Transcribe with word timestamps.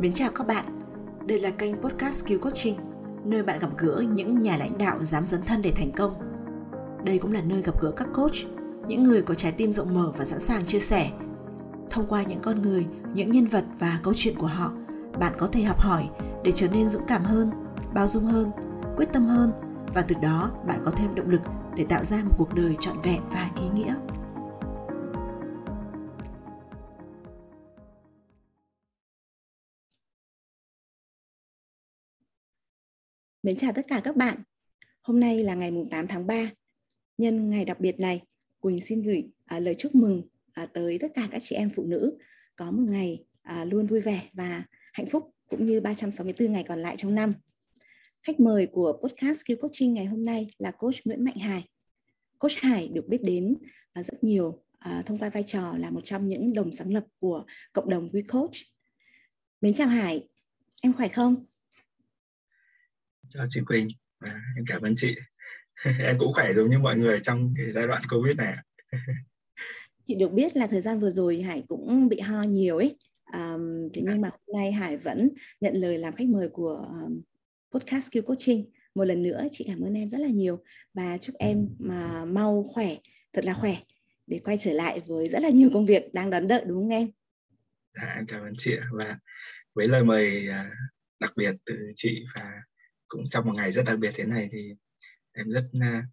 Mến 0.00 0.12
chào 0.12 0.30
các 0.34 0.46
bạn. 0.46 0.64
Đây 1.26 1.38
là 1.38 1.50
kênh 1.50 1.76
podcast 1.82 2.24
Skill 2.24 2.38
Coaching, 2.38 2.76
nơi 3.24 3.42
bạn 3.42 3.58
gặp 3.58 3.70
gỡ 3.78 4.04
những 4.14 4.42
nhà 4.42 4.56
lãnh 4.56 4.78
đạo 4.78 5.04
dám 5.04 5.26
dấn 5.26 5.42
thân 5.42 5.62
để 5.62 5.72
thành 5.76 5.92
công. 5.96 6.14
Đây 7.04 7.18
cũng 7.18 7.32
là 7.32 7.40
nơi 7.40 7.62
gặp 7.62 7.82
gỡ 7.82 7.90
các 7.90 8.08
coach, 8.14 8.34
những 8.88 9.04
người 9.04 9.22
có 9.22 9.34
trái 9.34 9.52
tim 9.52 9.72
rộng 9.72 9.94
mở 9.94 10.12
và 10.16 10.24
sẵn 10.24 10.40
sàng 10.40 10.66
chia 10.66 10.78
sẻ. 10.78 11.10
Thông 11.90 12.06
qua 12.06 12.22
những 12.22 12.40
con 12.42 12.62
người, 12.62 12.86
những 13.14 13.30
nhân 13.30 13.46
vật 13.46 13.64
và 13.78 14.00
câu 14.02 14.14
chuyện 14.16 14.34
của 14.38 14.46
họ, 14.46 14.72
bạn 15.18 15.32
có 15.38 15.46
thể 15.46 15.62
học 15.62 15.80
hỏi 15.80 16.08
để 16.44 16.52
trở 16.52 16.68
nên 16.68 16.90
dũng 16.90 17.06
cảm 17.08 17.24
hơn, 17.24 17.50
bao 17.94 18.06
dung 18.06 18.24
hơn, 18.24 18.50
quyết 18.96 19.08
tâm 19.12 19.26
hơn 19.26 19.52
và 19.94 20.02
từ 20.02 20.14
đó 20.22 20.50
bạn 20.66 20.82
có 20.84 20.90
thêm 20.90 21.14
động 21.14 21.30
lực 21.30 21.40
để 21.76 21.84
tạo 21.84 22.04
ra 22.04 22.16
một 22.24 22.34
cuộc 22.38 22.54
đời 22.54 22.76
trọn 22.80 22.96
vẹn 23.02 23.20
và 23.30 23.50
ý 23.56 23.68
nghĩa. 23.74 23.94
Mến 33.46 33.56
chào 33.56 33.72
tất 33.72 33.86
cả 33.88 34.00
các 34.04 34.16
bạn. 34.16 34.38
Hôm 35.02 35.20
nay 35.20 35.44
là 35.44 35.54
ngày 35.54 35.72
8 35.90 36.06
tháng 36.08 36.26
3. 36.26 36.50
Nhân 37.18 37.50
ngày 37.50 37.64
đặc 37.64 37.80
biệt 37.80 38.00
này, 38.00 38.22
Quỳnh 38.60 38.80
xin 38.80 39.02
gửi 39.02 39.24
à, 39.44 39.58
lời 39.58 39.74
chúc 39.74 39.94
mừng 39.94 40.22
à, 40.52 40.66
tới 40.66 40.98
tất 40.98 41.08
cả 41.14 41.28
các 41.30 41.42
chị 41.42 41.56
em 41.56 41.70
phụ 41.76 41.84
nữ 41.84 42.18
có 42.56 42.70
một 42.70 42.82
ngày 42.88 43.24
à, 43.42 43.64
luôn 43.64 43.86
vui 43.86 44.00
vẻ 44.00 44.28
và 44.32 44.64
hạnh 44.92 45.06
phúc 45.06 45.34
cũng 45.48 45.66
như 45.66 45.80
364 45.80 46.52
ngày 46.52 46.64
còn 46.68 46.78
lại 46.78 46.96
trong 46.98 47.14
năm. 47.14 47.34
Khách 48.22 48.40
mời 48.40 48.66
của 48.66 48.98
podcast 49.02 49.40
Skill 49.40 49.56
Coaching 49.60 49.94
ngày 49.94 50.04
hôm 50.04 50.24
nay 50.24 50.46
là 50.58 50.70
coach 50.70 50.96
Nguyễn 51.04 51.24
Mạnh 51.24 51.38
Hải. 51.38 51.68
Coach 52.38 52.54
Hải 52.56 52.88
được 52.88 53.08
biết 53.08 53.22
đến 53.22 53.56
à, 53.92 54.02
rất 54.02 54.24
nhiều 54.24 54.62
à, 54.78 55.02
thông 55.06 55.18
qua 55.18 55.30
vai 55.30 55.42
trò 55.42 55.76
là 55.78 55.90
một 55.90 56.04
trong 56.04 56.28
những 56.28 56.52
đồng 56.52 56.72
sáng 56.72 56.92
lập 56.92 57.04
của 57.18 57.44
cộng 57.72 57.88
đồng 57.88 58.08
WeCoach. 58.12 58.64
Mến 59.60 59.74
chào 59.74 59.88
Hải, 59.88 60.28
em 60.82 60.92
khỏe 60.92 61.08
không? 61.08 61.44
Chào 63.28 63.46
chị 63.48 63.60
Quỳnh. 63.66 63.88
Và 64.20 64.30
em 64.56 64.64
cảm 64.66 64.82
ơn 64.82 64.92
chị. 64.96 65.14
Em 66.00 66.18
cũng 66.18 66.32
khỏe 66.32 66.52
giống 66.52 66.70
như 66.70 66.78
mọi 66.78 66.96
người 66.96 67.20
trong 67.22 67.54
cái 67.56 67.72
giai 67.72 67.86
đoạn 67.86 68.02
covid 68.10 68.36
này 68.36 68.56
chị 70.04 70.14
được 70.14 70.32
biết 70.32 70.56
là 70.56 70.66
thời 70.66 70.80
gian 70.80 71.00
vừa 71.00 71.10
rồi 71.10 71.42
Hải 71.42 71.64
cũng 71.68 72.08
bị 72.08 72.20
ho 72.20 72.42
nhiều 72.42 72.76
ấy. 72.76 72.98
Um, 73.32 73.88
thế 73.94 74.02
nhưng 74.04 74.20
mà 74.20 74.28
hôm 74.28 74.56
nay 74.56 74.72
Hải 74.72 74.96
vẫn 74.96 75.28
nhận 75.60 75.74
lời 75.74 75.98
làm 75.98 76.16
khách 76.16 76.28
mời 76.28 76.48
của 76.48 76.88
um, 77.04 77.20
podcast 77.72 78.06
Skill 78.06 78.24
Coaching. 78.24 78.70
Một 78.94 79.04
lần 79.04 79.22
nữa 79.22 79.42
chị 79.52 79.64
cảm 79.68 79.80
ơn 79.80 79.94
em 79.94 80.08
rất 80.08 80.18
là 80.18 80.28
nhiều 80.28 80.62
và 80.94 81.18
chúc 81.18 81.36
em 81.38 81.68
mà 81.78 82.24
mau 82.24 82.70
khỏe 82.74 82.96
thật 83.32 83.44
là 83.44 83.54
khỏe 83.54 83.76
để 84.26 84.40
quay 84.44 84.58
trở 84.58 84.72
lại 84.72 85.00
với 85.06 85.28
rất 85.28 85.42
là 85.42 85.48
nhiều 85.48 85.70
công 85.74 85.86
việc 85.86 86.14
đang 86.14 86.30
đón 86.30 86.48
đợi 86.48 86.64
đúng 86.66 86.82
không 86.82 86.88
em? 86.88 87.10
Dạ, 87.94 88.12
em 88.16 88.26
cảm 88.26 88.42
ơn 88.42 88.52
chị 88.58 88.76
và 88.92 89.18
với 89.74 89.88
lời 89.88 90.04
mời 90.04 90.48
à, 90.48 90.70
đặc 91.20 91.32
biệt 91.36 91.54
từ 91.64 91.92
chị 91.96 92.24
và 92.34 92.52
cũng 93.08 93.24
trong 93.30 93.46
một 93.46 93.52
ngày 93.56 93.72
rất 93.72 93.82
đặc 93.82 93.98
biệt 93.98 94.10
thế 94.14 94.24
này 94.24 94.48
thì 94.52 94.74
em 95.32 95.50
rất 95.50 95.64
uh, 95.76 96.04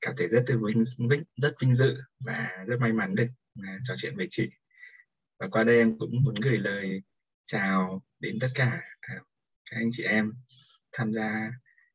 cảm 0.00 0.14
thấy 0.16 0.28
rất 0.28 0.44
vinh, 0.48 0.82
vinh 1.10 1.22
rất 1.36 1.54
vinh 1.60 1.74
dự 1.74 1.96
và 2.20 2.64
rất 2.66 2.80
may 2.80 2.92
mắn 2.92 3.14
được 3.14 3.26
uh, 3.60 3.80
trò 3.84 3.94
chuyện 3.98 4.16
với 4.16 4.26
chị. 4.30 4.48
Và 5.38 5.48
qua 5.48 5.64
đây 5.64 5.78
em 5.78 5.98
cũng 5.98 6.24
muốn 6.24 6.34
gửi 6.34 6.58
lời 6.58 7.02
chào 7.44 8.02
đến 8.20 8.38
tất 8.40 8.48
cả 8.54 8.82
uh, 9.16 9.26
các 9.70 9.76
anh 9.76 9.88
chị 9.92 10.02
em 10.02 10.32
tham 10.92 11.12
gia 11.12 11.50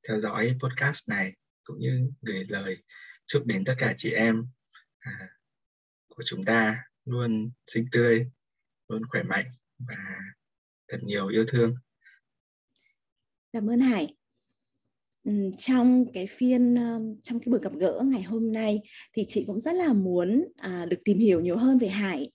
theo 0.07 0.19
dõi 0.19 0.57
podcast 0.59 1.09
này 1.09 1.35
cũng 1.63 1.79
như 1.79 2.11
gửi 2.21 2.45
lời 2.49 2.77
chúc 3.27 3.45
đến 3.45 3.65
tất 3.65 3.75
cả 3.77 3.93
chị 3.97 4.11
em 4.11 4.39
uh, 5.09 5.29
của 6.07 6.23
chúng 6.25 6.45
ta 6.45 6.83
luôn 7.05 7.52
xinh 7.67 7.85
tươi 7.91 8.31
luôn 8.89 9.02
khỏe 9.09 9.23
mạnh 9.23 9.45
và 9.79 10.19
thật 10.87 10.97
nhiều 11.03 11.27
yêu 11.27 11.45
thương. 11.47 11.75
Cảm 13.53 13.69
ơn 13.69 13.79
Hải. 13.79 14.15
Trong 15.57 16.05
cái 16.13 16.27
phiên 16.27 16.75
trong 17.23 17.39
cái 17.39 17.52
buổi 17.52 17.59
gặp 17.63 17.73
gỡ 17.73 18.02
ngày 18.05 18.21
hôm 18.21 18.53
nay 18.53 18.81
thì 19.13 19.25
chị 19.27 19.43
cũng 19.47 19.59
rất 19.59 19.75
là 19.75 19.93
muốn 19.93 20.47
à, 20.58 20.85
được 20.89 20.97
tìm 21.05 21.19
hiểu 21.19 21.41
nhiều 21.41 21.57
hơn 21.57 21.77
về 21.77 21.87
Hải. 21.87 22.31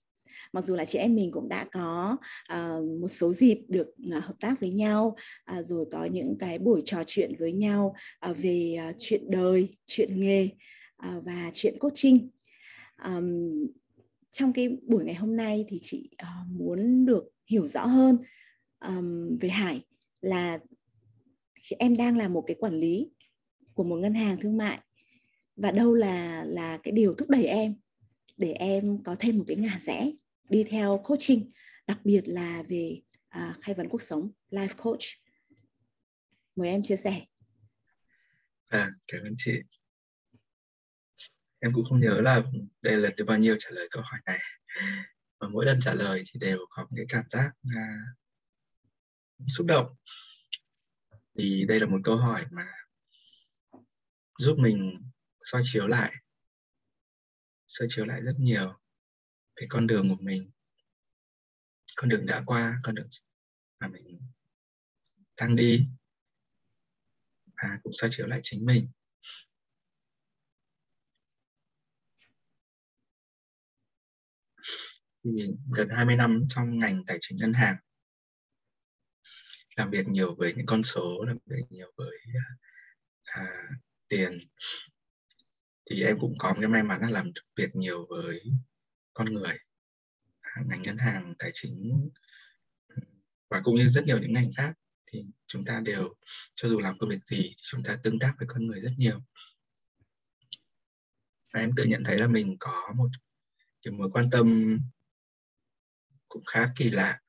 Mặc 0.53 0.65
dù 0.65 0.75
là 0.75 0.85
chị 0.85 0.99
em 0.99 1.15
mình 1.15 1.31
cũng 1.33 1.49
đã 1.49 1.67
có 1.73 2.17
ờ, 2.49 2.83
một 3.01 3.09
số 3.09 3.33
dịp 3.33 3.59
được 3.69 3.87
à, 4.13 4.21
hợp 4.21 4.35
tác 4.41 4.61
với 4.61 4.71
nhau, 4.71 5.17
à, 5.45 5.63
rồi 5.63 5.87
có 5.93 6.05
những 6.05 6.37
cái 6.39 6.59
buổi 6.59 6.83
trò 6.85 7.03
chuyện 7.07 7.33
với 7.39 7.53
nhau 7.53 7.95
à, 8.21 8.33
về 8.33 8.77
chuyện 8.99 9.31
đời, 9.31 9.77
chuyện 9.87 10.21
nghề 10.21 10.49
và 11.25 11.51
chuyện 11.53 11.79
coaching. 11.79 12.19
trinh 12.19 12.29
trong 14.33 14.53
cái 14.53 14.69
buổi 14.69 15.05
ngày 15.05 15.15
hôm 15.15 15.37
nay 15.37 15.65
thì 15.69 15.79
chị 15.83 16.11
uh, 16.23 16.61
muốn 16.61 17.07
được 17.07 17.25
hiểu 17.47 17.67
rõ 17.67 17.87
hơn 17.87 18.19
um, 18.85 19.39
về 19.41 19.49
Hải 19.49 19.81
là 20.21 20.59
em 21.79 21.97
đang 21.97 22.17
là 22.17 22.29
một 22.29 22.45
cái 22.47 22.57
quản 22.61 22.75
lý 22.75 23.11
của 23.75 23.85
một 23.85 23.97
ngân 23.97 24.15
hàng 24.15 24.37
thương 24.41 24.57
mại 24.57 24.79
và 25.57 25.71
đâu 25.71 25.95
là 25.95 26.45
là 26.45 26.79
cái 26.83 26.93
điều 26.93 27.15
thúc 27.15 27.31
đẩy 27.31 27.45
em 27.45 27.75
để 28.37 28.53
em 28.53 29.03
có 29.05 29.17
thêm 29.19 29.39
một 29.39 29.45
cái 29.47 29.57
ngả 29.57 29.79
rẽ 29.81 30.13
đi 30.49 30.65
theo 30.65 31.01
coaching 31.05 31.51
đặc 31.87 31.99
biệt 32.05 32.23
là 32.27 32.63
về 32.69 33.01
à, 33.29 33.57
khai 33.63 33.75
vấn 33.75 33.89
cuộc 33.89 34.03
sống 34.03 34.31
life 34.51 34.75
coach. 34.77 35.01
Mời 36.57 36.69
em 36.69 36.83
chia 36.83 36.97
sẻ. 36.97 37.25
À 38.69 38.91
cảm 39.07 39.23
ơn 39.23 39.35
chị. 39.37 39.53
Em 41.59 41.73
cũng 41.75 41.85
không 41.85 42.01
nhớ 42.01 42.21
là 42.21 42.43
đây 42.83 42.97
là 42.97 43.11
thứ 43.17 43.25
bao 43.25 43.39
nhiêu 43.39 43.57
trả 43.59 43.71
lời 43.71 43.89
câu 43.91 44.03
hỏi 44.03 44.21
này. 44.27 44.39
Và 45.39 45.49
mỗi 45.49 45.67
lần 45.67 45.81
trả 45.81 45.95
lời 45.95 46.23
thì 46.27 46.41
đều 46.41 46.59
có 46.71 46.83
một 46.83 46.97
cái 46.97 47.07
cảm 47.09 47.25
giác 47.29 47.51
à, 47.75 47.99
xúc 49.49 49.67
động 49.67 49.87
thì 51.39 51.65
đây 51.69 51.81
là 51.81 51.87
một 51.87 52.01
câu 52.05 52.17
hỏi 52.17 52.47
mà 52.51 52.67
giúp 54.39 54.57
mình 54.59 55.03
soi 55.43 55.63
chiếu 55.65 55.87
lại, 55.87 56.13
soi 57.69 57.89
chiếu 57.91 58.05
lại 58.05 58.23
rất 58.23 58.35
nhiều 58.39 58.79
về 59.61 59.67
con 59.71 59.87
đường 59.87 60.09
của 60.09 60.23
mình, 60.23 60.51
con 61.97 62.09
đường 62.09 62.27
đã 62.27 62.43
qua, 62.47 62.81
con 62.83 62.95
đường 62.95 63.09
mà 63.81 63.89
mình 63.89 64.21
đang 65.37 65.57
đi. 65.57 65.89
Và 67.63 67.79
cũng 67.83 67.93
soi 67.93 68.11
chiếu 68.13 68.27
lại 68.27 68.41
chính 68.43 68.67
mình. 68.67 68.89
Thì 75.25 75.55
gần 75.77 75.89
20 75.89 76.17
năm 76.17 76.45
trong 76.49 76.79
ngành 76.79 77.05
tài 77.07 77.19
chính 77.21 77.39
ngân 77.41 77.53
hàng 77.53 77.77
làm 79.77 79.91
việc 79.91 80.09
nhiều 80.09 80.35
với 80.35 80.55
những 80.57 80.67
con 80.67 80.83
số 80.83 81.25
làm 81.27 81.39
việc 81.47 81.65
nhiều 81.71 81.93
với 81.97 82.19
à, 82.35 82.47
à, 83.23 83.47
tiền. 84.09 84.39
Thì 85.91 86.03
em 86.03 86.19
cũng 86.21 86.35
có 86.39 86.55
cái 86.61 86.69
may 86.69 86.83
mắn 86.83 87.01
là 87.01 87.11
làm 87.11 87.33
việc 87.57 87.77
nhiều 87.77 88.07
với 88.09 88.43
con 89.15 89.35
người 89.35 89.59
à, 90.41 90.63
ngành 90.67 90.83
ngân 90.83 90.99
hàng 90.99 91.35
tài 91.39 91.51
chính 91.55 92.11
và 93.49 93.61
cũng 93.65 93.77
như 93.77 93.89
rất 93.89 94.05
nhiều 94.05 94.19
những 94.19 94.33
ngành 94.33 94.51
khác. 94.57 94.73
Thì 95.07 95.25
chúng 95.47 95.65
ta 95.65 95.81
đều 95.81 96.15
cho 96.55 96.69
dù 96.69 96.81
làm 96.81 96.99
công 96.99 97.11
việc 97.11 97.25
gì 97.27 97.43
thì 97.43 97.55
chúng 97.63 97.83
ta 97.83 97.97
tương 98.03 98.19
tác 98.19 98.35
với 98.39 98.49
con 98.49 98.67
người 98.67 98.81
rất 98.81 98.93
nhiều. 98.97 99.21
Và 101.55 101.61
em 101.61 101.71
tự 101.77 101.85
nhận 101.85 102.05
thấy 102.05 102.19
là 102.19 102.27
mình 102.27 102.57
có 102.61 102.93
một 102.97 103.09
cái 103.83 103.93
mối 103.93 104.11
quan 104.13 104.31
tâm 104.31 104.79
cũng 106.29 106.45
khá 106.45 106.73
kỳ 106.77 106.91
lạ 106.91 107.22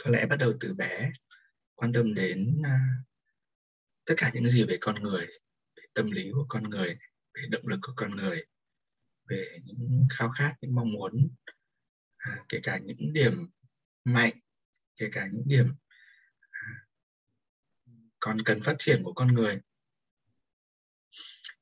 có 0.00 0.10
lẽ 0.10 0.26
bắt 0.26 0.36
đầu 0.36 0.52
từ 0.60 0.74
bé 0.74 1.12
quan 1.74 1.92
tâm 1.92 2.14
đến 2.14 2.60
uh, 2.60 3.06
tất 4.04 4.14
cả 4.16 4.30
những 4.34 4.48
gì 4.48 4.64
về 4.64 4.78
con 4.80 5.02
người 5.02 5.26
về 5.76 5.82
tâm 5.94 6.10
lý 6.10 6.30
của 6.32 6.46
con 6.48 6.70
người 6.70 6.98
về 7.34 7.42
động 7.50 7.66
lực 7.66 7.78
của 7.82 7.92
con 7.96 8.16
người 8.16 8.44
về 9.28 9.58
những 9.64 10.06
khao 10.10 10.30
khát 10.30 10.54
những 10.60 10.74
mong 10.74 10.92
muốn 10.92 11.28
à, 12.16 12.36
kể 12.48 12.60
cả 12.62 12.78
những 12.78 13.12
điểm 13.12 13.46
mạnh 14.04 14.32
kể 14.96 15.08
cả 15.12 15.28
những 15.32 15.42
điểm 15.46 15.74
à, 16.50 16.60
còn 18.20 18.42
cần 18.44 18.62
phát 18.62 18.74
triển 18.78 19.02
của 19.04 19.12
con 19.12 19.34
người. 19.34 19.60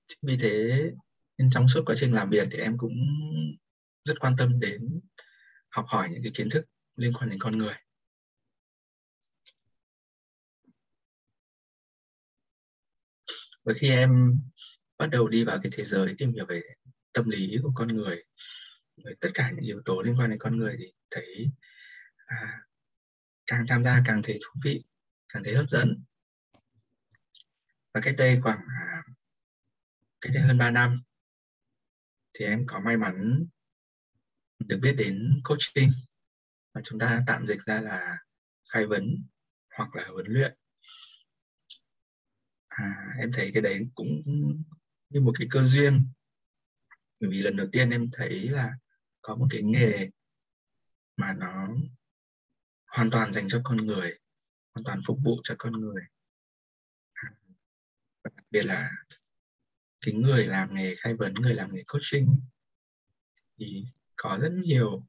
Chính 0.06 0.18
vì 0.22 0.36
thế 0.40 0.82
nên 1.38 1.50
trong 1.50 1.68
suốt 1.68 1.82
quá 1.86 1.94
trình 1.98 2.12
làm 2.12 2.30
việc 2.30 2.48
thì 2.50 2.58
em 2.58 2.78
cũng 2.78 2.92
rất 4.04 4.14
quan 4.20 4.34
tâm 4.38 4.60
đến 4.60 5.00
học 5.70 5.84
hỏi 5.88 6.08
những 6.10 6.22
cái 6.22 6.32
kiến 6.34 6.50
thức 6.50 6.66
liên 6.96 7.12
quan 7.12 7.30
đến 7.30 7.38
con 7.38 7.58
người. 7.58 7.74
Và 13.64 13.72
khi 13.76 13.90
em 13.90 14.40
bắt 14.98 15.10
đầu 15.10 15.28
đi 15.28 15.44
vào 15.44 15.58
cái 15.62 15.72
thế 15.76 15.84
giới 15.84 16.14
tìm 16.18 16.32
hiểu 16.32 16.46
về 16.48 16.62
tâm 17.12 17.28
lý 17.28 17.58
của 17.62 17.72
con 17.74 17.88
người 17.88 18.24
về 19.04 19.12
tất 19.20 19.28
cả 19.34 19.50
những 19.50 19.64
yếu 19.64 19.82
tố 19.84 20.02
liên 20.02 20.18
quan 20.18 20.30
đến 20.30 20.38
con 20.38 20.56
người 20.56 20.76
thì 20.78 20.92
thấy 21.10 21.50
à, 22.26 22.60
càng 23.46 23.64
tham 23.68 23.84
gia 23.84 24.02
càng 24.06 24.20
thấy 24.22 24.38
thú 24.42 24.60
vị 24.64 24.84
càng 25.28 25.42
thấy 25.44 25.54
hấp 25.54 25.70
dẫn. 25.70 26.04
Và 27.94 28.00
cách 28.00 28.14
đây 28.18 28.40
khoảng 28.42 28.58
à, 28.58 29.02
cách 30.20 30.32
đây 30.34 30.42
hơn 30.42 30.58
3 30.58 30.70
năm 30.70 31.02
thì 32.34 32.44
em 32.44 32.64
có 32.66 32.80
may 32.80 32.96
mắn 32.96 33.46
được 34.58 34.78
biết 34.82 34.92
đến 34.92 35.40
coaching. 35.44 35.90
Mà 36.74 36.80
chúng 36.84 36.98
ta 36.98 37.22
tạm 37.26 37.46
dịch 37.46 37.60
ra 37.66 37.80
là 37.80 38.18
khai 38.68 38.86
vấn 38.86 39.26
hoặc 39.76 39.96
là 39.96 40.04
huấn 40.12 40.26
luyện 40.26 40.56
à, 42.76 43.14
em 43.19 43.32
thấy 43.32 43.50
cái 43.54 43.62
đấy 43.62 43.86
cũng 43.94 44.22
như 45.08 45.20
một 45.20 45.32
cái 45.38 45.48
cơ 45.50 45.62
duyên. 45.62 46.06
Bởi 47.20 47.30
vì 47.30 47.42
lần 47.42 47.56
đầu 47.56 47.66
tiên 47.72 47.90
em 47.90 48.10
thấy 48.12 48.48
là 48.48 48.72
có 49.22 49.36
một 49.36 49.46
cái 49.50 49.62
nghề 49.62 50.08
mà 51.16 51.32
nó 51.32 51.69
hoàn 52.86 53.10
toàn 53.10 53.32
dành 53.32 53.48
cho 53.48 53.60
con 53.64 53.76
người 53.76 54.19
hoàn 54.74 54.84
toàn 54.84 55.00
phục 55.06 55.19
vụ 55.24 55.40
cho 55.44 55.54
con 55.58 55.72
người. 55.72 56.02
À, 57.12 57.28
và 58.24 58.30
đặc 58.36 58.46
biệt 58.50 58.62
là 58.62 58.90
cái 60.00 60.14
người 60.14 60.44
làm 60.44 60.74
nghề 60.74 60.94
khai 60.98 61.14
vấn 61.14 61.34
người 61.34 61.54
làm 61.54 61.74
nghề 61.74 61.82
coaching 61.86 62.40
thì 63.58 63.84
có 64.16 64.38
rất 64.42 64.52
nhiều 64.52 65.06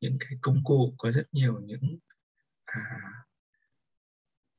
những 0.00 0.16
cái 0.20 0.38
công 0.40 0.64
cụ 0.64 0.94
có 0.98 1.12
rất 1.12 1.26
nhiều 1.32 1.60
những 1.60 1.98
à, 2.64 3.00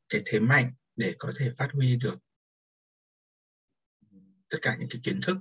cái 0.09 0.21
thế 0.25 0.39
mạnh 0.39 0.73
để 0.95 1.15
có 1.19 1.33
thể 1.38 1.51
phát 1.57 1.69
huy 1.73 1.95
được 1.95 2.19
tất 4.49 4.57
cả 4.61 4.75
những 4.79 4.89
cái 4.89 5.01
kiến 5.03 5.21
thức 5.21 5.38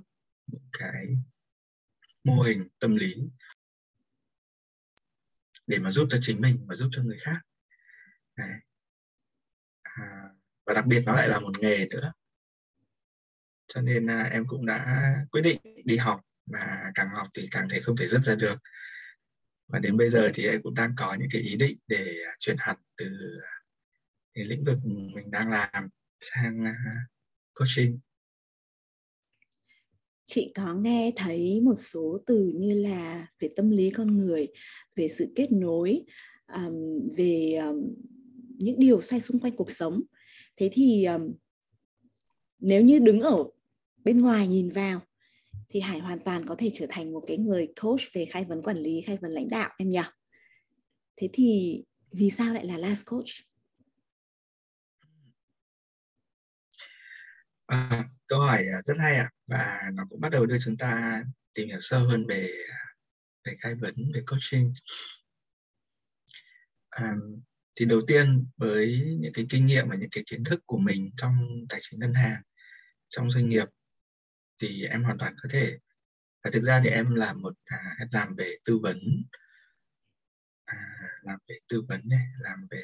những 0.47 0.69
cái 0.71 1.05
mô 2.23 2.41
hình 2.41 2.67
tâm 2.79 2.95
lý 2.95 3.15
để 5.67 5.79
mà 5.79 5.91
giúp 5.91 6.07
cho 6.11 6.17
chính 6.21 6.41
mình 6.41 6.65
và 6.67 6.75
giúp 6.75 6.89
cho 6.91 7.03
người 7.03 7.17
khác. 7.19 7.41
Đấy. 8.35 8.53
À, 9.83 10.29
và 10.65 10.73
đặc 10.73 10.85
biệt 10.85 11.03
nó 11.05 11.13
lại 11.13 11.27
là 11.27 11.39
một 11.39 11.59
nghề 11.59 11.85
nữa. 11.85 12.13
Cho 13.67 13.81
nên 13.81 14.07
à, 14.09 14.23
em 14.23 14.47
cũng 14.47 14.65
đã 14.65 15.13
quyết 15.31 15.41
định 15.41 15.57
đi 15.85 15.97
học 15.97 16.21
Mà 16.45 16.91
càng 16.95 17.09
học 17.09 17.27
thì 17.33 17.47
càng 17.51 17.67
thấy 17.69 17.81
không 17.81 17.97
thể 17.97 18.07
dứt 18.07 18.23
ra 18.23 18.35
được. 18.35 18.55
Và 19.67 19.79
đến 19.79 19.97
bây 19.97 20.09
giờ 20.09 20.31
thì 20.33 20.47
em 20.47 20.61
cũng 20.61 20.73
đang 20.73 20.93
có 20.97 21.15
những 21.19 21.27
cái 21.31 21.41
ý 21.41 21.55
định 21.55 21.77
để 21.87 22.15
à, 22.27 22.35
chuyển 22.39 22.55
hẳn 22.59 22.77
từ 22.97 23.39
à, 23.43 23.53
cái 24.33 24.43
lĩnh 24.43 24.63
vực 24.63 24.77
mình 24.85 25.31
đang 25.31 25.49
làm 25.49 25.89
sang 26.19 26.65
à, 26.65 26.75
coaching 27.53 27.99
chị 30.27 30.51
có 30.55 30.73
nghe 30.73 31.11
thấy 31.15 31.61
một 31.61 31.75
số 31.75 32.19
từ 32.25 32.51
như 32.55 32.73
là 32.73 33.27
về 33.39 33.49
tâm 33.55 33.69
lý 33.69 33.89
con 33.89 34.17
người 34.17 34.47
về 34.95 35.07
sự 35.07 35.33
kết 35.35 35.51
nối 35.51 36.03
um, 36.53 36.75
về 37.17 37.53
um, 37.53 37.93
những 38.57 38.79
điều 38.79 39.01
xoay 39.01 39.21
xung 39.21 39.39
quanh 39.39 39.55
cuộc 39.55 39.71
sống? 39.71 40.01
Thế 40.57 40.69
thì 40.71 41.05
um, 41.05 41.33
nếu 42.59 42.81
như 42.81 42.99
đứng 42.99 43.21
ở 43.21 43.43
bên 44.03 44.21
ngoài 44.21 44.47
nhìn 44.47 44.69
vào 44.69 45.01
thì 45.69 45.79
hải 45.79 45.99
hoàn 45.99 46.19
toàn 46.19 46.45
có 46.45 46.55
thể 46.57 46.71
trở 46.73 46.85
thành 46.89 47.13
một 47.13 47.23
cái 47.27 47.37
người 47.37 47.73
coach 47.81 48.01
về 48.13 48.25
khai 48.25 48.45
vấn 48.45 48.61
quản 48.61 48.77
lý 48.77 49.01
khai 49.01 49.17
vấn 49.17 49.31
lãnh 49.31 49.49
đạo 49.49 49.69
em 49.77 49.89
nhỉ? 49.89 50.01
Thế 51.15 51.29
thì 51.33 51.83
vì 52.11 52.29
sao 52.29 52.53
lại 52.53 52.65
là 52.65 52.77
life 52.77 53.03
coach? 53.05 53.29
À, 57.65 58.09
câu 58.27 58.39
hỏi 58.39 58.57
à, 58.57 58.81
rất 58.85 58.95
hay 58.99 59.15
ạ 59.15 59.29
và 59.47 59.81
nó 59.93 60.05
cũng 60.09 60.21
bắt 60.21 60.29
đầu 60.29 60.45
đưa 60.45 60.57
chúng 60.59 60.77
ta 60.77 61.23
tìm 61.53 61.67
hiểu 61.67 61.79
sâu 61.81 62.07
hơn 62.07 62.27
về 62.27 62.53
về 63.43 63.55
khai 63.59 63.75
vấn 63.75 64.11
về 64.13 64.21
coaching. 64.27 64.73
À, 66.89 67.15
thì 67.75 67.85
đầu 67.85 68.01
tiên 68.07 68.47
với 68.57 69.15
những 69.19 69.33
cái 69.33 69.45
kinh 69.49 69.65
nghiệm 69.65 69.89
và 69.89 69.95
những 69.95 70.09
cái 70.09 70.23
kiến 70.27 70.43
thức 70.43 70.61
của 70.65 70.77
mình 70.77 71.11
trong 71.17 71.65
tài 71.69 71.79
chính 71.83 71.99
ngân 71.99 72.13
hàng 72.13 72.41
trong 73.07 73.31
doanh 73.31 73.49
nghiệp 73.49 73.67
thì 74.59 74.83
em 74.83 75.03
hoàn 75.03 75.17
toàn 75.17 75.35
có 75.43 75.49
thể 75.51 75.77
và 76.43 76.51
thực 76.51 76.63
ra 76.63 76.81
thì 76.83 76.89
em 76.89 77.15
làm 77.15 77.41
một 77.41 77.53
à, 77.65 77.95
em 77.99 78.07
làm 78.11 78.35
về 78.35 78.57
tư 78.65 78.79
vấn 78.79 79.23
à, 80.65 80.77
làm 81.21 81.39
về 81.47 81.59
tư 81.67 81.81
vấn 81.87 82.01
này 82.05 82.27
làm 82.39 82.67
về 82.71 82.83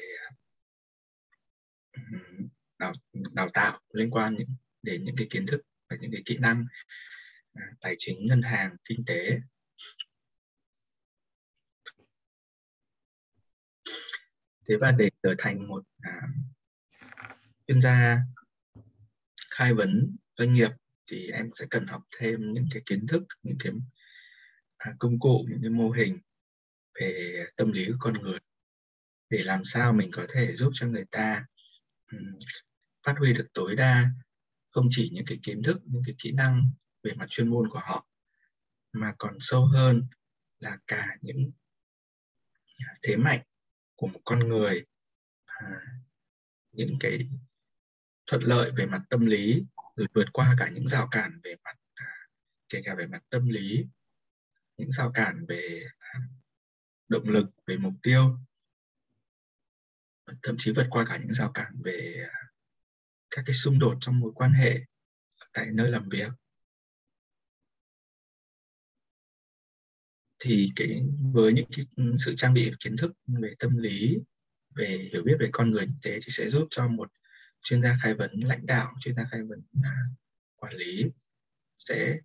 đào 2.78 2.92
đào 3.12 3.48
tạo 3.48 3.80
liên 3.92 4.10
quan 4.10 4.34
những 4.34 4.48
đến 4.82 5.04
những 5.04 5.16
cái 5.16 5.26
kiến 5.30 5.46
thức 5.46 5.60
và 5.94 5.98
những 6.00 6.12
cái 6.12 6.22
kỹ 6.24 6.36
năng 6.38 6.64
à, 7.52 7.62
tài 7.80 7.94
chính 7.98 8.24
ngân 8.24 8.42
hàng 8.42 8.76
kinh 8.84 9.04
tế. 9.06 9.38
Thế 14.68 14.76
và 14.80 14.92
để 14.92 15.10
trở 15.22 15.34
thành 15.38 15.68
một 15.68 15.84
à, 16.00 16.20
chuyên 17.66 17.80
gia 17.80 18.18
khai 19.50 19.74
vấn 19.74 20.16
doanh 20.38 20.54
nghiệp 20.54 20.70
thì 21.10 21.30
em 21.30 21.50
sẽ 21.54 21.66
cần 21.70 21.86
học 21.86 22.02
thêm 22.16 22.52
những 22.52 22.66
cái 22.70 22.82
kiến 22.86 23.06
thức 23.06 23.22
những 23.42 23.56
cái 23.60 23.72
à, 24.76 24.92
công 24.98 25.20
cụ 25.20 25.46
những 25.48 25.58
cái 25.62 25.70
mô 25.70 25.90
hình 25.90 26.18
về 27.00 27.44
tâm 27.56 27.72
lý 27.72 27.86
của 27.86 27.96
con 27.98 28.22
người 28.22 28.38
để 29.30 29.42
làm 29.42 29.64
sao 29.64 29.92
mình 29.92 30.10
có 30.12 30.26
thể 30.28 30.56
giúp 30.56 30.70
cho 30.74 30.86
người 30.86 31.04
ta 31.10 31.44
um, 32.12 32.38
phát 33.02 33.14
huy 33.18 33.32
được 33.32 33.46
tối 33.54 33.76
đa 33.76 34.10
không 34.74 34.86
chỉ 34.90 35.10
những 35.12 35.24
cái 35.26 35.38
kiến 35.42 35.62
thức 35.62 35.76
những 35.84 36.02
cái 36.06 36.14
kỹ 36.18 36.32
năng 36.32 36.70
về 37.02 37.12
mặt 37.12 37.26
chuyên 37.30 37.48
môn 37.48 37.68
của 37.68 37.78
họ 37.78 38.06
mà 38.92 39.14
còn 39.18 39.36
sâu 39.40 39.66
hơn 39.66 40.06
là 40.58 40.78
cả 40.86 41.16
những 41.20 41.50
à, 42.78 42.94
thế 43.02 43.16
mạnh 43.16 43.42
của 43.94 44.06
một 44.06 44.20
con 44.24 44.38
người 44.38 44.84
à, 45.44 45.66
những 46.72 46.96
cái 47.00 47.28
thuận 48.26 48.42
lợi 48.42 48.70
về 48.76 48.86
mặt 48.86 49.02
tâm 49.10 49.26
lý 49.26 49.64
rồi 49.96 50.06
vượt 50.14 50.26
qua 50.32 50.54
cả 50.58 50.68
những 50.68 50.88
rào 50.88 51.08
cản 51.10 51.40
về 51.44 51.56
mặt 51.64 51.76
à, 51.94 52.06
kể 52.68 52.80
cả 52.84 52.94
về 52.94 53.06
mặt 53.06 53.22
tâm 53.30 53.48
lý 53.48 53.86
những 54.76 54.92
rào 54.92 55.12
cản 55.14 55.46
về 55.48 55.86
à, 55.98 56.20
động 57.08 57.28
lực 57.28 57.46
về 57.66 57.76
mục 57.76 57.94
tiêu 58.02 58.38
thậm 60.42 60.56
chí 60.58 60.72
vượt 60.72 60.86
qua 60.90 61.04
cả 61.08 61.16
những 61.16 61.32
rào 61.32 61.52
cản 61.52 61.82
về 61.84 62.26
à, 62.32 62.43
các 63.34 63.42
cái 63.46 63.54
xung 63.54 63.78
đột 63.78 63.96
trong 64.00 64.20
mối 64.20 64.32
quan 64.34 64.52
hệ 64.52 64.80
tại 65.52 65.66
nơi 65.72 65.90
làm 65.90 66.08
việc. 66.08 66.28
Thì 70.38 70.72
cái, 70.76 71.02
với 71.32 71.52
những 71.52 71.68
cái 71.76 71.86
sự 72.18 72.34
trang 72.36 72.54
bị 72.54 72.72
kiến 72.80 72.96
thức, 72.96 73.12
về 73.26 73.54
tâm 73.58 73.76
lý, 73.76 74.18
về 74.74 75.08
hiểu 75.12 75.22
biết 75.22 75.36
về 75.40 75.48
con 75.52 75.70
người 75.70 75.86
như 75.86 75.94
thế 76.02 76.18
thì 76.22 76.28
sẽ 76.28 76.48
giúp 76.48 76.68
cho 76.70 76.88
một 76.88 77.12
chuyên 77.62 77.82
gia 77.82 77.96
khai 78.02 78.14
vấn 78.14 78.30
lãnh 78.40 78.66
đạo, 78.66 78.94
chuyên 79.00 79.16
gia 79.16 79.24
khai 79.30 79.42
vấn 79.42 79.62
à, 79.82 79.96
quản 80.56 80.74
lý 80.74 81.04
sẽ 81.78 82.18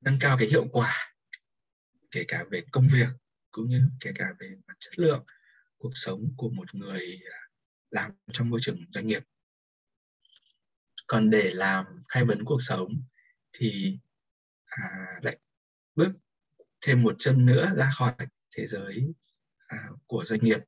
nâng 0.00 0.18
cao 0.20 0.36
cái 0.38 0.48
hiệu 0.48 0.66
quả, 0.72 1.14
kể 2.10 2.24
cả 2.28 2.44
về 2.50 2.62
công 2.72 2.88
việc 2.92 3.08
cũng 3.50 3.68
như 3.68 3.82
kể 4.00 4.12
cả 4.14 4.34
về 4.38 4.56
mặt 4.66 4.74
chất 4.78 4.98
lượng 4.98 5.24
cuộc 5.78 5.92
sống 5.94 6.34
của 6.36 6.50
một 6.50 6.74
người 6.74 7.20
à, 7.32 7.38
làm 7.90 8.12
trong 8.32 8.50
môi 8.50 8.60
trường 8.62 8.84
doanh 8.92 9.06
nghiệp 9.06 9.22
còn 11.12 11.30
để 11.30 11.50
làm 11.54 11.86
khai 12.08 12.24
vấn 12.24 12.44
cuộc 12.44 12.62
sống 12.62 13.02
thì 13.52 13.98
à, 14.64 14.82
lại 15.22 15.38
bước 15.94 16.12
thêm 16.80 17.02
một 17.02 17.16
chân 17.18 17.46
nữa 17.46 17.72
ra 17.76 17.90
khỏi 17.94 18.14
thế 18.56 18.66
giới 18.66 19.12
à, 19.66 19.88
của 20.06 20.24
doanh 20.24 20.40
nghiệp 20.40 20.58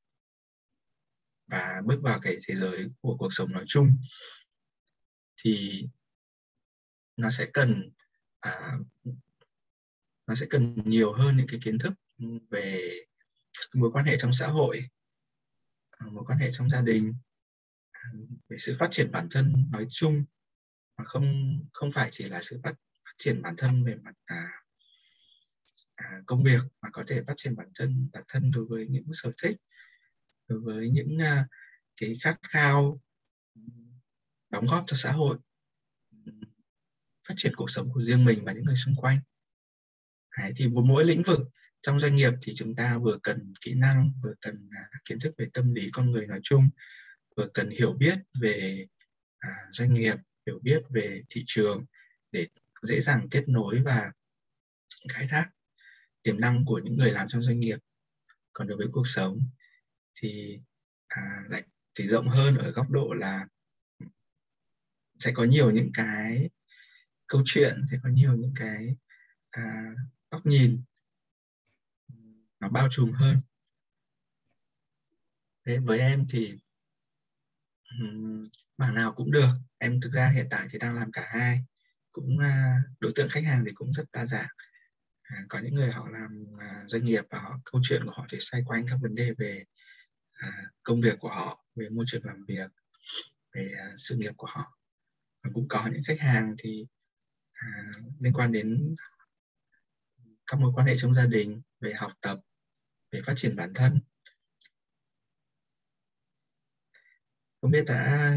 và 1.46 1.82
bước 1.84 2.00
vào 2.02 2.20
cái 2.22 2.36
thế 2.46 2.54
giới 2.54 2.86
của 3.00 3.16
cuộc 3.16 3.28
sống 3.30 3.52
nói 3.52 3.64
chung 3.68 3.96
thì 5.36 5.84
nó 7.16 7.30
sẽ 7.30 7.46
cần 7.52 7.92
à, 8.40 8.72
nó 10.26 10.34
sẽ 10.34 10.46
cần 10.50 10.76
nhiều 10.84 11.12
hơn 11.12 11.36
những 11.36 11.46
cái 11.46 11.60
kiến 11.62 11.78
thức 11.78 11.92
về 12.50 12.90
mối 13.74 13.90
quan 13.92 14.04
hệ 14.04 14.16
trong 14.18 14.32
xã 14.32 14.46
hội 14.46 14.88
à, 15.90 16.06
mối 16.10 16.24
quan 16.26 16.38
hệ 16.38 16.50
trong 16.52 16.70
gia 16.70 16.80
đình 16.80 17.14
về 18.48 18.56
sự 18.60 18.76
phát 18.80 18.88
triển 18.90 19.12
bản 19.12 19.26
thân 19.30 19.68
nói 19.72 19.86
chung 19.90 20.24
mà 20.98 21.04
không 21.04 21.58
không 21.72 21.92
phải 21.92 22.08
chỉ 22.12 22.24
là 22.24 22.42
sự 22.42 22.60
phát, 22.62 22.74
phát 23.04 23.14
triển 23.18 23.42
bản 23.42 23.54
thân 23.58 23.84
về 23.84 23.94
mặt 23.94 24.12
à, 24.24 24.50
à, 25.94 26.20
công 26.26 26.42
việc 26.42 26.60
mà 26.82 26.88
có 26.92 27.04
thể 27.06 27.22
phát 27.26 27.34
triển 27.36 27.56
bản 27.56 27.68
thân 27.74 28.08
bản 28.12 28.22
thân 28.28 28.50
đối 28.50 28.64
với 28.64 28.86
những 28.88 29.06
sở 29.12 29.32
thích 29.42 29.56
đối 30.48 30.60
với 30.60 30.90
những 30.90 31.18
à, 31.18 31.46
cái 31.96 32.16
khát 32.22 32.36
khao 32.48 33.00
đóng 34.50 34.66
góp 34.66 34.84
cho 34.86 34.96
xã 34.96 35.12
hội 35.12 35.38
phát 37.28 37.34
triển 37.36 37.56
cuộc 37.56 37.70
sống 37.70 37.92
của 37.92 38.00
riêng 38.00 38.24
mình 38.24 38.44
và 38.44 38.52
những 38.52 38.64
người 38.64 38.76
xung 38.76 38.96
quanh. 38.96 39.18
Đấy, 40.38 40.52
thì 40.56 40.68
một 40.68 40.82
mỗi 40.86 41.04
lĩnh 41.04 41.22
vực 41.22 41.40
trong 41.80 41.98
doanh 42.00 42.14
nghiệp 42.14 42.32
thì 42.42 42.52
chúng 42.56 42.74
ta 42.74 42.98
vừa 42.98 43.18
cần 43.22 43.52
kỹ 43.60 43.74
năng 43.74 44.12
vừa 44.22 44.34
cần 44.40 44.68
à, 44.70 44.88
kiến 45.04 45.20
thức 45.20 45.34
về 45.38 45.46
tâm 45.52 45.74
lý 45.74 45.90
con 45.92 46.10
người 46.10 46.26
nói 46.26 46.40
chung 46.42 46.68
vừa 47.36 47.48
cần 47.54 47.70
hiểu 47.70 47.92
biết 47.92 48.18
về 48.40 48.86
à, 49.38 49.50
doanh 49.70 49.94
nghiệp 49.94 50.16
hiểu 50.46 50.58
biết 50.62 50.82
về 50.90 51.22
thị 51.30 51.44
trường 51.46 51.84
để 52.32 52.46
dễ 52.82 53.00
dàng 53.00 53.28
kết 53.30 53.48
nối 53.48 53.82
và 53.84 54.12
khai 55.08 55.26
thác 55.30 55.50
tiềm 56.22 56.40
năng 56.40 56.64
của 56.64 56.80
những 56.84 56.96
người 56.96 57.10
làm 57.10 57.28
trong 57.28 57.42
doanh 57.42 57.60
nghiệp. 57.60 57.78
Còn 58.52 58.68
đối 58.68 58.76
với 58.78 58.86
cuộc 58.92 59.06
sống 59.06 59.40
thì 60.14 60.60
à, 61.08 61.44
lại 61.48 61.62
thì 61.94 62.06
rộng 62.06 62.28
hơn 62.28 62.56
ở 62.56 62.70
góc 62.70 62.90
độ 62.90 63.12
là 63.12 63.46
sẽ 65.18 65.32
có 65.34 65.44
nhiều 65.44 65.70
những 65.70 65.90
cái 65.94 66.50
câu 67.26 67.42
chuyện 67.44 67.82
sẽ 67.90 67.98
có 68.02 68.08
nhiều 68.08 68.34
những 68.36 68.52
cái 68.56 68.96
à, 69.50 69.94
góc 70.30 70.46
nhìn 70.46 70.82
nó 72.60 72.68
bao 72.68 72.88
trùm 72.90 73.12
hơn. 73.12 73.40
Thế 75.66 75.78
với 75.78 75.98
em 75.98 76.26
thì 76.28 76.58
mảng 78.76 78.94
nào 78.94 79.12
cũng 79.12 79.30
được. 79.30 79.50
Em 79.78 80.00
thực 80.00 80.12
ra 80.12 80.28
hiện 80.28 80.46
tại 80.50 80.66
thì 80.70 80.78
đang 80.78 80.94
làm 80.94 81.12
cả 81.12 81.28
hai. 81.30 81.64
Cũng 82.12 82.38
à, 82.38 82.82
đối 83.00 83.12
tượng 83.14 83.28
khách 83.30 83.44
hàng 83.44 83.64
thì 83.66 83.72
cũng 83.74 83.92
rất 83.92 84.04
đa 84.12 84.26
dạng. 84.26 84.48
À, 85.22 85.44
có 85.48 85.58
những 85.58 85.74
người 85.74 85.90
họ 85.90 86.08
làm 86.08 86.46
à, 86.58 86.84
doanh 86.86 87.04
nghiệp 87.04 87.24
và 87.30 87.38
họ, 87.38 87.60
câu 87.64 87.80
chuyện 87.84 88.04
của 88.04 88.12
họ 88.16 88.26
thì 88.30 88.38
xoay 88.40 88.62
quanh 88.66 88.86
các 88.88 88.98
vấn 89.02 89.14
đề 89.14 89.32
về 89.38 89.64
công 90.82 91.00
việc 91.00 91.18
của 91.18 91.28
họ, 91.28 91.64
về 91.74 91.88
môi 91.88 92.04
trường 92.08 92.24
làm 92.24 92.44
việc, 92.48 92.70
về 93.52 93.70
sự 93.98 94.16
nghiệp 94.16 94.32
của 94.36 94.46
họ. 94.50 94.78
Và 95.42 95.50
cũng 95.54 95.68
có 95.68 95.88
những 95.92 96.02
khách 96.06 96.20
hàng 96.20 96.54
thì 96.58 96.86
liên 98.18 98.32
quan 98.32 98.52
đến 98.52 98.94
các 100.46 100.60
mối 100.60 100.72
quan 100.74 100.86
hệ 100.86 100.96
trong 100.96 101.14
gia 101.14 101.26
đình, 101.26 101.62
về 101.80 101.94
học 101.94 102.12
tập, 102.20 102.38
về 103.12 103.22
phát 103.26 103.34
triển 103.36 103.56
bản 103.56 103.74
thân. 103.74 104.00
Không 107.64 107.70
biết 107.70 107.84
đã 107.86 108.36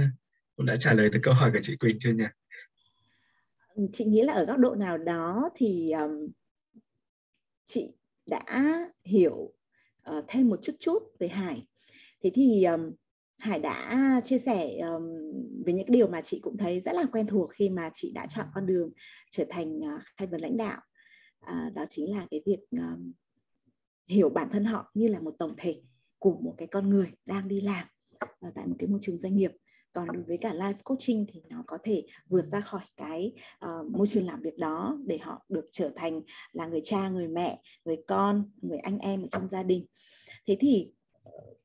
cũng 0.55 0.65
đã 0.65 0.75
trả 0.75 0.93
lời 0.93 1.09
được 1.09 1.19
câu 1.23 1.33
hỏi 1.33 1.51
của 1.51 1.59
chị 1.61 1.77
Quỳnh 1.77 1.99
chưa 1.99 2.13
nhỉ? 2.13 2.23
Chị 3.93 4.05
nghĩ 4.05 4.21
là 4.21 4.33
ở 4.33 4.45
góc 4.45 4.57
độ 4.57 4.75
nào 4.75 4.97
đó 4.97 5.49
thì 5.55 5.91
um, 5.91 6.27
chị 7.65 7.93
đã 8.25 8.43
hiểu 9.05 9.53
uh, 10.11 10.25
thêm 10.27 10.49
một 10.49 10.59
chút 10.63 10.73
chút 10.79 10.99
về 11.19 11.27
Hải. 11.27 11.67
Thế 12.23 12.31
thì 12.33 12.63
um, 12.63 12.91
Hải 13.39 13.59
đã 13.59 14.21
chia 14.23 14.39
sẻ 14.39 14.77
um, 14.77 15.03
về 15.65 15.73
những 15.73 15.91
điều 15.91 16.07
mà 16.07 16.21
chị 16.21 16.39
cũng 16.43 16.57
thấy 16.57 16.79
rất 16.79 16.95
là 16.95 17.05
quen 17.11 17.27
thuộc 17.27 17.51
khi 17.53 17.69
mà 17.69 17.89
chị 17.93 18.11
đã 18.15 18.27
chọn 18.29 18.45
con 18.53 18.65
đường 18.65 18.91
trở 19.31 19.45
thành 19.49 19.77
uh, 19.77 20.01
khai 20.17 20.27
vấn 20.27 20.41
lãnh 20.41 20.57
đạo. 20.57 20.81
Uh, 21.45 21.73
đó 21.73 21.85
chính 21.89 22.11
là 22.11 22.27
cái 22.31 22.41
việc 22.45 22.59
um, 22.71 23.11
hiểu 24.07 24.29
bản 24.29 24.49
thân 24.51 24.65
họ 24.65 24.91
như 24.93 25.07
là 25.07 25.19
một 25.19 25.35
tổng 25.39 25.53
thể 25.57 25.81
của 26.19 26.39
một 26.41 26.55
cái 26.57 26.67
con 26.71 26.89
người 26.89 27.11
đang 27.25 27.47
đi 27.47 27.61
làm 27.61 27.87
uh, 28.47 28.53
tại 28.55 28.67
một 28.67 28.75
cái 28.79 28.87
môi 28.87 28.99
trường 29.01 29.17
doanh 29.17 29.35
nghiệp. 29.35 29.51
Còn 29.93 30.07
đối 30.13 30.23
với 30.23 30.37
cả 30.37 30.53
life 30.53 30.73
coaching 30.83 31.25
thì 31.33 31.41
nó 31.49 31.63
có 31.67 31.77
thể 31.83 32.05
vượt 32.27 32.45
ra 32.45 32.61
khỏi 32.61 32.81
cái 32.97 33.33
uh, 33.65 33.91
môi 33.91 34.07
trường 34.07 34.25
làm 34.25 34.41
việc 34.41 34.57
đó 34.57 34.97
để 35.05 35.17
họ 35.17 35.45
được 35.49 35.69
trở 35.71 35.91
thành 35.95 36.21
là 36.51 36.67
người 36.67 36.81
cha 36.83 37.09
người 37.09 37.27
mẹ 37.27 37.61
người 37.85 37.97
con 38.07 38.51
người 38.61 38.77
anh 38.77 38.99
em 38.99 39.21
ở 39.21 39.27
trong 39.31 39.47
gia 39.47 39.63
đình. 39.63 39.85
Thế 40.47 40.57
thì 40.59 40.91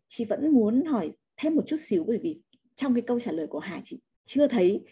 chị 0.08 0.24
vẫn 0.24 0.52
muốn 0.52 0.84
hỏi 0.84 1.12
thêm 1.36 1.54
một 1.54 1.62
chút 1.66 1.76
xíu 1.80 2.04
bởi 2.04 2.18
vì 2.22 2.40
trong 2.76 2.94
cái 2.94 3.02
câu 3.06 3.20
trả 3.20 3.32
lời 3.32 3.46
của 3.46 3.58
hà 3.58 3.82
chị 3.84 4.00
chưa 4.26 4.46
thấy 4.46 4.84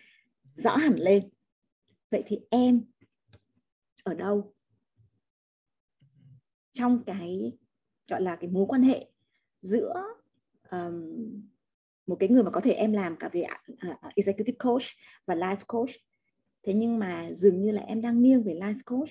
rõ 0.56 0.76
hẳn 0.76 0.96
lên. 0.96 1.28
Vậy 2.10 2.22
thì 2.26 2.40
em 2.50 2.84
ở 4.04 4.14
đâu? 4.14 4.54
Trong 6.72 7.04
cái 7.04 7.52
gọi 8.08 8.22
là 8.22 8.36
cái 8.36 8.50
mối 8.50 8.66
quan 8.68 8.82
hệ 8.82 9.10
giữa 9.62 9.94
um, 10.70 11.49
một 12.10 12.16
cái 12.20 12.28
người 12.28 12.42
mà 12.42 12.50
có 12.50 12.60
thể 12.60 12.72
em 12.72 12.92
làm 12.92 13.16
cả 13.16 13.28
về 13.32 13.42
à, 13.42 13.62
à, 13.78 14.10
executive 14.14 14.56
coach 14.58 14.82
và 15.26 15.34
life 15.34 15.64
coach. 15.66 15.90
Thế 16.62 16.74
nhưng 16.74 16.98
mà 16.98 17.30
dường 17.32 17.62
như 17.62 17.70
là 17.70 17.82
em 17.82 18.00
đang 18.00 18.22
nghiêng 18.22 18.42
về 18.42 18.54
life 18.54 18.80
coach. 18.84 19.10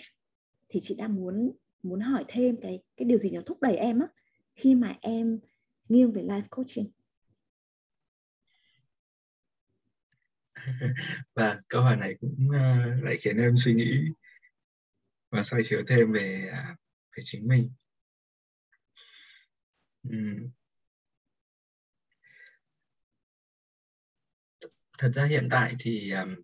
Thì 0.69 0.79
chị 0.83 0.95
đang 0.95 1.15
muốn 1.15 1.51
muốn 1.83 1.99
hỏi 1.99 2.25
thêm 2.27 2.55
cái 2.61 2.79
cái 2.97 3.05
điều 3.05 3.17
gì 3.17 3.29
nó 3.29 3.41
thúc 3.45 3.61
đẩy 3.61 3.75
em 3.75 3.99
á 3.99 4.07
khi 4.55 4.75
mà 4.75 4.97
em 5.01 5.39
nghiêng 5.89 6.11
về 6.11 6.23
life 6.23 6.47
coaching? 6.49 6.91
Và 11.35 11.53
vâng, 11.53 11.57
câu 11.67 11.81
hỏi 11.81 11.97
này 11.97 12.15
cũng 12.21 12.45
uh, 12.45 13.03
lại 13.03 13.17
khiến 13.19 13.37
em 13.37 13.57
suy 13.57 13.73
nghĩ 13.73 13.99
và 15.31 15.43
xoay 15.43 15.61
chiều 15.65 15.83
thêm 15.87 16.11
về 16.11 16.51
uh, 16.51 16.77
về 17.17 17.23
chính 17.25 17.47
mình. 17.47 17.71
Uhm. 20.07 20.58
Thật 24.99 25.11
ra 25.13 25.25
hiện 25.25 25.47
tại 25.51 25.75
thì 25.79 26.11
um, 26.11 26.35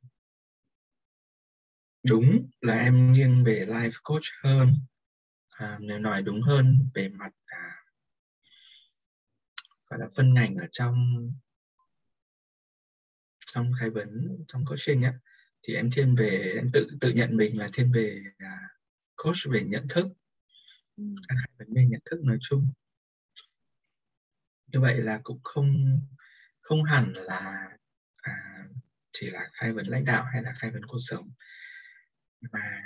đúng 2.04 2.50
là 2.62 2.80
em 2.80 3.12
nghiêng 3.12 3.44
về 3.44 3.66
life 3.70 4.00
coach 4.04 4.24
hơn. 4.44 4.74
À, 5.50 5.78
nếu 5.82 6.00
nói 6.00 6.22
đúng 6.22 6.42
hơn 6.42 6.90
về 6.94 7.10
mặt 7.10 7.32
à, 7.46 7.76
gọi 9.90 10.00
là 10.00 10.08
phân 10.16 10.34
ngành 10.34 10.56
ở 10.56 10.68
trong 10.72 10.96
trong 13.46 13.72
khai 13.80 13.90
vấn 13.90 14.44
trong 14.48 14.66
coaching 14.66 15.02
á 15.02 15.14
thì 15.64 15.76
em 15.76 15.92
thiên 15.92 16.16
về 16.16 16.54
em 16.56 16.70
tự 16.74 16.88
tự 17.02 17.12
nhận 17.12 17.38
mình 17.38 17.60
là 17.60 17.70
thiên 17.74 17.92
về 17.92 18.24
à, 18.38 18.58
coach 19.16 19.38
về 19.50 19.64
nhận 19.64 19.88
thức. 19.90 20.08
Ừ. 20.98 21.04
khai 21.30 21.52
vấn 21.58 21.68
về 21.74 21.86
nhận 21.86 22.02
thức 22.06 22.20
nói 22.24 22.38
chung. 22.42 22.68
Như 24.68 24.82
vậy 24.82 24.98
là 24.98 25.20
cũng 25.24 25.40
không 25.44 26.02
không 26.62 26.84
hẳn 26.84 27.14
là 27.14 27.70
chỉ 29.20 29.30
là 29.30 29.50
khai 29.54 29.74
vấn 29.74 29.88
lãnh 29.88 30.06
đạo 30.06 30.26
hay 30.34 30.44
là 30.44 30.54
khai 30.60 30.72
vấn 30.72 30.86
cuộc 30.86 31.00
sống. 31.00 31.32
Mà 32.52 32.82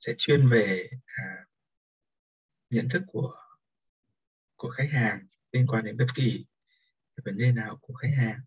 sẽ 0.00 0.14
chuyên 0.18 0.48
về 0.48 0.90
à, 1.04 1.46
nhận 2.70 2.88
thức 2.88 3.02
của 3.06 3.36
của 4.56 4.70
khách 4.70 4.90
hàng 4.90 5.26
liên 5.52 5.66
quan 5.66 5.84
đến 5.84 5.96
bất 5.96 6.06
kỳ 6.14 6.44
vấn 7.24 7.38
đề 7.38 7.52
nào 7.52 7.78
của 7.80 7.94
khách 7.94 8.12
hàng. 8.16 8.40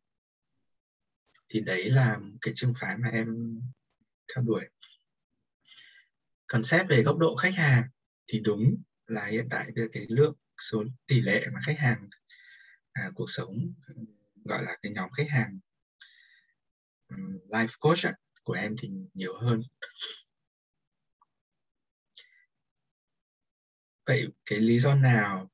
Thì 1.49 1.59
đấy 1.59 1.89
là 1.89 2.19
cái 2.41 2.53
trường 2.57 2.73
phái 2.79 2.97
mà 2.97 3.09
em 3.09 3.59
theo 4.35 4.43
đuổi. 4.43 4.65
Còn 6.47 6.63
xét 6.63 6.85
về 6.89 7.03
góc 7.03 7.17
độ 7.17 7.35
khách 7.35 7.55
hàng 7.55 7.83
thì 8.27 8.39
đúng 8.39 8.83
là 9.07 9.25
hiện 9.25 9.47
tại 9.49 9.71
bây 9.75 9.89
cái 9.91 10.05
lượng 10.09 10.35
số 10.57 10.83
tỷ 11.07 11.21
lệ 11.21 11.45
mà 11.53 11.59
khách 11.65 11.79
hàng 11.79 12.09
à, 12.91 13.11
cuộc 13.15 13.29
sống 13.29 13.73
gọi 14.45 14.63
là 14.63 14.75
cái 14.81 14.91
nhóm 14.91 15.09
khách 15.17 15.29
hàng 15.29 15.59
um, 17.09 17.37
life 17.49 17.77
coach 17.79 18.05
ấy, 18.05 18.13
của 18.43 18.53
em 18.53 18.75
thì 18.79 18.89
nhiều 19.13 19.33
hơn. 19.41 19.61
Vậy 24.05 24.27
cái 24.45 24.59
lý 24.59 24.79
do 24.79 24.95
nào 24.95 25.51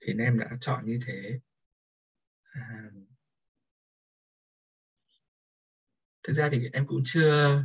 khiến 0.00 0.18
em 0.18 0.38
đã 0.38 0.50
chọn 0.60 0.86
như 0.86 0.98
thế? 1.06 1.40
À, 2.42 2.90
thực 6.22 6.32
ra 6.32 6.48
thì 6.52 6.68
em 6.72 6.86
cũng 6.86 7.02
chưa 7.04 7.64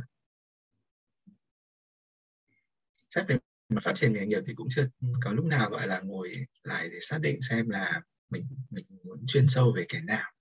xét 3.10 3.28
về 3.28 3.38
mặt 3.68 3.80
phát 3.84 3.92
triển 3.94 4.12
nghề 4.12 4.26
nghiệp 4.26 4.40
thì 4.46 4.54
cũng 4.54 4.66
chưa 4.70 4.88
có 5.22 5.32
lúc 5.32 5.44
nào 5.44 5.70
gọi 5.70 5.86
là 5.86 6.00
ngồi 6.00 6.46
lại 6.62 6.88
để 6.88 6.98
xác 7.00 7.18
định 7.20 7.42
xem 7.42 7.68
là 7.68 8.02
mình 8.30 8.46
mình 8.70 8.84
muốn 9.04 9.26
chuyên 9.26 9.48
sâu 9.48 9.72
về 9.76 9.84
cái 9.88 10.00
nào 10.00 10.32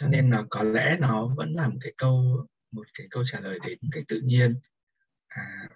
cho 0.00 0.08
nên 0.08 0.30
là 0.30 0.44
có 0.50 0.62
lẽ 0.62 0.96
nó 1.00 1.26
vẫn 1.36 1.52
là 1.52 1.68
một 1.68 1.78
cái 1.80 1.92
câu 1.96 2.46
một 2.70 2.86
cái 2.94 3.06
câu 3.10 3.24
trả 3.26 3.40
lời 3.40 3.58
đến 3.66 3.78
cái 3.92 4.04
tự 4.08 4.20
nhiên. 4.24 4.60
À, 5.26 5.68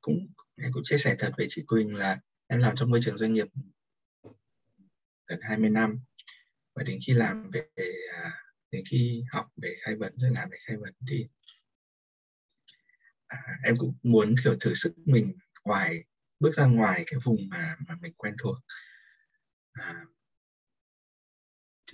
cũng 0.00 0.26
em 0.56 0.72
cũng 0.72 0.82
chia 0.84 0.98
sẻ 0.98 1.16
thật 1.18 1.32
với 1.36 1.46
chị 1.48 1.62
Quỳnh 1.66 1.96
là 1.96 2.20
em 2.46 2.60
làm 2.60 2.76
trong 2.76 2.90
môi 2.90 3.00
trường 3.02 3.18
doanh 3.18 3.32
nghiệp 3.32 3.46
gần 5.26 5.40
20 5.42 5.70
năm. 5.70 6.00
Và 6.74 6.82
đến 6.82 6.98
khi 7.06 7.12
làm 7.12 7.50
về 7.50 7.68
à, 8.14 8.42
đến 8.70 8.82
khi 8.90 9.24
học 9.30 9.46
về 9.62 9.76
khai 9.80 9.94
vấn 9.94 10.12
rồi 10.16 10.30
làm 10.30 10.50
về 10.50 10.56
khai 10.66 10.76
vấn 10.76 10.94
thì 11.10 11.26
à, 13.26 13.38
em 13.64 13.76
cũng 13.78 13.94
muốn 14.02 14.34
thử 14.44 14.56
thử 14.60 14.74
sức 14.74 14.92
mình 15.04 15.32
ngoài 15.64 16.04
bước 16.40 16.54
ra 16.54 16.66
ngoài 16.66 17.04
cái 17.06 17.20
vùng 17.24 17.48
mà 17.48 17.76
mà 17.88 17.94
mình 18.00 18.12
quen 18.16 18.34
thuộc. 18.38 18.56
À, 19.72 20.04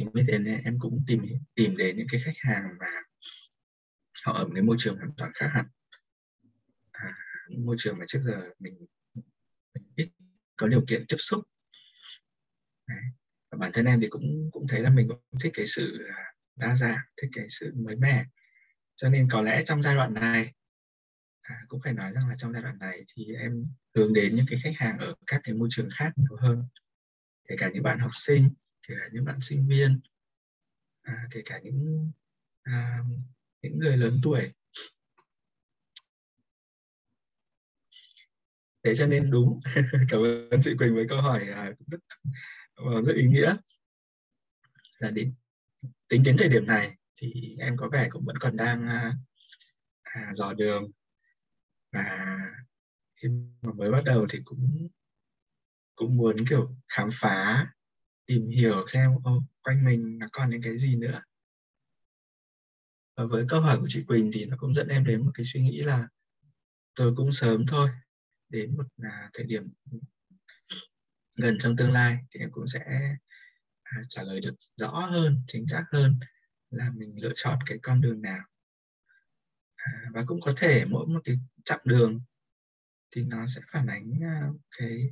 thì 0.00 0.06
mới 0.12 0.24
thế 0.28 0.38
nên 0.38 0.62
em 0.64 0.78
cũng 0.78 1.02
tìm 1.06 1.26
tìm 1.54 1.76
đến 1.76 1.96
những 1.96 2.06
cái 2.10 2.20
khách 2.24 2.36
hàng 2.36 2.62
mà 2.78 2.86
họ 4.24 4.32
ở 4.32 4.44
một 4.44 4.50
cái 4.54 4.62
môi 4.62 4.76
trường 4.78 4.96
hoàn 4.96 5.10
toàn 5.16 5.32
khác 5.34 5.48
hẳn. 5.52 5.66
À, 6.92 7.14
môi 7.58 7.76
trường 7.78 7.98
mà 7.98 8.04
trước 8.08 8.20
giờ 8.24 8.50
mình, 8.58 8.86
mình 9.74 9.84
ít 9.96 10.08
có 10.56 10.66
điều 10.66 10.84
kiện 10.88 11.04
tiếp 11.08 11.16
xúc. 11.18 11.44
Đấy. 12.88 12.98
và 13.50 13.58
bản 13.58 13.70
thân 13.74 13.84
em 13.84 14.00
thì 14.00 14.08
cũng 14.08 14.50
cũng 14.52 14.66
thấy 14.68 14.82
là 14.82 14.90
mình 14.90 15.08
cũng 15.08 15.40
thích 15.40 15.52
cái 15.54 15.66
sự 15.66 16.08
đa 16.56 16.74
dạng 16.74 16.98
thích 17.22 17.30
cái 17.32 17.46
sự 17.48 17.72
mới 17.74 17.96
mẻ. 17.96 18.24
Cho 18.96 19.08
nên 19.08 19.28
có 19.30 19.40
lẽ 19.40 19.62
trong 19.64 19.82
giai 19.82 19.94
đoạn 19.94 20.14
này 20.14 20.54
à, 21.42 21.64
cũng 21.68 21.80
phải 21.84 21.92
nói 21.92 22.12
rằng 22.12 22.28
là 22.28 22.34
trong 22.36 22.52
giai 22.52 22.62
đoạn 22.62 22.78
này 22.78 23.04
thì 23.14 23.34
em 23.34 23.66
hướng 23.94 24.12
đến 24.12 24.36
những 24.36 24.46
cái 24.50 24.60
khách 24.62 24.74
hàng 24.76 24.98
ở 24.98 25.14
các 25.26 25.40
cái 25.44 25.54
môi 25.54 25.68
trường 25.70 25.88
khác 25.98 26.12
nhiều 26.16 26.36
hơn. 26.40 26.62
Kể 27.48 27.54
cả 27.58 27.70
những 27.72 27.82
bạn 27.82 27.98
học 27.98 28.10
sinh 28.14 28.50
kể 28.88 28.94
cả 29.00 29.08
những 29.12 29.24
bạn 29.24 29.40
sinh 29.40 29.66
viên 29.68 30.00
à, 31.02 31.26
kể 31.30 31.42
cả 31.44 31.60
những 31.62 32.10
à, 32.62 32.98
những 33.62 33.78
người 33.78 33.96
lớn 33.96 34.20
tuổi. 34.22 34.52
Thế 38.84 38.94
cho 38.94 39.06
nên 39.06 39.30
đúng 39.30 39.60
cảm 40.08 40.20
ơn 40.22 40.60
chị 40.62 40.74
Quỳnh 40.78 40.94
với 40.94 41.06
câu 41.08 41.20
hỏi 41.22 41.48
à, 41.48 41.72
rất 41.86 41.98
ờ, 42.74 43.02
rất 43.02 43.12
ý 43.16 43.26
nghĩa. 43.26 43.56
Là 44.98 45.10
đến 45.10 45.34
tính 46.08 46.22
đến 46.22 46.36
thời 46.38 46.48
điểm 46.48 46.66
này 46.66 46.96
thì 47.16 47.56
em 47.58 47.76
có 47.76 47.88
vẻ 47.92 48.08
cũng 48.10 48.24
vẫn 48.24 48.36
còn 48.38 48.56
đang 48.56 48.82
à, 48.82 49.12
à, 50.02 50.34
dò 50.34 50.52
đường. 50.52 50.90
Và 51.92 52.38
khi 53.16 53.28
mà 53.62 53.72
mới 53.72 53.90
bắt 53.90 54.04
đầu 54.04 54.26
thì 54.30 54.38
cũng 54.44 54.88
cũng 55.94 56.16
muốn 56.16 56.36
kiểu 56.48 56.76
khám 56.88 57.08
phá 57.12 57.66
tìm 58.30 58.48
hiểu 58.48 58.86
xem 58.86 59.10
ô, 59.24 59.42
quanh 59.62 59.84
mình 59.84 60.18
nó 60.18 60.26
còn 60.32 60.50
những 60.50 60.62
cái 60.62 60.78
gì 60.78 60.96
nữa. 60.96 61.22
Và 63.16 63.24
với 63.24 63.44
câu 63.48 63.60
hỏi 63.60 63.78
của 63.78 63.86
chị 63.88 64.04
Quỳnh 64.06 64.30
thì 64.32 64.44
nó 64.44 64.56
cũng 64.56 64.74
dẫn 64.74 64.88
em 64.88 65.04
đến 65.04 65.24
một 65.24 65.30
cái 65.34 65.46
suy 65.46 65.60
nghĩ 65.60 65.80
là 65.82 66.08
tôi 66.94 67.14
cũng 67.16 67.32
sớm 67.32 67.66
thôi 67.66 67.90
đến 68.48 68.76
một 68.76 68.84
à, 69.02 69.30
thời 69.34 69.44
điểm 69.44 69.72
gần 71.36 71.56
trong 71.58 71.76
tương 71.76 71.92
lai 71.92 72.18
thì 72.30 72.40
em 72.40 72.50
cũng 72.52 72.66
sẽ 72.66 72.80
à, 73.82 74.00
trả 74.08 74.22
lời 74.22 74.40
được 74.40 74.54
rõ 74.76 74.90
hơn 74.90 75.42
chính 75.46 75.66
xác 75.66 75.84
hơn 75.92 76.20
là 76.70 76.90
mình 76.94 77.22
lựa 77.22 77.32
chọn 77.34 77.58
cái 77.66 77.78
con 77.82 78.00
đường 78.00 78.22
nào. 78.22 78.44
À, 79.76 79.92
và 80.12 80.24
cũng 80.26 80.40
có 80.40 80.54
thể 80.56 80.84
mỗi 80.84 81.06
một 81.06 81.20
cái 81.24 81.36
chặng 81.64 81.80
đường 81.84 82.20
thì 83.10 83.22
nó 83.22 83.46
sẽ 83.46 83.60
phản 83.72 83.86
ánh 83.86 84.20
à, 84.22 84.48
cái 84.78 85.10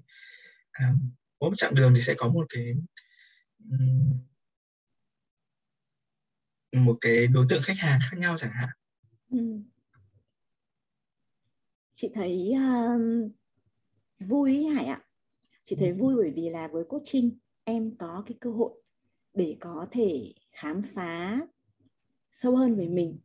à, 0.71 0.93
mỗi 1.41 1.51
một 1.51 1.57
chặng 1.57 1.75
đường 1.75 1.93
thì 1.95 2.01
sẽ 2.01 2.15
có 2.19 2.29
một 2.29 2.47
cái 2.49 2.75
một 6.73 6.99
cái 7.01 7.27
đối 7.27 7.47
tượng 7.49 7.63
khách 7.63 7.79
hàng 7.79 8.01
khác 8.11 8.17
nhau 8.19 8.37
chẳng 8.39 8.53
hạn. 8.53 8.69
Ừ. 9.31 9.61
chị 11.95 12.11
thấy 12.15 12.53
uh, 12.55 13.31
vui 14.21 14.65
Hải 14.65 14.85
ạ. 14.85 15.05
Chị 15.65 15.77
thấy 15.77 15.93
vui 15.93 16.15
bởi 16.17 16.31
vì 16.31 16.49
là 16.49 16.69
với 16.69 16.85
coaching 16.89 17.39
em 17.65 17.97
có 17.99 18.23
cái 18.27 18.37
cơ 18.41 18.51
hội 18.51 18.83
để 19.35 19.57
có 19.61 19.87
thể 19.91 20.33
khám 20.53 20.83
phá 20.95 21.41
sâu 22.31 22.57
hơn 22.57 22.77
về 22.77 22.89
mình 22.89 23.19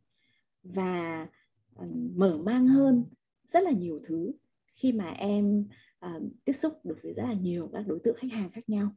và 0.62 1.26
um, 1.74 2.12
mở 2.16 2.38
mang 2.38 2.66
hơn 2.66 3.04
rất 3.48 3.62
là 3.62 3.70
nhiều 3.70 4.00
thứ 4.06 4.32
khi 4.74 4.92
mà 4.92 5.10
em 5.10 5.64
uh, 6.06 6.22
tiếp 6.44 6.52
xúc 6.52 6.80
được 6.84 6.98
với 7.02 7.12
rất 7.12 7.22
là 7.22 7.32
nhiều 7.32 7.70
các 7.72 7.84
đối 7.86 7.98
tượng 8.04 8.16
khách 8.18 8.32
hàng 8.32 8.50
khác 8.52 8.68
nhau 8.68 8.94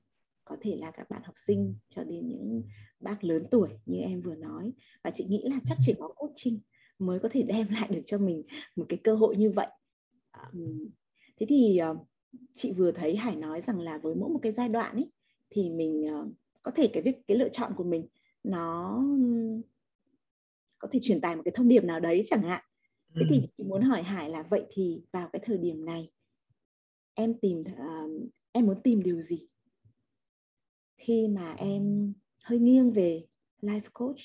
có 0.47 0.57
thể 0.61 0.75
là 0.75 0.91
các 0.91 1.09
bạn 1.09 1.21
học 1.23 1.35
sinh 1.37 1.75
cho 1.89 2.03
đến 2.03 2.27
những 2.27 2.63
bác 2.99 3.23
lớn 3.23 3.47
tuổi 3.51 3.69
như 3.85 3.99
em 3.99 4.21
vừa 4.21 4.35
nói. 4.35 4.73
Và 5.03 5.11
chị 5.15 5.25
nghĩ 5.25 5.43
là 5.43 5.59
chắc 5.65 5.77
chỉ 5.85 5.93
có 5.99 6.07
coaching 6.07 6.59
mới 6.99 7.19
có 7.19 7.29
thể 7.31 7.43
đem 7.47 7.67
lại 7.69 7.89
được 7.91 8.01
cho 8.05 8.17
mình 8.17 8.43
một 8.75 8.85
cái 8.89 8.99
cơ 9.03 9.15
hội 9.15 9.35
như 9.37 9.51
vậy. 9.51 9.67
Thế 11.39 11.45
thì 11.49 11.79
uh, 11.91 12.07
chị 12.55 12.71
vừa 12.71 12.91
thấy 12.91 13.15
Hải 13.15 13.35
nói 13.35 13.61
rằng 13.67 13.79
là 13.79 13.97
với 13.97 14.15
mỗi 14.15 14.29
một 14.29 14.39
cái 14.41 14.51
giai 14.51 14.69
đoạn 14.69 14.95
ấy 14.95 15.11
thì 15.49 15.69
mình 15.69 16.05
uh, 16.05 16.33
có 16.63 16.71
thể 16.71 16.89
cái 16.93 17.03
việc 17.03 17.15
cái 17.27 17.37
lựa 17.37 17.49
chọn 17.49 17.73
của 17.77 17.83
mình 17.83 18.07
nó 18.43 19.03
có 20.79 20.87
thể 20.91 20.99
truyền 21.03 21.21
tải 21.21 21.35
một 21.35 21.41
cái 21.45 21.51
thông 21.55 21.67
điệp 21.67 21.83
nào 21.83 21.99
đấy 21.99 22.23
chẳng 22.25 22.41
hạn. 22.41 22.63
Thế 23.15 23.21
thì 23.29 23.41
chị 23.57 23.63
muốn 23.63 23.81
hỏi 23.81 24.03
Hải 24.03 24.29
là 24.29 24.43
vậy 24.49 24.65
thì 24.69 25.01
vào 25.11 25.29
cái 25.33 25.41
thời 25.45 25.57
điểm 25.57 25.85
này 25.85 26.11
em 27.13 27.39
tìm 27.41 27.63
em 28.51 28.65
muốn 28.65 28.81
tìm 28.83 29.03
điều 29.03 29.21
gì 29.21 29.47
khi 31.07 31.27
mà 31.27 31.53
em 31.57 32.13
hơi 32.43 32.59
nghiêng 32.59 32.91
về 32.91 33.25
life 33.61 33.89
coach 33.93 34.19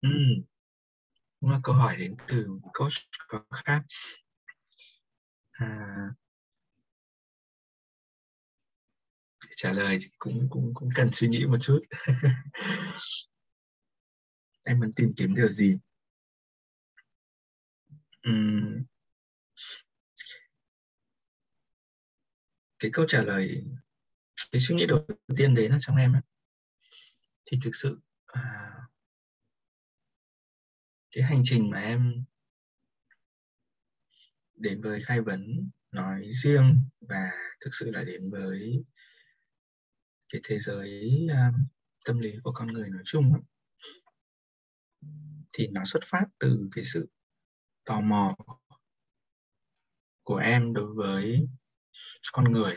Ừ. 0.00 0.08
Là 1.40 1.60
câu 1.62 1.74
hỏi 1.74 1.96
đến 1.96 2.14
từ 2.28 2.46
coach 2.74 2.92
có 3.28 3.44
khác. 3.64 3.82
À, 5.52 5.68
để 9.44 9.52
trả 9.56 9.72
lời 9.72 9.98
thì 10.00 10.06
cũng 10.18 10.46
cũng 10.50 10.74
cũng 10.74 10.88
cần 10.94 11.08
suy 11.12 11.28
nghĩ 11.28 11.46
một 11.46 11.58
chút. 11.60 11.78
em 14.66 14.80
muốn 14.80 14.90
tìm 14.96 15.12
kiếm 15.16 15.34
điều 15.34 15.48
gì? 15.48 15.78
Uhm. 18.30 18.84
Cái 22.78 22.90
câu 22.94 23.04
trả 23.08 23.22
lời, 23.22 23.64
cái 24.52 24.60
suy 24.60 24.74
nghĩ 24.74 24.86
đầu 24.86 25.06
tiên 25.36 25.54
đến 25.54 25.72
ở 25.72 25.78
trong 25.80 25.96
em 25.96 26.12
ấy, 26.12 26.22
thì 27.46 27.58
thực 27.64 27.70
sự 27.74 27.98
à, 28.26 28.70
cái 31.10 31.24
hành 31.24 31.40
trình 31.44 31.70
mà 31.70 31.80
em 31.80 32.24
đến 34.54 34.80
với 34.80 35.00
khai 35.00 35.20
vấn 35.20 35.70
nói 35.90 36.28
riêng 36.30 36.80
và 37.00 37.30
thực 37.60 37.70
sự 37.74 37.90
là 37.90 38.04
đến 38.04 38.30
với 38.30 38.84
cái 40.28 40.40
thế 40.44 40.58
giới 40.58 41.10
um, 41.30 41.66
tâm 42.04 42.18
lý 42.18 42.32
của 42.42 42.52
con 42.52 42.68
người 42.68 42.88
nói 42.88 43.02
chung 43.04 43.32
thì 45.52 45.66
nó 45.66 45.84
xuất 45.84 46.00
phát 46.04 46.24
từ 46.38 46.68
cái 46.72 46.84
sự 46.84 47.08
tò 47.86 48.00
mò 48.00 48.36
của 50.22 50.36
em 50.36 50.72
đối 50.72 50.94
với 50.94 51.48
con 52.32 52.52
người. 52.52 52.76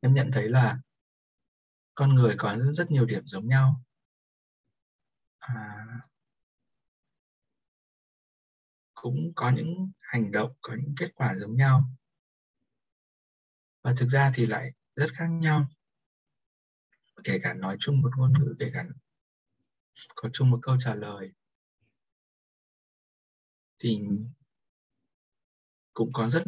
Em 0.00 0.14
nhận 0.14 0.30
thấy 0.32 0.48
là 0.48 0.78
con 1.94 2.14
người 2.14 2.34
có 2.38 2.54
rất, 2.58 2.72
rất 2.72 2.90
nhiều 2.90 3.06
điểm 3.06 3.22
giống 3.26 3.48
nhau. 3.48 3.84
À, 5.38 5.86
cũng 8.94 9.32
có 9.36 9.50
những 9.50 9.90
hành 10.00 10.32
động 10.32 10.56
có 10.60 10.76
những 10.76 10.94
kết 10.96 11.10
quả 11.14 11.34
giống 11.34 11.56
nhau. 11.56 11.84
Và 13.82 13.94
thực 13.96 14.06
ra 14.06 14.32
thì 14.34 14.46
lại 14.46 14.72
rất 14.96 15.10
khác 15.12 15.28
nhau. 15.30 15.66
Kể 17.24 17.38
cả 17.42 17.54
nói 17.54 17.76
chung 17.80 18.00
một 18.00 18.10
ngôn 18.16 18.32
ngữ 18.38 18.54
kể 18.58 18.70
cả 18.72 18.84
có 20.14 20.28
chung 20.32 20.50
một 20.50 20.58
câu 20.62 20.76
trả 20.78 20.94
lời 20.94 21.32
thì 23.78 24.00
cũng 25.94 26.12
có 26.12 26.28
rất 26.28 26.42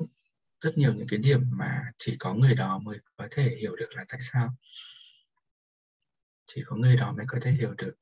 rất 0.60 0.78
nhiều 0.78 0.94
những 0.94 1.06
cái 1.08 1.18
điểm 1.18 1.40
mà 1.52 1.92
chỉ 1.98 2.16
có 2.18 2.34
người 2.34 2.54
đó 2.54 2.78
mới 2.78 2.98
có 3.16 3.28
thể 3.30 3.56
hiểu 3.60 3.76
được 3.76 3.88
là 3.90 4.04
tại 4.08 4.20
sao. 4.32 4.56
Chỉ 6.46 6.62
có 6.66 6.76
người 6.76 6.96
đó 6.96 7.12
mới 7.12 7.26
có 7.28 7.38
thể 7.42 7.52
hiểu 7.52 7.74
được 7.74 7.94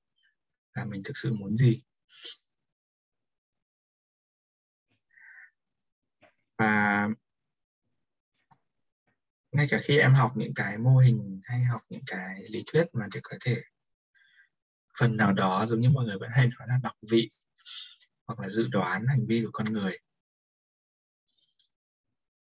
là 0.74 0.84
mình 0.84 1.02
thực 1.02 1.16
sự 1.16 1.32
muốn 1.32 1.56
gì. 1.56 1.82
Và 6.58 7.08
ngay 9.52 9.66
cả 9.70 9.80
khi 9.82 9.98
em 9.98 10.14
học 10.14 10.32
những 10.36 10.54
cái 10.54 10.78
mô 10.78 10.96
hình 10.96 11.40
hay 11.44 11.64
học 11.64 11.80
những 11.88 12.02
cái 12.06 12.42
lý 12.48 12.62
thuyết 12.66 12.84
mà 12.92 13.06
thì 13.12 13.20
có 13.22 13.36
thể 13.40 13.62
phần 14.98 15.16
nào 15.16 15.32
đó 15.32 15.66
giống 15.66 15.80
như 15.80 15.90
mọi 15.90 16.04
người 16.04 16.18
vẫn 16.18 16.30
hay 16.32 16.46
nói 16.46 16.68
là 16.68 16.78
đọc 16.82 16.96
vị 17.10 17.30
hoặc 18.28 18.40
là 18.40 18.48
dự 18.48 18.68
đoán 18.68 19.06
hành 19.06 19.26
vi 19.26 19.42
của 19.44 19.50
con 19.52 19.72
người 19.72 19.98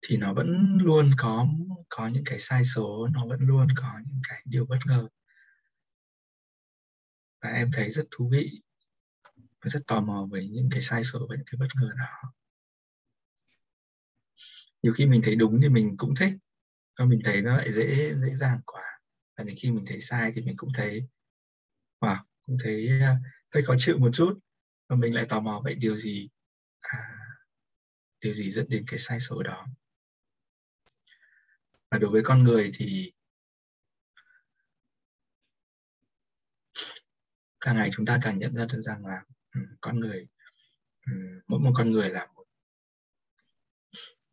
thì 0.07 0.17
nó 0.17 0.33
vẫn 0.33 0.77
luôn 0.81 1.11
có 1.17 1.47
có 1.89 2.07
những 2.07 2.23
cái 2.25 2.39
sai 2.39 2.65
số 2.75 3.07
nó 3.07 3.27
vẫn 3.27 3.39
luôn 3.39 3.67
có 3.75 3.99
những 4.07 4.21
cái 4.29 4.41
điều 4.45 4.65
bất 4.65 4.77
ngờ. 4.85 5.07
Và 7.41 7.49
em 7.49 7.69
thấy 7.73 7.91
rất 7.91 8.03
thú 8.11 8.29
vị 8.31 8.61
và 9.33 9.69
rất 9.69 9.79
tò 9.87 10.01
mò 10.01 10.27
với 10.31 10.49
những 10.49 10.69
cái 10.71 10.81
sai 10.81 11.03
số 11.03 11.27
và 11.29 11.35
những 11.35 11.45
cái 11.45 11.57
bất 11.59 11.67
ngờ 11.75 11.89
đó. 11.99 12.33
Nhiều 14.83 14.93
khi 14.93 15.05
mình 15.05 15.21
thấy 15.23 15.35
đúng 15.35 15.61
thì 15.61 15.69
mình 15.69 15.97
cũng 15.97 16.13
thích 16.15 16.33
và 16.99 17.05
mình 17.05 17.19
thấy 17.23 17.41
nó 17.41 17.57
lại 17.57 17.71
dễ 17.71 18.13
dễ 18.15 18.35
dàng 18.35 18.59
quá. 18.65 18.83
Và 19.37 19.43
đến 19.43 19.55
khi 19.59 19.71
mình 19.71 19.85
thấy 19.87 20.01
sai 20.01 20.31
thì 20.35 20.41
mình 20.41 20.57
cũng 20.57 20.69
thấy 20.73 21.07
wow 21.99 22.17
cũng 22.45 22.57
thấy 22.63 22.89
uh, 22.97 23.17
hơi 23.53 23.63
khó 23.63 23.75
chịu 23.77 23.97
một 23.97 24.09
chút 24.13 24.39
và 24.93 24.97
mình 24.97 25.15
lại 25.15 25.25
tò 25.29 25.39
mò 25.39 25.61
vậy 25.63 25.75
điều 25.75 25.95
gì 25.95 26.29
à, 26.81 27.17
điều 28.21 28.33
gì 28.33 28.51
dẫn 28.51 28.65
đến 28.69 28.85
cái 28.87 28.99
sai 28.99 29.19
số 29.19 29.43
đó? 29.43 29.67
Và 31.91 31.97
đối 31.97 32.11
với 32.11 32.21
con 32.25 32.43
người 32.43 32.71
thì 32.73 33.13
càng 37.59 37.75
ngày 37.75 37.89
chúng 37.93 38.05
ta 38.05 38.19
càng 38.21 38.37
nhận 38.37 38.55
ra 38.55 38.65
được 38.65 38.81
rằng 38.81 39.05
là 39.05 39.23
ừ, 39.55 39.61
con 39.81 39.99
người 39.99 40.27
ừ, 41.05 41.13
mỗi 41.47 41.59
một 41.59 41.71
con 41.75 41.89
người 41.89 42.09
là 42.09 42.27
một 42.35 42.43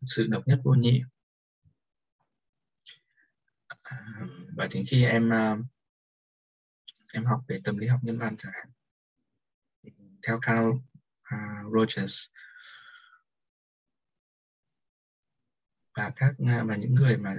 sự 0.05 0.27
độc 0.27 0.42
nhất 0.46 0.61
vô 0.64 0.75
nhị. 0.75 1.03
À, 3.83 3.96
và 4.57 4.68
đến 4.73 4.85
khi 4.88 5.05
em 5.05 5.33
à, 5.33 5.57
em 7.12 7.25
học 7.25 7.40
về 7.49 7.61
tâm 7.64 7.79
lý 7.79 7.87
học 7.87 8.01
nhân 8.03 8.18
văn 8.18 8.37
chẳng 8.38 8.53
hạn 8.55 8.70
theo 10.22 10.38
Carl 10.42 10.68
uh, 10.68 11.72
Rogers. 11.74 12.26
Và 15.96 16.12
các 16.16 16.35
à, 16.46 16.64
và 16.64 16.76
những 16.76 16.94
người 16.94 17.16
mà 17.16 17.37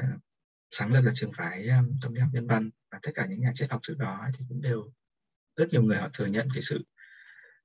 sáng 0.71 0.93
lập 0.93 1.01
ra 1.01 1.11
trường 1.15 1.31
phái 1.37 1.67
um, 1.67 1.95
tâm 2.01 2.13
lý 2.13 2.21
học 2.21 2.29
nhân 2.33 2.47
văn 2.47 2.69
và 2.91 2.99
tất 3.01 3.11
cả 3.15 3.25
những 3.25 3.41
nhà 3.41 3.51
triết 3.55 3.71
học 3.71 3.79
trước 3.83 3.95
đó 3.97 4.27
thì 4.37 4.45
cũng 4.49 4.61
đều 4.61 4.93
rất 5.55 5.69
nhiều 5.71 5.83
người 5.83 5.97
họ 5.97 6.09
thừa 6.13 6.25
nhận 6.25 6.47
cái 6.53 6.61
sự 6.61 6.83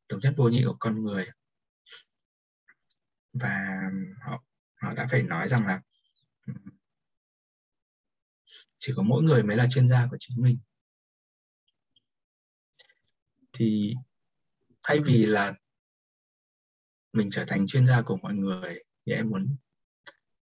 độc 0.08 0.20
nhất 0.22 0.34
vô 0.36 0.48
nhị 0.48 0.62
của 0.66 0.76
con 0.78 1.02
người. 1.02 1.26
Và 3.32 3.80
họ 4.20 4.44
họ 4.74 4.94
đã 4.94 5.06
phải 5.10 5.22
nói 5.22 5.48
rằng 5.48 5.66
là 5.66 5.82
chỉ 8.78 8.92
có 8.96 9.02
mỗi 9.02 9.22
người 9.22 9.42
mới 9.42 9.56
là 9.56 9.66
chuyên 9.70 9.88
gia 9.88 10.06
của 10.10 10.16
chính 10.20 10.42
mình. 10.42 10.58
Thì 13.52 13.94
thay 14.86 15.00
vì 15.00 15.26
là 15.26 15.54
mình 17.12 17.30
trở 17.30 17.44
thành 17.48 17.66
chuyên 17.66 17.86
gia 17.86 18.02
của 18.02 18.16
mọi 18.16 18.34
người 18.34 18.84
thì 19.06 19.12
em 19.12 19.30
muốn 19.30 19.56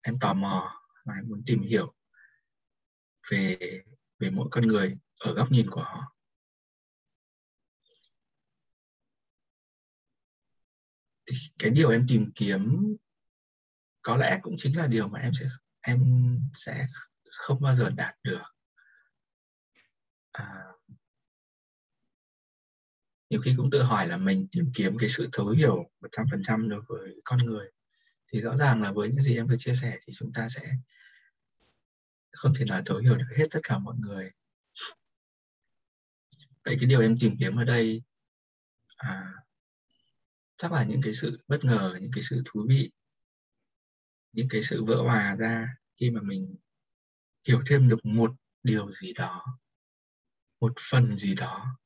em 0.02 0.18
tò 0.18 0.34
mò 0.34 0.80
và 1.04 1.14
em 1.14 1.28
muốn 1.28 1.42
tìm 1.46 1.62
hiểu 1.62 1.94
về 3.30 3.56
về 4.18 4.30
mỗi 4.30 4.48
con 4.50 4.66
người 4.66 4.96
ở 5.20 5.34
góc 5.34 5.50
nhìn 5.50 5.70
của 5.70 5.82
họ. 5.82 6.14
Thì 11.26 11.36
cái 11.58 11.70
điều 11.70 11.90
em 11.90 12.06
tìm 12.08 12.32
kiếm 12.34 12.94
có 14.02 14.16
lẽ 14.16 14.38
cũng 14.42 14.54
chính 14.58 14.76
là 14.76 14.86
điều 14.86 15.08
mà 15.08 15.20
em 15.20 15.32
sẽ 15.34 15.46
em 15.80 16.00
sẽ 16.52 16.86
không 17.30 17.60
bao 17.60 17.74
giờ 17.74 17.90
đạt 17.90 18.14
được. 18.22 18.42
À, 20.32 20.73
nhiều 23.30 23.40
khi 23.40 23.54
cũng 23.56 23.70
tự 23.70 23.82
hỏi 23.82 24.08
là 24.08 24.16
mình 24.16 24.46
tìm 24.52 24.72
kiếm 24.74 24.98
cái 24.98 25.08
sự 25.08 25.28
thấu 25.32 25.48
hiểu 25.48 25.90
100% 26.00 26.68
đối 26.68 26.80
với 26.88 27.20
con 27.24 27.38
người. 27.38 27.70
Thì 28.32 28.40
rõ 28.40 28.56
ràng 28.56 28.82
là 28.82 28.92
với 28.92 29.08
những 29.08 29.22
gì 29.22 29.36
em 29.36 29.46
vừa 29.46 29.56
chia 29.58 29.74
sẻ 29.74 29.98
thì 30.06 30.12
chúng 30.16 30.32
ta 30.32 30.48
sẽ 30.48 30.62
không 32.32 32.52
thể 32.58 32.64
nào 32.64 32.82
thấu 32.86 32.98
hiểu 32.98 33.16
được 33.16 33.36
hết 33.36 33.46
tất 33.50 33.60
cả 33.62 33.78
mọi 33.78 33.94
người. 33.98 34.30
Vậy 36.64 36.76
cái 36.80 36.88
điều 36.88 37.00
em 37.00 37.16
tìm 37.20 37.36
kiếm 37.40 37.56
ở 37.56 37.64
đây 37.64 38.02
à, 38.96 39.32
chắc 40.56 40.72
là 40.72 40.84
những 40.84 41.02
cái 41.02 41.12
sự 41.12 41.38
bất 41.48 41.64
ngờ 41.64 41.98
những 42.00 42.10
cái 42.14 42.22
sự 42.30 42.42
thú 42.44 42.66
vị 42.68 42.90
những 44.32 44.48
cái 44.50 44.62
sự 44.62 44.84
vỡ 44.84 44.96
hòa 45.02 45.36
ra 45.38 45.68
khi 46.00 46.10
mà 46.10 46.20
mình 46.22 46.56
hiểu 47.48 47.62
thêm 47.66 47.88
được 47.88 48.04
một 48.04 48.30
điều 48.62 48.90
gì 48.90 49.12
đó 49.12 49.44
một 50.60 50.72
phần 50.90 51.16
gì 51.16 51.34
đó 51.34 51.78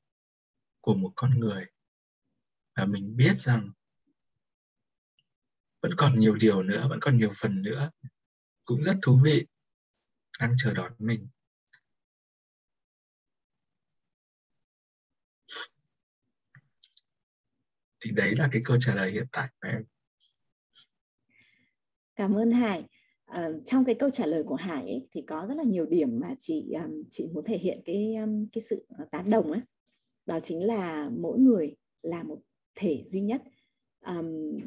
của 0.89 0.95
một 0.95 1.13
con 1.15 1.39
người. 1.39 1.67
Và 2.77 2.85
mình 2.85 3.17
biết 3.17 3.35
rằng 3.39 3.71
vẫn 5.83 5.93
còn 5.97 6.21
nhiều 6.21 6.35
điều 6.35 6.63
nữa 6.63 6.87
vẫn 6.91 6.99
còn 7.01 7.19
nhiều 7.19 7.33
phần 7.37 7.63
nữa 7.63 7.91
cũng 8.65 8.83
rất 8.83 8.97
thú 9.03 9.21
vị 9.25 9.47
đang 10.41 10.53
chờ 10.57 10.73
đón 10.75 10.93
mình. 10.99 11.29
Thì 18.01 18.11
đấy 18.11 18.35
là 18.37 18.49
cái 18.53 18.63
câu 18.65 18.77
trả 18.81 18.95
lời 18.95 19.13
hiện 19.13 19.27
tại 19.33 19.49
của 19.61 19.69
em. 19.69 19.85
Cảm 22.17 22.35
ơn 22.35 22.51
Hải. 22.51 22.85
À, 23.25 23.49
trong 23.67 23.85
cái 23.85 23.95
câu 23.99 24.11
trả 24.11 24.27
lời 24.27 24.43
của 24.47 24.55
Hải 24.55 24.83
ấy, 24.83 25.09
thì 25.13 25.23
có 25.27 25.47
rất 25.49 25.55
là 25.55 25.65
nhiều 25.65 25.87
điểm 25.87 26.21
mà 26.21 26.35
chị 26.39 26.73
um, 26.73 27.03
chị 27.11 27.27
muốn 27.33 27.45
thể 27.45 27.59
hiện 27.59 27.83
cái 27.85 28.15
um, 28.15 28.47
cái 28.53 28.63
sự 28.71 28.87
ờ, 28.99 29.09
tán 29.11 29.31
đồng 29.31 29.53
ấy 29.53 29.61
đó 30.29 30.41
chính 30.43 30.67
là 30.67 31.11
mỗi 31.19 31.39
người 31.39 31.77
là 32.03 32.23
một 32.23 32.39
thể 32.75 33.05
duy 33.07 33.21
nhất 33.21 33.43
um, 34.07 34.61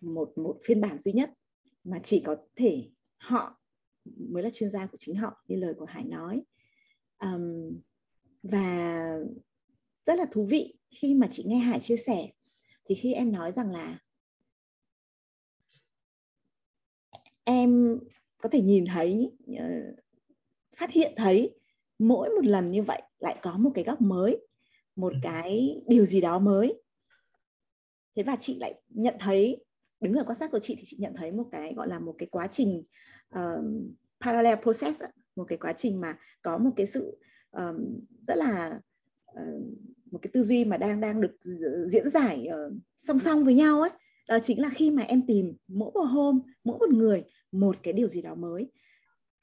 một 0.00 0.38
một 0.38 0.58
phiên 0.64 0.80
bản 0.80 0.98
duy 0.98 1.12
nhất. 1.12 1.30
Mà 1.84 2.00
chỉ 2.02 2.22
có 2.26 2.36
thể 2.56 2.90
họ 3.16 3.60
mới 4.04 4.42
là 4.42 4.50
chuyên 4.50 4.70
gia 4.70 4.86
của 4.86 4.98
chính 5.00 5.14
họ 5.14 5.44
như 5.48 5.56
lời 5.56 5.74
của 5.74 5.84
Hải 5.84 6.04
nói. 6.04 6.42
Um, 7.18 7.80
và 8.42 9.18
rất 10.06 10.14
là 10.14 10.26
thú 10.30 10.46
vị 10.46 10.74
khi 10.90 11.14
mà 11.14 11.28
chị 11.30 11.44
nghe 11.46 11.58
Hải 11.58 11.80
chia 11.80 11.96
sẻ. 11.96 12.30
Thì 12.84 12.94
khi 12.94 13.12
em 13.12 13.32
nói 13.32 13.52
rằng 13.52 13.70
là 13.70 13.98
em 17.44 17.98
có 18.38 18.48
thể 18.48 18.60
nhìn 18.60 18.84
thấy 18.84 19.30
ờ, 19.58 19.64
phát 20.76 20.90
hiện 20.90 21.12
thấy 21.16 21.54
mỗi 21.98 22.30
một 22.30 22.44
lần 22.44 22.70
như 22.70 22.82
vậy 22.82 23.02
lại 23.18 23.38
có 23.42 23.58
một 23.58 23.70
cái 23.74 23.84
góc 23.84 24.00
mới 24.00 24.49
một 24.96 25.12
ừ. 25.12 25.18
cái 25.22 25.80
điều 25.86 26.06
gì 26.06 26.20
đó 26.20 26.38
mới. 26.38 26.74
Thế 28.16 28.22
và 28.22 28.36
chị 28.40 28.58
lại 28.58 28.80
nhận 28.88 29.14
thấy 29.20 29.64
đứng 30.00 30.14
ở 30.14 30.24
quan 30.24 30.38
sát 30.38 30.50
của 30.50 30.58
chị 30.58 30.74
thì 30.78 30.82
chị 30.86 30.96
nhận 31.00 31.14
thấy 31.16 31.32
một 31.32 31.44
cái 31.52 31.74
gọi 31.74 31.88
là 31.88 31.98
một 31.98 32.14
cái 32.18 32.28
quá 32.30 32.46
trình 32.46 32.82
uh, 33.34 33.64
parallel 34.20 34.58
process 34.62 35.02
một 35.36 35.44
cái 35.48 35.58
quá 35.58 35.72
trình 35.72 36.00
mà 36.00 36.18
có 36.42 36.58
một 36.58 36.70
cái 36.76 36.86
sự 36.86 37.18
um, 37.50 38.00
rất 38.26 38.34
là 38.34 38.80
uh, 39.32 39.62
một 40.10 40.18
cái 40.22 40.30
tư 40.32 40.42
duy 40.42 40.64
mà 40.64 40.76
đang 40.76 41.00
đang 41.00 41.20
được 41.20 41.36
diễn 41.86 42.10
giải 42.10 42.48
uh, 42.48 42.72
song 42.98 43.18
song 43.18 43.44
với 43.44 43.54
nhau 43.54 43.80
ấy. 43.80 43.90
Đó 44.28 44.38
chính 44.42 44.60
là 44.60 44.70
khi 44.74 44.90
mà 44.90 45.02
em 45.02 45.26
tìm 45.26 45.56
mỗi 45.68 45.90
một 45.94 46.04
hôm 46.04 46.40
mỗi 46.64 46.78
một 46.78 46.90
người 46.90 47.24
một 47.52 47.76
cái 47.82 47.92
điều 47.92 48.08
gì 48.08 48.22
đó 48.22 48.34
mới 48.34 48.70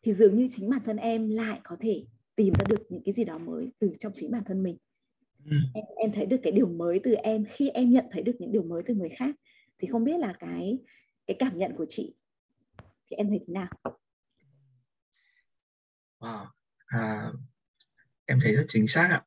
thì 0.04 0.14
dường 0.14 0.38
như 0.38 0.48
chính 0.52 0.70
bản 0.70 0.82
thân 0.86 0.98
em 0.98 1.30
lại 1.30 1.60
có 1.64 1.78
thể 1.80 2.06
tìm 2.36 2.54
ra 2.60 2.66
được 2.70 2.86
những 2.90 3.02
cái 3.06 3.14
gì 3.14 3.24
đó 3.24 3.38
mới 3.38 3.72
từ 3.80 3.92
trong 4.00 4.12
chính 4.16 4.32
bản 4.32 4.44
thân 4.46 4.64
mình 4.64 4.78
ừ. 5.50 5.58
em, 5.74 5.86
em 5.98 6.12
thấy 6.12 6.26
được 6.26 6.38
cái 6.44 6.52
điều 6.52 6.68
mới 6.68 7.00
từ 7.04 7.14
em 7.14 7.46
khi 7.54 7.70
em 7.70 7.92
nhận 7.92 8.06
thấy 8.12 8.24
được 8.24 8.36
những 8.40 8.52
điều 8.52 8.64
mới 8.64 8.84
từ 8.88 8.94
người 8.94 9.10
khác 9.10 9.36
thì 9.80 9.88
không 9.92 10.04
biết 10.04 10.20
là 10.20 10.34
cái 10.40 10.80
cái 11.28 11.38
cảm 11.40 11.58
nhận 11.58 11.76
của 11.78 11.86
chị 11.90 12.16
thì 12.80 13.16
em 13.16 13.30
thấy 13.30 13.40
thế 13.48 13.54
nào 13.54 13.70
wow 16.20 16.46
à, 16.86 17.32
em 18.26 18.40
thấy 18.42 18.54
rất 18.54 18.66
chính 18.68 18.88
xác 18.88 19.10
ạ 19.12 19.24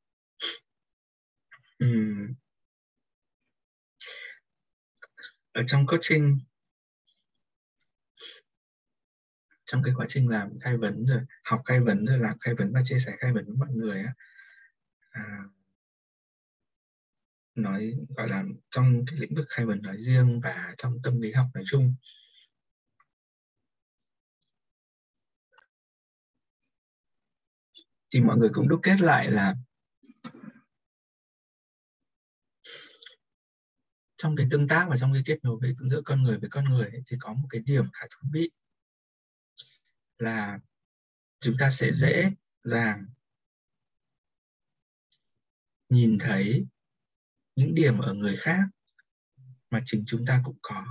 uhm. 1.84 2.34
ở 5.52 5.62
trong 5.66 5.86
coaching 5.86 6.38
trong 9.64 9.82
cái 9.82 9.94
quá 9.96 10.06
trình 10.08 10.28
làm 10.28 10.58
khai 10.60 10.76
vấn 10.76 11.06
rồi 11.06 11.20
học 11.44 11.62
khai 11.64 11.80
vấn 11.80 12.04
rồi 12.04 12.18
làm 12.18 12.38
khai 12.38 12.54
vấn 12.54 12.72
và 12.72 12.80
chia 12.84 12.98
sẻ 12.98 13.12
khai 13.18 13.32
vấn 13.32 13.44
với 13.44 13.56
mọi 13.56 13.68
người 13.72 14.02
á 14.02 14.14
à, 15.10 15.22
nói 17.62 17.94
gọi 18.16 18.28
là 18.28 18.44
trong 18.70 19.04
cái 19.06 19.16
lĩnh 19.18 19.34
vực 19.34 19.46
khai 19.48 19.66
vấn 19.66 19.82
nói 19.82 19.96
riêng 19.98 20.40
và 20.40 20.74
trong 20.76 20.96
tâm 21.02 21.20
lý 21.20 21.32
học 21.32 21.46
nói 21.54 21.64
chung. 21.66 21.94
Thì 28.14 28.20
mọi 28.20 28.36
người 28.36 28.50
cũng 28.52 28.68
đúc 28.68 28.80
kết 28.82 29.00
lại 29.00 29.30
là 29.30 29.54
trong 34.16 34.36
cái 34.36 34.46
tương 34.50 34.68
tác 34.68 34.86
và 34.90 34.96
trong 34.96 35.12
cái 35.12 35.22
kết 35.26 35.38
nối 35.42 35.58
với 35.60 35.74
giữa 35.90 36.02
con 36.04 36.22
người 36.22 36.38
với 36.38 36.50
con 36.50 36.64
người 36.64 36.86
ấy, 36.86 37.02
thì 37.06 37.16
có 37.20 37.32
một 37.32 37.46
cái 37.50 37.60
điểm 37.60 37.84
khá 37.92 38.06
thú 38.10 38.28
vị 38.32 38.50
là 40.18 40.58
chúng 41.40 41.56
ta 41.58 41.70
sẽ 41.70 41.92
dễ 41.92 42.30
dàng 42.64 43.06
nhìn 45.88 46.18
thấy 46.20 46.66
những 47.60 47.74
điểm 47.74 47.98
ở 47.98 48.14
người 48.14 48.36
khác 48.36 48.60
mà 49.70 49.82
chính 49.84 50.04
chúng 50.06 50.26
ta 50.26 50.42
cũng 50.44 50.56
có. 50.62 50.84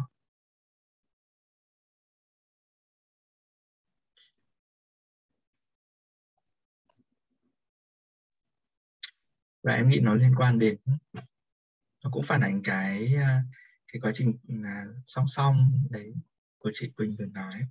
Và 9.64 9.74
em 9.74 9.88
nghĩ 9.88 10.00
nó 10.00 10.14
liên 10.14 10.36
quan 10.36 10.60
đến, 10.60 10.78
nó 12.04 12.10
cũng 12.12 12.24
phản 12.24 12.42
ánh 12.42 12.62
cái 12.64 13.16
à, 13.16 13.44
cái 13.92 14.00
quá 14.02 14.12
trình 14.16 14.38
là 14.48 14.86
song 15.06 15.28
song 15.28 15.88
đấy 15.90 16.14
của 16.58 16.72
chị 16.74 16.92
Quỳnh 16.98 17.16
vừa 17.20 17.26
nói. 17.26 17.62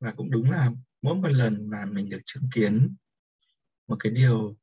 Và 0.00 0.12
cũng 0.16 0.30
đúng 0.30 0.50
là 0.50 0.70
mỗi 1.02 1.14
một 1.14 1.28
lần 1.28 1.70
mà 1.70 1.84
mình 1.84 2.08
được 2.08 2.20
chứng 2.24 2.48
kiến 2.54 2.96
một 3.86 3.96
cái 4.00 4.12
điều 4.12 4.56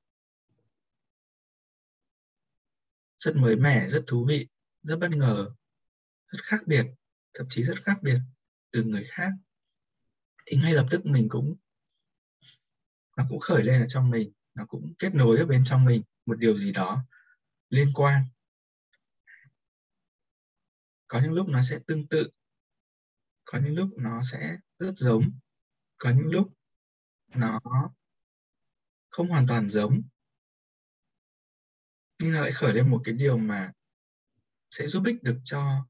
rất 3.23 3.36
mới 3.36 3.55
mẻ, 3.55 3.88
rất 3.89 4.03
thú 4.07 4.25
vị, 4.25 4.47
rất 4.81 4.95
bất 4.99 5.12
ngờ, 5.12 5.55
rất 6.27 6.39
khác 6.43 6.62
biệt, 6.65 6.86
thậm 7.33 7.45
chí 7.49 7.63
rất 7.63 7.75
khác 7.83 7.97
biệt 8.01 8.19
từ 8.71 8.83
người 8.83 9.03
khác. 9.03 9.29
Thì 10.45 10.57
ngay 10.57 10.73
lập 10.73 10.86
tức 10.91 11.05
mình 11.05 11.29
cũng, 11.29 11.55
nó 13.17 13.25
cũng 13.29 13.39
khởi 13.39 13.63
lên 13.63 13.81
ở 13.81 13.88
trong 13.88 14.09
mình, 14.09 14.31
nó 14.53 14.65
cũng 14.65 14.93
kết 14.99 15.15
nối 15.15 15.38
ở 15.38 15.45
bên 15.45 15.63
trong 15.65 15.86
mình 15.86 16.03
một 16.25 16.39
điều 16.39 16.57
gì 16.57 16.71
đó 16.71 17.05
liên 17.69 17.91
quan. 17.93 18.25
Có 21.07 21.21
những 21.21 21.33
lúc 21.33 21.49
nó 21.49 21.62
sẽ 21.69 21.79
tương 21.88 22.07
tự, 22.07 22.29
có 23.45 23.59
những 23.59 23.75
lúc 23.75 23.89
nó 23.97 24.21
sẽ 24.31 24.57
rất 24.79 24.93
giống, 24.97 25.31
có 25.97 26.09
những 26.09 26.27
lúc 26.27 26.53
nó 27.27 27.59
không 29.09 29.29
hoàn 29.29 29.47
toàn 29.47 29.69
giống 29.69 30.01
nhưng 32.23 32.31
nó 32.31 32.41
lại 32.41 32.51
khởi 32.51 32.73
lên 32.73 32.89
một 32.89 33.01
cái 33.03 33.15
điều 33.15 33.38
mà 33.38 33.71
sẽ 34.71 34.88
giúp 34.88 35.03
ích 35.05 35.23
được 35.23 35.39
cho 35.43 35.88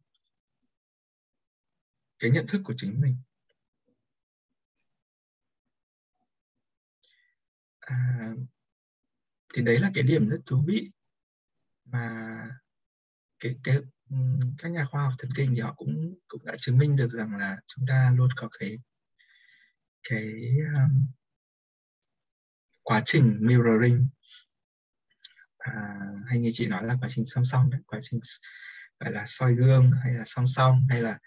cái 2.20 2.32
nhận 2.32 2.48
thức 2.48 2.62
của 2.66 2.74
chính 2.78 3.02
mình. 3.02 3.18
À, 7.80 8.30
thì 9.54 9.62
đấy 9.62 9.80
là 9.80 9.92
cái 9.94 10.04
điểm 10.04 10.30
rất 10.30 10.40
thú 10.46 10.64
vị 10.68 10.92
mà 11.86 12.36
cái 13.40 13.56
cái 13.64 13.78
các 14.58 14.70
nhà 14.70 14.86
khoa 14.86 15.04
học 15.04 15.14
thần 15.20 15.32
kinh 15.36 15.52
thì 15.56 15.62
họ 15.62 15.74
cũng 15.74 16.16
cũng 16.28 16.46
đã 16.46 16.54
chứng 16.58 16.78
minh 16.78 16.96
được 16.96 17.12
rằng 17.12 17.36
là 17.38 17.58
chúng 17.68 17.86
ta 17.88 18.14
luôn 18.16 18.30
có 18.36 18.50
cái 18.60 18.80
cái 20.10 20.32
um, 20.74 21.06
quá 22.84 23.02
trình 23.06 23.38
mirroring 23.42 24.08
à, 25.64 26.00
hay 26.26 26.40
như 26.40 26.52
chị 26.54 26.68
nói 26.68 26.84
là 26.84 26.98
quá 27.02 27.10
trình 27.12 27.26
song 27.26 27.46
song 27.46 27.70
đấy 27.70 27.82
quá 27.86 28.00
trình 28.02 28.20
gọi 29.00 29.14
là 29.14 29.24
soi 29.28 29.56
gương 29.56 29.92
hay 30.04 30.14
là 30.14 30.24
song 30.26 30.48
song 30.48 30.88
hay 30.90 31.02
là 31.02 31.20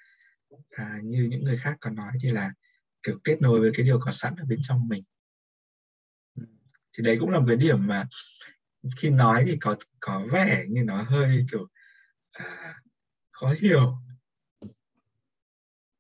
à, 0.70 1.00
như 1.02 1.28
những 1.30 1.44
người 1.44 1.56
khác 1.56 1.76
còn 1.80 1.94
nói 1.94 2.12
thì 2.20 2.30
là 2.30 2.52
kiểu 3.02 3.18
kết 3.24 3.42
nối 3.42 3.60
với 3.60 3.70
cái 3.74 3.86
điều 3.86 4.00
có 4.00 4.10
sẵn 4.10 4.34
ở 4.36 4.44
bên 4.44 4.58
trong 4.62 4.88
mình. 4.88 5.04
Ừ, 6.34 6.42
thì 6.92 7.04
đấy 7.04 7.16
cũng 7.20 7.30
là 7.30 7.38
một 7.38 7.44
cái 7.48 7.56
điểm 7.56 7.86
mà 7.86 8.08
khi 8.96 9.10
nói 9.10 9.44
thì 9.46 9.56
có 9.60 9.76
có 10.00 10.26
vẻ 10.32 10.64
như 10.68 10.82
nó 10.82 11.02
hơi 11.02 11.46
kiểu 11.52 11.68
à, 12.30 12.74
khó 13.32 13.54
hiểu. 13.60 13.96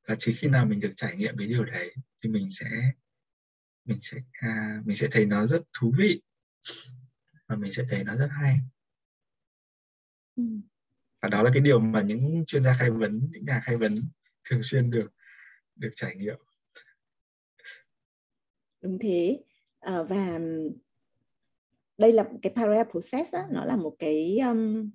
Và 0.08 0.16
chỉ 0.18 0.32
khi 0.32 0.48
nào 0.48 0.66
mình 0.66 0.80
được 0.80 0.92
trải 0.96 1.16
nghiệm 1.16 1.36
cái 1.38 1.46
điều 1.46 1.64
đấy 1.64 1.94
thì 2.22 2.30
mình 2.30 2.46
sẽ 2.50 2.66
mình 3.84 3.98
sẽ 4.02 4.18
à, 4.32 4.80
mình 4.84 4.96
sẽ 4.96 5.08
thấy 5.10 5.26
nó 5.26 5.46
rất 5.46 5.62
thú 5.78 5.94
vị 5.98 6.22
và 7.46 7.56
mình 7.56 7.72
sẽ 7.72 7.84
thấy 7.88 8.04
nó 8.04 8.16
rất 8.16 8.28
hay. 8.30 8.56
Ừ. 10.36 10.42
và 11.22 11.28
đó 11.28 11.42
là 11.42 11.50
cái 11.54 11.62
điều 11.62 11.78
mà 11.80 12.02
những 12.02 12.44
chuyên 12.46 12.62
gia 12.62 12.74
khai 12.74 12.90
vấn 12.90 13.12
những 13.30 13.44
nhà 13.44 13.60
khai 13.64 13.76
vấn 13.76 13.94
thường 14.44 14.62
xuyên 14.62 14.90
được 14.90 15.12
được 15.76 15.90
trải 15.94 16.16
nghiệm. 16.16 16.36
Đúng 18.80 18.98
thế. 18.98 19.42
À, 19.80 20.02
và 20.02 20.38
đây 21.98 22.12
là 22.12 22.28
cái 22.42 22.52
parallel 22.56 22.86
process 22.90 23.34
đó, 23.34 23.46
nó 23.50 23.64
là 23.64 23.76
một 23.76 23.96
cái 23.98 24.38
um, 24.38 24.90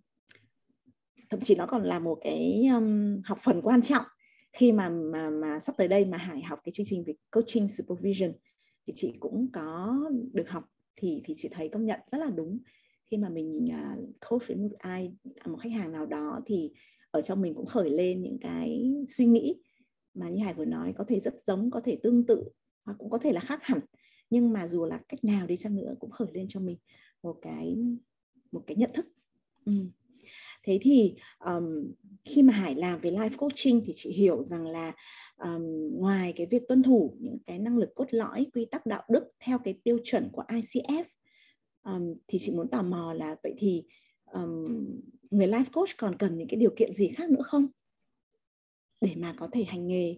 thậm 1.30 1.40
chí 1.40 1.56
nó 1.56 1.66
còn 1.66 1.84
là 1.84 2.00
một 2.00 2.20
cái 2.24 2.68
um, 2.74 3.22
học 3.26 3.40
phần 3.42 3.62
quan 3.62 3.82
trọng 3.82 4.06
khi 4.54 4.72
mà 4.72 4.90
mà 4.90 5.30
mà 5.30 5.60
sắp 5.60 5.76
tới 5.78 5.88
đây 5.88 6.06
mà 6.06 6.18
Hải 6.18 6.42
học 6.42 6.60
cái 6.64 6.72
chương 6.76 6.86
trình 6.90 7.04
về 7.08 7.14
coaching 7.32 7.68
supervision 7.70 8.32
thì 8.88 8.94
chị 8.96 9.14
cũng 9.20 9.52
có 9.54 9.96
được 10.34 10.50
học 10.50 10.64
thì 11.02 11.22
thì 11.26 11.34
chị 11.38 11.50
thấy 11.52 11.70
công 11.70 11.86
nhận 11.86 12.00
rất 12.12 12.18
là 12.18 12.30
đúng. 12.30 12.60
Khi 13.12 13.18
mà 13.18 13.30
mình 13.30 13.68
uh, 13.70 14.10
coach 14.30 14.48
với 14.48 14.58
một 14.58 14.72
ai 14.78 15.14
à, 15.36 15.48
một 15.48 15.58
khách 15.62 15.72
hàng 15.72 15.92
nào 15.92 16.06
đó 16.06 16.42
thì 16.46 16.72
ở 17.12 17.22
trong 17.22 17.42
mình 17.42 17.54
cũng 17.54 17.66
khởi 17.66 17.90
lên 17.90 18.22
những 18.24 18.38
cái 18.42 18.94
suy 19.10 19.26
nghĩ 19.26 19.56
mà 20.14 20.30
như 20.30 20.44
Hải 20.44 20.54
vừa 20.54 20.66
nói 20.66 20.94
có 20.98 21.04
thể 21.08 21.20
rất 21.20 21.34
giống 21.48 21.72
có 21.72 21.82
thể 21.84 22.00
tương 22.04 22.26
tự 22.26 22.44
hoặc 22.86 22.96
cũng 23.00 23.10
có 23.10 23.18
thể 23.18 23.32
là 23.32 23.40
khác 23.40 23.60
hẳn. 23.64 23.80
Nhưng 24.30 24.54
mà 24.54 24.68
dù 24.68 24.86
là 24.86 25.00
cách 25.10 25.24
nào 25.24 25.48
đi 25.48 25.58
chăng 25.58 25.76
nữa 25.76 25.96
cũng 26.00 26.12
khởi 26.12 26.28
lên 26.34 26.46
cho 26.50 26.60
mình 26.60 26.78
một 27.24 27.38
cái 27.42 27.78
một 28.52 28.64
cái 28.68 28.78
nhận 28.78 28.92
thức. 28.94 29.06
Ừ. 29.66 29.74
thế 30.64 30.80
thì 30.82 31.16
um, 31.46 31.92
khi 32.26 32.42
mà 32.42 32.54
Hải 32.54 32.76
làm 32.76 33.02
về 33.02 33.12
life 33.12 33.38
coaching 33.38 33.82
thì 33.86 33.94
chị 33.96 34.12
hiểu 34.12 34.44
rằng 34.44 34.68
là 34.68 34.94
um, 35.44 36.00
ngoài 36.00 36.34
cái 36.36 36.48
việc 36.52 36.62
tuân 36.68 36.84
thủ 36.84 37.18
những 37.20 37.38
cái 37.46 37.60
năng 37.60 37.78
lực 37.78 37.90
cốt 37.96 38.06
lõi 38.12 38.48
quy 38.54 38.66
tắc 38.66 38.86
đạo 38.86 39.04
đức 39.10 39.32
theo 39.40 39.60
cái 39.60 39.80
tiêu 39.84 40.00
chuẩn 40.04 40.30
của 40.32 40.44
ICF 40.48 41.04
um, 41.84 42.14
thì 42.28 42.40
chị 42.42 42.52
muốn 42.52 42.70
tò 42.70 42.82
mò 42.82 43.14
là 43.14 43.36
vậy 43.44 43.54
thì 43.58 43.84
um, 44.26 44.88
người 45.32 45.48
life 45.48 45.72
coach 45.74 45.90
còn 45.98 46.18
cần 46.18 46.38
những 46.38 46.48
cái 46.48 46.60
điều 46.60 46.74
kiện 46.78 46.94
gì 46.94 47.12
khác 47.18 47.30
nữa 47.30 47.44
không? 47.46 47.68
Để 49.02 49.16
mà 49.18 49.36
có 49.40 49.50
thể 49.52 49.64
hành 49.64 49.88
nghề 49.88 50.16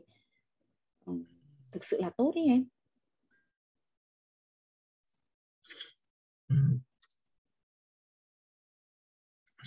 um, 1.05 1.23
thực 1.71 1.83
sự 1.83 2.01
là 2.01 2.09
tốt 2.09 2.31
đấy 2.35 2.45
em. 2.45 2.65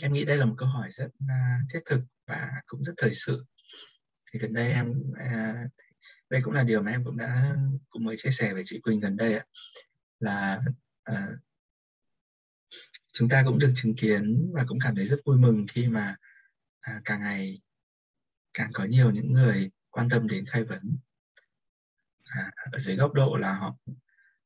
Em 0.02 0.12
nghĩ 0.12 0.24
đây 0.24 0.36
là 0.36 0.44
một 0.44 0.54
câu 0.58 0.68
hỏi 0.68 0.88
rất 0.90 1.06
uh, 1.06 1.72
thiết 1.72 1.80
thực 1.86 2.00
và 2.26 2.50
cũng 2.66 2.84
rất 2.84 2.92
thời 2.96 3.10
sự 3.12 3.44
thì 4.36 4.40
gần 4.40 4.52
đây 4.52 4.72
em 4.72 5.02
à, 5.18 5.64
đây 6.30 6.40
cũng 6.44 6.54
là 6.54 6.62
điều 6.62 6.82
mà 6.82 6.90
em 6.90 7.04
cũng 7.04 7.16
đã 7.16 7.56
cũng 7.90 8.04
mới 8.04 8.16
chia 8.16 8.30
sẻ 8.30 8.52
với 8.54 8.62
chị 8.66 8.80
Quỳnh 8.80 9.00
gần 9.00 9.16
đây 9.16 9.34
ạ. 9.34 9.44
Là 10.20 10.60
à, 11.02 11.28
chúng 13.12 13.28
ta 13.28 13.42
cũng 13.46 13.58
được 13.58 13.72
chứng 13.74 13.94
kiến 13.94 14.50
và 14.54 14.64
cũng 14.68 14.78
cảm 14.80 14.94
thấy 14.94 15.06
rất 15.06 15.16
vui 15.24 15.38
mừng 15.38 15.66
khi 15.68 15.88
mà 15.88 16.16
à, 16.80 17.00
càng 17.04 17.22
ngày 17.22 17.60
càng 18.54 18.70
có 18.72 18.84
nhiều 18.84 19.10
những 19.10 19.32
người 19.32 19.70
quan 19.90 20.08
tâm 20.08 20.28
đến 20.28 20.44
khai 20.46 20.64
vấn. 20.64 20.98
À, 22.24 22.50
ở 22.72 22.78
dưới 22.78 22.96
góc 22.96 23.12
độ 23.12 23.36
là 23.36 23.54
họ 23.54 23.76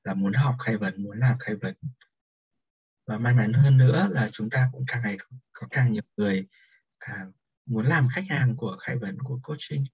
là 0.05 0.15
muốn 0.15 0.33
học 0.33 0.55
khai 0.61 0.77
vấn 0.77 1.03
muốn 1.03 1.19
làm 1.19 1.39
khai 1.39 1.55
vấn. 1.55 1.75
Và 3.07 3.19
may 3.19 3.35
mắn 3.35 3.53
hơn 3.53 3.77
nữa 3.77 4.09
là 4.11 4.29
chúng 4.33 4.51
ta 4.51 4.69
cũng 4.73 4.85
càng 4.87 5.03
ngày 5.03 5.17
có, 5.19 5.37
có 5.53 5.67
càng 5.71 5.93
nhiều 5.93 6.03
người 6.17 6.47
à, 6.99 7.27
muốn 7.71 7.87
làm 7.87 8.09
khách 8.15 8.25
hàng 8.29 8.57
của 8.57 8.77
khai 8.81 8.97
vấn 8.97 9.19
của 9.19 9.41
coaching. 9.43 9.85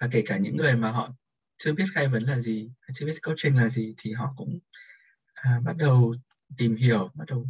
Và 0.00 0.08
kể 0.12 0.22
cả 0.26 0.38
những 0.38 0.56
người 0.56 0.76
mà 0.76 0.90
họ 0.90 1.12
chưa 1.56 1.74
biết 1.74 1.84
khai 1.94 2.08
vấn 2.08 2.22
là 2.22 2.40
gì 2.40 2.70
chưa 2.94 3.06
biết 3.06 3.18
coaching 3.22 3.56
là 3.56 3.68
gì 3.68 3.94
thì 3.98 4.12
họ 4.12 4.34
cũng 4.36 4.58
à, 5.34 5.60
bắt 5.64 5.76
đầu 5.76 6.14
tìm 6.56 6.76
hiểu 6.76 7.10
bắt 7.14 7.24
đầu 7.26 7.46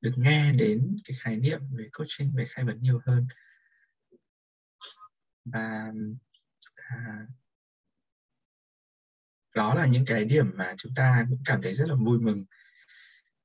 được 0.00 0.12
nghe 0.16 0.52
đến 0.52 0.96
cái 1.04 1.16
khái 1.20 1.36
niệm 1.36 1.60
về 1.70 1.88
coaching 1.92 2.32
về 2.36 2.44
khai 2.48 2.64
vấn 2.64 2.82
nhiều 2.82 3.00
hơn. 3.06 3.26
Và 5.44 5.92
à, 6.74 7.26
đó 9.54 9.74
là 9.74 9.86
những 9.86 10.04
cái 10.04 10.24
điểm 10.24 10.50
mà 10.54 10.74
chúng 10.76 10.94
ta 10.94 11.26
cũng 11.28 11.42
cảm 11.44 11.62
thấy 11.62 11.74
rất 11.74 11.88
là 11.88 11.94
vui 11.94 12.18
mừng. 12.18 12.44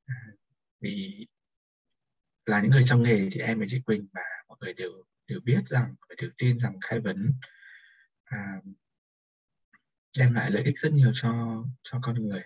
À, 0.05 0.15
vì 0.81 1.27
là 2.45 2.61
những 2.61 2.71
người 2.71 2.83
trong 2.85 3.03
nghề 3.03 3.29
thì 3.31 3.41
em 3.41 3.59
và 3.59 3.65
chị 3.69 3.81
Quỳnh 3.85 4.07
và 4.13 4.21
mọi 4.47 4.57
người 4.61 4.73
đều 4.73 4.91
đều 5.27 5.39
biết 5.39 5.61
rằng 5.65 5.95
và 6.09 6.15
đều 6.21 6.29
tin 6.37 6.59
rằng 6.59 6.79
khai 6.81 6.99
vấn 6.99 7.33
à, 8.23 8.61
đem 10.17 10.33
lại 10.33 10.51
lợi 10.51 10.63
ích 10.63 10.77
rất 10.77 10.93
nhiều 10.93 11.11
cho 11.13 11.63
cho 11.83 11.99
con 12.01 12.27
người. 12.27 12.41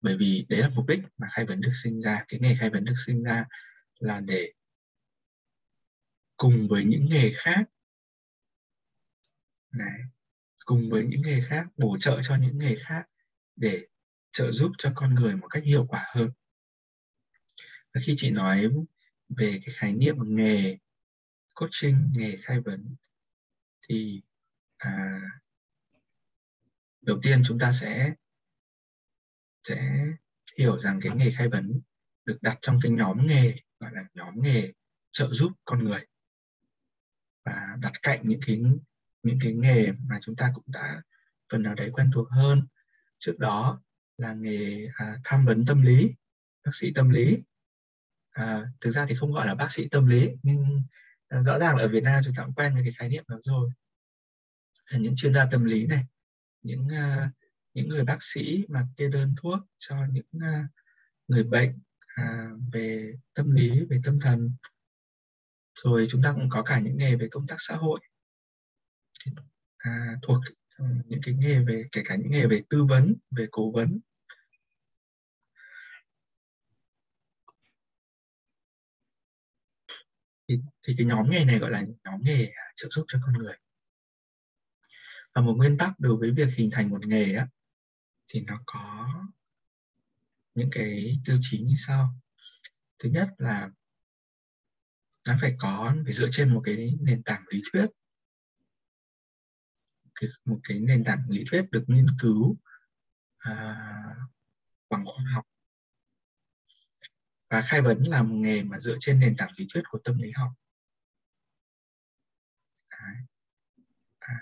Bởi 0.00 0.16
vì 0.16 0.46
đấy 0.48 0.60
là 0.60 0.68
mục 0.68 0.86
đích 0.88 1.00
mà 1.18 1.28
khai 1.30 1.44
vấn 1.44 1.60
được 1.60 1.72
sinh 1.82 2.00
ra. 2.00 2.24
Cái 2.28 2.40
nghề 2.40 2.56
khai 2.60 2.70
vấn 2.70 2.84
được 2.84 2.94
sinh 3.06 3.22
ra 3.22 3.44
là 3.98 4.20
để 4.20 4.52
cùng 6.36 6.68
với 6.70 6.84
những 6.84 7.06
nghề 7.10 7.32
khác 7.34 7.64
này 9.72 10.00
cùng 10.64 10.90
với 10.90 11.04
những 11.04 11.22
nghề 11.22 11.40
khác 11.48 11.66
bổ 11.76 11.96
trợ 12.00 12.20
cho 12.22 12.36
những 12.36 12.58
nghề 12.58 12.76
khác 12.76 13.04
để 13.56 13.86
trợ 14.32 14.52
giúp 14.52 14.72
cho 14.78 14.92
con 14.94 15.14
người 15.14 15.36
một 15.36 15.48
cách 15.48 15.64
hiệu 15.64 15.86
quả 15.88 16.04
hơn. 16.14 16.30
Và 17.94 18.00
khi 18.04 18.14
chị 18.16 18.30
nói 18.30 18.68
về 19.36 19.60
cái 19.64 19.74
khái 19.78 19.92
niệm 19.92 20.16
nghề 20.18 20.78
coaching 21.54 22.12
nghề 22.16 22.36
khai 22.42 22.60
vấn 22.60 22.96
thì 23.88 24.22
à, 24.76 25.20
đầu 27.00 27.18
tiên 27.22 27.42
chúng 27.44 27.58
ta 27.58 27.72
sẽ 27.72 28.14
sẽ 29.64 30.06
hiểu 30.58 30.78
rằng 30.78 30.98
cái 31.02 31.16
nghề 31.16 31.30
khai 31.30 31.48
vấn 31.48 31.80
được 32.24 32.38
đặt 32.42 32.58
trong 32.60 32.78
cái 32.82 32.92
nhóm 32.92 33.26
nghề 33.26 33.54
gọi 33.80 33.90
là 33.94 34.04
nhóm 34.14 34.42
nghề 34.42 34.72
trợ 35.10 35.32
giúp 35.32 35.52
con 35.64 35.84
người. 35.84 36.06
Và 37.44 37.76
đặt 37.80 37.92
cạnh 38.02 38.20
những 38.22 38.40
cái 38.46 38.62
những 39.22 39.38
cái 39.42 39.52
nghề 39.52 39.92
mà 39.92 40.18
chúng 40.22 40.36
ta 40.36 40.52
cũng 40.54 40.64
đã 40.66 41.02
phần 41.52 41.62
nào 41.62 41.74
đấy 41.74 41.90
quen 41.92 42.10
thuộc 42.14 42.28
hơn. 42.30 42.66
Trước 43.18 43.38
đó 43.38 43.82
là 44.16 44.32
nghề 44.32 44.86
à, 44.94 45.16
tham 45.24 45.44
vấn 45.44 45.64
tâm 45.66 45.82
lý 45.82 46.14
bác 46.64 46.74
sĩ 46.74 46.92
tâm 46.94 47.10
lý 47.10 47.38
à, 48.32 48.62
thực 48.80 48.90
ra 48.90 49.06
thì 49.08 49.14
không 49.14 49.32
gọi 49.32 49.46
là 49.46 49.54
bác 49.54 49.72
sĩ 49.72 49.88
tâm 49.88 50.06
lý 50.06 50.28
nhưng 50.42 50.82
à, 51.28 51.42
rõ 51.42 51.58
ràng 51.58 51.76
là 51.76 51.84
ở 51.84 51.88
Việt 51.88 52.02
Nam 52.02 52.22
chúng 52.24 52.34
ta 52.34 52.44
cũng 52.44 52.54
quen 52.54 52.74
với 52.74 52.82
cái 52.82 52.92
khái 52.92 53.08
niệm 53.08 53.24
đó 53.28 53.36
rồi. 53.42 53.70
À, 54.84 54.98
những 54.98 55.16
chuyên 55.16 55.34
gia 55.34 55.46
tâm 55.46 55.64
lý 55.64 55.86
này 55.86 56.04
những 56.62 56.88
à, 56.88 57.30
những 57.74 57.88
người 57.88 58.04
bác 58.04 58.18
sĩ 58.20 58.64
mà 58.68 58.86
kê 58.96 59.08
đơn 59.08 59.34
thuốc 59.42 59.58
cho 59.78 59.96
những 60.12 60.26
à, 60.40 60.68
người 61.28 61.44
bệnh 61.44 61.78
à, 62.06 62.50
về 62.72 63.14
tâm 63.34 63.50
lý 63.50 63.84
về 63.90 64.00
tâm 64.04 64.20
thần. 64.20 64.50
Rồi 65.74 66.06
chúng 66.10 66.22
ta 66.22 66.32
cũng 66.32 66.48
có 66.50 66.62
cả 66.62 66.78
những 66.78 66.96
nghề 66.96 67.16
về 67.16 67.28
công 67.30 67.46
tác 67.46 67.56
xã 67.58 67.76
hội. 67.76 68.00
À, 69.76 70.18
thuộc 70.22 70.38
à, 70.76 70.84
những 71.06 71.20
cái 71.22 71.34
nghề 71.34 71.58
về 71.58 71.84
kể 71.92 72.02
cả 72.04 72.16
những 72.16 72.30
nghề 72.30 72.46
về 72.46 72.62
tư 72.70 72.84
vấn 72.84 73.14
về 73.30 73.46
cố 73.50 73.70
vấn. 73.70 74.00
Thì, 80.52 80.62
thì 80.82 80.94
cái 80.98 81.06
nhóm 81.06 81.30
nghề 81.30 81.44
này 81.44 81.58
gọi 81.58 81.70
là 81.70 81.82
nhóm 82.04 82.20
nghề 82.22 82.46
à, 82.46 82.64
trợ 82.76 82.88
giúp 82.90 83.04
cho 83.08 83.18
con 83.22 83.34
người. 83.34 83.56
Và 85.34 85.42
một 85.42 85.54
nguyên 85.56 85.78
tắc 85.78 86.00
đối 86.00 86.16
với 86.16 86.30
việc 86.30 86.48
hình 86.54 86.70
thành 86.72 86.90
một 86.90 87.06
nghề 87.06 87.34
á, 87.34 87.48
thì 88.28 88.40
nó 88.40 88.60
có 88.66 89.08
những 90.54 90.68
cái 90.72 91.20
tiêu 91.24 91.38
chí 91.40 91.60
như 91.60 91.74
sau. 91.86 92.14
Thứ 92.98 93.08
nhất 93.08 93.28
là 93.38 93.70
nó 95.26 95.36
phải 95.40 95.56
có 95.58 95.94
phải 96.04 96.12
dựa 96.12 96.28
trên 96.30 96.54
một 96.54 96.60
cái 96.64 96.96
nền 97.00 97.22
tảng 97.22 97.44
lý 97.50 97.60
thuyết. 97.72 97.86
Một 100.44 100.58
cái 100.64 100.78
nền 100.78 101.04
tảng 101.04 101.30
lý 101.30 101.44
thuyết 101.50 101.70
được 101.70 101.84
nghiên 101.86 102.06
cứu 102.20 102.56
à, 103.38 103.76
bằng 104.90 105.04
khoa 105.04 105.24
học 105.34 105.44
và 107.52 107.62
khai 107.62 107.80
vấn 107.80 108.02
là 108.02 108.22
một 108.22 108.34
nghề 108.34 108.62
mà 108.62 108.78
dựa 108.78 108.96
trên 109.00 109.20
nền 109.20 109.36
tảng 109.36 109.52
lý 109.56 109.66
thuyết 109.72 109.82
của 109.90 109.98
tâm 109.98 110.18
lý 110.18 110.30
học. 110.30 110.50
À, 114.18 114.34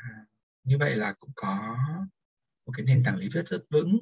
như 0.64 0.79
vậy 0.79 0.96
là 0.96 1.12
cũng 1.12 1.31
có 1.35 1.79
một 2.66 2.73
cái 2.77 2.87
nền 2.87 3.03
tảng 3.05 3.16
lý 3.16 3.29
thuyết 3.33 3.49
rất 3.49 3.64
vững 3.70 3.99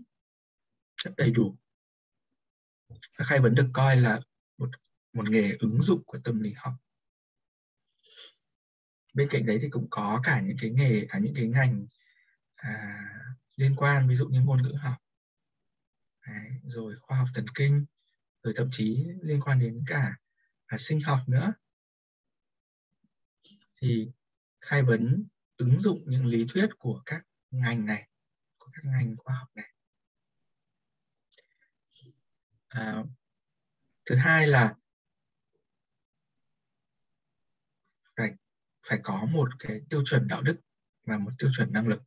rất 1.05 1.11
đầy 1.17 1.31
đủ. 1.31 1.57
Khai 3.13 3.41
vấn 3.41 3.55
được 3.55 3.71
coi 3.73 3.97
là 3.97 4.21
một 4.59 4.71
một 5.13 5.31
nghề 5.31 5.57
ứng 5.61 5.83
dụng 5.83 6.05
của 6.05 6.19
tâm 6.25 6.41
lý 6.41 6.53
học. 6.53 6.75
Bên 9.15 9.29
cạnh 9.31 9.47
đấy 9.47 9.59
thì 9.63 9.69
cũng 9.71 9.87
có 9.91 10.21
cả 10.25 10.41
những 10.41 10.57
cái 10.61 10.71
nghề 10.71 11.07
à, 11.09 11.19
những 11.19 11.35
cái 11.35 11.47
ngành 11.47 11.87
à, 12.55 13.05
liên 13.57 13.77
quan 13.77 14.09
ví 14.09 14.15
dụ 14.15 14.29
như 14.29 14.41
ngôn 14.41 14.63
ngữ 14.63 14.73
học. 14.81 14.97
Đấy, 16.27 16.51
rồi 16.65 16.97
khoa 17.01 17.19
học 17.19 17.29
thần 17.35 17.47
kinh 17.55 17.87
rồi 18.43 18.55
thậm 18.57 18.69
chí 18.71 19.07
liên 19.23 19.41
quan 19.41 19.59
đến 19.59 19.85
cả 19.87 20.17
à, 20.67 20.79
sinh 20.79 21.01
học 21.01 21.21
nữa. 21.27 21.53
Thì 23.81 24.11
khai 24.61 24.83
vấn 24.83 25.27
ứng 25.57 25.81
dụng 25.81 26.05
những 26.07 26.27
lý 26.27 26.47
thuyết 26.49 26.69
của 26.79 27.03
các 27.07 27.27
ngành 27.51 27.87
này 27.87 28.09
của 28.59 28.71
các 28.73 28.85
ngành 28.85 29.17
khoa 29.17 29.35
học 29.35 29.49
này. 29.55 29.73
À, 32.69 33.05
thứ 34.07 34.15
hai 34.15 34.47
là 34.47 34.75
phải 38.17 38.31
phải 38.87 38.99
có 39.03 39.25
một 39.25 39.49
cái 39.59 39.81
tiêu 39.91 40.03
chuẩn 40.05 40.29
đạo 40.29 40.43
đức 40.43 40.61
và 41.03 41.19
một 41.19 41.31
tiêu 41.39 41.51
chuẩn 41.57 41.73
năng 41.73 41.89
lực. 41.89 42.03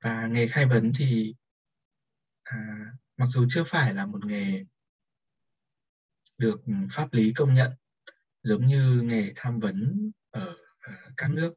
Và 0.00 0.26
nghề 0.26 0.46
khai 0.48 0.66
vấn 0.66 0.92
thì 0.98 1.34
à, 2.42 2.56
mặc 3.16 3.26
dù 3.30 3.46
chưa 3.48 3.64
phải 3.66 3.94
là 3.94 4.06
một 4.06 4.26
nghề 4.26 4.64
được 6.38 6.60
pháp 6.90 7.12
lý 7.12 7.32
công 7.36 7.54
nhận 7.54 7.72
giống 8.42 8.66
như 8.66 9.02
nghề 9.04 9.32
tham 9.36 9.58
vấn 9.58 10.10
ở, 10.30 10.56
các 11.16 11.30
nước 11.30 11.54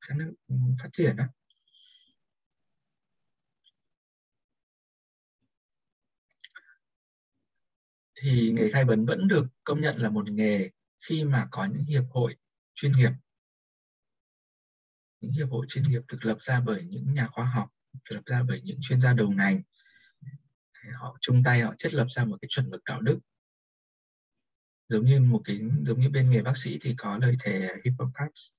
các 0.00 0.16
nước 0.16 0.34
phát 0.82 0.88
triển 0.92 1.16
đó. 1.16 1.24
Thì 8.14 8.52
nghề 8.56 8.70
khai 8.70 8.84
vấn 8.84 9.06
vẫn 9.06 9.28
được 9.28 9.46
công 9.64 9.80
nhận 9.80 9.96
là 9.96 10.10
một 10.10 10.30
nghề 10.30 10.70
khi 11.00 11.24
mà 11.24 11.48
có 11.50 11.64
những 11.64 11.84
hiệp 11.84 12.04
hội 12.10 12.36
chuyên 12.74 12.92
nghiệp. 12.92 13.10
Những 15.20 15.32
hiệp 15.32 15.48
hội 15.50 15.66
chuyên 15.68 15.84
nghiệp 15.84 16.00
được 16.08 16.18
lập 16.24 16.38
ra 16.40 16.60
bởi 16.60 16.84
những 16.84 17.14
nhà 17.14 17.26
khoa 17.26 17.44
học 17.44 17.70
được 17.92 18.00
lập 18.08 18.22
ra 18.26 18.42
bởi 18.48 18.60
những 18.64 18.78
chuyên 18.82 19.00
gia 19.00 19.14
đầu 19.14 19.30
ngành 19.30 19.62
họ 21.04 21.18
chung 21.20 21.42
tay 21.44 21.60
họ 21.60 21.74
thiết 21.78 21.94
lập 21.94 22.06
ra 22.10 22.24
một 22.24 22.36
cái 22.42 22.48
chuẩn 22.48 22.70
mực 22.70 22.84
đạo 22.84 23.00
đức. 23.00 23.18
Giống 24.88 25.04
như 25.04 25.20
một 25.20 25.40
cái 25.44 25.60
giống 25.86 26.00
như 26.00 26.10
bên 26.10 26.30
nghề 26.30 26.42
bác 26.42 26.56
sĩ 26.56 26.78
thì 26.80 26.94
có 26.98 27.18
lời 27.18 27.36
thề 27.40 27.68
Hippocrates. 27.84 28.50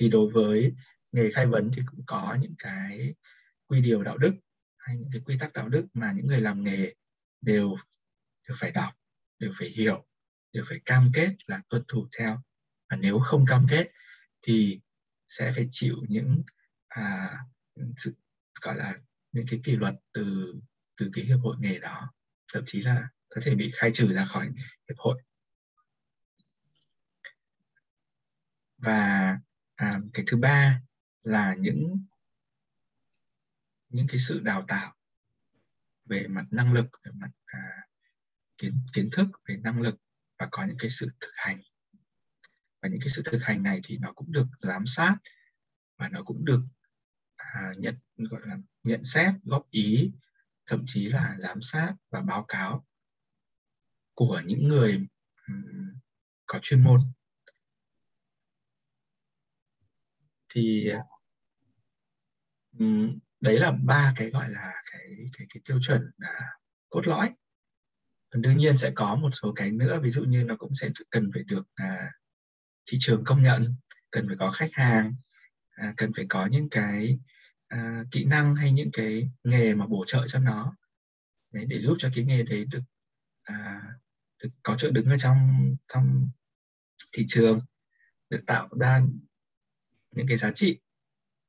Thì 0.00 0.08
đối 0.08 0.30
với 0.32 0.74
nghề 1.12 1.30
khai 1.32 1.46
vấn 1.46 1.70
thì 1.76 1.82
cũng 1.86 2.00
có 2.06 2.36
những 2.40 2.54
cái 2.58 3.14
quy 3.66 3.80
điều 3.80 4.02
đạo 4.02 4.18
đức 4.18 4.34
hay 4.76 4.96
những 4.96 5.10
cái 5.12 5.22
quy 5.24 5.38
tắc 5.38 5.52
đạo 5.52 5.68
đức 5.68 5.86
mà 5.94 6.12
những 6.12 6.26
người 6.26 6.40
làm 6.40 6.64
nghề 6.64 6.94
đều 7.40 7.76
đều 8.48 8.56
phải 8.58 8.70
đọc 8.70 8.92
đều 9.38 9.52
phải 9.58 9.68
hiểu 9.68 10.06
đều 10.52 10.64
phải 10.68 10.80
cam 10.84 11.10
kết 11.14 11.36
là 11.46 11.62
tuân 11.68 11.82
thủ 11.88 12.08
theo. 12.18 12.42
Và 12.90 12.96
nếu 12.96 13.18
không 13.18 13.46
cam 13.46 13.66
kết 13.70 13.90
thì 14.42 14.80
sẽ 15.28 15.52
phải 15.56 15.66
chịu 15.70 15.96
những 16.08 16.42
à, 16.88 17.30
sự 17.96 18.14
gọi 18.60 18.76
là 18.76 18.98
những 19.32 19.44
cái 19.50 19.60
kỷ 19.64 19.76
luật 19.76 19.94
từ 20.12 20.54
từ 20.96 21.10
cái 21.12 21.24
hiệp 21.24 21.38
hội 21.42 21.56
nghề 21.60 21.78
đó 21.78 22.12
thậm 22.52 22.62
chí 22.66 22.80
là 22.82 23.08
có 23.28 23.40
thể 23.44 23.54
bị 23.54 23.70
khai 23.74 23.90
trừ 23.94 24.14
ra 24.14 24.24
khỏi 24.24 24.50
hiệp 24.88 24.98
hội. 24.98 25.22
Và 28.78 29.38
à, 29.74 30.00
cái 30.14 30.24
thứ 30.28 30.36
ba 30.36 30.82
là 31.22 31.54
những 31.58 32.06
những 33.88 34.06
cái 34.08 34.18
sự 34.18 34.40
đào 34.40 34.64
tạo 34.68 34.94
về 36.04 36.26
mặt 36.26 36.44
năng 36.50 36.72
lực 36.72 36.86
về 37.04 37.12
mặt 37.14 37.30
à, 37.44 37.60
kiến 38.58 38.78
kiến 38.92 39.08
thức 39.12 39.26
về 39.48 39.56
năng 39.56 39.80
lực 39.80 39.94
và 40.38 40.48
có 40.50 40.64
những 40.64 40.76
cái 40.78 40.90
sự 40.90 41.10
thực 41.20 41.32
hành. 41.34 41.60
Và 42.82 42.88
những 42.88 43.00
cái 43.00 43.08
sự 43.08 43.22
thực 43.24 43.42
hành 43.42 43.62
này 43.62 43.80
thì 43.84 43.98
nó 43.98 44.12
cũng 44.12 44.32
được 44.32 44.46
giám 44.58 44.86
sát 44.86 45.16
và 45.96 46.08
nó 46.08 46.22
cũng 46.22 46.44
được 46.44 46.62
à, 47.36 47.72
nhận 47.76 47.94
gọi 48.16 48.40
là 48.44 48.56
nhận 48.82 49.04
xét 49.04 49.34
góp 49.44 49.70
ý 49.70 50.12
thậm 50.66 50.82
chí 50.86 51.08
là 51.08 51.36
giám 51.38 51.62
sát 51.62 51.94
và 52.10 52.20
báo 52.20 52.44
cáo 52.48 52.86
của 54.14 54.42
những 54.44 54.68
người 54.68 55.06
có 56.46 56.58
chuyên 56.62 56.84
môn. 56.84 57.00
Thì 60.48 60.90
đấy 63.40 63.58
là 63.60 63.70
ba 63.70 64.12
cái 64.16 64.30
gọi 64.30 64.50
là 64.50 64.82
cái 64.92 65.08
cái 65.38 65.46
cái 65.50 65.60
tiêu 65.64 65.78
chuẩn 65.82 66.10
là 66.18 66.40
cốt 66.88 67.06
lõi. 67.06 67.30
Còn 68.30 68.42
đương 68.42 68.58
nhiên 68.58 68.76
sẽ 68.76 68.92
có 68.94 69.14
một 69.14 69.30
số 69.32 69.52
cái 69.56 69.70
nữa 69.70 70.00
ví 70.02 70.10
dụ 70.10 70.24
như 70.24 70.44
nó 70.44 70.56
cũng 70.56 70.74
sẽ 70.74 70.90
cần 71.10 71.30
phải 71.34 71.42
được 71.42 71.62
à, 71.74 72.12
thị 72.86 72.98
trường 73.00 73.24
công 73.24 73.42
nhận 73.42 73.64
cần 74.10 74.26
phải 74.28 74.36
có 74.38 74.50
khách 74.50 74.70
hàng 74.72 75.14
à, 75.70 75.94
cần 75.96 76.12
phải 76.16 76.26
có 76.28 76.46
những 76.46 76.68
cái 76.70 77.18
à, 77.76 78.04
kỹ 78.10 78.24
năng 78.24 78.54
hay 78.54 78.72
những 78.72 78.90
cái 78.92 79.28
nghề 79.44 79.74
mà 79.74 79.86
bổ 79.86 80.04
trợ 80.06 80.26
cho 80.28 80.38
nó. 80.38 80.76
Đấy, 81.52 81.64
để 81.68 81.80
giúp 81.80 81.96
cho 81.98 82.08
cái 82.14 82.24
nghề 82.24 82.42
đấy 82.42 82.64
được 82.64 82.82
à, 83.42 83.82
được 84.42 84.50
có 84.62 84.74
chỗ 84.78 84.90
đứng 84.90 85.06
ở 85.06 85.16
trong 85.18 85.70
trong 85.88 86.28
thị 87.12 87.24
trường 87.28 87.60
được 88.30 88.46
tạo 88.46 88.68
ra 88.80 89.02
những 90.10 90.26
cái 90.28 90.36
giá 90.36 90.52
trị 90.54 90.80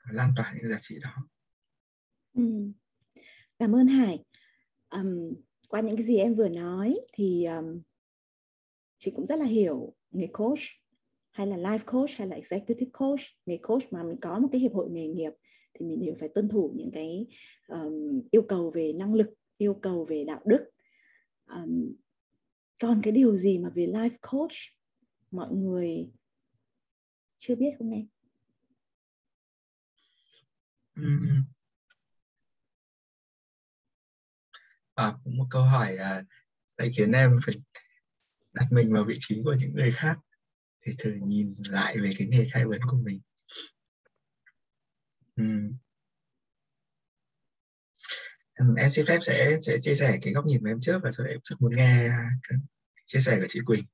lan 0.10 0.34
tỏa 0.36 0.54
những 0.56 0.72
giá 0.72 0.78
trị 0.82 1.00
đó. 1.02 1.28
Ừ. 2.34 2.72
cảm 3.60 3.76
ơn 3.76 3.88
Hải. 3.88 4.24
Um, 4.90 5.34
qua 5.70 5.82
những 5.82 5.96
cái 5.96 6.06
gì 6.06 6.18
em 6.18 6.36
vừa 6.36 6.50
nói 6.50 7.00
thì 7.14 7.46
um, 7.46 7.82
chị 8.98 9.12
cũng 9.16 9.26
rất 9.26 9.40
là 9.40 9.46
hiểu 9.46 9.96
nghề 10.12 10.28
coach 10.34 10.60
hay 11.32 11.48
là 11.48 11.58
life 11.58 11.86
coach 11.86 12.10
hay 12.18 12.28
là 12.28 12.36
executive 12.36 12.92
coach. 12.94 13.20
Nghề 13.46 13.58
coach 13.58 13.84
mà 13.92 14.04
mình 14.04 14.18
có 14.22 14.40
một 14.40 14.48
cái 14.52 14.62
hiệp 14.62 14.74
hội 14.74 14.90
nghề 14.90 15.08
nghiệp 15.08 15.32
thì 15.80 15.86
mình 15.86 16.06
đều 16.06 16.16
phải 16.20 16.30
tuân 16.36 16.50
thủ 16.50 16.74
những 16.76 16.92
cái 16.94 17.26
um, 17.68 18.22
yêu 18.32 18.46
cầu 18.50 18.72
về 18.76 18.94
năng 18.94 19.14
lực 19.14 19.28
yêu 19.58 19.80
cầu 19.82 20.06
về 20.06 20.24
đạo 20.28 20.42
đức. 20.46 20.70
Um, 21.46 21.94
còn 22.82 23.02
cái 23.04 23.12
điều 23.12 23.36
gì 23.36 23.58
mà 23.58 23.70
về 23.70 23.88
life 23.88 24.18
coach 24.22 24.52
mọi 25.32 25.52
người 25.52 26.10
chưa 27.38 27.56
biết 27.56 27.72
không 27.78 27.92
em? 27.92 28.08
À, 34.94 35.14
cũng 35.24 35.38
một 35.38 35.46
câu 35.50 35.62
hỏi 35.62 35.98
à, 35.98 36.24
lại 36.78 36.90
khiến 36.98 37.12
em 37.12 37.40
phải 37.46 37.56
đặt 38.54 38.68
mình 38.72 38.94
vào 38.94 39.04
vị 39.04 39.18
trí 39.20 39.42
của 39.44 39.56
những 39.60 39.74
người 39.74 39.92
khác 39.92 40.20
thì 40.82 40.92
thử 40.98 41.14
nhìn 41.22 41.54
lại 41.70 41.98
về 42.00 42.12
cái 42.18 42.28
nghề 42.28 42.48
khai 42.52 42.66
vấn 42.66 42.80
của 42.92 42.98
mình 42.98 43.20
uhm. 45.42 45.78
em 48.78 48.90
xin 48.92 49.06
phép 49.06 49.20
sẽ 49.22 49.58
sẽ 49.62 49.78
chia 49.82 49.96
sẻ 49.96 50.18
cái 50.22 50.34
góc 50.34 50.46
nhìn 50.46 50.62
của 50.62 50.68
em 50.68 50.80
trước 50.80 51.00
và 51.04 51.12
sau 51.12 51.26
đó 51.26 51.32
em 51.32 51.40
rất 51.44 51.56
muốn 51.60 51.76
nghe 51.76 52.10
chia 53.06 53.20
sẻ 53.20 53.38
của 53.40 53.46
chị 53.50 53.60
Quỳnh. 53.66 53.86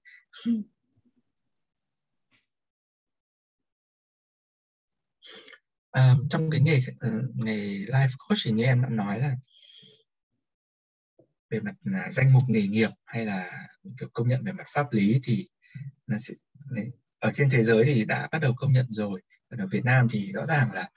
À, 5.92 6.16
trong 6.30 6.50
cái 6.50 6.62
nghề 6.62 6.78
uh, 6.78 7.36
nghề 7.36 7.58
life 7.78 8.10
coach 8.18 8.40
thì 8.46 8.52
như 8.52 8.64
em 8.64 8.82
đã 8.82 8.90
nói 8.90 9.20
là 9.20 9.36
về 11.50 11.60
mặt 11.60 11.76
uh, 11.90 12.14
danh 12.14 12.34
mục 12.34 12.44
nghề 12.48 12.68
nghiệp 12.68 12.90
hay 13.06 13.26
là 13.26 13.68
kiểu 14.00 14.10
công 14.14 14.28
nhận 14.28 14.44
về 14.44 14.52
mặt 14.52 14.68
pháp 14.74 14.86
lý 14.92 15.20
thì 15.24 15.48
nó 16.08 16.18
sẽ 16.18 16.34
ở 17.20 17.32
trên 17.34 17.50
thế 17.50 17.64
giới 17.64 17.84
thì 17.86 18.06
đã 18.06 18.28
bắt 18.32 18.40
đầu 18.40 18.54
công 18.58 18.72
nhận 18.72 18.86
rồi. 18.90 19.22
Còn 19.50 19.60
ở 19.60 19.68
Việt 19.68 19.86
Nam 19.86 20.08
thì 20.10 20.32
rõ 20.32 20.46
ràng 20.46 20.72
là 20.72 20.90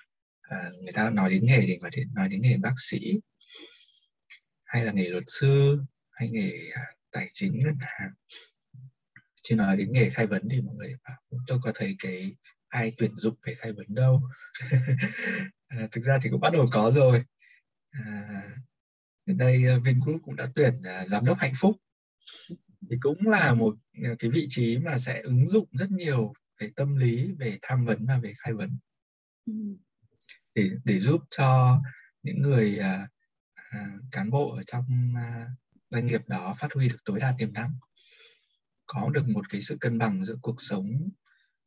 À, 0.49 0.71
người 0.81 0.93
ta 0.93 1.11
nói 1.11 1.31
đến 1.31 1.47
nghề 1.47 1.61
thì 1.67 1.79
nói 1.79 1.91
đến 1.97 2.15
nói 2.15 2.29
đến 2.29 2.41
nghề 2.41 2.57
bác 2.57 2.75
sĩ 2.77 2.99
hay 4.65 4.85
là 4.85 4.93
nghề 4.93 5.09
luật 5.09 5.25
sư 5.27 5.83
hay 6.11 6.29
nghề 6.29 6.71
à, 6.75 6.83
tài 7.11 7.29
chính 7.33 7.59
ngân 7.59 7.77
hàng. 7.81 8.13
Chứ 9.43 9.57
nói 9.57 9.77
đến 9.77 9.93
nghề 9.93 10.11
khai 10.11 10.27
vấn 10.27 10.49
thì 10.51 10.61
mọi 10.61 10.75
người 10.75 10.95
bảo 11.05 11.17
tôi 11.47 11.59
có 11.63 11.73
thấy 11.75 11.97
cái 11.99 12.35
ai 12.69 12.93
tuyển 12.99 13.17
dụng 13.17 13.35
về 13.47 13.55
khai 13.55 13.73
vấn 13.73 13.87
đâu? 13.89 14.23
À, 15.67 15.89
thực 15.93 16.05
ra 16.05 16.19
thì 16.23 16.31
cũng 16.31 16.41
bắt 16.41 16.53
đầu 16.53 16.67
có 16.73 16.91
rồi. 16.91 17.25
À, 17.91 18.43
đây 19.27 19.67
à, 19.69 19.79
Vingroup 19.85 20.21
cũng 20.25 20.37
đã 20.37 20.49
tuyển 20.55 20.75
uh, 20.75 21.09
giám 21.09 21.25
đốc 21.25 21.39
hạnh 21.39 21.53
phúc. 21.57 21.77
Thì 22.91 22.97
cũng 23.01 23.29
là 23.29 23.55
một 23.55 23.77
cái 24.19 24.31
vị 24.31 24.47
trí 24.49 24.79
mà 24.79 24.99
sẽ 24.99 25.21
ứng 25.21 25.47
dụng 25.47 25.69
rất 25.73 25.91
nhiều 25.91 26.33
về 26.61 26.71
tâm 26.77 26.97
lý 26.97 27.33
về 27.39 27.59
tham 27.63 27.85
vấn 27.85 28.07
và 28.07 28.19
về 28.19 28.33
khai 28.39 28.55
vấn. 28.55 28.79
Ừ 29.47 29.53
để 30.57 30.71
để 30.85 31.01
giúp 31.01 31.21
cho 31.31 31.81
những 32.23 32.43
người 32.43 32.79
uh, 32.79 33.11
uh, 33.77 34.03
cán 34.13 34.31
bộ 34.31 34.55
ở 34.55 34.63
trong 34.63 35.15
uh, 35.15 35.49
doanh 35.91 36.07
nghiệp 36.07 36.23
đó 36.27 36.55
phát 36.59 36.73
huy 36.75 36.89
được 36.89 36.99
tối 37.05 37.21
đa 37.21 37.35
tiềm 37.39 37.53
năng 37.53 37.75
có 38.87 39.11
được 39.11 39.29
một 39.29 39.49
cái 39.49 39.61
sự 39.61 39.77
cân 39.81 39.99
bằng 39.99 40.25
giữa 40.25 40.37
cuộc 40.43 40.57
sống 40.59 41.11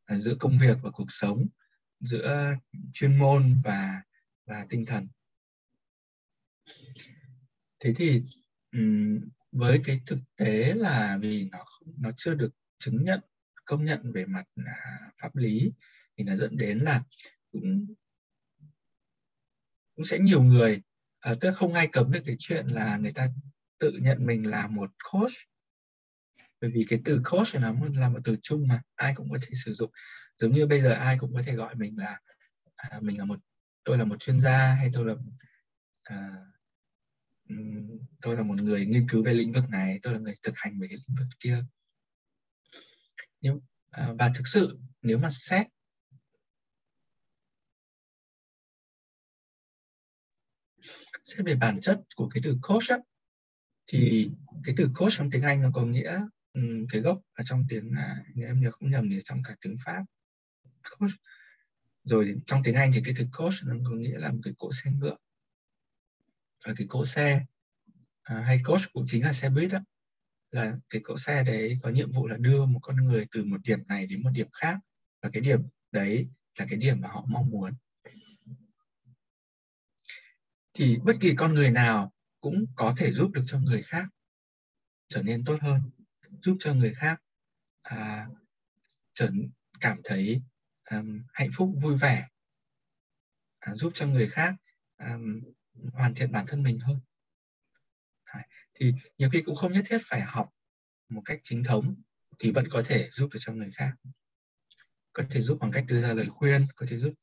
giữa 0.09 0.35
công 0.39 0.57
việc 0.57 0.77
và 0.81 0.91
cuộc 0.91 1.05
sống 1.11 1.47
giữa 1.99 2.55
chuyên 2.93 3.17
môn 3.17 3.61
và 3.63 4.01
và 4.45 4.65
tinh 4.69 4.85
thần. 4.85 5.07
Thế 7.79 7.93
thì 7.95 8.23
um, 8.71 9.19
với 9.51 9.81
cái 9.83 10.01
thực 10.05 10.19
tế 10.35 10.73
là 10.73 11.17
vì 11.21 11.49
nó 11.51 11.65
nó 11.97 12.11
chưa 12.17 12.33
được 12.33 12.51
chứng 12.77 13.03
nhận 13.03 13.19
công 13.65 13.85
nhận 13.85 14.11
về 14.11 14.25
mặt 14.25 14.45
uh, 14.61 15.13
pháp 15.21 15.35
lý 15.35 15.71
thì 16.17 16.23
nó 16.23 16.35
dẫn 16.35 16.57
đến 16.57 16.79
là 16.79 17.03
cũng 17.51 17.93
cũng 19.99 20.05
sẽ 20.05 20.19
nhiều 20.19 20.43
người 20.43 20.81
à, 21.19 21.33
tức 21.41 21.51
không 21.51 21.73
ai 21.73 21.87
cấm 21.87 22.11
được 22.11 22.19
cái 22.25 22.35
chuyện 22.39 22.67
là 22.67 22.97
người 22.97 23.11
ta 23.11 23.27
tự 23.79 23.91
nhận 24.01 24.25
mình 24.25 24.49
là 24.49 24.67
một 24.67 24.91
coach. 25.11 25.31
Bởi 26.61 26.71
vì 26.71 26.85
cái 26.89 27.01
từ 27.05 27.21
coach 27.31 27.55
là 27.55 27.71
một 27.71 27.87
là 27.95 28.09
một 28.09 28.19
từ 28.23 28.37
chung 28.41 28.67
mà 28.67 28.81
ai 28.95 29.13
cũng 29.15 29.29
có 29.29 29.37
thể 29.41 29.49
sử 29.65 29.73
dụng. 29.73 29.91
Giống 30.37 30.51
như 30.51 30.67
bây 30.67 30.81
giờ 30.81 30.91
ai 30.91 31.17
cũng 31.19 31.33
có 31.33 31.41
thể 31.45 31.55
gọi 31.55 31.75
mình 31.75 31.97
là 31.97 32.19
à, 32.75 32.99
mình 33.01 33.17
là 33.17 33.25
một 33.25 33.39
tôi 33.83 33.97
là 33.97 34.05
một 34.05 34.19
chuyên 34.19 34.39
gia 34.39 34.73
hay 34.73 34.89
tôi 34.93 35.05
là 35.05 35.13
à, 36.03 36.29
tôi 38.21 38.35
là 38.35 38.43
một 38.43 38.55
người 38.61 38.85
nghiên 38.85 39.09
cứu 39.09 39.23
về 39.23 39.33
lĩnh 39.33 39.51
vực 39.51 39.69
này 39.69 39.99
tôi 40.01 40.13
là 40.13 40.19
người 40.19 40.35
thực 40.43 40.53
hành 40.55 40.79
về 40.79 40.87
cái 40.87 40.97
lĩnh 40.97 41.15
vực 41.17 41.27
kia. 41.39 41.63
Nhưng 43.41 43.59
à, 43.89 44.13
và 44.19 44.31
thực 44.35 44.47
sự 44.47 44.79
nếu 45.01 45.17
mà 45.17 45.29
xét 45.31 45.67
xét 51.29 51.45
về 51.45 51.55
bản 51.55 51.79
chất 51.79 52.01
của 52.15 52.29
cái 52.29 52.41
từ 52.45 52.57
coach 52.61 52.89
á, 52.89 52.97
thì 53.87 54.29
cái 54.63 54.75
từ 54.77 54.89
coach 54.95 55.11
trong 55.11 55.29
tiếng 55.31 55.41
Anh 55.41 55.61
nó 55.61 55.71
có 55.73 55.85
nghĩa 55.85 56.21
um, 56.53 56.87
cái 56.89 57.01
gốc 57.01 57.21
ở 57.33 57.43
trong 57.47 57.65
tiếng 57.69 57.91
à, 57.97 58.23
nếu 58.35 58.47
em 58.47 58.61
nhớ 58.61 58.71
không 58.71 58.89
nhầm 58.89 59.09
thì 59.09 59.21
trong 59.25 59.41
cả 59.43 59.55
tiếng 59.61 59.75
Pháp. 59.85 60.03
Coach. 60.99 61.11
Rồi 62.03 62.35
trong 62.45 62.63
tiếng 62.63 62.75
Anh 62.75 62.91
thì 62.93 63.01
cái 63.05 63.13
từ 63.17 63.25
coach 63.37 63.53
nó 63.63 63.75
có 63.89 63.95
nghĩa 63.95 64.17
là 64.17 64.31
một 64.31 64.39
cái 64.43 64.53
cỗ 64.57 64.71
xe 64.71 64.91
ngựa. 64.91 65.15
Và 66.65 66.73
cái 66.77 66.87
cỗ 66.89 67.05
xe 67.05 67.45
à, 68.23 68.39
hay 68.39 68.59
coach 68.65 68.81
cũng 68.93 69.03
chính 69.07 69.23
là 69.23 69.33
xe 69.33 69.49
buýt 69.49 69.71
đó 69.71 69.79
là 70.51 70.77
cái 70.89 71.01
cỗ 71.01 71.17
xe 71.17 71.43
đấy 71.43 71.77
có 71.81 71.89
nhiệm 71.89 72.11
vụ 72.11 72.27
là 72.27 72.37
đưa 72.37 72.65
một 72.65 72.79
con 72.81 72.95
người 72.95 73.27
từ 73.31 73.43
một 73.43 73.61
điểm 73.63 73.79
này 73.87 74.05
đến 74.05 74.23
một 74.23 74.29
điểm 74.33 74.47
khác. 74.51 74.79
Và 75.21 75.29
cái 75.33 75.41
điểm 75.41 75.61
đấy 75.91 76.29
là 76.59 76.65
cái 76.69 76.79
điểm 76.79 77.01
mà 77.01 77.07
họ 77.07 77.25
mong 77.27 77.49
muốn 77.49 77.73
thì 80.79 80.97
bất 81.03 81.13
kỳ 81.21 81.33
con 81.37 81.53
người 81.53 81.71
nào 81.71 82.13
cũng 82.39 82.65
có 82.75 82.93
thể 82.97 83.11
giúp 83.11 83.31
được 83.33 83.43
cho 83.47 83.59
người 83.59 83.81
khác 83.81 84.05
trở 85.07 85.21
nên 85.21 85.45
tốt 85.45 85.57
hơn 85.61 85.81
giúp 86.41 86.57
cho 86.59 86.73
người 86.73 86.93
khác 86.93 87.21
à, 87.81 88.27
trở 89.13 89.29
cảm 89.79 90.01
thấy 90.03 90.41
um, 90.91 91.23
hạnh 91.33 91.49
phúc 91.53 91.71
vui 91.81 91.97
vẻ 91.97 92.27
à, 93.59 93.75
giúp 93.75 93.91
cho 93.95 94.07
người 94.07 94.27
khác 94.27 94.55
um, 94.97 95.41
hoàn 95.93 96.15
thiện 96.15 96.31
bản 96.31 96.45
thân 96.47 96.63
mình 96.63 96.79
hơn. 96.79 96.99
Thì 98.73 98.93
nhiều 99.17 99.29
khi 99.29 99.41
cũng 99.41 99.55
không 99.55 99.73
nhất 99.73 99.85
thiết 99.87 99.99
phải 100.03 100.21
học 100.21 100.49
một 101.09 101.21
cách 101.25 101.39
chính 101.43 101.63
thống 101.63 101.95
thì 102.39 102.51
vẫn 102.51 102.67
có 102.69 102.83
thể 102.85 103.09
giúp 103.11 103.29
được 103.33 103.39
cho 103.41 103.53
người 103.53 103.71
khác. 103.75 103.93
Có 105.13 105.23
thể 105.29 105.41
giúp 105.41 105.57
bằng 105.61 105.71
cách 105.71 105.85
đưa 105.87 106.01
ra 106.01 106.13
lời 106.13 106.27
khuyên 106.29 106.67
có 106.75 106.85
thể 106.89 106.97
giúp 106.97 107.13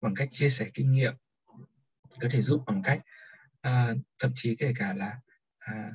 bằng 0.00 0.14
cách 0.14 0.28
chia 0.30 0.48
sẻ 0.48 0.70
kinh 0.74 0.92
nghiệm 0.92 1.14
có 2.20 2.28
thể 2.30 2.42
giúp 2.42 2.62
bằng 2.66 2.82
cách 2.82 3.00
à, 3.60 3.94
thậm 4.18 4.32
chí 4.34 4.56
kể 4.56 4.72
cả 4.76 4.94
là 4.94 5.20
à, 5.58 5.92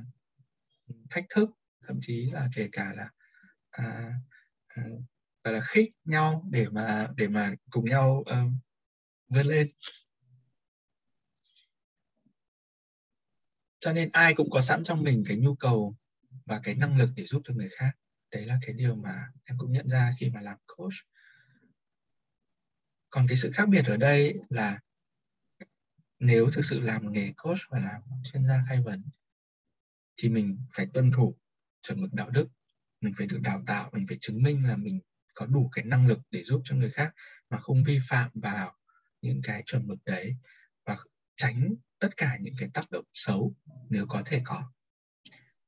thách 1.10 1.26
thức 1.30 1.50
thậm 1.88 1.98
chí 2.02 2.30
là 2.32 2.50
kể 2.56 2.70
cả 2.72 2.94
là 2.96 3.10
à, 3.72 4.14
à, 4.68 4.84
là 5.44 5.62
khích 5.64 5.92
nhau 6.06 6.46
để 6.52 6.70
mà 6.70 7.08
để 7.16 7.28
mà 7.28 7.52
cùng 7.70 7.86
nhau 7.86 8.24
um, 8.26 8.60
vươn 9.30 9.46
lên. 9.46 9.68
Cho 13.80 13.94
nên 13.94 14.10
ai 14.14 14.34
cũng 14.34 14.50
có 14.50 14.62
sẵn 14.62 14.84
trong 14.84 15.04
mình 15.04 15.24
cái 15.28 15.38
nhu 15.38 15.56
cầu 15.56 15.96
và 16.46 16.60
cái 16.64 16.76
năng 16.76 16.98
lực 16.98 17.10
để 17.16 17.26
giúp 17.26 17.42
cho 17.46 17.54
người 17.54 17.70
khác. 17.72 17.92
Đấy 18.32 18.46
là 18.46 18.60
cái 18.62 18.74
điều 18.74 18.96
mà 18.96 19.28
em 19.44 19.58
cũng 19.58 19.72
nhận 19.72 19.90
ra 19.90 20.14
khi 20.20 20.30
mà 20.30 20.42
làm 20.42 20.58
coach. 20.68 20.94
Còn 23.10 23.28
cái 23.28 23.38
sự 23.38 23.52
khác 23.54 23.70
biệt 23.70 23.86
ở 23.86 23.98
đây 23.98 24.40
là 24.50 24.80
nếu 26.26 26.50
thực 26.54 26.66
sự 26.66 26.80
làm 26.80 27.12
nghề 27.12 27.34
coach 27.38 27.60
và 27.70 27.80
làm 27.80 28.02
chuyên 28.24 28.46
gia 28.46 28.64
khai 28.68 28.82
vấn, 28.82 29.04
thì 30.18 30.30
mình 30.30 30.58
phải 30.74 30.88
tuân 30.94 31.12
thủ 31.12 31.36
chuẩn 31.82 32.02
mực 32.02 32.14
đạo 32.14 32.30
đức, 32.30 32.48
mình 33.02 33.14
phải 33.18 33.28
được 33.28 33.40
đào 33.44 33.64
tạo, 33.68 33.90
mình 33.94 34.08
phải 34.08 34.18
chứng 34.22 34.44
minh 34.44 34.68
là 34.68 34.76
mình 34.76 35.00
có 35.34 35.46
đủ 35.46 35.70
cái 35.72 35.86
năng 35.86 36.08
lực 36.08 36.20
để 36.32 36.44
giúp 36.44 36.62
cho 36.64 36.76
người 36.76 36.92
khác 36.92 37.14
mà 37.50 37.58
không 37.58 37.84
vi 37.84 38.00
phạm 38.10 38.30
vào 38.34 38.76
những 39.22 39.42
cái 39.44 39.64
chuẩn 39.66 39.88
mực 39.88 40.00
đấy 40.06 40.36
và 40.86 40.98
tránh 41.36 41.76
tất 42.00 42.18
cả 42.18 42.38
những 42.42 42.54
cái 42.58 42.70
tác 42.74 42.92
động 42.92 43.06
xấu 43.14 43.56
nếu 43.90 44.06
có 44.08 44.22
thể 44.26 44.42
có. 44.46 44.72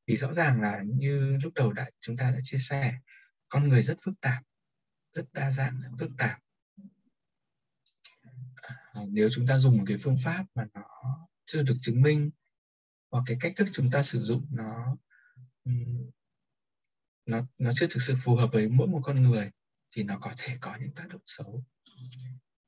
Vì 0.08 0.16
rõ 0.16 0.34
ràng 0.34 0.62
là 0.62 0.84
như 0.86 1.38
lúc 1.44 1.54
đầu 1.54 1.74
đã, 1.74 1.90
chúng 2.00 2.18
ta 2.18 2.32
đã 2.32 2.38
chia 2.44 2.58
sẻ, 2.60 3.00
con 3.50 3.70
người 3.70 3.84
rất 3.84 3.98
phức 4.02 4.22
tạp, 4.22 4.44
rất 5.14 5.26
đa 5.34 5.52
dạng, 5.52 5.80
rất 5.82 5.90
phức 6.00 6.12
tạp 6.18 6.40
nếu 9.10 9.30
chúng 9.32 9.48
ta 9.48 9.58
dùng 9.58 9.78
một 9.78 9.84
cái 9.88 9.98
phương 9.98 10.18
pháp 10.24 10.46
mà 10.56 10.66
nó 10.74 10.84
chưa 11.46 11.64
được 11.64 11.76
chứng 11.82 12.02
minh 12.02 12.32
hoặc 13.12 13.24
cái 13.26 13.38
cách 13.40 13.54
thức 13.56 13.68
chúng 13.72 13.92
ta 13.92 14.04
sử 14.04 14.24
dụng 14.24 14.48
nó 14.52 14.98
nó 17.26 17.42
nó 17.58 17.72
chưa 17.76 17.88
thực 17.90 18.02
sự 18.02 18.16
phù 18.24 18.36
hợp 18.36 18.50
với 18.54 18.70
mỗi 18.70 18.88
một 18.88 19.02
con 19.04 19.24
người 19.24 19.52
thì 19.92 20.04
nó 20.04 20.18
có 20.18 20.32
thể 20.38 20.58
có 20.62 20.78
những 20.80 20.92
tác 20.92 21.08
động 21.10 21.22
xấu. 21.26 21.64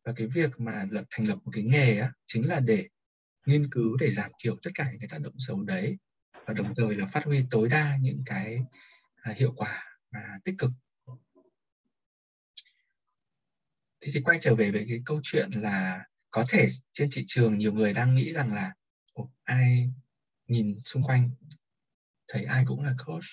Và 0.06 0.14
cái 0.16 0.28
việc 0.28 0.60
mà 0.60 0.86
lập 0.92 1.06
thành 1.10 1.28
lập 1.28 1.40
một 1.44 1.52
cái 1.54 1.64
nghề 1.64 1.98
á, 1.98 2.14
chính 2.26 2.48
là 2.48 2.60
để 2.60 2.88
nghiên 3.46 3.70
cứu 3.70 3.98
để 3.98 4.12
giảm 4.12 4.32
thiểu 4.44 4.56
tất 4.64 4.72
cả 4.74 4.92
những 4.92 5.00
cái 5.00 5.10
tác 5.12 5.22
động 5.22 5.36
xấu 5.38 5.64
đấy 5.64 5.98
và 6.46 6.54
đồng 6.54 6.74
thời 6.76 6.96
là 6.96 7.06
phát 7.06 7.24
huy 7.26 7.44
tối 7.52 7.70
đa 7.70 7.98
những 8.02 8.22
cái 8.26 8.60
à, 9.16 9.34
hiệu 9.34 9.54
quả 9.56 9.84
và 10.12 10.40
tích 10.44 10.56
cực. 10.58 10.72
Thế 14.02 14.12
thì 14.14 14.22
quay 14.22 14.38
trở 14.42 14.56
về 14.56 14.72
về 14.72 14.86
cái 14.90 15.02
câu 15.06 15.20
chuyện 15.24 15.52
là 15.52 16.06
có 16.38 16.46
thể 16.50 16.68
trên 16.92 17.10
thị 17.12 17.24
trường 17.28 17.58
nhiều 17.58 17.74
người 17.74 17.94
đang 17.94 18.16
nghĩ 18.16 18.34
rằng 18.34 18.54
là 18.54 18.74
Ồ, 19.14 19.32
ai 19.44 19.90
nhìn 20.48 20.80
xung 20.84 21.04
quanh 21.04 21.30
thấy 22.28 22.44
ai 22.44 22.64
cũng 22.68 22.84
là 22.84 22.96
coach. 23.06 23.24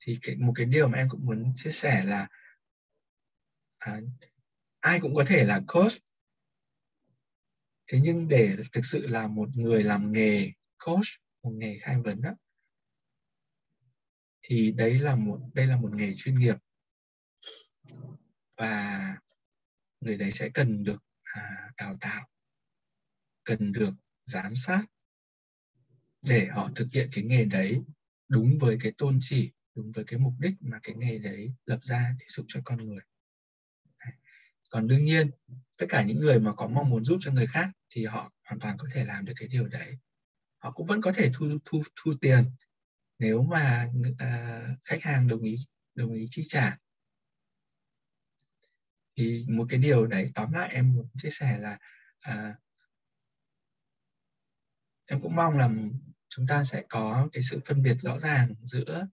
Thì 0.00 0.18
cái, 0.22 0.36
một 0.36 0.52
cái 0.54 0.66
điều 0.66 0.88
mà 0.88 0.98
em 0.98 1.08
cũng 1.08 1.26
muốn 1.26 1.52
chia 1.56 1.70
sẻ 1.70 2.04
là 2.04 2.28
à, 3.78 4.00
ai 4.80 5.00
cũng 5.00 5.14
có 5.14 5.24
thể 5.26 5.44
là 5.44 5.60
coach. 5.66 5.92
Thế 7.86 7.98
nhưng 8.02 8.28
để 8.28 8.56
thực 8.72 8.84
sự 8.84 9.06
là 9.06 9.26
một 9.26 9.48
người 9.56 9.84
làm 9.84 10.12
nghề 10.12 10.52
coach 10.84 11.06
một 11.42 11.52
nghề 11.54 11.78
khai 11.78 11.96
vấn 12.00 12.22
đó 12.22 12.30
thì 14.42 14.72
đấy 14.72 14.94
là 14.98 15.14
một 15.16 15.40
đây 15.54 15.66
là 15.66 15.76
một 15.76 15.90
nghề 15.94 16.14
chuyên 16.16 16.38
nghiệp. 16.38 16.56
Và 18.56 19.16
người 20.00 20.16
đấy 20.16 20.30
sẽ 20.30 20.48
cần 20.54 20.84
được 20.84 21.04
À, 21.34 21.70
đào 21.76 21.96
tạo 22.00 22.28
cần 23.44 23.72
được 23.72 23.94
giám 24.24 24.54
sát 24.54 24.84
để 26.26 26.46
họ 26.46 26.70
thực 26.76 26.86
hiện 26.92 27.08
cái 27.12 27.24
nghề 27.24 27.44
đấy 27.44 27.82
đúng 28.28 28.58
với 28.60 28.76
cái 28.80 28.92
tôn 28.98 29.18
chỉ 29.20 29.52
đúng 29.74 29.92
với 29.92 30.04
cái 30.04 30.18
mục 30.18 30.32
đích 30.38 30.54
mà 30.60 30.78
cái 30.82 30.94
nghề 30.94 31.18
đấy 31.18 31.52
lập 31.66 31.78
ra 31.82 32.14
để 32.18 32.26
giúp 32.28 32.46
cho 32.48 32.60
con 32.64 32.84
người. 32.84 33.02
Còn 34.70 34.88
đương 34.88 35.04
nhiên 35.04 35.30
tất 35.78 35.86
cả 35.88 36.02
những 36.02 36.20
người 36.20 36.40
mà 36.40 36.54
có 36.54 36.66
mong 36.66 36.90
muốn 36.90 37.04
giúp 37.04 37.18
cho 37.20 37.32
người 37.32 37.46
khác 37.46 37.70
thì 37.90 38.04
họ 38.04 38.32
hoàn 38.44 38.60
toàn 38.60 38.76
có 38.78 38.88
thể 38.92 39.04
làm 39.04 39.24
được 39.24 39.32
cái 39.36 39.48
điều 39.48 39.68
đấy. 39.68 39.98
Họ 40.58 40.72
cũng 40.72 40.86
vẫn 40.86 41.00
có 41.00 41.12
thể 41.12 41.30
thu 41.34 41.58
thu 41.64 41.82
thu 41.96 42.12
tiền 42.20 42.44
nếu 43.18 43.42
mà 43.42 43.90
uh, 44.10 44.78
khách 44.84 45.02
hàng 45.02 45.28
đồng 45.28 45.42
ý 45.42 45.56
đồng 45.94 46.12
ý 46.12 46.26
chi 46.28 46.42
trả 46.48 46.78
thì 49.16 49.46
một 49.48 49.66
cái 49.68 49.78
điều 49.78 50.06
đấy 50.06 50.26
tóm 50.34 50.52
lại 50.52 50.70
em 50.72 50.94
muốn 50.94 51.08
chia 51.18 51.30
sẻ 51.30 51.58
là 51.58 51.78
à, 52.20 52.54
em 55.06 55.20
cũng 55.22 55.36
mong 55.36 55.58
là 55.58 55.70
chúng 56.28 56.46
ta 56.46 56.64
sẽ 56.64 56.82
có 56.88 57.28
cái 57.32 57.42
sự 57.42 57.60
phân 57.66 57.82
biệt 57.82 57.94
rõ 57.94 58.18
ràng 58.18 58.54
giữa 58.62 59.06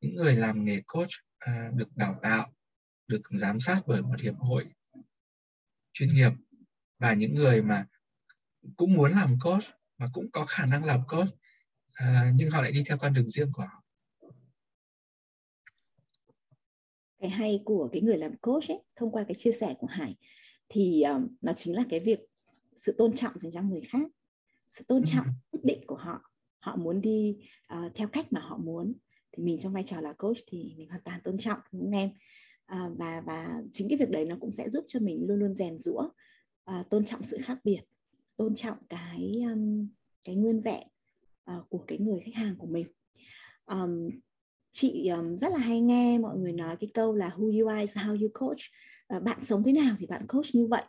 những 0.00 0.14
người 0.14 0.34
làm 0.34 0.64
nghề 0.64 0.82
coach 0.86 1.10
à, 1.38 1.70
được 1.74 1.96
đào 1.96 2.18
tạo 2.22 2.52
được 3.08 3.22
giám 3.30 3.60
sát 3.60 3.82
bởi 3.86 4.02
một 4.02 4.20
hiệp 4.20 4.34
hội 4.38 4.64
chuyên 5.92 6.12
nghiệp 6.12 6.32
và 6.98 7.12
những 7.12 7.34
người 7.34 7.62
mà 7.62 7.86
cũng 8.76 8.94
muốn 8.94 9.12
làm 9.12 9.38
coach 9.40 9.64
mà 9.98 10.06
cũng 10.12 10.30
có 10.32 10.46
khả 10.46 10.66
năng 10.66 10.84
làm 10.84 11.06
coach 11.08 11.28
à, 11.92 12.32
nhưng 12.34 12.50
họ 12.50 12.62
lại 12.62 12.72
đi 12.72 12.84
theo 12.88 12.98
con 12.98 13.14
đường 13.14 13.28
riêng 13.28 13.52
của 13.52 13.62
họ. 13.62 13.82
Cái 17.26 17.30
hay 17.30 17.62
của 17.64 17.88
cái 17.92 18.02
người 18.02 18.18
làm 18.18 18.36
coach 18.36 18.68
ấy 18.68 18.82
thông 18.96 19.10
qua 19.10 19.24
cái 19.28 19.34
chia 19.34 19.52
sẻ 19.52 19.74
của 19.78 19.86
Hải 19.86 20.16
thì 20.68 21.02
um, 21.02 21.28
nó 21.40 21.52
chính 21.52 21.74
là 21.74 21.84
cái 21.88 22.00
việc 22.00 22.20
sự 22.76 22.94
tôn 22.98 23.16
trọng 23.16 23.38
dành 23.38 23.52
cho 23.52 23.62
người 23.62 23.80
khác 23.88 24.08
sự 24.70 24.84
tôn 24.88 25.02
ừ. 25.02 25.06
trọng 25.12 25.26
quyết 25.50 25.60
định 25.64 25.86
của 25.86 25.96
họ 25.96 26.30
họ 26.58 26.76
muốn 26.76 27.00
đi 27.00 27.36
uh, 27.74 27.94
theo 27.94 28.08
cách 28.08 28.32
mà 28.32 28.40
họ 28.40 28.58
muốn. 28.58 28.94
Thì 29.32 29.42
mình 29.42 29.58
trong 29.60 29.72
vai 29.72 29.82
trò 29.82 30.00
là 30.00 30.12
coach 30.12 30.36
thì 30.46 30.74
mình 30.76 30.88
hoàn 30.88 31.00
toàn 31.04 31.20
tôn 31.24 31.38
trọng 31.38 31.58
đúng 31.72 31.90
em? 31.90 32.10
À, 32.66 32.90
và 32.98 33.22
và 33.26 33.62
chính 33.72 33.88
cái 33.88 33.98
việc 33.98 34.10
đấy 34.10 34.24
nó 34.24 34.36
cũng 34.40 34.52
sẽ 34.52 34.70
giúp 34.70 34.84
cho 34.88 35.00
mình 35.00 35.24
luôn 35.28 35.38
luôn 35.38 35.54
rèn 35.54 35.78
rũa 35.78 36.08
à, 36.64 36.84
tôn 36.90 37.04
trọng 37.04 37.22
sự 37.22 37.38
khác 37.42 37.58
biệt 37.64 37.80
tôn 38.36 38.54
trọng 38.54 38.78
cái 38.88 39.42
um, 39.52 39.88
cái 40.24 40.34
nguyên 40.34 40.60
vẹn 40.60 40.88
uh, 41.50 41.70
của 41.70 41.84
cái 41.86 41.98
người 41.98 42.20
khách 42.24 42.34
hàng 42.34 42.56
của 42.58 42.66
mình. 42.66 42.86
Um, 43.66 44.10
chị 44.78 45.08
um, 45.08 45.36
rất 45.36 45.52
là 45.52 45.58
hay 45.58 45.80
nghe 45.80 46.18
mọi 46.18 46.36
người 46.36 46.52
nói 46.52 46.76
cái 46.80 46.90
câu 46.94 47.14
là 47.14 47.28
who 47.28 47.60
you 47.60 47.68
are 47.68 47.80
is 47.80 47.96
how 47.96 48.22
you 48.22 48.28
coach 48.34 48.58
uh, 49.16 49.22
bạn 49.22 49.44
sống 49.44 49.62
thế 49.64 49.72
nào 49.72 49.96
thì 49.98 50.06
bạn 50.06 50.26
coach 50.28 50.46
như 50.52 50.66
vậy. 50.66 50.82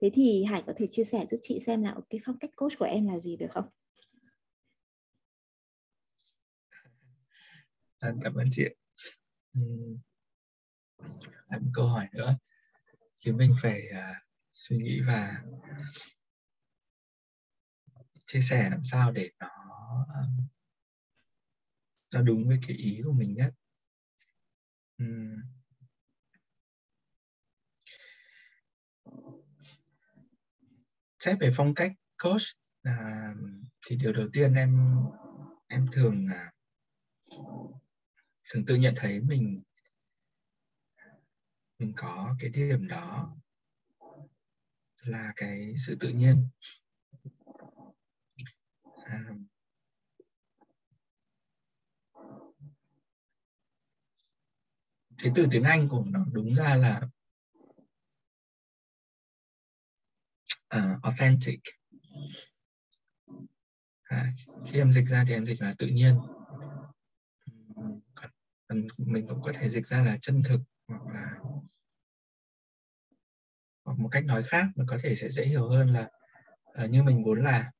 Thế 0.00 0.10
thì 0.14 0.44
hải 0.44 0.62
có 0.66 0.72
thể 0.76 0.86
chia 0.90 1.04
sẻ 1.04 1.26
giúp 1.30 1.38
chị 1.42 1.60
xem 1.66 1.82
là 1.82 1.94
cái 2.10 2.20
phong 2.26 2.38
cách 2.38 2.50
coach 2.56 2.72
của 2.78 2.84
em 2.84 3.08
là 3.08 3.18
gì 3.18 3.36
được 3.36 3.46
không? 3.50 3.68
Cảm 8.22 8.34
ơn 8.34 8.46
chị 8.50 8.64
lại 11.48 11.60
một 11.60 11.70
câu 11.74 11.86
hỏi 11.86 12.06
nữa. 12.12 12.36
Khiến 13.20 13.36
mình 13.36 13.52
phải 13.62 13.82
uh, 13.90 14.16
suy 14.52 14.76
nghĩ 14.76 15.00
và 15.06 15.42
chia 18.26 18.40
sẻ 18.40 18.68
làm 18.70 18.80
sao 18.84 19.12
để 19.12 19.30
nó 19.40 19.48
uh, 20.02 20.57
ra 22.10 22.20
đúng 22.20 22.48
với 22.48 22.58
cái 22.66 22.76
ý 22.76 23.00
của 23.04 23.12
mình 23.12 23.34
nhất 23.34 23.54
uhm. 25.02 25.36
xét 31.18 31.36
về 31.40 31.50
phong 31.54 31.74
cách 31.74 31.92
coach 32.22 32.42
à, 32.82 33.34
thì 33.86 33.96
điều 33.96 34.12
đầu 34.12 34.28
tiên 34.32 34.54
em 34.54 34.96
em 35.68 35.86
thường 35.92 36.28
là 36.28 36.52
thường 38.50 38.64
tự 38.66 38.76
nhận 38.76 38.94
thấy 38.96 39.20
mình 39.20 39.60
mình 41.78 41.92
có 41.96 42.36
cái 42.38 42.50
điểm 42.50 42.88
đó 42.88 43.36
là 45.04 45.32
cái 45.36 45.74
sự 45.86 45.96
tự 46.00 46.08
nhiên 46.08 46.48
à, 49.04 49.24
cái 55.22 55.32
từ 55.34 55.46
tiếng 55.50 55.62
Anh 55.62 55.88
của 55.88 56.04
nó 56.06 56.24
đúng 56.32 56.54
ra 56.54 56.76
là 56.76 57.00
uh, 60.76 61.02
authentic. 61.02 61.60
À, 64.02 64.32
khi 64.66 64.78
em 64.78 64.92
dịch 64.92 65.04
ra 65.06 65.24
thì 65.28 65.34
em 65.34 65.46
dịch 65.46 65.60
là 65.60 65.74
tự 65.78 65.86
nhiên. 65.86 66.20
Còn 68.68 68.86
mình 68.96 69.26
cũng 69.28 69.42
có 69.42 69.52
thể 69.52 69.68
dịch 69.68 69.86
ra 69.86 70.02
là 70.02 70.16
chân 70.20 70.42
thực 70.42 70.60
hoặc 70.88 71.06
là 71.14 71.38
hoặc 73.84 73.98
một 73.98 74.08
cách 74.12 74.24
nói 74.24 74.42
khác 74.42 74.66
nó 74.76 74.84
có 74.88 74.98
thể 75.02 75.14
sẽ 75.14 75.30
dễ 75.30 75.44
hiểu 75.44 75.68
hơn 75.68 75.88
là 75.88 76.08
uh, 76.84 76.90
như 76.90 77.02
mình 77.02 77.24
vốn 77.24 77.42
là 77.42 77.72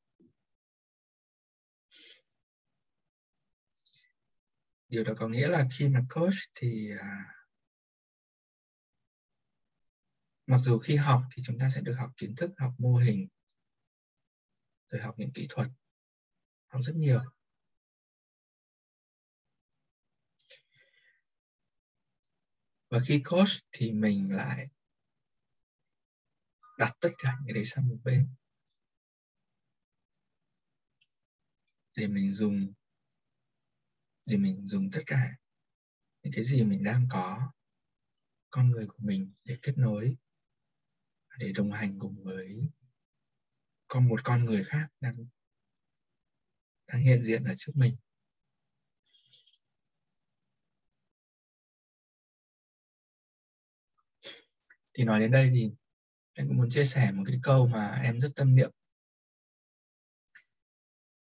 điều 4.89 5.05
đó 5.05 5.13
có 5.19 5.29
nghĩa 5.29 5.49
là 5.49 5.67
khi 5.79 5.89
mà 5.89 6.01
coach 6.15 6.35
thì 6.55 6.91
à, 7.01 7.35
mặc 10.47 10.59
dù 10.59 10.79
khi 10.79 10.97
học 10.97 11.23
thì 11.33 11.43
chúng 11.47 11.59
ta 11.59 11.71
sẽ 11.75 11.81
được 11.81 11.95
học 11.95 12.11
kiến 12.17 12.35
thức 12.37 12.51
học 12.59 12.73
mô 12.79 12.97
hình 12.97 13.29
rồi 14.91 15.03
học 15.03 15.15
những 15.19 15.33
kỹ 15.33 15.47
thuật 15.51 15.69
học 16.69 16.83
rất 16.85 16.97
nhiều. 16.97 17.21
Và 22.91 22.99
khi 23.07 23.23
coach 23.25 23.49
thì 23.73 23.93
mình 23.93 24.35
lại 24.37 24.69
đặt 26.79 26.97
tất 27.01 27.11
cả 27.19 27.37
những 27.45 27.55
đấy 27.55 27.65
sang 27.65 27.89
một 27.89 27.97
bên. 28.05 28.29
Để 31.97 32.07
mình 32.07 32.33
dùng 32.33 32.73
thì 34.29 34.37
mình 34.37 34.67
dùng 34.67 34.91
tất 34.91 35.01
cả 35.07 35.37
những 36.23 36.33
cái 36.33 36.45
gì 36.45 36.65
mình 36.65 36.85
đang 36.85 37.07
có 37.11 37.53
con 38.51 38.71
người 38.71 38.87
của 38.87 38.99
mình 38.99 39.33
để 39.45 39.59
kết 39.63 39.79
nối 39.79 40.17
để 41.39 41.53
đồng 41.53 41.73
hành 41.73 41.99
cùng 41.99 42.25
với 42.25 42.69
con 43.89 44.09
một 44.09 44.21
con 44.25 44.45
người 44.45 44.65
khác 44.65 44.89
đang 45.01 45.27
đang 46.87 47.03
hiện 47.03 47.23
diện 47.23 47.45
ở 47.45 47.55
trước 47.57 47.73
mình. 47.75 47.97
Thì 54.95 55.05
nói 55.05 55.21
đến 55.21 55.31
đây 55.31 55.51
thì 55.53 55.71
em 56.35 56.49
cũng 56.49 56.57
muốn 56.57 56.71
chia 56.71 56.85
sẻ 56.85 57.13
một 57.13 57.23
cái 57.27 57.39
câu 57.43 57.69
mà 57.69 58.01
em 58.05 58.21
rất 58.21 58.33
tâm 58.37 58.55
niệm. 58.57 58.71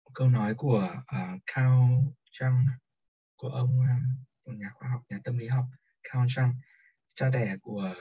Một 0.03 0.11
câu 0.13 0.29
nói 0.29 0.53
của 0.57 0.95
uh, 1.01 1.41
Carl 1.45 1.93
Jung 2.31 2.63
của 3.37 3.49
ông 3.49 3.81
à, 3.81 3.95
nhà 4.45 4.69
khoa 4.73 4.89
học 4.89 5.01
nhà 5.09 5.19
tâm 5.23 5.37
lý 5.37 5.47
học 5.47 5.65
Carl 6.03 6.27
Jung 6.27 6.53
cha 7.15 7.29
đẻ 7.29 7.55
của 7.61 7.93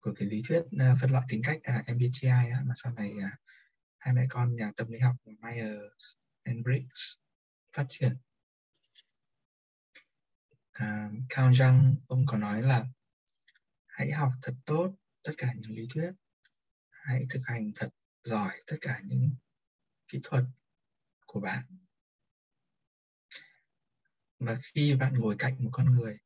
của 0.00 0.12
cái 0.16 0.28
lý 0.28 0.42
thuyết 0.48 0.60
uh, 0.60 0.98
phân 1.00 1.10
loại 1.10 1.26
tính 1.28 1.40
cách 1.44 1.58
à, 1.62 1.84
uh, 1.90 1.96
MBTI 1.96 2.52
uh, 2.60 2.66
mà 2.66 2.74
sau 2.76 2.92
này 2.92 3.12
uh, 3.16 3.40
hai 3.98 4.14
mẹ 4.14 4.26
con 4.28 4.56
nhà 4.56 4.72
tâm 4.76 4.90
lý 4.90 4.98
học 4.98 5.16
Myers 5.24 6.14
and 6.42 6.64
Briggs 6.64 7.14
phát 7.72 7.84
triển. 7.88 8.16
Uh, 10.82 11.12
Carl 11.28 11.52
Jung 11.52 11.94
ông 12.06 12.24
có 12.26 12.38
nói 12.38 12.62
là 12.62 12.86
hãy 13.86 14.12
học 14.12 14.32
thật 14.42 14.54
tốt 14.64 14.94
tất 15.22 15.32
cả 15.36 15.52
những 15.56 15.70
lý 15.70 15.88
thuyết, 15.94 16.12
hãy 16.90 17.26
thực 17.30 17.40
hành 17.44 17.72
thật 17.76 17.88
giỏi 18.24 18.62
tất 18.66 18.76
cả 18.80 19.00
những 19.04 19.30
kỹ 20.08 20.20
thuật 20.22 20.44
của 21.26 21.40
bạn. 21.40 21.79
Và 24.40 24.56
khi 24.74 24.94
bạn 24.94 25.14
ngồi 25.14 25.36
cạnh 25.38 25.64
một 25.64 25.70
con 25.72 25.92
người 25.92 26.18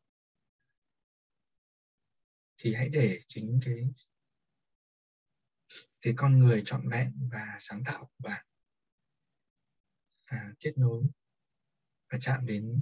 thì 2.59 2.75
hãy 2.75 2.89
để 2.89 3.19
chính 3.27 3.59
cái 3.65 3.89
cái 6.03 6.15
con 6.17 6.39
người 6.39 6.62
trọn 6.65 6.89
vẹn 6.89 7.29
và 7.33 7.57
sáng 7.59 7.83
tạo 7.85 8.01
của 8.01 8.29
bạn 8.29 8.47
à, 10.25 10.53
kết 10.61 10.79
nối 10.79 11.03
và 12.12 12.19
chạm 12.21 12.47
đến 12.47 12.81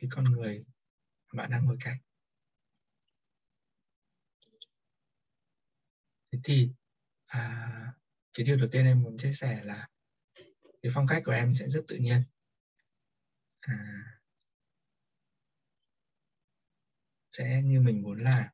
cái 0.00 0.08
con 0.12 0.24
người 0.24 0.64
mà 1.32 1.42
bạn 1.42 1.50
đang 1.50 1.64
ngồi 1.64 1.76
cạnh. 1.80 1.98
Thế 6.32 6.38
thì 6.44 6.70
à, 7.26 7.68
cái 8.34 8.46
điều 8.46 8.56
đầu 8.56 8.68
tiên 8.72 8.84
em 8.84 9.02
muốn 9.02 9.16
chia 9.18 9.32
sẻ 9.32 9.64
là 9.64 9.88
cái 10.82 10.92
phong 10.94 11.06
cách 11.06 11.22
của 11.24 11.32
em 11.32 11.54
sẽ 11.54 11.68
rất 11.68 11.84
tự 11.88 11.96
nhiên. 11.96 12.22
À, 13.60 14.15
sẽ 17.38 17.62
như 17.62 17.80
mình 17.80 18.02
muốn 18.02 18.20
là. 18.20 18.50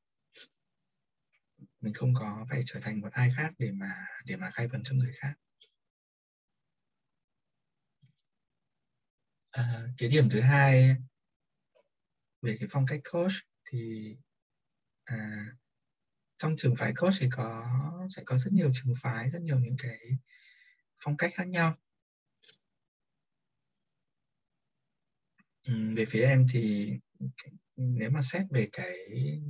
Mình 1.80 1.95
không 1.95 2.14
có 2.14 2.47
phải 2.51 2.62
trở 2.64 2.80
thành 2.83 3.01
một 3.01 3.12
ai 3.12 3.33
khác 3.37 3.53
để 3.59 3.72
mà 3.72 3.95
để 4.24 4.37
mà 4.37 4.51
khai 4.51 4.68
vấn 4.68 4.83
cho 4.83 4.95
người 4.95 5.12
khác. 5.16 5.35
À, 9.51 9.83
cái 9.99 10.09
điểm 10.09 10.28
thứ 10.30 10.41
hai 10.41 10.97
về 12.43 12.57
cái 12.61 12.68
phong 12.70 12.87
cách 12.87 13.01
coach 13.12 13.33
thì 13.64 14.16
à, 15.05 15.47
trong 16.39 16.55
trường 16.57 16.76
phái 16.76 16.93
coach 16.95 17.14
thì 17.20 17.28
có 17.30 17.68
sẽ 18.16 18.22
có 18.26 18.39
rất 18.39 18.53
nhiều 18.53 18.70
trường 18.74 18.95
phái 19.03 19.30
rất 19.30 19.43
nhiều 19.43 19.59
những 19.59 19.76
cái 19.78 19.99
phong 21.05 21.16
cách 21.16 21.30
khác 21.35 21.49
nhau. 21.49 21.76
Ừ, 25.68 25.95
về 25.97 26.05
phía 26.05 26.22
em 26.22 26.47
thì 26.53 26.93
nếu 27.83 28.11
mà 28.11 28.22
xét 28.22 28.43
về 28.51 28.68
cái 28.72 28.97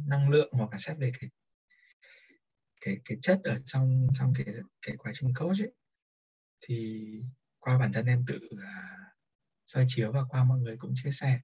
năng 0.06 0.28
lượng 0.28 0.52
hoặc 0.52 0.70
là 0.72 0.78
xét 0.78 0.96
về 0.98 1.12
cái 1.20 1.30
cái 2.80 2.96
cái 3.04 3.18
chất 3.20 3.40
ở 3.44 3.56
trong 3.64 4.06
trong 4.12 4.32
cái 4.36 4.54
cái 4.86 4.96
quá 4.96 5.12
trình 5.14 5.34
coach 5.34 5.60
ấy 5.60 5.72
thì 6.60 7.02
qua 7.58 7.78
bản 7.78 7.92
thân 7.92 8.06
em 8.06 8.24
tự 8.26 8.36
uh, 8.36 8.58
soi 9.66 9.84
chiếu 9.88 10.12
và 10.12 10.20
qua 10.28 10.44
mọi 10.44 10.58
người 10.58 10.76
cũng 10.76 10.92
chia 10.94 11.10
sẻ 11.10 11.40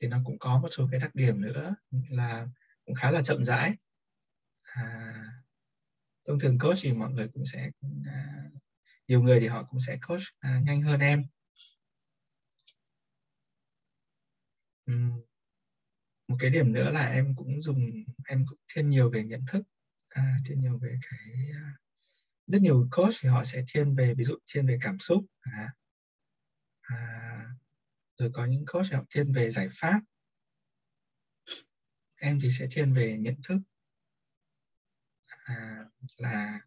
thì 0.00 0.08
nó 0.08 0.20
cũng 0.24 0.38
có 0.38 0.58
một 0.58 0.68
số 0.70 0.88
cái 0.90 1.00
đặc 1.00 1.14
điểm 1.14 1.40
nữa 1.40 1.74
là 2.08 2.46
cũng 2.84 2.94
khá 2.94 3.10
là 3.10 3.22
chậm 3.22 3.44
rãi. 3.44 3.76
À, 4.62 5.14
thông 6.26 6.38
thường 6.38 6.58
coach 6.58 6.78
thì 6.82 6.92
mọi 6.92 7.10
người 7.10 7.28
cũng 7.28 7.44
sẽ 7.44 7.70
à, 8.06 8.42
nhiều 9.08 9.22
người 9.22 9.40
thì 9.40 9.46
họ 9.46 9.64
cũng 9.64 9.80
sẽ 9.80 9.98
coach 10.08 10.22
à, 10.38 10.60
nhanh 10.64 10.82
hơn 10.82 11.00
em. 11.00 11.24
Một 16.28 16.36
cái 16.38 16.50
điểm 16.50 16.72
nữa 16.72 16.90
là 16.90 17.06
em 17.06 17.34
cũng 17.36 17.60
dùng 17.60 17.90
em 18.28 18.44
cũng 18.48 18.58
thiên 18.74 18.90
nhiều 18.90 19.10
về 19.10 19.24
nhận 19.24 19.44
thức 19.52 19.62
à, 20.08 20.36
thiên 20.46 20.60
nhiều 20.60 20.78
về 20.78 20.98
cái 21.10 21.50
à, 21.54 21.72
rất 22.46 22.62
nhiều 22.62 22.88
coach 22.90 23.14
thì 23.20 23.28
họ 23.28 23.44
sẽ 23.44 23.64
thiên 23.68 23.94
về 23.94 24.14
ví 24.14 24.24
dụ 24.24 24.34
thiên 24.46 24.66
về 24.66 24.78
cảm 24.80 24.98
xúc 24.98 25.24
à, 25.40 25.72
à, 26.80 26.96
rồi 28.18 28.30
có 28.32 28.44
những 28.46 28.64
coach 28.66 28.92
họ 28.92 29.04
thiên 29.10 29.32
về 29.32 29.50
giải 29.50 29.68
pháp. 29.70 30.00
Em 32.16 32.38
thì 32.42 32.50
sẽ 32.50 32.66
thiên 32.70 32.92
về 32.92 33.18
nhận 33.18 33.34
thức 33.44 33.58
à, 35.44 35.84
là 36.16 36.60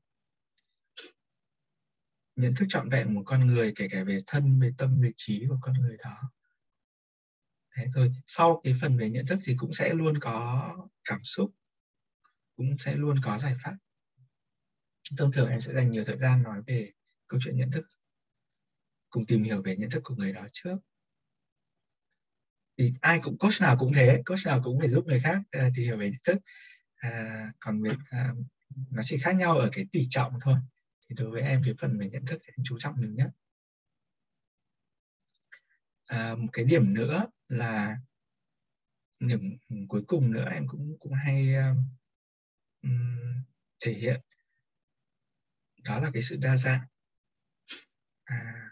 nhận 2.36 2.53
thức 2.55 2.65
trọn 2.70 2.89
vẹn 2.89 3.13
một 3.13 3.24
con 3.26 3.47
người 3.47 3.74
kể 3.76 3.88
cả 3.91 4.03
về 4.03 4.20
thân 4.28 4.59
về 4.59 4.72
tâm 4.78 5.01
về 5.01 5.11
trí 5.15 5.45
của 5.49 5.57
con 5.61 5.74
người 5.82 5.97
đó. 5.97 6.32
Đấy, 7.80 7.88
rồi 7.93 8.11
sau 8.27 8.61
cái 8.63 8.73
phần 8.82 8.97
về 8.97 9.09
nhận 9.09 9.25
thức 9.25 9.39
thì 9.45 9.55
cũng 9.57 9.73
sẽ 9.73 9.93
luôn 9.93 10.19
có 10.19 10.75
cảm 11.03 11.19
xúc 11.23 11.51
cũng 12.55 12.77
sẽ 12.77 12.95
luôn 12.95 13.15
có 13.23 13.38
giải 13.38 13.55
pháp. 13.63 13.75
Thông 15.17 15.32
thường 15.32 15.49
em 15.49 15.61
sẽ 15.61 15.73
dành 15.73 15.91
nhiều 15.91 16.03
thời 16.03 16.17
gian 16.17 16.43
nói 16.43 16.61
về 16.67 16.91
câu 17.27 17.39
chuyện 17.43 17.57
nhận 17.57 17.71
thức 17.71 17.86
cùng 19.09 19.25
tìm 19.25 19.43
hiểu 19.43 19.61
về 19.61 19.75
nhận 19.75 19.89
thức 19.89 20.01
của 20.03 20.15
người 20.15 20.34
đó 20.34 20.47
trước. 20.53 20.77
Thì 22.77 22.93
ai 23.01 23.19
cũng 23.23 23.38
coach 23.38 23.61
nào 23.61 23.77
cũng 23.80 23.93
thế 23.93 24.21
coach 24.25 24.45
nào 24.45 24.61
cũng 24.63 24.80
phải 24.80 24.89
giúp 24.89 25.05
người 25.07 25.19
khác 25.19 25.38
uh, 25.38 25.73
tìm 25.75 25.86
hiểu 25.86 25.97
về 25.97 26.09
nhận 26.09 26.19
thức. 26.27 26.38
À, 26.95 27.51
còn 27.59 27.82
việc 27.82 27.97
uh, 27.97 28.38
nó 28.91 29.01
chỉ 29.03 29.17
khác 29.17 29.36
nhau 29.36 29.57
ở 29.57 29.69
cái 29.71 29.86
tỷ 29.91 30.07
trọng 30.09 30.34
thôi. 30.41 30.55
Thì 31.09 31.15
đối 31.15 31.32
với 31.32 31.41
em 31.41 31.61
cái 31.65 31.73
phần 31.80 31.99
về 31.99 32.09
nhận 32.09 32.25
thức 32.25 32.41
thì 32.43 32.53
em 32.57 32.63
chú 32.63 32.80
trọng 32.80 33.01
nhiều 33.01 33.11
nhất 33.11 33.30
à, 36.10 36.36
một 36.36 36.47
cái 36.53 36.66
điểm 36.66 36.93
nữa 36.93 37.26
là 37.47 37.97
điểm 39.20 39.57
cuối 39.88 40.03
cùng 40.07 40.32
nữa 40.32 40.49
em 40.51 40.68
cũng 40.68 40.97
cũng 40.99 41.14
hay 41.14 41.55
um, 42.84 43.43
thể 43.80 43.93
hiện. 43.93 44.22
Đó 45.84 45.99
là 45.99 46.12
cái 46.14 46.24
sự 46.24 46.36
đa 46.36 46.57
dạng. 46.57 46.82
À, 48.24 48.70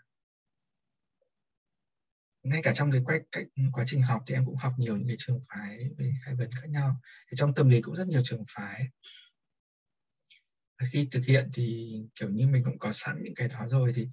ngay 2.43 2.61
cả 2.63 2.73
trong 2.75 2.91
cái 2.91 3.01
quá, 3.05 3.19
cách 3.31 3.45
quá 3.71 3.83
trình 3.87 4.01
học 4.01 4.23
thì 4.27 4.35
em 4.35 4.45
cũng 4.45 4.55
học 4.55 4.73
nhiều 4.77 4.97
những 4.97 5.07
cái 5.07 5.15
trường 5.19 5.39
phái 5.49 5.77
về 5.97 6.13
khai 6.25 6.35
vấn 6.35 6.51
khác 6.51 6.69
nhau. 6.69 7.01
Thì 7.31 7.35
trong 7.37 7.53
tâm 7.53 7.69
lý 7.69 7.81
cũng 7.81 7.95
rất 7.95 8.07
nhiều 8.07 8.21
trường 8.23 8.43
phái. 8.47 8.87
Khi 10.91 11.07
thực 11.11 11.25
hiện 11.25 11.49
thì 11.53 11.95
kiểu 12.19 12.29
như 12.29 12.47
mình 12.47 12.63
cũng 12.65 12.79
có 12.79 12.91
sẵn 12.93 13.23
những 13.23 13.35
cái 13.35 13.47
đó 13.47 13.67
rồi 13.67 13.91
thì 13.95 14.07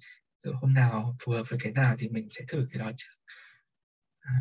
hôm 0.53 0.73
nào 0.73 1.15
phù 1.19 1.31
hợp 1.31 1.43
với 1.49 1.59
cái 1.63 1.71
nào 1.71 1.95
thì 1.99 2.09
mình 2.09 2.27
sẽ 2.29 2.45
thử 2.47 2.67
cái 2.71 2.79
đó 2.79 2.91
trước. 2.97 3.15
À, 4.19 4.33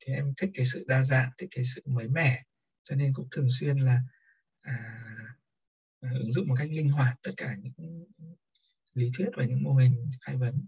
thì 0.00 0.12
em 0.12 0.32
thích 0.36 0.50
cái 0.54 0.66
sự 0.66 0.84
đa 0.88 1.02
dạng 1.02 1.30
thích 1.38 1.48
cái 1.50 1.64
sự 1.64 1.82
mới 1.84 2.08
mẻ 2.08 2.42
cho 2.82 2.96
nên 2.96 3.12
cũng 3.12 3.28
thường 3.30 3.48
xuyên 3.60 3.78
là 3.78 4.00
à, 4.60 5.04
ứng 6.00 6.32
dụng 6.32 6.48
một 6.48 6.54
cách 6.58 6.70
linh 6.70 6.90
hoạt 6.90 7.16
tất 7.22 7.30
cả 7.36 7.54
những 7.54 8.04
lý 8.94 9.10
thuyết 9.16 9.28
và 9.36 9.44
những 9.44 9.62
mô 9.62 9.74
hình 9.74 10.10
khai 10.20 10.36
vấn. 10.36 10.66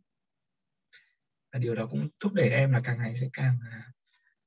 Và 1.52 1.58
điều 1.58 1.74
đó 1.74 1.86
cũng 1.86 2.08
thúc 2.20 2.32
đẩy 2.32 2.50
em 2.50 2.72
là 2.72 2.80
càng 2.84 2.98
ngày 2.98 3.14
sẽ 3.20 3.28
càng 3.32 3.58
à, 3.70 3.92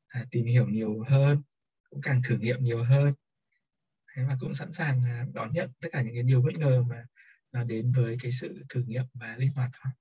à, 0.07 0.25
tìm 0.31 0.45
hiểu 0.45 0.67
nhiều 0.67 1.03
hơn 1.07 1.41
cũng 1.89 2.01
càng 2.01 2.21
thử 2.27 2.37
nghiệm 2.37 2.63
nhiều 2.63 2.83
hơn. 2.83 3.13
Thế 4.15 4.23
mà 4.23 4.37
cũng 4.39 4.53
sẵn 4.55 4.71
sàng 4.71 5.01
à, 5.07 5.25
đón 5.33 5.51
nhận 5.51 5.69
tất 5.81 5.89
cả 5.91 6.01
những 6.01 6.13
cái 6.13 6.23
điều 6.23 6.41
bất 6.41 6.53
ngờ 6.57 6.83
mà 6.89 7.05
nó 7.51 7.63
đến 7.63 7.91
với 7.91 8.17
cái 8.21 8.31
sự 8.31 8.63
thử 8.69 8.83
nghiệm 8.87 9.03
và 9.13 9.37
linh 9.37 9.51
hoạt 9.55 9.71
đó 9.71 9.91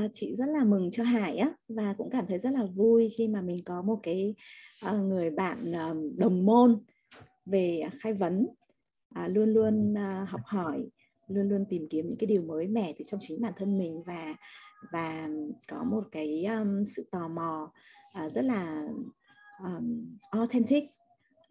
à, 0.00 0.08
chị 0.12 0.34
rất 0.36 0.46
là 0.46 0.64
mừng 0.64 0.90
cho 0.90 1.04
Hải 1.04 1.36
á 1.36 1.52
và 1.68 1.94
cũng 1.98 2.10
cảm 2.10 2.26
thấy 2.26 2.38
rất 2.38 2.50
là 2.50 2.64
vui 2.64 3.14
khi 3.18 3.28
mà 3.28 3.40
mình 3.40 3.64
có 3.64 3.82
một 3.82 4.00
cái 4.02 4.34
à, 4.80 4.92
người 4.92 5.30
bạn 5.30 5.72
à, 5.72 5.94
đồng 6.16 6.46
môn 6.46 6.84
về 7.46 7.82
khai 8.00 8.12
vấn. 8.12 8.46
À, 9.14 9.28
luôn 9.28 9.54
luôn 9.54 9.98
à, 9.98 10.26
học 10.28 10.40
hỏi 10.44 10.88
luôn 11.28 11.48
luôn 11.48 11.64
tìm 11.68 11.86
kiếm 11.90 12.08
những 12.08 12.18
cái 12.18 12.26
điều 12.26 12.42
mới 12.42 12.68
mẻ 12.68 12.94
từ 12.98 13.04
trong 13.08 13.20
chính 13.22 13.40
bản 13.40 13.52
thân 13.56 13.78
mình 13.78 14.02
và 14.06 14.34
và 14.92 15.28
có 15.68 15.84
một 15.84 16.04
cái 16.12 16.44
um, 16.44 16.84
sự 16.96 17.08
tò 17.10 17.28
mò 17.28 17.72
uh, 18.26 18.32
rất 18.32 18.44
là 18.44 18.88
um, 19.62 20.16
authentic 20.30 20.84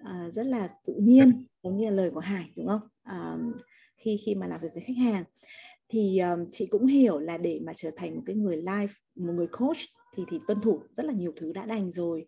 uh, 0.02 0.34
rất 0.34 0.46
là 0.46 0.70
tự 0.86 0.94
nhiên 0.96 1.46
giống 1.64 1.78
như 1.78 1.86
là 1.86 1.92
lời 1.92 2.12
của 2.14 2.20
Hải 2.20 2.52
đúng 2.56 2.68
không? 2.68 2.82
Uh, 3.10 3.56
khi 3.98 4.20
khi 4.26 4.36
mà 4.36 4.48
làm 4.48 4.62
việc 4.62 4.70
với 4.74 4.84
khách 4.84 4.98
hàng 4.98 5.24
thì 5.90 6.20
um, 6.20 6.46
chị 6.52 6.66
cũng 6.66 6.88
hiểu 6.88 7.20
là 7.20 7.38
để 7.38 7.60
mà 7.64 7.74
trở 7.76 7.92
thành 7.96 8.16
một 8.16 8.22
cái 8.26 8.36
người 8.36 8.58
live 8.58 8.94
một 9.16 9.34
người 9.34 9.48
coach 9.48 9.78
thì 10.16 10.24
thì 10.30 10.40
tuân 10.48 10.62
thủ 10.62 10.84
rất 10.98 11.06
là 11.06 11.14
nhiều 11.14 11.34
thứ 11.36 11.54
đã 11.54 11.66
đành 11.66 11.92
rồi. 11.92 12.28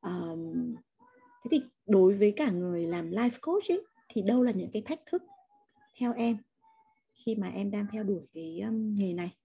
Um, 0.00 0.74
thế 1.44 1.48
thì 1.50 1.62
đối 1.86 2.14
với 2.14 2.32
cả 2.36 2.50
người 2.50 2.86
làm 2.86 3.10
life 3.10 3.38
coach 3.42 3.70
ấy, 3.70 3.84
thì 4.08 4.22
đâu 4.22 4.42
là 4.42 4.52
những 4.52 4.70
cái 4.72 4.82
thách 4.82 5.00
thức 5.06 5.22
theo 5.98 6.14
em 6.14 6.38
khi 7.12 7.34
mà 7.34 7.48
em 7.48 7.70
đang 7.70 7.86
theo 7.92 8.04
đuổi 8.04 8.22
cái 8.34 8.60
um, 8.60 8.94
nghề 8.94 9.12
này 9.12 9.36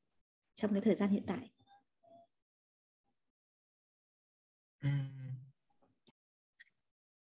trong 0.55 0.73
cái 0.73 0.81
thời 0.81 0.95
gian 0.95 1.09
hiện 1.09 1.23
tại? 1.27 1.51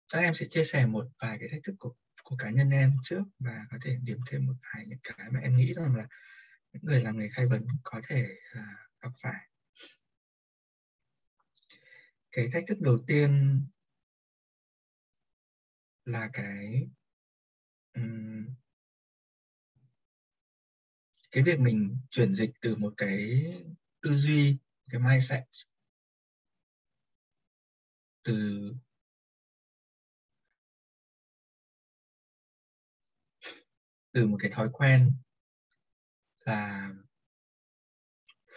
Chắc 0.07 0.19
em 0.19 0.34
sẽ 0.34 0.45
chia 0.49 0.63
sẻ 0.63 0.86
một 0.86 1.05
vài 1.19 1.38
cái 1.39 1.49
thách 1.51 1.63
thức 1.63 1.76
của 1.80 1.93
của 2.34 2.38
cá 2.38 2.49
nhân 2.49 2.69
em 2.69 2.97
trước 3.03 3.23
và 3.39 3.65
có 3.71 3.77
thể 3.81 3.97
điểm 4.03 4.19
thêm 4.29 4.45
một 4.45 4.53
vài 4.61 4.86
những 4.88 4.99
cái 5.03 5.29
mà 5.31 5.39
em 5.39 5.57
nghĩ 5.57 5.73
rằng 5.73 5.95
là 5.95 6.07
những 6.73 6.84
người 6.86 7.01
làm 7.01 7.19
nghề 7.19 7.29
khai 7.29 7.45
vấn 7.47 7.67
có 7.84 8.01
thể 8.07 8.29
uh, 8.59 9.01
gặp 9.01 9.11
phải. 9.21 9.49
Cái 12.31 12.49
thách 12.51 12.63
thức 12.67 12.77
đầu 12.81 12.97
tiên 13.07 13.61
là 16.05 16.29
cái 16.34 16.88
um, 17.93 18.47
cái 21.31 21.43
việc 21.43 21.59
mình 21.59 21.97
chuyển 22.09 22.34
dịch 22.34 22.51
từ 22.61 22.75
một 22.75 22.93
cái 22.97 23.43
tư 24.01 24.13
duy 24.13 24.57
cái 24.89 25.01
mindset 25.01 25.43
từ 28.23 28.73
từ 34.14 34.28
một 34.28 34.38
cái 34.39 34.51
thói 34.51 34.70
quen 34.74 35.14
là 36.39 36.93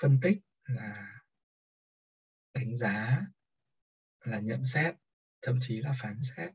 phân 0.01 0.19
tích, 0.23 0.39
là 0.63 1.21
đánh 2.55 2.77
giá, 2.77 3.27
là 4.21 4.39
nhận 4.39 4.65
xét, 4.65 4.95
thậm 5.43 5.59
chí 5.61 5.81
là 5.81 5.95
phán 6.01 6.19
xét. 6.23 6.53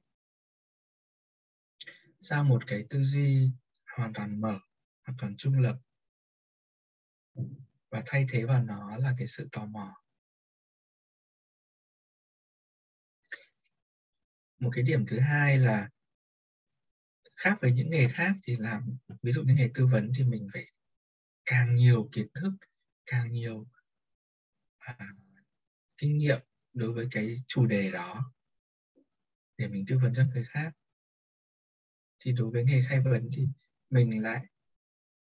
Sang 2.20 2.50
một 2.50 2.64
cái 2.68 2.86
tư 2.90 3.04
duy 3.04 3.52
hoàn 3.96 4.14
toàn 4.14 4.42
mở, 4.42 4.60
hoàn 5.04 5.18
toàn 5.18 5.36
trung 5.38 5.60
lập 5.60 5.80
và 7.90 8.04
thay 8.06 8.26
thế 8.30 8.46
vào 8.46 8.64
nó 8.64 8.98
là 8.98 9.14
cái 9.18 9.28
sự 9.28 9.50
tò 9.52 9.66
mò. 9.66 9.98
Một 14.60 14.70
cái 14.74 14.84
điểm 14.84 15.06
thứ 15.08 15.20
hai 15.20 15.58
là 15.58 15.90
khác 17.42 17.58
với 17.62 17.72
những 17.72 17.90
nghề 17.90 18.08
khác 18.10 18.32
thì 18.44 18.56
làm 18.56 18.98
ví 19.22 19.32
dụ 19.32 19.44
như 19.44 19.54
nghề 19.54 19.70
tư 19.74 19.86
vấn 19.86 20.12
thì 20.18 20.24
mình 20.24 20.48
phải 20.54 20.66
càng 21.46 21.76
nhiều 21.76 22.10
kiến 22.12 22.28
thức 22.34 22.54
càng 23.06 23.32
nhiều 23.32 23.68
à, 24.78 24.98
kinh 25.98 26.18
nghiệm 26.18 26.40
đối 26.74 26.94
với 26.94 27.08
cái 27.12 27.44
chủ 27.48 27.66
đề 27.66 27.92
đó 27.92 28.34
để 29.58 29.68
mình 29.68 29.86
tư 29.88 29.98
vấn 29.98 30.14
cho 30.14 30.26
người 30.34 30.44
khác. 30.44 30.72
Thì 32.20 32.32
đối 32.32 32.52
với 32.52 32.64
nghề 32.64 32.82
khai 32.90 33.00
vấn 33.00 33.30
thì 33.36 33.48
mình 33.90 34.22
lại 34.22 34.46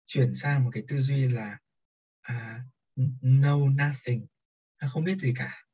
chuyển 0.07 0.35
sang 0.35 0.65
một 0.65 0.71
cái 0.73 0.83
tư 0.89 1.01
duy 1.01 1.29
là 1.29 1.59
à, 2.21 2.65
know 3.21 3.89
nothing 3.89 4.27
à, 4.77 4.89
không 4.89 5.05
biết 5.05 5.19
gì 5.19 5.33
cả. 5.37 5.67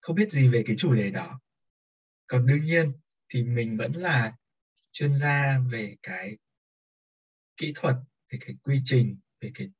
Không 0.00 0.16
biết 0.16 0.30
gì 0.30 0.48
về 0.48 0.62
cái 0.66 0.76
chủ 0.78 0.94
đề 0.94 1.10
đó. 1.10 1.40
Còn 2.26 2.46
đương 2.46 2.64
nhiên 2.64 2.92
thì 3.32 3.42
mình 3.42 3.76
vẫn 3.76 3.92
là 3.92 4.36
chuyên 4.90 5.16
gia 5.16 5.58
về 5.70 5.96
cái 6.02 6.36
kỹ 7.56 7.72
thuật, 7.74 7.96
về 8.30 8.38
cái 8.40 8.56
quy 8.62 8.80
trình, 8.84 9.18
về 9.40 9.50
cái, 9.54 9.70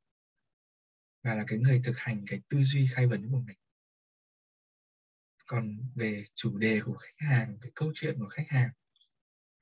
và 1.22 1.34
là 1.34 1.44
cái 1.46 1.59
người 1.59 1.80
thực 1.84 1.98
hành 1.98 2.24
cái 2.26 2.40
tư 2.48 2.62
duy 2.62 2.86
khai 2.94 3.07
vấn 3.07 3.30
của 3.30 3.40
mình. 3.40 3.57
Còn 5.46 5.78
về 5.94 6.22
chủ 6.34 6.59
đề 6.59 6.80
của 6.84 6.96
khách 6.96 7.26
hàng, 7.26 7.59
về 7.62 7.70
câu 7.74 7.92
chuyện 7.94 8.18
của 8.18 8.28
khách 8.28 8.48
hàng, 8.48 8.70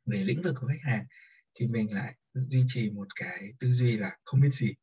về 0.07 0.25
lĩnh 0.25 0.43
vực 0.43 0.55
của 0.61 0.67
khách 0.67 0.91
hàng 0.91 1.07
thì 1.55 1.67
mình 1.67 1.95
lại 1.95 2.17
duy 2.35 2.65
trì 2.67 2.91
một 2.91 3.09
cái 3.15 3.53
tư 3.59 3.73
duy 3.73 3.97
là 3.97 4.17
không 4.25 4.41
biết 4.41 4.51
gì. 4.53 4.75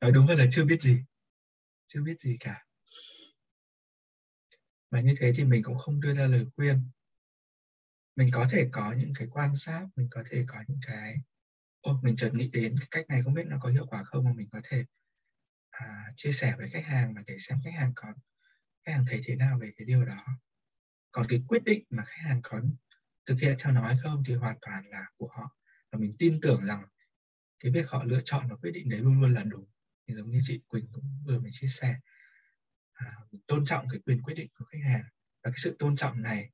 Nói 0.00 0.12
đúng 0.12 0.26
hơn 0.26 0.38
là 0.38 0.46
chưa 0.50 0.64
biết 0.64 0.80
gì, 0.80 0.98
chưa 1.86 2.02
biết 2.02 2.20
gì 2.20 2.36
cả. 2.40 2.64
Và 4.90 5.00
như 5.00 5.14
thế 5.18 5.32
thì 5.36 5.44
mình 5.44 5.62
cũng 5.62 5.78
không 5.78 6.00
đưa 6.00 6.14
ra 6.14 6.26
lời 6.26 6.46
khuyên 6.56 6.90
mình 8.16 8.28
có 8.32 8.46
thể 8.50 8.68
có 8.72 8.92
những 8.92 9.12
cái 9.14 9.28
quan 9.30 9.54
sát 9.54 9.86
mình 9.96 10.08
có 10.10 10.22
thể 10.30 10.44
có 10.46 10.64
những 10.68 10.80
cái 10.86 11.16
ô 11.80 12.00
mình 12.02 12.16
chợt 12.16 12.34
nghĩ 12.34 12.48
đến 12.48 12.76
cái 12.78 12.88
cách 12.90 13.08
này 13.08 13.22
không 13.22 13.34
biết 13.34 13.46
nó 13.46 13.58
có 13.60 13.68
hiệu 13.68 13.86
quả 13.86 14.04
không 14.04 14.24
mà 14.24 14.32
mình 14.32 14.48
có 14.52 14.60
thể 14.64 14.84
à, 15.70 16.12
chia 16.16 16.32
sẻ 16.32 16.54
với 16.58 16.68
khách 16.68 16.84
hàng 16.84 17.14
và 17.14 17.22
để 17.26 17.36
xem 17.38 17.58
khách 17.64 17.74
hàng 17.74 17.92
có 17.94 18.12
khách 18.84 18.92
hàng 18.92 19.04
thấy 19.08 19.20
thế 19.24 19.36
nào 19.36 19.58
về 19.58 19.72
cái 19.76 19.84
điều 19.86 20.04
đó. 20.04 20.24
Còn 21.12 21.26
cái 21.28 21.42
quyết 21.48 21.64
định 21.64 21.84
mà 21.90 22.04
khách 22.04 22.22
hàng 22.22 22.40
có 22.42 22.60
thực 23.26 23.40
hiện 23.40 23.56
theo 23.60 23.72
nó 23.72 23.82
hay 23.82 23.96
không 24.02 24.22
thì 24.26 24.34
hoàn 24.34 24.56
toàn 24.60 24.86
là 24.86 25.06
của 25.16 25.28
họ. 25.28 25.56
Và 25.92 25.98
mình 25.98 26.12
tin 26.18 26.38
tưởng 26.42 26.64
rằng 26.66 26.84
cái 27.60 27.72
việc 27.72 27.88
họ 27.88 28.04
lựa 28.04 28.20
chọn 28.24 28.48
và 28.48 28.56
quyết 28.56 28.70
định 28.70 28.88
đấy 28.88 29.00
luôn 29.00 29.20
luôn 29.20 29.34
là 29.34 29.44
đúng. 29.44 29.66
Thì 30.08 30.14
giống 30.14 30.30
như 30.30 30.38
chị 30.42 30.60
Quỳnh 30.68 30.86
cũng 30.92 31.04
vừa 31.26 31.38
mới 31.38 31.50
chia 31.50 31.66
sẻ 31.66 31.96
à, 32.92 33.16
mình 33.30 33.42
tôn 33.46 33.64
trọng 33.64 33.88
cái 33.88 34.00
quyền 34.06 34.22
quyết 34.22 34.34
định 34.34 34.50
của 34.58 34.64
khách 34.64 34.82
hàng. 34.84 35.04
Và 35.44 35.50
cái 35.50 35.58
sự 35.58 35.76
tôn 35.78 35.96
trọng 35.96 36.22
này 36.22 36.50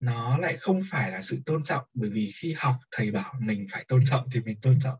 nó 0.00 0.38
lại 0.38 0.56
không 0.56 0.80
phải 0.90 1.10
là 1.10 1.22
sự 1.22 1.38
tôn 1.46 1.62
trọng, 1.62 1.84
bởi 1.94 2.10
vì 2.10 2.32
khi 2.36 2.54
học 2.58 2.76
thầy 2.90 3.10
bảo 3.10 3.34
mình 3.40 3.66
phải 3.70 3.84
tôn 3.88 4.04
trọng 4.04 4.28
thì 4.32 4.40
mình 4.40 4.60
tôn 4.60 4.78
trọng. 4.80 4.98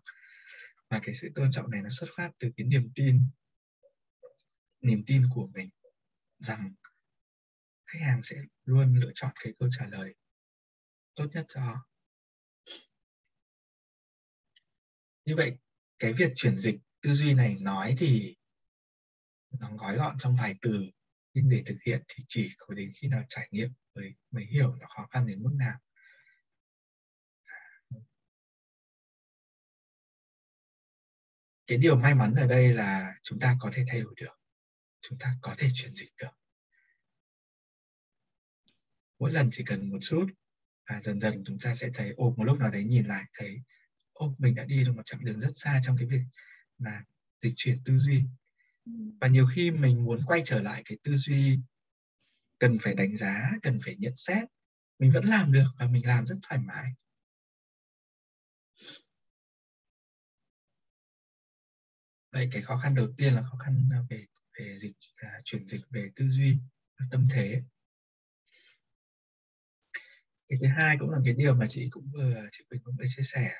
Và 0.90 1.01
cái 1.03 1.14
sự 1.14 1.28
tôn 1.34 1.51
trọng 1.51 1.70
này 1.70 1.82
nó 1.82 1.88
xuất 1.88 2.11
phát 2.16 2.30
từ 2.38 2.51
cái 2.57 2.66
niềm 2.66 2.90
tin 2.94 3.22
niềm 4.80 5.05
tin 5.07 5.22
của 5.34 5.49
mình 5.55 5.70
rằng 6.38 6.74
khách 7.86 8.01
hàng 8.01 8.22
sẽ 8.22 8.36
luôn 8.64 8.94
lựa 8.94 9.11
chọn 9.14 9.30
cái 9.44 9.53
câu 9.59 9.68
trả 9.78 9.86
lời 9.86 10.14
tốt 11.14 11.26
nhất 11.32 11.44
cho 11.49 11.82
như 15.24 15.36
vậy, 15.36 15.57
cái 15.99 16.12
việc 16.12 16.32
chuyển 16.34 16.59
dịch 16.59 16.76
tư 17.03 17.12
duy 17.12 17.34
này 17.34 17.57
nói 17.61 17.94
thì 17.99 18.36
nó 19.61 19.76
gói 19.76 19.97
gọn 19.97 20.14
trong 20.18 20.36
vài 20.36 20.55
từ, 20.62 20.86
nhưng 21.34 21.49
để 21.49 21.62
thực 21.66 21.76
hiện 21.86 22.03
thì 22.09 22.24
chỉ 22.28 22.51
có 22.59 22.74
đến 22.74 22.92
khi 22.94 23.09
nào 23.09 23.24
trải 23.28 23.49
nghiệm 23.51 23.72
mới 23.97 24.14
mới 24.30 24.44
hiểu 24.44 24.74
nó 24.74 24.86
khó 24.88 25.07
khăn 25.07 25.26
đến 25.26 25.42
mức 25.42 25.53
nào. 25.59 25.78
Cái 31.66 31.78
điều 31.78 31.97
may 31.97 32.14
mắn 32.14 32.34
ở 32.34 32.47
đây 32.47 32.72
là 32.72 33.14
chúng 33.22 33.38
ta 33.40 33.57
có 33.61 33.70
thể 33.72 33.84
thay 33.88 34.01
đổi 34.01 34.14
được. 34.16 34.40
Chúng 35.01 35.18
ta 35.18 35.34
có 35.42 35.55
thể 35.59 35.68
chuyển 35.74 35.94
dịch 35.94 36.11
được. 36.22 36.30
Mỗi 39.18 39.32
lần 39.32 39.49
chỉ 39.53 39.64
cần 39.66 39.90
một 39.90 39.99
chút 40.01 40.26
và 40.88 41.01
dần 41.01 41.20
dần 41.20 41.44
chúng 41.47 41.59
ta 41.59 41.74
sẽ 41.74 41.90
thấy 41.94 42.12
ồ 42.16 42.34
một 42.36 42.44
lúc 42.44 42.59
nào 42.59 42.70
đấy 42.70 42.84
nhìn 42.84 43.07
lại 43.07 43.24
thấy 43.32 43.62
ô 44.12 44.34
mình 44.38 44.55
đã 44.55 44.64
đi 44.64 44.84
được 44.84 44.92
một 44.97 45.03
chặng 45.05 45.24
đường 45.24 45.40
rất 45.40 45.51
xa 45.55 45.80
trong 45.82 45.97
cái 45.99 46.07
việc 46.07 46.22
là 46.78 47.05
dịch 47.40 47.53
chuyển 47.57 47.84
tư 47.84 47.99
duy. 47.99 48.22
Ừ. 48.84 48.92
và 49.20 49.28
nhiều 49.28 49.47
khi 49.55 49.70
mình 49.70 50.05
muốn 50.05 50.20
quay 50.26 50.42
trở 50.44 50.62
lại 50.62 50.82
cái 50.84 50.99
tư 51.03 51.16
duy 51.16 51.59
cần 52.59 52.79
phải 52.83 52.95
đánh 52.95 53.17
giá 53.17 53.51
cần 53.63 53.79
phải 53.85 53.97
nhận 53.99 54.17
xét. 54.17 54.49
Mình 54.99 55.11
vẫn 55.11 55.25
làm 55.25 55.53
được 55.53 55.69
và 55.79 55.87
mình 55.87 56.07
làm 56.07 56.27
rất 56.27 56.37
thoải 56.43 56.61
mái. 56.61 56.93
Vậy 62.33 62.49
cái 62.53 62.63
khó 62.63 62.77
khăn 62.77 62.95
đầu 62.95 63.09
tiên 63.17 63.35
là 63.35 63.43
khó 63.43 63.59
khăn 63.59 63.89
à, 63.93 63.99
về 64.11 64.27
về 64.59 64.79
dịch 64.79 64.97
à, 65.17 65.41
chuyển 65.45 65.67
dịch 65.67 65.81
về 65.91 66.11
tư 66.17 66.29
duy 66.29 66.59
tâm 67.11 67.27
thế. 67.33 67.63
Cái 70.49 70.59
thứ 70.61 70.67
hai 70.67 70.97
cũng 71.01 71.11
là 71.11 71.19
cái 71.25 71.35
điều 71.35 71.55
mà 71.55 71.67
chị 71.69 71.89
cũng 71.91 72.11
vừa 72.15 72.49
chị 72.53 72.65
Quỳnh 72.69 72.81
cũng 72.85 72.97
vừa 72.97 73.05
chia 73.07 73.23
sẻ. 73.23 73.55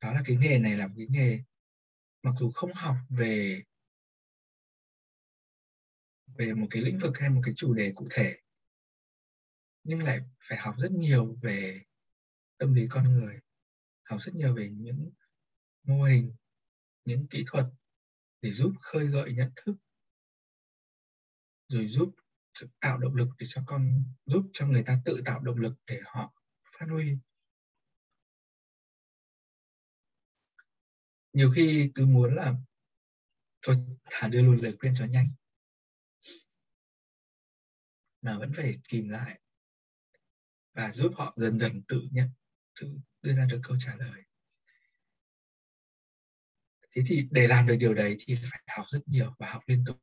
Đó 0.00 0.12
là 0.12 0.22
cái 0.24 0.36
nghề 0.36 0.58
này 0.58 0.76
là 0.76 0.86
một 0.86 0.94
cái 0.96 1.06
nghề 1.10 1.42
mặc 2.22 2.34
dù 2.38 2.50
không 2.50 2.72
học 2.74 2.96
về 3.08 3.62
về 6.40 6.54
một 6.54 6.66
cái 6.70 6.82
lĩnh 6.82 6.98
vực 6.98 7.18
hay 7.18 7.30
một 7.30 7.40
cái 7.44 7.54
chủ 7.56 7.74
đề 7.74 7.92
cụ 7.94 8.08
thể. 8.10 8.36
Nhưng 9.84 10.02
lại 10.02 10.20
phải 10.40 10.58
học 10.58 10.74
rất 10.78 10.92
nhiều 10.92 11.38
về 11.42 11.82
tâm 12.58 12.74
lý 12.74 12.86
con 12.90 13.12
người 13.12 13.40
học 14.02 14.20
rất 14.22 14.34
nhiều 14.34 14.54
về 14.54 14.68
những 14.68 15.10
mô 15.82 16.02
hình 16.02 16.32
những 17.04 17.26
kỹ 17.26 17.44
thuật 17.46 17.66
để 18.42 18.50
giúp 18.50 18.72
khơi 18.80 19.06
gợi 19.06 19.32
nhận 19.32 19.50
thức 19.56 19.76
rồi 21.68 21.88
giúp 21.88 22.14
tạo 22.80 22.98
động 22.98 23.14
lực 23.14 23.28
để 23.38 23.46
cho 23.48 23.62
con 23.66 24.04
giúp 24.26 24.50
cho 24.52 24.66
người 24.66 24.82
ta 24.82 25.00
tự 25.04 25.22
tạo 25.24 25.40
động 25.40 25.56
lực 25.56 25.74
để 25.86 26.00
họ 26.04 26.34
phát 26.78 26.86
huy. 26.90 27.16
Nhiều 31.32 31.50
khi 31.54 31.90
cứ 31.94 32.06
muốn 32.06 32.34
là 32.34 32.54
thôi 33.62 33.76
thả 34.10 34.28
đưa 34.28 34.42
luôn 34.42 34.58
lời 34.62 34.76
khuyên 34.80 34.94
cho 34.96 35.04
nhanh 35.04 35.26
mà 38.22 38.38
vẫn 38.38 38.52
phải 38.56 38.74
kìm 38.88 39.08
lại 39.08 39.40
và 40.72 40.92
giúp 40.92 41.12
họ 41.16 41.34
dần 41.36 41.58
dần 41.58 41.82
tự 41.88 42.02
nhận 42.10 42.30
tự 42.80 42.98
đưa 43.22 43.34
ra 43.34 43.46
được 43.50 43.60
câu 43.62 43.76
trả 43.80 43.96
lời. 43.96 44.22
Thế 46.90 47.02
thì 47.06 47.28
để 47.30 47.48
làm 47.48 47.66
được 47.66 47.76
điều 47.76 47.94
đấy 47.94 48.16
thì 48.18 48.34
phải 48.34 48.62
học 48.76 48.86
rất 48.88 49.00
nhiều 49.06 49.34
và 49.38 49.50
học 49.50 49.62
liên 49.66 49.84
tục. 49.86 50.02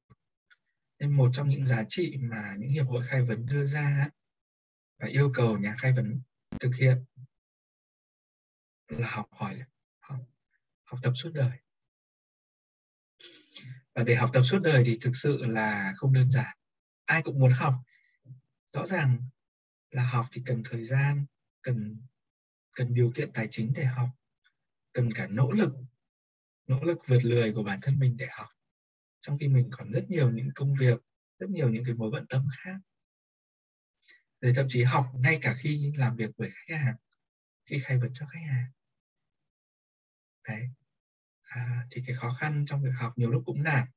Nên 1.00 1.12
một 1.12 1.30
trong 1.34 1.50
những 1.50 1.66
giá 1.66 1.84
trị 1.90 2.18
mà 2.20 2.56
những 2.60 2.70
hiệp 2.70 2.88
hội 2.88 3.04
khai 3.08 3.22
vấn 3.24 3.46
đưa 3.46 3.66
ra 3.66 4.10
và 5.00 5.08
yêu 5.08 5.32
cầu 5.36 5.58
nhà 5.58 5.76
khai 5.78 5.94
vấn 5.94 6.22
thực 6.60 6.72
hiện 6.76 7.06
là 8.88 9.10
học 9.10 9.28
hỏi 9.32 9.62
học, 10.00 10.20
học 10.84 11.00
tập 11.04 11.14
suốt 11.16 11.32
đời. 11.34 11.60
Và 13.96 14.04
để 14.04 14.16
học 14.16 14.30
tập 14.34 14.44
suốt 14.44 14.60
đời 14.60 14.84
thì 14.86 14.98
thực 15.02 15.12
sự 15.16 15.38
là 15.46 15.94
không 15.98 16.14
đơn 16.14 16.32
giản. 16.32 16.58
Ai 17.06 17.22
cũng 17.24 17.40
muốn 17.40 17.52
học 17.52 17.74
rõ 18.72 18.86
ràng 18.86 19.30
là 19.92 20.04
học 20.04 20.26
thì 20.32 20.42
cần 20.46 20.64
thời 20.70 20.84
gian 20.84 21.26
cần 21.62 22.02
cần 22.72 22.94
điều 22.94 23.12
kiện 23.16 23.34
tài 23.34 23.48
chính 23.50 23.74
để 23.76 23.86
học 23.86 24.10
cần 24.94 25.14
cả 25.14 25.28
nỗ 25.28 25.52
lực 25.52 25.74
nỗ 26.68 26.84
lực 26.84 26.98
vượt 27.08 27.26
lười 27.26 27.54
của 27.54 27.64
bản 27.64 27.80
thân 27.82 28.00
mình 28.00 28.18
để 28.18 28.28
học. 28.32 28.50
Trong 29.20 29.38
khi 29.38 29.48
mình 29.48 29.70
còn 29.72 29.92
rất 29.92 30.10
nhiều 30.10 30.32
những 30.32 30.50
công 30.56 30.74
việc 30.74 31.02
rất 31.40 31.50
nhiều 31.50 31.70
những 31.70 31.84
cái 31.86 31.94
mối 31.94 32.12
bận 32.12 32.26
tâm 32.30 32.48
khác. 32.58 32.78
Rồi 34.42 34.54
thậm 34.56 34.66
chí 34.70 34.84
học 34.84 35.12
ngay 35.16 35.40
cả 35.42 35.56
khi 35.60 35.92
làm 35.98 36.16
việc 36.16 36.30
với 36.38 36.50
khách 36.54 36.76
hàng 36.76 36.96
khi 37.66 37.80
khai 37.80 37.98
vấn 37.98 38.10
cho 38.14 38.26
khách 38.26 38.46
hàng. 38.48 38.72
Đấy. 40.48 40.70
À, 41.42 41.88
thì 41.92 42.04
cái 42.08 42.16
khó 42.16 42.34
khăn 42.40 42.66
trong 42.68 42.84
việc 42.84 42.94
học 42.98 43.14
nhiều 43.16 43.32
lúc 43.32 43.44
cũng 43.46 43.64
nản. 43.64 43.88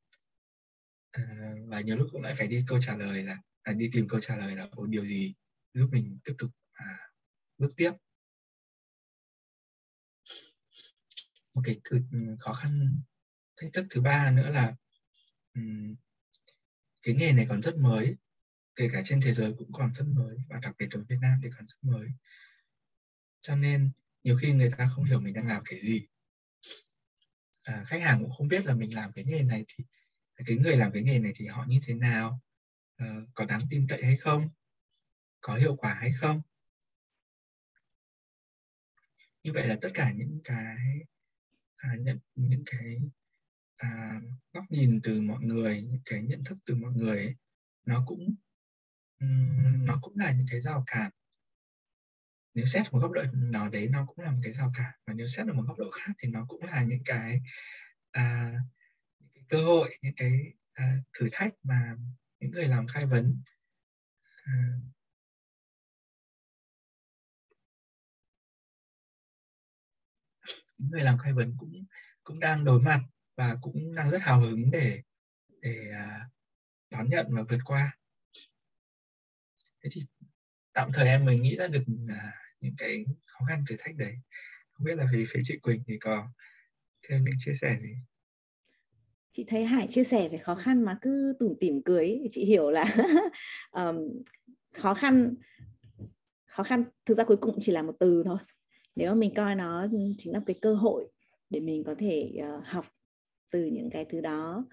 À, 1.10 1.54
và 1.66 1.80
nhiều 1.80 1.96
lúc 1.96 2.08
cũng 2.12 2.22
lại 2.22 2.34
phải 2.34 2.46
đi 2.46 2.64
câu 2.66 2.80
trả 2.80 2.96
lời 2.96 3.22
là 3.22 3.38
là 3.64 3.72
đi 3.72 3.90
tìm 3.92 4.08
câu 4.08 4.20
trả 4.20 4.36
lời 4.36 4.56
là 4.56 4.68
có 4.76 4.86
điều 4.86 5.04
gì 5.04 5.34
giúp 5.74 5.88
mình 5.92 6.18
tiếp 6.24 6.34
tục 6.38 6.50
à, 6.72 6.98
bước 7.58 7.70
tiếp? 7.76 7.92
Một 11.54 11.62
cái 11.64 11.80
thứ 11.84 12.00
ừ, 12.12 12.18
khó 12.40 12.52
khăn 12.52 13.00
thách 13.56 13.72
thức 13.72 13.86
thứ 13.90 14.00
ba 14.00 14.30
nữa 14.30 14.50
là 14.50 14.74
um, 15.54 15.94
cái 17.02 17.14
nghề 17.14 17.32
này 17.32 17.46
còn 17.48 17.62
rất 17.62 17.76
mới 17.76 18.16
kể 18.76 18.88
cả 18.92 19.02
trên 19.04 19.20
thế 19.20 19.32
giới 19.32 19.52
cũng 19.58 19.72
còn 19.72 19.94
rất 19.94 20.04
mới 20.08 20.36
và 20.48 20.58
đặc 20.58 20.74
biệt 20.78 20.88
ở 20.90 21.04
Việt 21.08 21.16
Nam 21.20 21.40
thì 21.42 21.48
còn 21.56 21.66
rất 21.66 21.76
mới. 21.82 22.08
Cho 23.40 23.56
nên 23.56 23.90
nhiều 24.24 24.36
khi 24.36 24.52
người 24.52 24.70
ta 24.70 24.90
không 24.94 25.04
hiểu 25.04 25.20
mình 25.20 25.34
đang 25.34 25.46
làm 25.46 25.62
cái 25.64 25.80
gì. 25.80 26.06
À, 27.62 27.84
khách 27.86 28.00
hàng 28.00 28.20
cũng 28.20 28.32
không 28.32 28.48
biết 28.48 28.66
là 28.66 28.74
mình 28.74 28.94
làm 28.94 29.12
cái 29.12 29.24
nghề 29.24 29.42
này 29.42 29.64
thì 29.68 29.84
cái 30.46 30.56
người 30.56 30.76
làm 30.76 30.92
cái 30.92 31.02
nghề 31.02 31.18
này 31.18 31.32
thì 31.34 31.46
họ 31.46 31.64
như 31.68 31.80
thế 31.84 31.94
nào. 31.94 32.40
Ờ, 33.00 33.26
có 33.34 33.44
đáng 33.44 33.60
tin 33.70 33.86
cậy 33.88 34.04
hay 34.04 34.16
không? 34.16 34.48
Có 35.40 35.54
hiệu 35.54 35.76
quả 35.76 35.94
hay 35.94 36.12
không? 36.12 36.42
Như 39.42 39.52
vậy 39.52 39.68
là 39.68 39.76
tất 39.80 39.90
cả 39.94 40.12
những 40.12 40.40
cái 40.44 40.76
à, 41.76 41.94
nhận 41.98 42.18
những 42.34 42.62
cái 42.66 43.00
à, 43.76 44.20
góc 44.52 44.64
nhìn 44.70 45.00
từ 45.02 45.20
mọi 45.20 45.44
người 45.44 45.82
những 45.82 46.00
cái 46.04 46.22
nhận 46.22 46.44
thức 46.44 46.58
từ 46.66 46.74
mọi 46.74 46.92
người 46.92 47.16
ấy, 47.16 47.34
nó 47.86 48.04
cũng 48.06 48.34
um, 49.20 49.84
nó 49.86 49.98
cũng 50.02 50.18
là 50.18 50.32
những 50.32 50.46
cái 50.50 50.60
rào 50.60 50.84
cản. 50.86 51.10
Nếu 52.54 52.66
xét 52.66 52.92
một 52.92 52.98
góc 52.98 53.12
độ 53.12 53.22
nào 53.32 53.68
đấy 53.68 53.88
nó 53.88 54.06
cũng 54.06 54.24
là 54.24 54.30
một 54.30 54.40
cái 54.42 54.52
rào 54.52 54.70
cản. 54.74 54.92
Và 55.06 55.14
nếu 55.14 55.26
xét 55.26 55.46
ở 55.46 55.52
một 55.52 55.64
góc 55.66 55.78
độ 55.78 55.90
khác 55.90 56.12
thì 56.18 56.28
nó 56.28 56.44
cũng 56.48 56.62
là 56.62 56.82
những 56.82 57.02
cái 57.04 57.40
à, 58.10 58.52
những 59.18 59.30
cái 59.34 59.44
cơ 59.48 59.64
hội 59.64 59.98
những 60.02 60.14
cái 60.16 60.52
à, 60.72 60.96
thử 61.12 61.28
thách 61.32 61.54
mà 61.62 61.96
những 62.40 62.50
người 62.50 62.68
làm 62.68 62.86
khai 62.86 63.06
vấn. 63.06 63.42
À, 64.44 64.52
những 70.78 70.90
người 70.90 71.02
làm 71.04 71.18
khai 71.18 71.32
vấn 71.32 71.54
cũng 71.58 71.72
cũng 72.24 72.40
đang 72.40 72.64
đối 72.64 72.80
mặt 72.80 73.00
và 73.36 73.56
cũng 73.60 73.94
đang 73.94 74.10
rất 74.10 74.22
hào 74.22 74.40
hứng 74.40 74.70
để 74.70 75.00
để 75.62 75.90
à, 75.94 76.28
đón 76.90 77.10
nhận 77.10 77.26
và 77.30 77.42
vượt 77.48 77.58
qua. 77.64 77.96
Thế 79.82 79.90
thì 79.92 80.00
tạm 80.72 80.90
thời 80.94 81.08
em 81.08 81.24
mới 81.24 81.38
nghĩ 81.38 81.56
ra 81.56 81.68
được 81.68 81.84
à, 82.08 82.32
những 82.60 82.74
cái 82.78 83.04
khó 83.26 83.44
khăn 83.48 83.64
thử 83.68 83.76
thách 83.78 83.96
đấy. 83.96 84.14
Không 84.72 84.84
biết 84.84 84.94
là 84.96 85.06
vì 85.12 85.24
phía 85.28 85.40
chị 85.44 85.58
Quỳnh 85.62 85.82
thì 85.86 85.98
có 86.00 86.28
thêm 87.08 87.24
những 87.24 87.34
chia 87.38 87.54
sẻ 87.54 87.76
gì? 87.76 87.94
Chị 89.32 89.44
thấy 89.44 89.64
Hải 89.64 89.86
chia 89.86 90.04
sẻ 90.04 90.28
về 90.28 90.38
khó 90.38 90.54
khăn 90.54 90.82
mà 90.82 90.98
cứ 91.02 91.34
tủm 91.38 91.54
tỉm 91.60 91.82
cười 91.82 92.20
chị 92.32 92.44
hiểu 92.44 92.70
là 92.70 92.84
um, 93.72 94.22
khó 94.74 94.94
khăn 94.94 95.34
khó 96.50 96.62
khăn 96.62 96.84
thực 97.06 97.18
ra 97.18 97.24
cuối 97.24 97.36
cùng 97.36 97.58
chỉ 97.62 97.72
là 97.72 97.82
một 97.82 97.96
từ 97.98 98.22
thôi. 98.24 98.38
Nếu 98.96 99.08
mà 99.08 99.14
mình 99.14 99.34
coi 99.34 99.54
nó 99.54 99.86
chính 100.18 100.32
là 100.32 100.40
cái 100.46 100.56
cơ 100.62 100.74
hội 100.74 101.08
để 101.50 101.60
mình 101.60 101.84
có 101.84 101.94
thể 101.98 102.32
uh, 102.38 102.64
học 102.66 102.86
từ 103.50 103.64
những 103.64 103.90
cái 103.90 104.04
thứ 104.04 104.20
đó. 104.20 104.64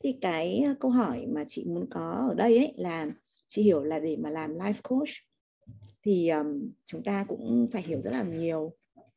Thì 0.00 0.18
cái 0.20 0.62
ờ, 0.66 0.74
câu 0.80 0.90
hỏi 0.90 1.26
mà 1.26 1.44
chị 1.48 1.64
muốn 1.64 1.86
có 1.90 2.26
ở 2.30 2.34
đây 2.34 2.58
ấy 2.58 2.72
là 2.76 3.06
chị 3.48 3.62
hiểu 3.62 3.82
là 3.84 3.98
để 3.98 4.16
mà 4.16 4.30
làm 4.30 4.58
life 4.58 4.80
coach 4.82 5.08
thì 6.02 6.28
um, 6.28 6.70
chúng 6.86 7.02
ta 7.02 7.24
cũng 7.28 7.68
phải 7.72 7.82
hiểu 7.82 8.00
rất 8.00 8.10
là 8.10 8.22
nhiều 8.22 8.72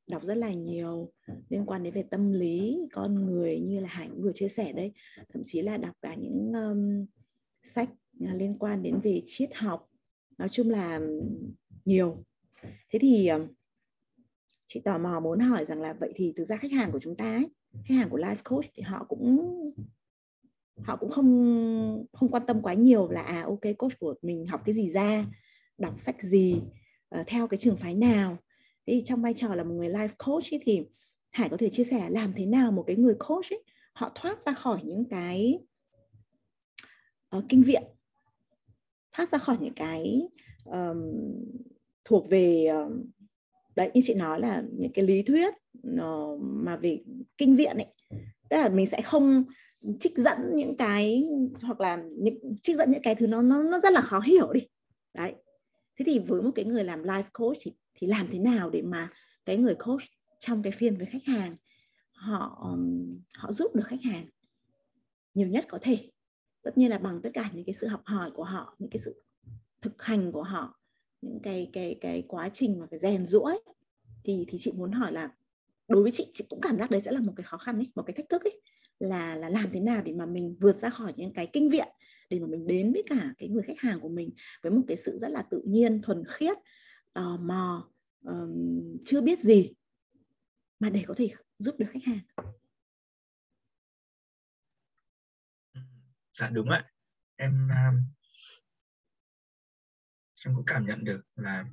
đọc 0.07 0.23
rất 0.25 0.35
là 0.35 0.53
nhiều 0.53 1.11
liên 1.49 1.65
quan 1.65 1.83
đến 1.83 1.93
về 1.93 2.03
tâm 2.03 2.33
lý 2.33 2.87
con 2.91 3.25
người 3.25 3.59
như 3.59 3.79
là 3.79 3.87
hải 3.89 4.09
vừa 4.09 4.31
chia 4.35 4.49
sẻ 4.49 4.73
đây 4.73 4.93
thậm 5.33 5.43
chí 5.45 5.61
là 5.61 5.77
đọc 5.77 5.95
cả 6.01 6.15
những 6.15 6.53
um, 6.53 7.05
sách 7.63 7.89
à, 8.25 8.33
liên 8.33 8.57
quan 8.59 8.83
đến 8.83 8.99
về 9.03 9.21
triết 9.25 9.49
học. 9.55 9.89
Nói 10.37 10.49
chung 10.49 10.69
là 10.69 11.01
nhiều. 11.85 12.23
Thế 12.63 12.99
thì 12.99 13.29
chị 14.67 14.79
tò 14.79 14.97
mò 14.97 15.19
muốn 15.19 15.39
hỏi 15.39 15.65
rằng 15.65 15.81
là 15.81 15.93
vậy 15.93 16.13
thì 16.15 16.33
thực 16.37 16.45
ra 16.45 16.57
khách 16.57 16.71
hàng 16.71 16.91
của 16.91 16.99
chúng 16.99 17.15
ta 17.15 17.35
ấy, 17.35 17.49
khách 17.85 17.95
hàng 17.95 18.09
của 18.09 18.17
life 18.17 18.35
coach 18.43 18.65
thì 18.73 18.83
họ 18.83 19.05
cũng 19.09 19.71
họ 20.77 20.95
cũng 20.95 21.11
không 21.11 22.05
không 22.13 22.31
quan 22.31 22.43
tâm 22.47 22.61
quá 22.61 22.73
nhiều 22.73 23.09
là 23.09 23.21
à 23.21 23.43
ok 23.43 23.77
coach 23.77 23.99
của 23.99 24.15
mình 24.21 24.45
học 24.45 24.61
cái 24.65 24.75
gì 24.75 24.89
ra 24.89 25.25
đọc 25.77 26.01
sách 26.01 26.23
gì 26.23 26.61
ờ, 27.09 27.23
theo 27.27 27.47
cái 27.47 27.57
trường 27.57 27.77
phái 27.77 27.93
nào 27.93 28.37
thế 28.87 28.93
thì 28.93 29.03
trong 29.05 29.21
vai 29.21 29.33
trò 29.33 29.55
là 29.55 29.63
một 29.63 29.73
người 29.73 29.89
life 29.89 30.09
coach 30.17 30.53
ấy, 30.53 30.59
thì 30.63 30.81
Hải 31.29 31.49
có 31.49 31.57
thể 31.57 31.69
chia 31.69 31.83
sẻ 31.83 32.09
làm 32.09 32.33
thế 32.35 32.45
nào 32.45 32.71
một 32.71 32.83
cái 32.87 32.95
người 32.95 33.15
coach 33.19 33.49
ấy 33.49 33.63
họ 33.93 34.11
thoát 34.15 34.41
ra 34.41 34.53
khỏi 34.53 34.79
những 34.83 35.05
cái 35.09 35.59
uh, 37.37 37.43
kinh 37.49 37.63
viện 37.63 37.83
thoát 39.11 39.29
ra 39.29 39.37
khỏi 39.37 39.57
những 39.61 39.73
cái 39.75 40.27
um, 40.65 41.11
thuộc 42.05 42.29
về 42.29 42.67
um, 42.67 43.03
đấy 43.75 43.91
như 43.93 44.01
chị 44.05 44.13
nói 44.13 44.39
là 44.39 44.63
những 44.77 44.91
cái 44.93 45.05
lý 45.05 45.21
thuyết 45.21 45.53
uh, 45.93 46.41
mà 46.41 46.75
về 46.75 47.03
kinh 47.37 47.55
viện 47.55 47.77
ấy. 47.77 47.87
Tức 48.49 48.57
là 48.57 48.69
mình 48.69 48.85
sẽ 48.85 49.01
không 49.01 49.43
trích 49.99 50.17
dẫn 50.17 50.37
những 50.55 50.77
cái 50.77 51.27
hoặc 51.61 51.81
là 51.81 52.03
những 52.17 52.55
trích 52.63 52.75
dẫn 52.75 52.91
những 52.91 53.01
cái 53.01 53.15
thứ 53.15 53.27
nó 53.27 53.41
nó 53.41 53.63
nó 53.63 53.79
rất 53.79 53.93
là 53.93 54.01
khó 54.01 54.19
hiểu 54.19 54.53
đi. 54.53 54.67
Đấy. 55.13 55.33
Thế 55.99 56.05
thì 56.05 56.19
với 56.19 56.41
một 56.41 56.51
cái 56.55 56.65
người 56.65 56.83
làm 56.83 57.03
life 57.03 57.23
coach 57.33 57.57
thì 57.61 57.73
thì 57.97 58.07
làm 58.07 58.27
thế 58.31 58.39
nào 58.39 58.69
để 58.69 58.81
mà 58.81 59.11
cái 59.45 59.57
người 59.57 59.75
coach 59.75 60.01
trong 60.39 60.63
cái 60.63 60.71
phiên 60.71 60.97
với 60.97 61.05
khách 61.05 61.25
hàng, 61.25 61.55
họ 62.11 62.67
họ 63.33 63.51
giúp 63.51 63.75
được 63.75 63.83
khách 63.87 64.03
hàng 64.03 64.29
nhiều 65.33 65.47
nhất 65.47 65.65
có 65.69 65.79
thể? 65.81 66.11
Tất 66.63 66.77
nhiên 66.77 66.89
là 66.89 66.97
bằng 66.97 67.21
tất 67.21 67.29
cả 67.33 67.51
những 67.53 67.65
cái 67.65 67.73
sự 67.73 67.87
học 67.87 68.01
hỏi 68.05 68.31
của 68.31 68.43
họ, 68.43 68.75
những 68.79 68.89
cái 68.89 68.99
sự 69.05 69.23
thực 69.81 70.03
hành 70.03 70.31
của 70.31 70.43
họ, 70.43 70.79
những 71.21 71.39
cái 71.43 71.69
cái 71.73 71.95
cái 72.01 72.23
quá 72.27 72.49
trình 72.53 72.79
mà 72.79 72.87
phải 72.89 72.99
rèn 72.99 73.25
rũa 73.25 73.51
thì 74.23 74.45
thì 74.47 74.57
chị 74.61 74.71
muốn 74.71 74.91
hỏi 74.91 75.11
là 75.11 75.29
đối 75.87 76.03
với 76.03 76.11
chị 76.11 76.31
chị 76.33 76.45
cũng 76.49 76.61
cảm 76.61 76.77
giác 76.77 76.91
đấy 76.91 77.01
sẽ 77.01 77.11
là 77.11 77.19
một 77.19 77.33
cái 77.35 77.43
khó 77.43 77.57
khăn 77.57 77.75
ấy, 77.75 77.91
một 77.95 78.03
cái 78.03 78.13
thách 78.13 78.29
thức 78.29 78.43
ấy, 78.43 78.61
là 78.99 79.35
là 79.35 79.49
làm 79.49 79.69
thế 79.73 79.79
nào 79.79 80.01
để 80.05 80.13
mà 80.13 80.25
mình 80.25 80.55
vượt 80.59 80.75
ra 80.75 80.89
khỏi 80.89 81.13
những 81.17 81.33
cái 81.33 81.47
kinh 81.53 81.69
viện 81.69 81.87
để 82.29 82.39
mà 82.39 82.47
mình 82.47 82.67
đến 82.67 82.93
với 82.93 83.03
cả 83.09 83.33
cái 83.37 83.49
người 83.49 83.63
khách 83.63 83.79
hàng 83.79 83.99
của 83.99 84.09
mình 84.09 84.29
với 84.63 84.71
một 84.71 84.81
cái 84.87 84.97
sự 84.97 85.17
rất 85.17 85.29
là 85.29 85.41
tự 85.41 85.61
nhiên, 85.65 86.01
thuần 86.01 86.23
khiết 86.27 86.57
tò 87.17 87.37
mò 87.37 87.89
um, 88.21 88.97
chưa 89.05 89.21
biết 89.21 89.39
gì 89.41 89.73
mà 90.79 90.89
để 90.89 91.03
có 91.07 91.13
thể 91.17 91.29
giúp 91.57 91.75
được 91.79 91.85
khách 91.93 92.03
hàng. 92.03 92.19
Dạ 96.33 96.49
đúng 96.49 96.69
ạ. 96.69 96.91
Em 97.35 97.69
em 100.45 100.55
cũng 100.55 100.65
cảm 100.65 100.85
nhận 100.85 101.03
được 101.03 101.21
là 101.35 101.65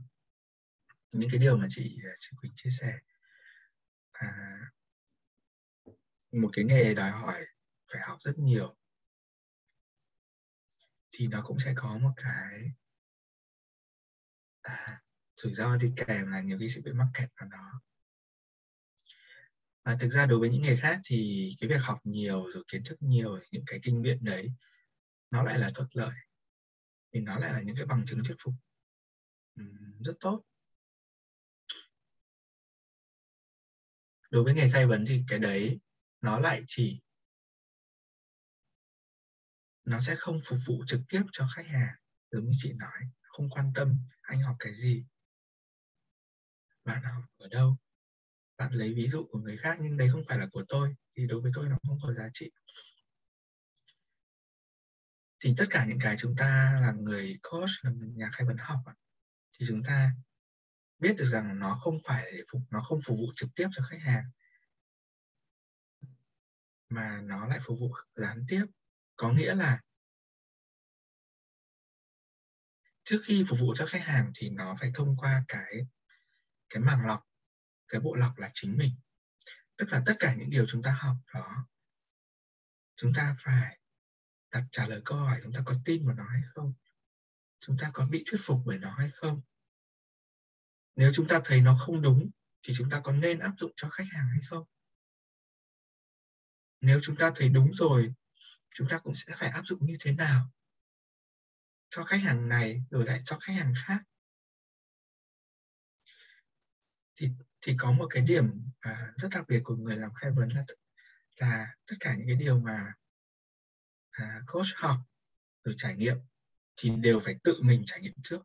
những 1.13 1.31
cái 1.31 1.39
điều 1.39 1.57
mà 1.57 1.67
chị 1.69 1.99
ờ, 2.05 2.11
chị 2.19 2.37
Quỳnh 2.41 2.53
chia 2.55 2.71
sẻ. 2.71 2.99
À, 4.13 4.59
một 6.33 6.51
cái 6.53 6.65
nghề 6.65 6.95
đòi 6.95 7.11
hỏi 7.11 7.47
phải 7.93 8.01
học 8.01 8.19
rất 8.21 8.39
nhiều. 8.39 8.77
Thì 11.13 11.27
nó 11.27 11.43
cũng 11.47 11.59
sẽ 11.59 11.73
có 11.77 11.99
một 11.99 12.13
cái 12.17 12.73
à, 14.63 15.04
rủi 15.37 15.55
ro 15.55 15.77
đi 15.77 15.93
kèm 15.97 16.27
là 16.31 16.41
nhiều 16.41 16.59
khi 16.59 16.69
sẽ 16.69 16.81
bị 16.81 16.93
mắc 16.93 17.09
kẹt 17.15 17.29
vào 17.41 17.49
nó 17.49 17.81
và 19.85 19.95
thực 19.95 20.09
ra 20.09 20.27
đối 20.27 20.39
với 20.39 20.49
những 20.49 20.63
người 20.63 20.77
khác 20.77 21.01
thì 21.05 21.51
cái 21.61 21.69
việc 21.69 21.81
học 21.81 21.99
nhiều 22.05 22.45
rồi 22.55 22.65
kiến 22.69 22.83
thức 22.85 22.97
nhiều, 23.01 23.39
những 23.51 23.65
cái 23.67 23.79
kinh 23.83 24.03
nghiệm 24.03 24.25
đấy, 24.25 24.53
nó 25.31 25.43
lại 25.43 25.59
là 25.59 25.71
thuận 25.75 25.89
lợi. 25.93 26.15
Thì 27.13 27.21
nó 27.21 27.39
lại 27.39 27.53
là 27.53 27.61
những 27.61 27.77
cái 27.77 27.87
bằng 27.87 28.05
chứng 28.07 28.25
thuyết 28.25 28.35
phục. 28.39 28.55
Rất 30.01 30.15
tốt. 30.21 30.43
Đối 34.31 34.45
với 34.45 34.55
nghề 34.55 34.71
khai 34.71 34.87
vấn 34.87 35.05
thì 35.09 35.23
cái 35.29 35.39
đấy 35.39 35.81
nó 36.21 36.39
lại 36.39 36.63
chỉ 36.67 37.01
nó 39.85 40.01
sẽ 40.01 40.15
không 40.19 40.41
phục 40.45 40.59
vụ 40.67 40.85
trực 40.87 41.01
tiếp 41.09 41.23
cho 41.33 41.47
khách 41.57 41.67
hàng, 41.67 41.95
giống 42.31 42.45
như 42.45 42.53
chị 42.57 42.73
nói, 42.73 43.11
không 43.23 43.51
quan 43.51 43.73
tâm 43.75 43.99
anh 44.21 44.41
học 44.41 44.57
cái 44.59 44.75
gì 44.75 45.05
bạn 46.85 47.03
học 47.03 47.25
ở 47.37 47.49
đâu? 47.49 47.77
Bạn 48.57 48.73
lấy 48.73 48.95
ví 48.95 49.09
dụ 49.09 49.27
của 49.31 49.39
người 49.39 49.57
khác 49.57 49.79
nhưng 49.81 49.97
đấy 49.97 50.09
không 50.13 50.23
phải 50.29 50.39
là 50.39 50.47
của 50.53 50.65
tôi, 50.69 50.95
thì 51.17 51.27
đối 51.27 51.41
với 51.41 51.53
tôi 51.55 51.69
nó 51.69 51.77
không 51.89 51.99
có 52.03 52.13
giá 52.13 52.29
trị. 52.33 52.51
Thì 55.41 55.55
tất 55.57 55.67
cả 55.71 55.85
những 55.85 55.99
cái 56.03 56.17
chúng 56.19 56.37
ta 56.37 56.79
là 56.83 56.93
người 56.93 57.39
coach, 57.43 57.71
là 57.83 57.91
người 57.91 58.09
nhà 58.09 58.31
khai 58.33 58.47
vấn 58.47 58.57
học 58.57 58.79
thì 59.53 59.67
chúng 59.69 59.83
ta 59.83 60.13
biết 60.99 61.15
được 61.19 61.25
rằng 61.25 61.59
nó 61.59 61.79
không 61.81 61.99
phải 62.05 62.33
để 62.33 62.43
phục, 62.53 62.63
nó 62.71 62.81
không 62.81 63.01
phục 63.05 63.19
vụ 63.19 63.27
trực 63.35 63.51
tiếp 63.57 63.69
cho 63.73 63.83
khách 63.91 64.01
hàng, 64.01 64.25
mà 66.89 67.21
nó 67.21 67.47
lại 67.47 67.59
phục 67.63 67.79
vụ 67.81 67.95
gián 68.15 68.45
tiếp. 68.49 68.65
Có 69.17 69.33
nghĩa 69.33 69.55
là 69.55 69.81
trước 73.03 73.21
khi 73.25 73.45
phục 73.49 73.59
vụ 73.61 73.75
cho 73.77 73.87
khách 73.87 74.03
hàng 74.03 74.33
thì 74.35 74.51
nó 74.51 74.75
phải 74.81 74.91
thông 74.95 75.17
qua 75.17 75.45
cái 75.49 75.87
cái 76.75 76.83
màng 76.83 77.07
lọc, 77.07 77.27
cái 77.89 78.01
bộ 78.01 78.15
lọc 78.15 78.39
là 78.39 78.51
chính 78.53 78.77
mình. 78.77 78.97
Tức 79.77 79.93
là 79.93 80.03
tất 80.07 80.17
cả 80.19 80.35
những 80.35 80.51
điều 80.51 80.67
chúng 80.69 80.83
ta 80.83 80.93
học 81.01 81.17
đó, 81.35 81.67
chúng 82.97 83.13
ta 83.15 83.37
phải 83.39 83.79
đặt 84.51 84.65
trả 84.71 84.87
lời 84.87 85.03
câu 85.05 85.19
hỏi 85.19 85.41
chúng 85.43 85.53
ta 85.53 85.63
có 85.65 85.75
tin 85.85 86.07
vào 86.07 86.15
nó 86.17 86.25
hay 86.25 86.43
không? 86.55 86.75
Chúng 87.61 87.77
ta 87.81 87.91
có 87.95 88.07
bị 88.07 88.25
thuyết 88.27 88.41
phục 88.45 88.59
bởi 88.65 88.79
nó 88.79 88.95
hay 88.95 89.11
không? 89.15 89.41
Nếu 90.97 91.13
chúng 91.15 91.29
ta 91.29 91.41
thấy 91.45 91.61
nó 91.61 91.77
không 91.81 92.03
đúng, 92.03 92.31
thì 92.63 92.75
chúng 92.77 92.91
ta 92.91 93.01
có 93.01 93.13
nên 93.13 93.39
áp 93.39 93.55
dụng 93.59 93.73
cho 93.77 93.89
khách 93.89 94.07
hàng 94.11 94.29
hay 94.29 94.41
không? 94.47 94.65
Nếu 96.81 97.01
chúng 97.03 97.17
ta 97.17 97.33
thấy 97.35 97.49
đúng 97.49 97.75
rồi, 97.75 98.15
chúng 98.75 98.89
ta 98.89 98.99
cũng 98.99 99.15
sẽ 99.15 99.35
phải 99.37 99.49
áp 99.49 99.63
dụng 99.67 99.87
như 99.87 99.97
thế 100.01 100.13
nào 100.13 100.51
cho 101.89 102.05
khách 102.05 102.21
hàng 102.21 102.49
này 102.49 102.85
rồi 102.91 103.07
lại 103.07 103.21
cho 103.25 103.39
khách 103.39 103.53
hàng 103.53 103.75
khác? 103.87 104.03
Thì 107.17 107.31
thì 107.61 107.75
có 107.79 107.93
một 107.93 108.07
cái 108.11 108.23
điểm 108.23 108.71
à, 108.81 109.13
rất 109.17 109.29
đặc 109.31 109.45
biệt 109.49 109.61
của 109.65 109.77
người 109.77 109.97
làm 109.97 110.15
khai 110.15 110.31
vấn 110.31 110.49
là 110.49 110.65
là 111.37 111.75
tất 111.87 111.97
cả 112.01 112.15
những 112.15 112.27
cái 112.27 112.37
điều 112.37 112.61
mà 112.61 112.93
à, 114.11 114.41
coach 114.47 114.67
học 114.77 114.97
rồi 115.65 115.75
trải 115.79 115.95
nghiệm 115.95 116.17
thì 116.77 116.91
đều 116.91 117.21
phải 117.21 117.35
tự 117.45 117.63
mình 117.63 117.83
trải 117.87 118.01
nghiệm 118.01 118.15
trước. 118.23 118.43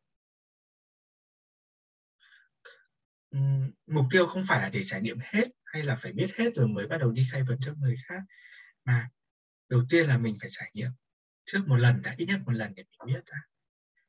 Mục 3.88 4.06
tiêu 4.12 4.28
không 4.28 4.44
phải 4.48 4.62
là 4.62 4.70
để 4.70 4.84
trải 4.84 5.02
nghiệm 5.02 5.18
hết 5.22 5.48
hay 5.66 5.84
là 5.84 5.96
phải 5.96 6.12
biết 6.12 6.32
hết 6.36 6.56
rồi 6.56 6.68
mới 6.68 6.88
bắt 6.88 6.98
đầu 6.98 7.12
đi 7.12 7.28
khai 7.32 7.44
vấn 7.44 7.60
cho 7.60 7.74
người 7.74 7.96
khác 8.06 8.22
mà 8.86 9.10
đầu 9.70 9.82
tiên 9.90 10.08
là 10.08 10.18
mình 10.18 10.38
phải 10.42 10.50
trải 10.52 10.72
nghiệm 10.74 10.92
trước 11.46 11.68
một 11.68 11.78
lần 11.78 12.02
đã 12.02 12.16
ít 12.18 12.26
nhất 12.26 12.40
một 12.46 12.52
lần 12.52 12.76
để 12.76 12.84
mình 12.84 13.16
biết 13.16 13.22
đã. 13.32 13.38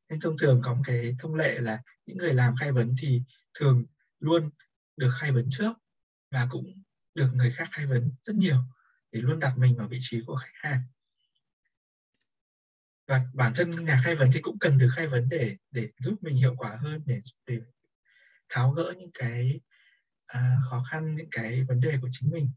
Nên 0.08 0.20
thông 0.20 0.38
thường 0.38 0.60
có 0.64 0.74
một 0.74 0.82
cái 0.84 1.16
thông 1.18 1.34
lệ 1.34 1.58
là 1.58 1.82
những 2.06 2.16
người 2.16 2.34
làm 2.34 2.54
khai 2.60 2.72
vấn 2.72 2.94
thì 3.00 3.22
thường 3.54 3.84
luôn 4.20 4.50
được 4.96 5.10
khai 5.20 5.32
vấn 5.32 5.48
trước 5.50 5.72
và 6.30 6.46
cũng 6.50 6.82
được 7.14 7.30
người 7.34 7.52
khác 7.52 7.68
khai 7.72 7.86
vấn 7.86 8.12
rất 8.22 8.36
nhiều 8.36 8.56
để 9.12 9.20
luôn 9.20 9.38
đặt 9.38 9.58
mình 9.58 9.76
vào 9.76 9.88
vị 9.88 9.98
trí 10.00 10.20
của 10.26 10.36
khách 10.36 10.52
hàng. 10.54 10.82
Và 13.06 13.26
bản 13.34 13.52
thân 13.56 13.84
nhà 13.84 14.00
khai 14.04 14.14
vấn 14.14 14.30
thì 14.32 14.40
cũng 14.40 14.58
cần 14.58 14.78
được 14.78 14.90
khai 14.96 15.08
vấn 15.08 15.28
để 15.28 15.56
để 15.70 15.90
giúp 15.98 16.22
mình 16.22 16.36
hiệu 16.36 16.54
quả 16.58 16.76
hơn 16.76 17.02
để 17.06 17.20
để 17.46 17.60
tháo 18.48 18.70
gỡ 18.72 18.94
những 18.98 19.10
cái 19.14 19.60
à, 20.26 20.56
khó 20.70 20.84
khăn 20.90 21.14
những 21.14 21.28
cái 21.30 21.64
vấn 21.64 21.80
đề 21.80 21.98
của 22.02 22.08
chính 22.12 22.30
mình. 22.30 22.50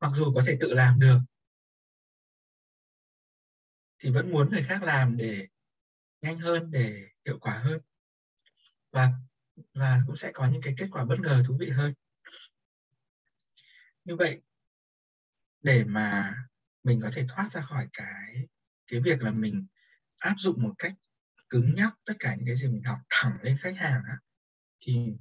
Mặc 0.00 0.12
dù 0.14 0.34
có 0.34 0.42
thể 0.46 0.56
tự 0.60 0.74
làm 0.74 0.98
được 0.98 1.18
thì 3.98 4.10
vẫn 4.10 4.30
muốn 4.30 4.50
người 4.50 4.62
khác 4.62 4.82
làm 4.82 5.16
để 5.16 5.48
nhanh 6.22 6.38
hơn 6.38 6.70
để 6.70 7.08
hiệu 7.26 7.38
quả 7.40 7.58
hơn. 7.58 7.80
Và 8.92 9.12
và 9.74 10.00
cũng 10.06 10.16
sẽ 10.16 10.30
có 10.32 10.50
những 10.50 10.62
cái 10.62 10.74
kết 10.76 10.86
quả 10.90 11.04
bất 11.04 11.20
ngờ 11.20 11.42
thú 11.46 11.56
vị 11.60 11.70
hơn. 11.70 11.94
Như 14.04 14.16
vậy 14.16 14.42
để 15.62 15.84
mà 15.84 16.34
mình 16.82 17.00
có 17.02 17.10
thể 17.12 17.24
thoát 17.28 17.48
ra 17.52 17.60
khỏi 17.60 17.88
cái 17.92 18.46
cái 18.86 19.00
việc 19.00 19.22
là 19.22 19.30
mình 19.30 19.66
áp 20.18 20.34
dụng 20.38 20.62
một 20.62 20.74
cách 20.78 20.92
cứng 21.50 21.74
nhắc 21.74 21.94
tất 22.04 22.14
cả 22.18 22.34
những 22.34 22.46
cái 22.46 22.56
gì 22.56 22.68
mình 22.68 22.82
học 22.84 22.98
thẳng 23.10 23.38
lên 23.42 23.58
khách 23.60 23.76
hàng 23.76 24.02
á, 24.08 24.18
thì 24.80 25.12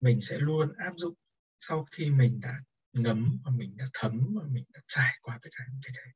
mình 0.00 0.20
sẽ 0.20 0.38
luôn 0.38 0.72
áp 0.76 0.92
dụng 0.96 1.14
sau 1.60 1.86
khi 1.92 2.10
mình 2.10 2.40
đã 2.40 2.60
ngấm 2.92 3.38
và 3.44 3.50
mình 3.50 3.76
đã 3.76 3.84
thấm 3.92 4.34
và 4.40 4.46
mình 4.48 4.64
đã 4.72 4.80
trải 4.86 5.18
qua 5.22 5.38
tất 5.42 5.48
cả 5.52 5.64
những 5.70 5.80
cái 5.82 5.92
đấy. 5.96 6.12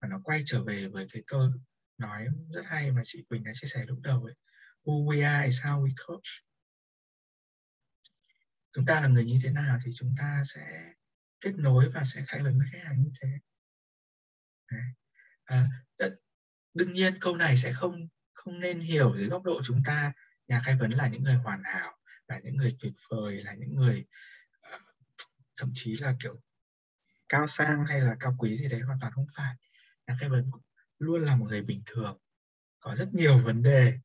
Và 0.00 0.08
nó 0.08 0.20
quay 0.24 0.42
trở 0.46 0.64
về 0.64 0.88
với 0.88 1.06
cái 1.12 1.22
câu 1.26 1.50
nói 1.98 2.26
rất 2.54 2.62
hay 2.66 2.90
mà 2.92 3.02
chị 3.04 3.24
Quỳnh 3.28 3.44
đã 3.44 3.52
chia 3.54 3.68
sẻ 3.68 3.84
lúc 3.86 3.98
đầu 4.02 4.24
ấy. 4.24 4.34
Who 4.84 5.04
we 5.04 5.26
are 5.26 5.46
is 5.46 5.60
how 5.60 5.86
we 5.86 5.90
coach 6.06 6.24
chúng 8.72 8.86
ta 8.86 9.00
là 9.00 9.08
người 9.08 9.24
như 9.24 9.38
thế 9.42 9.50
nào 9.50 9.78
thì 9.84 9.92
chúng 9.94 10.14
ta 10.18 10.42
sẽ 10.44 10.92
kết 11.40 11.52
nối 11.56 11.88
và 11.88 12.04
sẽ 12.04 12.24
khai 12.26 12.42
vấn 12.42 12.58
với 12.58 12.68
khách 12.72 12.84
hàng 12.84 13.02
như 13.02 13.10
thế. 13.20 13.28
À, 15.44 15.68
đương 16.74 16.92
nhiên 16.92 17.20
câu 17.20 17.36
này 17.36 17.56
sẽ 17.56 17.72
không 17.72 18.08
không 18.32 18.60
nên 18.60 18.80
hiểu 18.80 19.16
dưới 19.16 19.28
góc 19.28 19.42
độ 19.42 19.60
chúng 19.64 19.82
ta. 19.84 20.12
Nhà 20.48 20.62
khai 20.64 20.76
vấn 20.76 20.90
là 20.90 21.08
những 21.08 21.22
người 21.22 21.34
hoàn 21.34 21.62
hảo 21.64 21.98
là 22.26 22.38
những 22.38 22.56
người 22.56 22.76
tuyệt 22.80 22.92
vời 23.10 23.42
là 23.42 23.54
những 23.54 23.74
người 23.74 24.04
uh, 24.76 24.82
thậm 25.56 25.70
chí 25.74 25.96
là 25.96 26.16
kiểu 26.22 26.40
cao 27.28 27.46
sang 27.46 27.84
hay 27.86 28.00
là 28.00 28.16
cao 28.20 28.36
quý 28.38 28.56
gì 28.56 28.68
đấy 28.68 28.80
hoàn 28.80 28.98
toàn 29.00 29.12
không 29.12 29.26
phải. 29.36 29.54
Nhà 30.06 30.16
khai 30.20 30.28
vấn 30.28 30.50
luôn 30.98 31.24
là 31.24 31.36
một 31.36 31.46
người 31.48 31.62
bình 31.62 31.82
thường 31.86 32.18
có 32.80 32.96
rất 32.96 33.14
nhiều 33.14 33.38
vấn 33.38 33.62
đề 33.62 33.98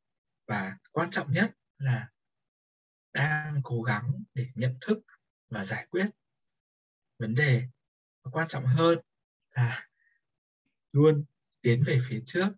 và 0.46 0.76
quan 0.92 1.10
trọng 1.10 1.32
nhất 1.32 1.50
là 1.78 2.08
đang 3.16 3.60
cố 3.64 3.82
gắng 3.82 4.22
để 4.34 4.46
nhận 4.54 4.78
thức 4.80 4.98
và 5.48 5.64
giải 5.64 5.86
quyết 5.90 6.06
vấn 7.18 7.34
đề. 7.34 7.62
Và 8.22 8.30
quan 8.30 8.48
trọng 8.48 8.66
hơn 8.66 8.98
là 9.54 9.88
luôn 10.92 11.24
tiến 11.62 11.82
về 11.86 11.98
phía 12.08 12.22
trước 12.26 12.48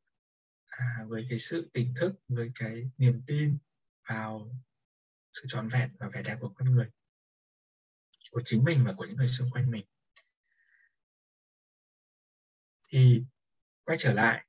à, 0.67 1.05
với 1.09 1.27
cái 1.31 1.39
sự 1.39 1.71
tỉnh 1.73 1.95
thức 1.95 2.13
với 2.29 2.51
cái 2.55 2.91
niềm 2.99 3.23
tin 3.27 3.59
vào 4.09 4.51
sự 5.33 5.45
trọn 5.49 5.69
vẹn 5.69 5.97
và 5.99 6.09
vẻ 6.09 6.23
đẹp 6.23 6.37
của 6.41 6.53
con 6.55 6.71
người 6.71 6.91
của 8.31 8.43
chính 8.45 8.65
mình 8.65 8.85
và 8.85 8.93
của 8.93 9.05
những 9.05 9.17
người 9.17 9.29
xung 9.29 9.51
quanh 9.51 9.71
mình. 9.71 9.85
Thì 12.89 13.25
quay 13.85 13.99
trở 14.01 14.13
lại 14.13 14.47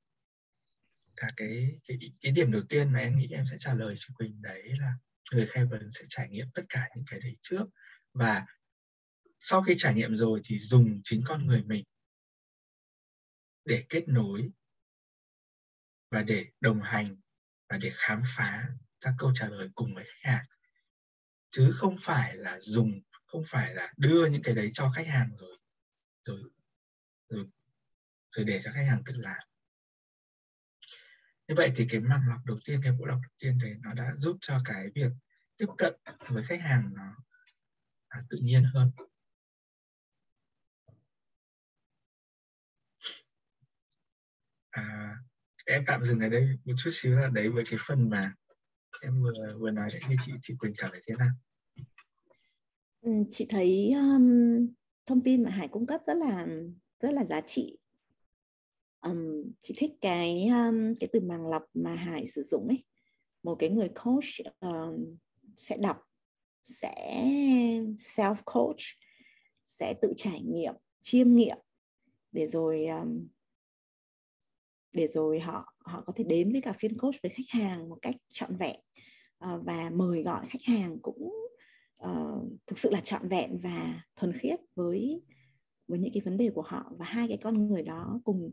cả 1.15 1.27
cái 1.37 1.79
cái 1.85 1.97
cái 2.21 2.31
điểm 2.31 2.51
đầu 2.51 2.61
tiên 2.69 2.93
mà 2.93 2.99
em 2.99 3.15
nghĩ 3.15 3.27
em 3.31 3.45
sẽ 3.45 3.55
trả 3.59 3.73
lời 3.73 3.93
cho 3.97 4.13
Quỳnh 4.17 4.41
đấy 4.41 4.73
là 4.79 4.93
người 5.33 5.45
khai 5.45 5.65
vấn 5.65 5.91
sẽ 5.91 6.05
trải 6.09 6.29
nghiệm 6.29 6.47
tất 6.53 6.63
cả 6.69 6.89
những 6.95 7.05
cái 7.07 7.19
đấy 7.19 7.37
trước. 7.41 7.65
Và 8.13 8.45
sau 9.39 9.61
khi 9.61 9.73
trải 9.77 9.93
nghiệm 9.93 10.15
rồi 10.15 10.41
thì 10.43 10.59
dùng 10.59 11.01
chính 11.03 11.23
con 11.25 11.47
người 11.47 11.63
mình 11.63 11.83
để 13.65 13.85
kết 13.89 14.07
nối 14.07 14.49
và 16.11 16.21
để 16.21 16.45
đồng 16.61 16.81
hành 16.81 17.15
và 17.69 17.77
để 17.77 17.91
khám 17.93 18.21
phá 18.37 18.69
ra 18.99 19.13
câu 19.17 19.31
trả 19.35 19.49
lời 19.49 19.69
cùng 19.75 19.95
với 19.95 20.03
khách 20.03 20.29
hàng. 20.31 20.45
Chứ 21.49 21.71
không 21.75 21.97
phải 22.01 22.35
là 22.35 22.59
dùng, 22.59 23.01
không 23.25 23.43
phải 23.47 23.73
là 23.73 23.93
đưa 23.97 24.25
những 24.25 24.41
cái 24.41 24.55
đấy 24.55 24.69
cho 24.73 24.91
khách 24.95 25.07
hàng 25.07 25.29
rồi 25.37 25.57
rồi 26.23 26.43
rồi 27.29 27.45
rồi 28.31 28.45
để 28.45 28.59
cho 28.63 28.71
khách 28.71 28.85
hàng 28.89 29.03
tự 29.05 29.13
làm 29.17 29.39
như 31.49 31.55
vậy 31.55 31.71
thì 31.75 31.85
cái 31.89 31.99
màng 31.99 32.21
lọc 32.27 32.45
đầu 32.45 32.57
tiên 32.65 32.79
cái 32.83 32.91
bộ 32.91 33.05
lọc 33.05 33.17
đầu 33.21 33.31
tiên 33.39 33.57
đấy 33.61 33.75
nó 33.83 33.93
đã 33.93 34.11
giúp 34.15 34.37
cho 34.41 34.61
cái 34.65 34.89
việc 34.95 35.11
tiếp 35.57 35.65
cận 35.77 35.93
với 36.27 36.43
khách 36.43 36.61
hàng 36.61 36.93
nó 36.93 37.15
à, 38.07 38.23
tự 38.29 38.37
nhiên 38.41 38.63
hơn. 38.63 38.91
À, 44.69 45.15
em 45.65 45.83
tạm 45.87 46.03
dừng 46.03 46.19
ở 46.19 46.29
đây 46.29 46.47
một 46.65 46.73
chút 46.77 46.89
xíu 46.93 47.19
là 47.19 47.27
đấy 47.27 47.49
với 47.49 47.63
cái 47.69 47.79
phần 47.87 48.09
mà 48.09 48.33
em 49.01 49.21
vừa 49.21 49.57
vừa 49.59 49.71
nói 49.71 49.89
đấy 49.91 50.01
như 50.09 50.15
chị 50.25 50.31
chị 50.41 50.55
Quỳnh 50.59 50.73
trả 50.73 50.87
lời 50.91 51.01
thế 51.07 51.15
nào? 51.15 51.31
Ừ, 53.01 53.11
chị 53.31 53.45
thấy 53.49 53.91
um, 53.91 54.67
thông 55.05 55.23
tin 55.23 55.43
mà 55.43 55.49
Hải 55.49 55.67
cung 55.67 55.87
cấp 55.87 56.01
rất 56.07 56.17
là 56.17 56.47
rất 56.99 57.11
là 57.11 57.25
giá 57.25 57.41
trị 57.41 57.78
um, 59.01 59.51
chị 59.61 59.73
thích 59.77 59.91
cái 60.01 60.47
um, 60.47 60.93
cái 60.99 61.09
từ 61.13 61.19
màng 61.19 61.47
lọc 61.47 61.63
mà 61.73 61.95
Hải 61.95 62.27
sử 62.27 62.43
dụng 62.43 62.67
ấy. 62.67 62.83
Một 63.43 63.55
cái 63.59 63.69
người 63.69 63.89
coach 63.89 64.59
um, 64.59 65.15
sẽ 65.57 65.77
đọc 65.77 65.97
sẽ 66.63 67.23
self 67.97 68.35
coach 68.45 68.79
sẽ 69.65 69.93
tự 70.01 70.13
trải 70.17 70.41
nghiệm 70.41 70.73
chiêm 71.03 71.35
nghiệm 71.35 71.57
để 72.31 72.47
rồi 72.47 72.85
um, 72.85 73.27
để 74.93 75.07
rồi 75.07 75.39
họ 75.39 75.73
họ 75.79 76.03
có 76.05 76.13
thể 76.15 76.23
đến 76.23 76.51
với 76.51 76.61
cả 76.61 76.73
phiên 76.79 76.97
coach 76.97 77.15
với 77.23 77.31
khách 77.35 77.49
hàng 77.49 77.89
một 77.89 77.97
cách 78.01 78.15
trọn 78.33 78.55
vẹn. 78.55 78.79
Uh, 79.45 79.65
và 79.65 79.89
mời 79.89 80.23
gọi 80.23 80.45
khách 80.49 80.63
hàng 80.63 80.97
cũng 81.01 81.31
uh, 82.03 82.51
thực 82.67 82.79
sự 82.79 82.89
là 82.91 83.01
trọn 83.01 83.29
vẹn 83.29 83.59
và 83.63 84.01
thuần 84.15 84.37
khiết 84.39 84.59
với 84.75 85.21
với 85.87 85.99
những 85.99 86.13
cái 86.13 86.21
vấn 86.21 86.37
đề 86.37 86.49
của 86.55 86.61
họ. 86.61 86.91
Và 86.97 87.05
hai 87.05 87.27
cái 87.27 87.37
con 87.43 87.67
người 87.67 87.83
đó 87.83 88.21
cùng 88.23 88.51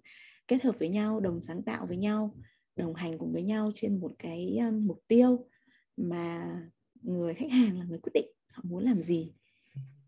kết 0.48 0.64
hợp 0.64 0.76
với 0.78 0.88
nhau 0.88 1.20
đồng 1.20 1.42
sáng 1.42 1.62
tạo 1.62 1.86
với 1.86 1.96
nhau 1.96 2.34
đồng 2.76 2.94
hành 2.94 3.18
cùng 3.18 3.32
với 3.32 3.42
nhau 3.42 3.72
trên 3.74 4.00
một 4.00 4.12
cái 4.18 4.58
mục 4.72 5.02
tiêu 5.08 5.46
mà 5.96 6.56
người 7.02 7.34
khách 7.34 7.50
hàng 7.50 7.78
là 7.78 7.84
người 7.84 7.98
quyết 7.98 8.12
định 8.14 8.26
họ 8.52 8.62
muốn 8.66 8.84
làm 8.84 9.02
gì 9.02 9.32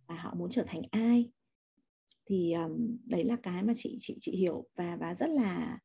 và 0.07 0.15
họ 0.15 0.35
muốn 0.35 0.51
trở 0.51 0.65
thành 0.67 0.83
ai. 0.91 1.31
Thì 2.27 2.53
um, 2.53 2.97
đấy 3.05 3.25
là 3.25 3.37
cái 3.43 3.63
mà 3.63 3.73
chị 3.77 3.97
chị 4.01 4.19
chị 4.21 4.33
hiểu 4.37 4.65
và 4.77 4.97
và 4.97 5.15
rất 5.15 5.31
là 5.31 5.79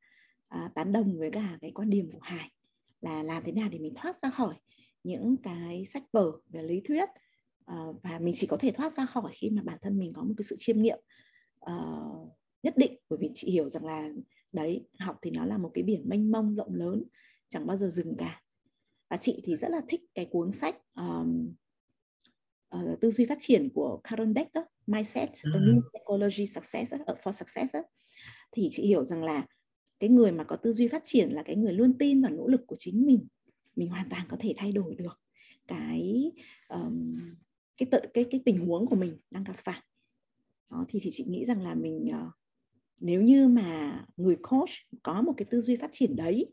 uh, 0.56 0.74
tán 0.76 0.92
đồng 0.92 1.18
với 1.20 1.32
cả 1.32 1.58
cái 1.62 1.72
quan 1.72 1.90
điểm 1.90 2.12
của 2.12 2.20
Hải 2.22 2.52
là 3.02 3.24
làm 3.24 3.44
thế 3.46 3.52
nào 3.52 3.70
để 3.70 3.80
mình 3.80 3.94
thoát 3.96 4.18
ra 4.18 4.30
khỏi 4.30 4.56
những 5.04 5.38
cái 5.44 5.86
sách 5.86 6.04
vở 6.12 6.32
về 6.50 6.64
lý 6.64 6.82
thuyết 6.86 7.10
uh, 7.72 8.04
và 8.04 8.20
mình 8.20 8.34
chỉ 8.38 8.48
có 8.48 8.58
thể 8.58 8.72
thoát 8.72 8.94
ra 8.94 9.06
khỏi 9.06 9.32
khi 9.36 9.50
mà 9.50 9.62
bản 9.66 9.78
thân 9.82 10.00
mình 10.00 10.14
có 10.14 10.24
một 10.24 10.34
cái 10.38 10.44
sự 10.44 10.56
chiêm 10.60 10.82
nghiệm 10.82 11.00
uh, 11.72 12.30
nhất 12.64 12.78
định. 12.78 12.98
Bởi 13.10 13.20
vì 13.22 13.32
chị 13.36 13.52
hiểu 13.52 13.70
rằng 13.70 13.86
là 13.86 14.10
đấy 14.52 14.88
học 15.00 15.20
thì 15.22 15.32
nó 15.32 15.46
là 15.46 15.58
một 15.58 15.72
cái 15.74 15.84
biển 15.84 16.10
mênh 16.10 16.32
mông 16.32 16.56
rộng 16.56 16.76
lớn 16.76 17.04
chẳng 17.50 17.68
bao 17.68 17.78
giờ 17.78 17.90
dừng 17.90 18.16
cả. 18.18 18.42
Và 19.10 19.18
chị 19.18 19.42
thì 19.44 19.56
rất 19.56 19.72
là 19.72 19.82
thích 19.88 20.02
cái 20.16 20.26
cuốn 20.26 20.52
sách 20.52 20.76
um, 20.96 21.54
uh, 22.76 23.00
tư 23.02 23.12
duy 23.12 23.26
phát 23.26 23.38
triển 23.40 23.70
của 23.70 24.00
Carol 24.04 24.28
Dweck 24.28 24.46
đó 24.54 24.66
Mindset 24.88 25.30
a 25.44 25.50
New 25.50 25.82
Psychology 25.82 26.46
Success 26.46 26.92
đó, 26.92 26.98
for 27.24 27.32
Success 27.32 27.76
đó. 27.76 27.82
thì 28.52 28.70
chị 28.72 28.88
hiểu 28.88 29.04
rằng 29.04 29.24
là 29.24 29.46
cái 30.00 30.10
người 30.10 30.32
mà 30.32 30.44
có 30.44 30.56
tư 30.56 30.74
duy 30.74 30.88
phát 30.88 31.02
triển 31.06 31.30
là 31.30 31.44
cái 31.44 31.56
người 31.56 31.74
luôn 31.74 31.98
tin 32.00 32.22
vào 32.22 32.32
nỗ 32.32 32.48
lực 32.48 32.62
của 32.68 32.76
chính 32.80 33.06
mình. 33.06 33.28
Mình 33.76 33.90
hoàn 33.90 34.10
toàn 34.10 34.26
có 34.30 34.38
thể 34.40 34.54
thay 34.58 34.72
đổi 34.72 34.96
được 34.96 35.20
cái 35.68 36.32
um, 36.70 37.20
cái 37.78 37.88
tự 37.92 38.00
cái 38.14 38.26
cái 38.32 38.42
tình 38.46 38.66
huống 38.68 38.88
của 38.88 38.96
mình 38.96 39.18
đang 39.32 39.44
gặp 39.44 39.56
phải. 39.64 39.82
Đó 40.70 40.86
thì 40.90 41.00
thì 41.04 41.10
chị 41.14 41.26
nghĩ 41.28 41.46
rằng 41.46 41.62
là 41.62 41.76
mình 41.76 42.10
uh, 42.10 42.34
nếu 43.00 43.22
như 43.22 43.48
mà 43.48 44.06
người 44.18 44.36
coach 44.36 44.70
có 45.04 45.22
một 45.22 45.34
cái 45.38 45.46
tư 45.46 45.62
duy 45.62 45.76
phát 45.76 45.90
triển 45.92 46.16
đấy 46.16 46.52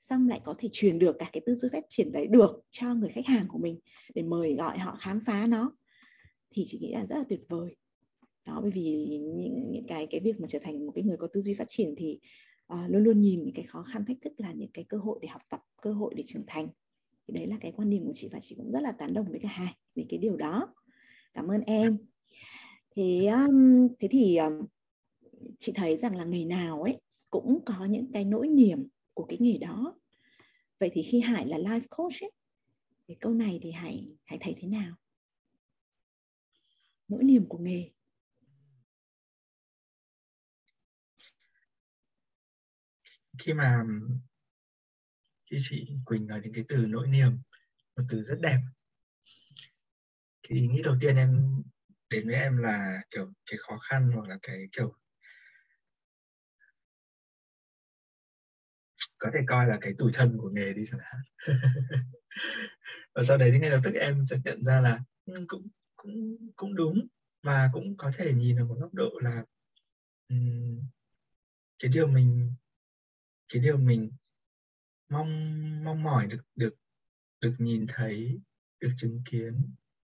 xong 0.00 0.28
lại 0.28 0.40
có 0.44 0.54
thể 0.58 0.68
truyền 0.72 0.98
được 0.98 1.16
cả 1.18 1.30
cái 1.32 1.42
tư 1.46 1.54
duy 1.54 1.68
phát 1.72 1.84
triển 1.88 2.12
đấy 2.12 2.26
được 2.26 2.64
cho 2.70 2.94
người 2.94 3.08
khách 3.08 3.26
hàng 3.26 3.46
của 3.48 3.58
mình 3.58 3.78
để 4.14 4.22
mời 4.22 4.54
gọi 4.54 4.78
họ 4.78 4.96
khám 5.00 5.20
phá 5.26 5.46
nó 5.46 5.72
thì 6.50 6.64
chị 6.68 6.78
nghĩ 6.78 6.92
là 6.92 7.06
rất 7.06 7.16
là 7.16 7.24
tuyệt 7.28 7.40
vời. 7.48 7.76
Đó 8.46 8.60
bởi 8.62 8.70
vì 8.70 9.06
những, 9.10 9.70
những 9.70 9.84
cái 9.88 10.06
cái 10.10 10.20
việc 10.20 10.40
mà 10.40 10.48
trở 10.48 10.58
thành 10.62 10.86
một 10.86 10.92
cái 10.94 11.04
người 11.04 11.16
có 11.16 11.26
tư 11.32 11.40
duy 11.40 11.54
phát 11.54 11.64
triển 11.68 11.94
thì 11.96 12.18
uh, 12.72 12.78
luôn 12.88 13.04
luôn 13.04 13.20
nhìn 13.20 13.42
những 13.42 13.54
cái 13.54 13.64
khó 13.64 13.82
khăn 13.92 14.04
thách 14.04 14.16
thức 14.20 14.32
là 14.36 14.52
những 14.52 14.70
cái 14.74 14.84
cơ 14.88 14.98
hội 14.98 15.18
để 15.22 15.28
học 15.28 15.42
tập 15.50 15.60
cơ 15.82 15.92
hội 15.92 16.14
để 16.16 16.24
trưởng 16.26 16.44
thành. 16.46 16.68
Thì 17.28 17.34
đấy 17.34 17.46
là 17.46 17.56
cái 17.60 17.72
quan 17.76 17.90
điểm 17.90 18.04
của 18.04 18.12
chị 18.14 18.28
và 18.32 18.38
chị 18.42 18.54
cũng 18.54 18.72
rất 18.72 18.80
là 18.80 18.92
tán 18.92 19.14
đồng 19.14 19.30
với 19.30 19.40
cả 19.42 19.48
hai 19.48 19.74
về 19.94 20.06
cái 20.08 20.18
điều 20.18 20.36
đó. 20.36 20.74
Cảm 21.34 21.48
ơn 21.48 21.60
em. 21.60 21.98
Thế 22.96 23.26
um, 23.26 23.88
thế 24.00 24.08
thì 24.10 24.36
um, 24.36 24.52
chị 25.58 25.72
thấy 25.74 25.96
rằng 25.96 26.16
là 26.16 26.24
nghề 26.24 26.44
nào 26.44 26.82
ấy 26.82 27.00
cũng 27.30 27.62
có 27.66 27.84
những 27.84 28.12
cái 28.12 28.24
nỗi 28.24 28.48
niềm 28.48 28.88
của 29.14 29.24
cái 29.24 29.38
nghề 29.40 29.58
đó. 29.58 29.98
Vậy 30.80 30.90
thì 30.92 31.02
khi 31.02 31.20
hải 31.20 31.46
là 31.46 31.58
life 31.58 31.86
coach 31.90 32.20
ấy, 32.20 32.32
thì 33.08 33.14
câu 33.20 33.34
này 33.34 33.58
thì 33.62 33.70
hải 33.70 34.08
hải 34.24 34.38
thấy 34.42 34.54
thế 34.60 34.68
nào? 34.68 34.96
Nỗi 37.08 37.24
niềm 37.24 37.46
của 37.48 37.58
nghề. 37.58 37.90
Khi 43.38 43.52
mà, 43.52 43.84
khi 45.50 45.56
chị 45.60 45.96
Quỳnh 46.04 46.26
nói 46.26 46.40
đến 46.40 46.52
cái 46.54 46.64
từ 46.68 46.76
nỗi 46.76 47.08
niềm, 47.08 47.38
một 47.96 48.02
từ 48.08 48.22
rất 48.22 48.38
đẹp. 48.40 48.58
Thì 50.42 50.60
ý 50.60 50.68
nghĩ 50.68 50.82
đầu 50.82 50.96
tiên 51.00 51.16
em 51.16 51.62
đến 52.10 52.26
với 52.26 52.34
em 52.36 52.56
là 52.56 53.02
kiểu 53.10 53.32
cái 53.46 53.58
khó 53.58 53.78
khăn 53.78 54.10
hoặc 54.14 54.28
là 54.28 54.38
cái 54.42 54.56
kiểu 54.72 54.94
có 59.22 59.30
thể 59.34 59.40
coi 59.46 59.66
là 59.66 59.78
cái 59.80 59.92
tuổi 59.98 60.10
thân 60.14 60.38
của 60.38 60.50
nghề 60.50 60.72
đi 60.72 60.82
chẳng 60.90 61.00
hạn. 61.02 61.22
Và 63.14 63.22
sau 63.22 63.36
đấy 63.36 63.50
thì 63.52 63.58
ngay 63.58 63.70
lập 63.70 63.80
tức 63.84 63.94
em 63.94 64.24
chợt 64.26 64.38
nhận 64.44 64.64
ra 64.64 64.80
là 64.80 65.00
ừ, 65.26 65.44
cũng 65.48 65.68
cũng 65.96 66.36
cũng 66.56 66.74
đúng. 66.74 67.06
Và 67.42 67.70
cũng 67.72 67.96
có 67.96 68.12
thể 68.16 68.32
nhìn 68.32 68.56
ở 68.56 68.64
một 68.64 68.76
góc 68.80 68.94
độ 68.94 69.10
là 69.22 69.44
um, 70.28 70.80
cái 71.78 71.90
điều 71.94 72.06
mình 72.06 72.54
cái 73.52 73.62
điều 73.62 73.78
mình 73.78 74.12
mong 75.08 75.84
mong 75.84 76.02
mỏi 76.02 76.26
được 76.26 76.42
được 76.56 76.74
được 77.40 77.54
nhìn 77.58 77.86
thấy 77.88 78.40
được 78.80 78.90
chứng 78.96 79.22
kiến 79.30 79.74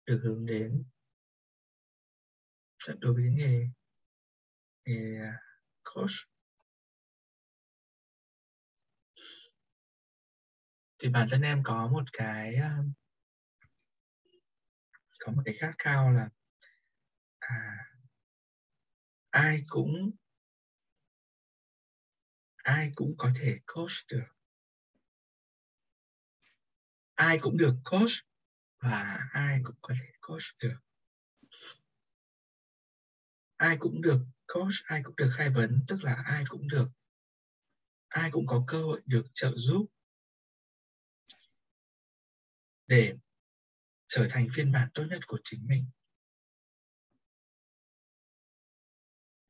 được 0.06 0.20
hướng 0.24 0.46
đến. 0.46 0.84
Dạ, 2.88 2.94
đối 3.00 3.14
với 3.14 3.24
nghề 3.24 3.68
nghề 4.86 5.20
à, 5.20 5.40
coach. 5.84 6.33
Thì 11.04 11.10
bản 11.10 11.28
thân 11.32 11.42
em 11.42 11.62
có 11.64 11.88
một 11.88 12.04
cái 12.14 12.56
ờ, 12.56 12.70
có 15.20 15.32
một 15.32 15.42
cái 15.46 15.56
khát 15.60 15.74
khao 15.78 16.12
là 16.12 16.30
à, 17.40 17.78
ai 19.30 19.64
cũng 19.68 20.12
ai 22.56 22.92
cũng 22.96 23.14
có 23.18 23.32
thể 23.40 23.60
coach 23.68 23.92
được. 24.08 24.24
Ai 27.16 27.40
cũng 27.40 27.58
được 27.58 27.76
coach 27.84 28.12
và 28.80 29.28
ai 29.32 29.62
cũng 29.64 29.76
có 29.82 29.94
thể 30.00 30.08
coach 30.22 30.58
được. 30.60 30.78
Ai 33.58 33.78
cũng 33.80 34.02
được 34.02 34.26
coach 34.54 34.74
ai 34.86 35.02
cũng 35.04 35.16
được 35.16 35.30
khai 35.38 35.50
vấn 35.50 35.80
tức 35.88 36.04
là 36.04 36.14
ai 36.26 36.44
cũng 36.50 36.68
được 36.68 36.88
ai 38.08 38.32
cũng 38.32 38.48
có 38.48 38.64
cơ 38.68 38.82
hội 38.82 39.02
được 39.06 39.26
trợ 39.34 39.54
giúp 39.56 39.86
để 42.88 43.16
trở 44.08 44.28
thành 44.30 44.48
phiên 44.54 44.72
bản 44.72 44.90
tốt 44.94 45.04
nhất 45.10 45.20
của 45.28 45.40
chính 45.44 45.68
mình. 45.68 45.86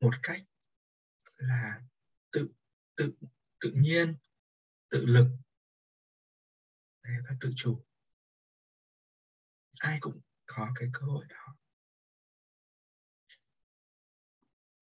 Một 0.00 0.14
cách 0.22 0.42
là 1.36 1.82
tự 2.32 2.48
tự 2.96 3.14
tự 3.60 3.72
nhiên, 3.74 4.16
tự 4.88 5.04
lực. 5.04 5.26
Và 7.02 7.36
tự 7.40 7.52
chủ. 7.56 7.84
Ai 9.78 9.98
cũng 10.00 10.20
có 10.46 10.72
cái 10.74 10.88
cơ 10.92 11.06
hội 11.06 11.24
đó. 11.28 11.56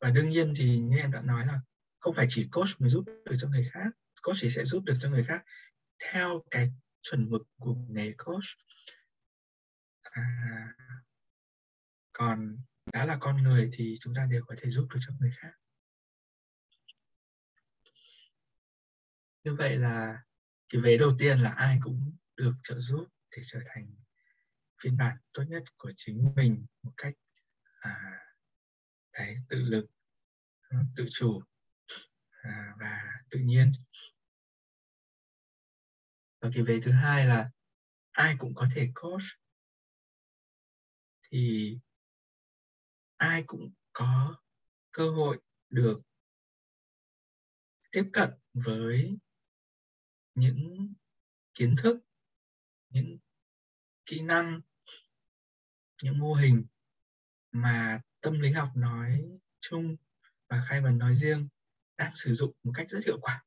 Và 0.01 0.11
đương 0.11 0.31
nhiên 0.31 0.55
thì 0.57 0.79
như 0.79 0.97
em 0.99 1.11
đã 1.11 1.21
nói 1.21 1.47
là 1.47 1.61
không 1.99 2.15
phải 2.15 2.27
chỉ 2.29 2.49
coach 2.53 2.81
mới 2.81 2.91
giúp 2.91 3.05
được 3.07 3.37
cho 3.39 3.49
người 3.49 3.71
khác, 3.73 3.89
coach 4.23 4.37
chỉ 4.41 4.49
sẽ 4.49 4.65
giúp 4.65 4.83
được 4.85 4.95
cho 5.01 5.11
người 5.11 5.25
khác 5.25 5.45
theo 5.99 6.43
cái 6.51 6.73
chuẩn 7.03 7.31
mực 7.31 7.43
của 7.59 7.75
nghề 7.89 8.13
coach. 8.19 8.45
À, 10.03 10.23
còn 12.13 12.57
đã 12.93 13.05
là 13.05 13.17
con 13.21 13.43
người 13.43 13.71
thì 13.73 13.97
chúng 14.01 14.15
ta 14.15 14.27
đều 14.31 14.43
có 14.47 14.55
thể 14.59 14.71
giúp 14.71 14.87
được 14.95 15.01
cho 15.07 15.15
người 15.21 15.31
khác. 15.37 15.53
Như 19.45 19.55
vậy 19.55 19.77
là 19.77 20.23
cái 20.69 20.81
vế 20.81 20.97
đầu 20.97 21.13
tiên 21.19 21.39
là 21.39 21.51
ai 21.51 21.79
cũng 21.83 22.17
được 22.37 22.53
trợ 22.63 22.81
giúp 22.81 23.07
để 23.37 23.43
trở 23.47 23.61
thành 23.67 23.95
phiên 24.83 24.97
bản 24.97 25.17
tốt 25.33 25.43
nhất 25.49 25.63
của 25.77 25.93
chính 25.97 26.33
mình 26.37 26.67
một 26.83 26.93
cách 26.97 27.15
à, 27.81 28.19
đấy, 29.13 29.37
tự 29.49 29.57
lực 29.59 29.87
ừ, 30.69 30.77
tự 30.97 31.07
chủ 31.13 31.43
à, 32.43 32.75
và 32.79 33.03
tự 33.31 33.39
nhiên 33.39 33.73
và 36.43 36.51
cái 36.55 36.63
vế 36.63 36.81
thứ 36.83 36.91
hai 36.91 37.27
là 37.27 37.51
ai 38.11 38.35
cũng 38.39 38.55
có 38.55 38.67
thể 38.75 38.89
coach. 38.95 39.23
Thì 41.31 41.79
ai 43.17 43.45
cũng 43.47 43.73
có 43.93 44.37
cơ 44.93 45.11
hội 45.11 45.41
được 45.71 46.01
tiếp 47.91 48.05
cận 48.13 48.31
với 48.55 49.19
những 50.35 50.93
kiến 51.55 51.77
thức, 51.79 51.99
những 52.89 53.19
kỹ 54.07 54.21
năng, 54.21 54.61
những 56.03 56.19
mô 56.19 56.35
hình 56.35 56.65
mà 57.53 58.01
tâm 58.21 58.41
lý 58.41 58.53
học 58.53 58.71
nói 58.77 59.31
chung 59.61 59.97
và 60.49 60.63
khai 60.69 60.81
vấn 60.81 60.99
nói 60.99 61.15
riêng 61.15 61.49
đang 61.97 62.15
sử 62.15 62.35
dụng 62.35 62.53
một 62.63 62.73
cách 62.75 62.89
rất 62.89 63.01
hiệu 63.07 63.19
quả. 63.21 63.45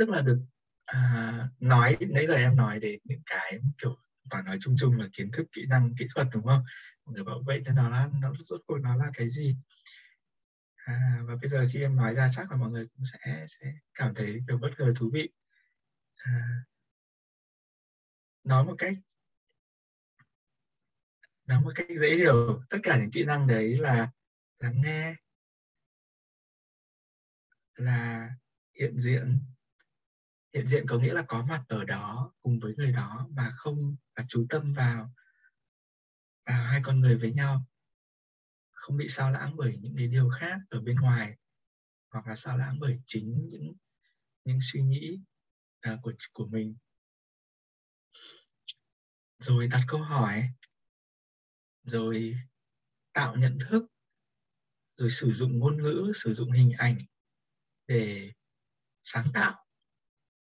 Tức 0.00 0.08
là 0.08 0.22
được 0.22 0.38
à, 0.84 1.32
nói 1.60 1.96
nãy 2.00 2.26
giờ 2.26 2.34
em 2.34 2.56
nói 2.56 2.80
đến 2.80 3.00
những 3.04 3.22
cái 3.26 3.58
kiểu 3.82 3.96
toàn 4.30 4.44
nói 4.44 4.56
chung 4.60 4.74
chung 4.78 4.98
là 4.98 5.06
kiến 5.12 5.30
thức 5.30 5.46
kỹ 5.52 5.66
năng 5.68 5.94
kỹ 5.98 6.06
thuật 6.14 6.26
đúng 6.32 6.44
không? 6.44 6.62
Mọi 7.04 7.14
người 7.14 7.24
bảo 7.24 7.42
vậy 7.46 7.62
thế 7.66 7.72
nó 7.76 7.88
là 7.88 8.08
nó 8.20 8.32
rốt 8.44 8.60
cuộc 8.66 8.78
nó 8.78 8.96
là 8.96 9.10
cái 9.14 9.28
gì? 9.28 9.56
À, 10.76 11.20
và 11.24 11.34
bây 11.40 11.48
giờ 11.48 11.66
khi 11.72 11.80
em 11.80 11.96
nói 11.96 12.14
ra 12.14 12.28
chắc 12.32 12.50
là 12.50 12.56
mọi 12.56 12.70
người 12.70 12.86
cũng 12.86 13.02
sẽ 13.12 13.46
sẽ 13.48 13.72
cảm 13.94 14.14
thấy 14.14 14.40
kiểu 14.48 14.58
bất 14.58 14.70
ngờ 14.78 14.92
thú 14.96 15.10
vị. 15.12 15.28
À, 16.16 16.64
nói 18.44 18.64
một 18.64 18.74
cách 18.78 18.94
nói 21.46 21.60
một 21.60 21.72
cách 21.74 21.86
dễ 21.90 22.14
hiểu 22.14 22.62
tất 22.70 22.78
cả 22.82 22.98
những 22.98 23.10
kỹ 23.10 23.24
năng 23.24 23.46
đấy 23.46 23.78
là 23.78 24.10
lắng 24.58 24.80
nghe 24.80 25.14
là 27.76 28.30
hiện 28.78 28.98
diện 28.98 29.40
hiện 30.54 30.66
diện 30.66 30.86
có 30.88 30.98
nghĩa 30.98 31.14
là 31.14 31.24
có 31.28 31.46
mặt 31.46 31.64
ở 31.68 31.84
đó 31.84 32.32
cùng 32.42 32.58
với 32.58 32.74
người 32.76 32.92
đó 32.92 33.28
mà 33.30 33.50
không 33.56 33.96
và 34.16 34.24
chú 34.28 34.46
tâm 34.48 34.72
vào 34.72 35.14
vào 36.46 36.64
hai 36.64 36.80
con 36.84 37.00
người 37.00 37.18
với 37.18 37.32
nhau. 37.32 37.66
Không 38.72 38.96
bị 38.96 39.08
sao 39.08 39.32
lãng 39.32 39.56
bởi 39.56 39.76
những 39.76 39.94
cái 39.96 40.06
điều 40.06 40.30
khác 40.30 40.58
ở 40.68 40.80
bên 40.80 40.96
ngoài 40.96 41.36
hoặc 42.10 42.26
là 42.26 42.34
sao 42.34 42.56
lãng 42.56 42.78
bởi 42.80 43.00
chính 43.06 43.48
những 43.50 43.74
những 44.44 44.58
suy 44.60 44.82
nghĩ 44.82 45.20
uh, 45.92 45.98
của 46.02 46.12
của 46.32 46.46
mình. 46.46 46.76
Rồi 49.38 49.68
đặt 49.68 49.84
câu 49.88 50.02
hỏi 50.02 50.48
rồi 51.82 52.36
tạo 53.12 53.36
nhận 53.36 53.58
thức 53.68 53.86
rồi 54.96 55.10
sử 55.10 55.32
dụng 55.32 55.58
ngôn 55.58 55.82
ngữ 55.82 56.12
sử 56.14 56.34
dụng 56.34 56.52
hình 56.52 56.72
ảnh 56.78 56.98
để 57.86 58.32
sáng 59.02 59.26
tạo 59.34 59.66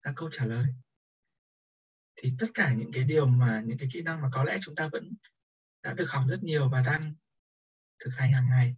ra 0.03 0.13
câu 0.17 0.29
trả 0.33 0.47
lời. 0.47 0.67
Thì 2.17 2.33
tất 2.39 2.47
cả 2.55 2.73
những 2.73 2.93
cái 2.93 3.05
điều 3.05 3.27
mà, 3.27 3.63
những 3.67 3.79
cái 3.79 3.89
kỹ 3.93 4.03
năng 4.03 4.23
mà 4.23 4.29
có 4.33 4.45
lẽ 4.45 4.59
chúng 4.63 4.75
ta 4.75 4.89
vẫn 4.93 5.15
đã 5.83 5.95
được 5.95 6.11
học 6.11 6.25
rất 6.29 6.43
nhiều 6.43 6.69
và 6.69 6.83
đang 6.83 7.15
thực 7.99 8.11
hành 8.15 8.33
hàng 8.33 8.47
ngày, 8.51 8.77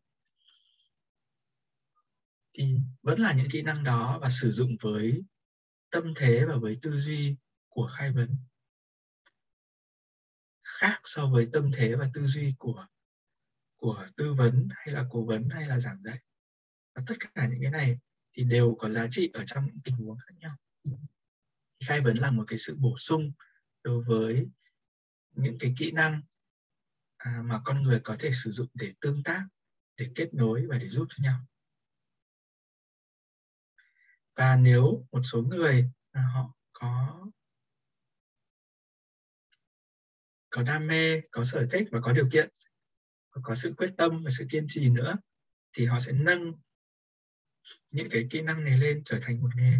thì 2.52 2.76
vẫn 3.02 3.20
là 3.20 3.32
những 3.32 3.46
kỹ 3.50 3.62
năng 3.62 3.84
đó 3.84 4.18
và 4.22 4.30
sử 4.30 4.50
dụng 4.52 4.76
với 4.80 5.22
tâm 5.90 6.12
thế 6.16 6.44
và 6.44 6.56
với 6.56 6.78
tư 6.82 6.90
duy 6.90 7.36
của 7.68 7.90
khai 7.96 8.12
vấn 8.12 8.36
khác 10.62 11.00
so 11.04 11.26
với 11.26 11.46
tâm 11.52 11.70
thế 11.74 11.94
và 11.94 12.10
tư 12.14 12.26
duy 12.26 12.54
của 12.58 12.86
của 13.76 14.06
tư 14.16 14.34
vấn 14.34 14.68
hay 14.70 14.94
là 14.94 15.04
cố 15.10 15.24
vấn 15.24 15.48
hay 15.50 15.68
là 15.68 15.78
giảng 15.78 16.02
dạy. 16.02 16.18
Và 16.94 17.02
tất 17.06 17.14
cả 17.34 17.46
những 17.46 17.58
cái 17.62 17.70
này 17.70 17.98
thì 18.32 18.44
đều 18.44 18.76
có 18.78 18.88
giá 18.88 19.06
trị 19.10 19.30
ở 19.34 19.44
trong 19.46 19.66
những 19.66 19.80
tình 19.84 19.94
huống 19.94 20.18
khác 20.18 20.34
nhau 20.38 20.56
khai 21.86 22.00
vấn 22.00 22.16
là 22.18 22.30
một 22.30 22.44
cái 22.46 22.58
sự 22.58 22.74
bổ 22.78 22.96
sung 22.96 23.32
đối 23.82 24.04
với 24.04 24.46
những 25.30 25.58
cái 25.60 25.74
kỹ 25.78 25.90
năng 25.90 26.22
à, 27.16 27.42
mà 27.44 27.60
con 27.64 27.82
người 27.82 28.00
có 28.04 28.16
thể 28.18 28.30
sử 28.32 28.50
dụng 28.50 28.68
để 28.74 28.92
tương 29.00 29.22
tác 29.22 29.46
để 29.96 30.10
kết 30.14 30.34
nối 30.34 30.66
và 30.66 30.78
để 30.78 30.88
giúp 30.88 31.06
cho 31.08 31.22
nhau. 31.22 31.40
Và 34.36 34.56
nếu 34.56 35.06
một 35.12 35.20
số 35.24 35.42
người 35.42 35.90
à, 36.10 36.22
họ 36.34 36.54
có 36.72 37.24
có 40.50 40.62
đam 40.62 40.86
mê 40.86 41.20
có 41.30 41.44
sở 41.44 41.66
thích 41.70 41.88
và 41.92 42.00
có 42.00 42.12
điều 42.12 42.28
kiện 42.32 42.50
có 43.42 43.54
sự 43.54 43.74
quyết 43.76 43.94
tâm 43.96 44.22
và 44.24 44.30
sự 44.38 44.46
kiên 44.50 44.66
trì 44.68 44.90
nữa 44.90 45.16
thì 45.72 45.86
họ 45.86 45.98
sẽ 46.00 46.12
nâng 46.12 46.52
những 47.92 48.08
cái 48.10 48.26
kỹ 48.30 48.42
năng 48.42 48.64
này 48.64 48.78
lên 48.78 49.02
trở 49.04 49.18
thành 49.22 49.40
một 49.40 49.50
nghề 49.56 49.76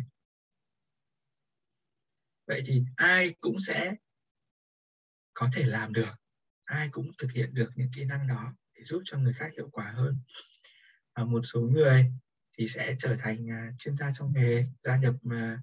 vậy 2.47 2.63
thì 2.67 2.83
ai 2.97 3.35
cũng 3.41 3.57
sẽ 3.59 3.95
có 5.35 5.49
thể 5.55 5.65
làm 5.65 5.93
được 5.93 6.15
ai 6.65 6.89
cũng 6.93 7.11
thực 7.19 7.33
hiện 7.33 7.55
được 7.55 7.71
những 7.77 7.91
kỹ 7.95 8.05
năng 8.05 8.27
đó 8.27 8.55
để 8.75 8.83
giúp 8.85 9.03
cho 9.05 9.19
người 9.19 9.33
khác 9.33 9.51
hiệu 9.57 9.69
quả 9.73 9.91
hơn. 9.91 10.17
Và 11.15 11.25
một 11.25 11.41
số 11.43 11.61
người 11.61 12.13
thì 12.59 12.69
sẽ 12.69 12.95
trở 12.99 13.17
thành 13.19 13.47
uh, 13.47 13.79
chuyên 13.79 13.97
gia 13.97 14.13
trong 14.13 14.33
nghề 14.33 14.67
gia 14.83 14.97
nhập 14.97 15.15
à, 15.31 15.63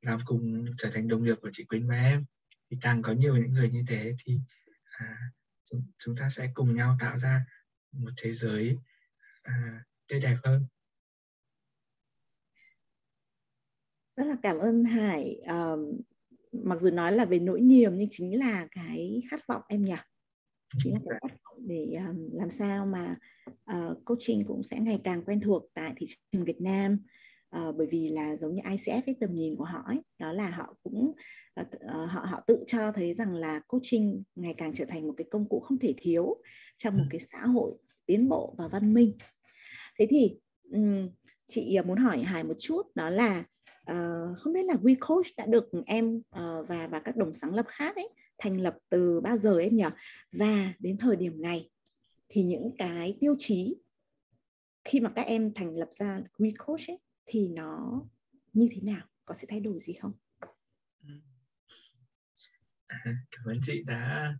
làm 0.00 0.20
cùng 0.24 0.66
trở 0.78 0.90
thành 0.90 1.08
đồng 1.08 1.24
nghiệp 1.24 1.36
của 1.42 1.50
chị 1.52 1.64
Quỳnh 1.64 1.88
và 1.88 1.94
em. 1.94 2.24
Thì 2.70 2.76
càng 2.80 3.02
có 3.02 3.12
nhiều 3.12 3.36
những 3.36 3.52
người 3.52 3.70
như 3.70 3.84
thế 3.88 4.14
thì 4.24 4.40
à, 4.84 5.16
chúng, 5.64 5.82
chúng 5.98 6.16
ta 6.16 6.28
sẽ 6.28 6.50
cùng 6.54 6.74
nhau 6.74 6.96
tạo 7.00 7.18
ra 7.18 7.46
một 7.92 8.10
thế 8.16 8.32
giới 8.32 8.76
à, 9.42 9.84
tươi 10.08 10.20
đẹp 10.20 10.36
hơn. 10.44 10.66
Rất 14.16 14.24
là 14.24 14.36
cảm 14.42 14.58
ơn 14.58 14.84
Hải. 14.84 15.40
Um, 15.46 16.00
mặc 16.52 16.78
dù 16.80 16.90
nói 16.90 17.12
là 17.12 17.24
về 17.24 17.38
nỗi 17.38 17.60
niềm 17.60 17.96
nhưng 17.96 18.08
chính 18.10 18.38
là 18.38 18.68
cái 18.70 19.22
khát 19.30 19.46
vọng 19.46 19.62
em 19.68 19.84
nhỉ? 19.84 19.94
Chính 20.78 20.94
là 20.94 21.00
cái 21.06 21.18
khát 21.20 21.36
vọng 21.44 21.66
để 21.66 21.94
um, 22.08 22.28
làm 22.32 22.50
sao 22.50 22.86
mà 22.86 23.16
uh, 23.76 24.04
coaching 24.04 24.44
cũng 24.44 24.62
sẽ 24.62 24.80
ngày 24.80 25.00
càng 25.04 25.24
quen 25.24 25.40
thuộc 25.40 25.62
tại 25.74 25.92
thị 25.96 26.06
trường 26.32 26.44
Việt 26.44 26.60
Nam. 26.60 26.98
Uh, 27.56 27.76
bởi 27.76 27.86
vì 27.86 28.08
là 28.08 28.36
giống 28.36 28.54
như 28.54 28.62
ICF 28.62 29.02
với 29.06 29.16
tầm 29.20 29.34
nhìn 29.34 29.56
của 29.56 29.64
họ 29.64 29.82
ấy, 29.86 30.02
đó 30.18 30.32
là 30.32 30.50
họ 30.50 30.74
cũng 30.82 31.12
uh, 31.60 31.66
họ 32.08 32.26
họ 32.30 32.44
tự 32.46 32.64
cho 32.66 32.92
thấy 32.92 33.14
rằng 33.14 33.34
là 33.34 33.60
coaching 33.68 34.22
ngày 34.34 34.54
càng 34.54 34.74
trở 34.74 34.84
thành 34.84 35.06
một 35.06 35.14
cái 35.16 35.26
công 35.30 35.48
cụ 35.48 35.60
không 35.60 35.78
thể 35.78 35.94
thiếu 35.96 36.36
trong 36.78 36.98
một 36.98 37.04
cái 37.10 37.20
xã 37.32 37.46
hội 37.46 37.72
tiến 38.06 38.28
bộ 38.28 38.54
và 38.58 38.68
văn 38.68 38.94
minh. 38.94 39.12
Thế 39.98 40.06
thì 40.10 40.36
um, 40.72 41.08
chị 41.46 41.78
muốn 41.86 41.98
hỏi 41.98 42.22
Hải 42.22 42.44
một 42.44 42.56
chút 42.58 42.82
đó 42.94 43.10
là 43.10 43.44
uh, 43.82 44.38
không 44.38 44.52
biết 44.52 44.64
là 44.64 44.74
We 44.74 44.96
Coach 45.00 45.26
đã 45.36 45.46
được 45.46 45.70
em 45.86 46.16
uh, 46.16 46.68
và 46.68 46.86
và 46.86 47.00
các 47.00 47.16
đồng 47.16 47.34
sáng 47.34 47.54
lập 47.54 47.66
khác 47.68 47.96
ấy 47.96 48.08
thành 48.38 48.60
lập 48.60 48.78
từ 48.88 49.20
bao 49.20 49.36
giờ 49.36 49.58
em 49.58 49.76
nhỉ? 49.76 49.84
Và 50.32 50.74
đến 50.78 50.98
thời 50.98 51.16
điểm 51.16 51.42
này 51.42 51.70
thì 52.28 52.42
những 52.42 52.70
cái 52.78 53.16
tiêu 53.20 53.36
chí 53.38 53.76
khi 54.84 55.00
mà 55.00 55.12
các 55.16 55.22
em 55.22 55.54
thành 55.54 55.76
lập 55.76 55.88
ra 55.98 56.20
We 56.38 56.52
Coach 56.58 56.90
ấy 56.90 56.98
thì 57.26 57.48
nó 57.48 58.02
như 58.52 58.68
thế 58.72 58.80
nào? 58.82 59.06
Có 59.24 59.34
sự 59.34 59.46
thay 59.50 59.60
đổi 59.60 59.80
gì 59.80 59.92
không? 60.00 60.12
À, 62.86 62.98
cảm 63.30 63.44
ơn 63.44 63.56
chị 63.62 63.82
đã 63.86 64.34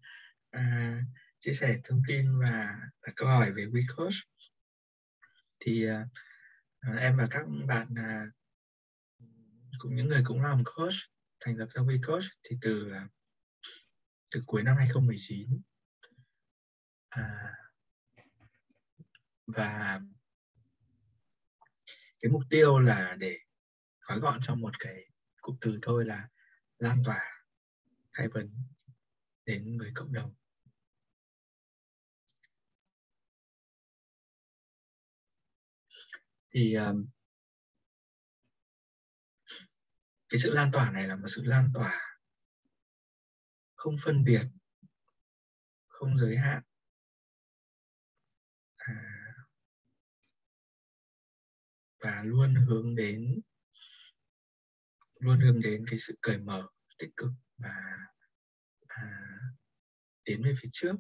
à, 0.51 0.97
chia 1.39 1.53
sẻ 1.53 1.81
thông 1.85 2.03
tin 2.09 2.41
và 2.41 2.77
đặt 3.07 3.13
câu 3.17 3.29
hỏi 3.29 3.53
về 3.53 3.67
WeCoach 3.67 4.23
thì 5.61 5.87
à, 5.87 6.07
em 6.99 7.17
và 7.17 7.27
các 7.31 7.47
bạn 7.67 7.87
à, 7.97 8.27
cũng 9.81 9.95
những 9.95 10.09
người 10.09 10.23
cũng 10.25 10.43
làm 10.43 10.63
coach 10.65 10.95
thành 11.41 11.57
lập 11.57 11.67
ra 11.71 11.83
WeCoach 11.83 12.29
thì 12.43 12.57
từ 12.61 12.91
à, 12.93 13.09
từ 14.31 14.43
cuối 14.47 14.63
năm 14.63 14.77
2019 14.77 15.63
à, 17.09 17.55
và 19.47 20.01
cái 22.21 22.31
mục 22.33 22.43
tiêu 22.51 22.79
là 22.79 23.17
để 23.19 23.39
gói 24.01 24.19
gọn 24.19 24.39
trong 24.43 24.61
một 24.61 24.79
cái 24.79 25.05
cụm 25.41 25.57
từ 25.61 25.79
thôi 25.83 26.05
là 26.05 26.29
lan 26.79 27.03
tỏa 27.05 27.45
khai 28.13 28.29
vấn 28.29 28.65
đến 29.47 29.77
người 29.77 29.93
cộng 29.95 30.13
đồng. 30.13 30.35
Thì 36.51 36.75
um, 36.75 37.07
cái 40.31 40.39
sự 40.39 40.51
lan 40.51 40.71
tỏa 40.73 40.91
này 40.91 41.07
là 41.07 41.17
một 41.17 41.27
sự 41.29 41.43
lan 41.45 41.71
tỏa 41.75 42.17
không 43.75 43.95
phân 44.05 44.25
biệt 44.25 44.43
không 45.89 46.17
giới 46.17 46.37
hạn. 46.37 46.63
À, 48.77 48.95
và 51.99 52.23
luôn 52.25 52.55
hướng 52.55 52.95
đến 52.95 53.41
luôn 55.19 55.41
hướng 55.41 55.61
đến 55.61 55.85
cái 55.91 55.99
sự 55.99 56.19
cởi 56.21 56.39
mở 56.39 56.69
tích 56.99 57.11
cực 57.17 57.31
và 57.57 57.99
à, 58.87 59.39
tiến 60.25 60.43
về 60.45 60.55
phía 60.63 60.69
trước. 60.73 60.95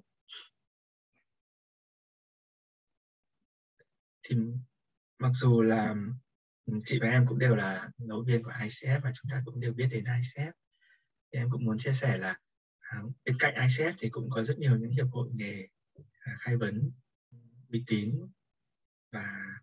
Thì 4.23 4.36
mặc 5.19 5.31
dù 5.35 5.62
là 5.62 5.94
Ừ, 6.70 6.78
chị 6.84 6.98
và 7.01 7.09
em 7.09 7.26
cũng 7.26 7.38
đều 7.38 7.56
là 7.56 7.90
giáo 7.98 8.22
viên 8.26 8.42
của 8.42 8.51
ICF 8.51 9.01
và 9.01 9.12
chúng 9.14 9.30
ta 9.30 9.42
cũng 9.44 9.60
đều 9.60 9.72
biết 9.72 9.86
đến 9.90 10.05
ICF 10.05 10.52
thì 11.32 11.38
em 11.38 11.51
cũng 11.51 11.64
muốn 11.64 11.78
chia 11.78 11.92
sẻ 11.92 12.16
là 12.16 12.38
à, 12.78 13.02
bên 13.24 13.36
cạnh 13.38 13.55
ICF 13.55 13.94
thì 13.98 14.09
cũng 14.09 14.30
có 14.30 14.42
rất 14.42 14.59
nhiều 14.59 14.76
những 14.76 14.90
hiệp 14.90 15.06
hội 15.12 15.28
nghề 15.32 15.68
à, 16.20 16.36
khai 16.40 16.56
vấn 16.56 16.90
uy 17.68 17.84
tín 17.86 18.20
và 19.12 19.59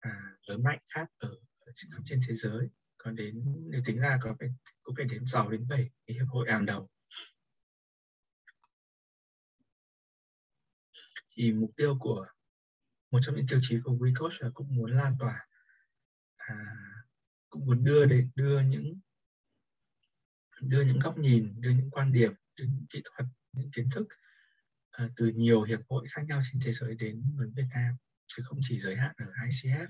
à, 0.00 0.36
lớn 0.46 0.62
mạnh 0.62 0.78
khác 0.94 1.06
ở, 1.18 1.36
ở 1.66 1.72
trên 2.04 2.20
thế 2.28 2.34
giới. 2.34 2.68
Còn 2.98 3.16
đến 3.16 3.42
nếu 3.70 3.82
tính 3.86 3.98
ra 3.98 4.18
có 4.22 4.36
phải 4.38 4.48
cũng 4.82 4.94
phải 4.96 5.04
đến 5.04 5.26
6 5.26 5.50
đến 5.50 5.68
7 5.68 5.90
cái 6.06 6.14
hiệp 6.16 6.26
hội 6.28 6.50
hàng 6.50 6.66
đầu. 6.66 6.88
Thì 11.36 11.52
mục 11.52 11.70
tiêu 11.76 11.96
của 12.00 12.26
một 13.10 13.18
trong 13.22 13.36
những 13.36 13.46
tiêu 13.48 13.58
chí 13.62 13.78
của 13.84 13.92
WeCoach 13.92 14.36
là 14.38 14.50
cũng 14.54 14.76
muốn 14.76 14.90
lan 14.90 15.16
tỏa 15.18 15.46
à, 16.40 16.54
cũng 17.50 17.66
muốn 17.66 17.84
đưa 17.84 18.06
đến 18.06 18.30
đưa 18.34 18.60
những 18.60 19.00
đưa 20.60 20.82
những 20.82 20.98
góc 20.98 21.18
nhìn 21.18 21.60
đưa 21.60 21.70
những 21.70 21.90
quan 21.90 22.12
điểm 22.12 22.32
đưa 22.56 22.64
những 22.64 22.86
kỹ 22.90 23.02
thuật 23.04 23.30
những 23.52 23.70
kiến 23.70 23.88
thức 23.94 24.08
à, 24.90 25.08
từ 25.16 25.32
nhiều 25.34 25.62
hiệp 25.62 25.80
hội 25.88 26.06
khác 26.10 26.22
nhau 26.28 26.40
trên 26.52 26.60
thế 26.64 26.72
giới 26.72 26.94
đến 26.94 27.22
với 27.36 27.48
Việt 27.54 27.66
Nam 27.74 27.96
chứ 28.26 28.42
không 28.46 28.58
chỉ 28.62 28.78
giới 28.78 28.96
hạn 28.96 29.14
ở 29.18 29.26
ICF 29.26 29.88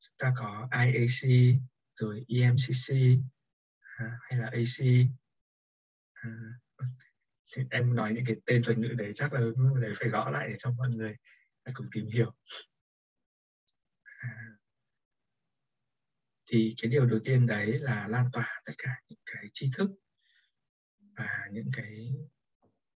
chúng 0.00 0.14
ta 0.18 0.32
có 0.36 0.68
IAC 0.72 1.54
rồi 1.96 2.24
EMCC 2.28 2.94
à, 3.78 4.18
hay 4.22 4.40
là 4.40 4.46
AC 4.46 4.86
à, 6.12 6.30
em 7.70 7.94
nói 7.94 8.12
những 8.12 8.24
cái 8.26 8.36
tên 8.46 8.62
thuật 8.64 8.78
ngữ 8.78 8.88
đấy 8.88 9.12
chắc 9.14 9.32
là 9.32 9.40
đấy 9.80 9.92
phải 9.96 10.08
gõ 10.08 10.30
lại 10.30 10.48
để 10.48 10.54
cho 10.58 10.70
mọi 10.70 10.88
người 10.88 11.16
cùng 11.74 11.86
tìm 11.92 12.06
hiểu 12.06 12.34
à, 14.02 14.28
thì 16.52 16.74
cái 16.82 16.90
điều 16.90 17.06
đầu 17.06 17.18
tiên 17.24 17.46
đấy 17.46 17.78
là 17.78 18.08
lan 18.08 18.30
tỏa 18.32 18.60
tất 18.64 18.72
cả 18.78 18.90
những 19.08 19.18
cái 19.26 19.44
tri 19.52 19.70
thức 19.76 19.90
và 21.16 21.48
những 21.52 21.70
cái 21.72 22.14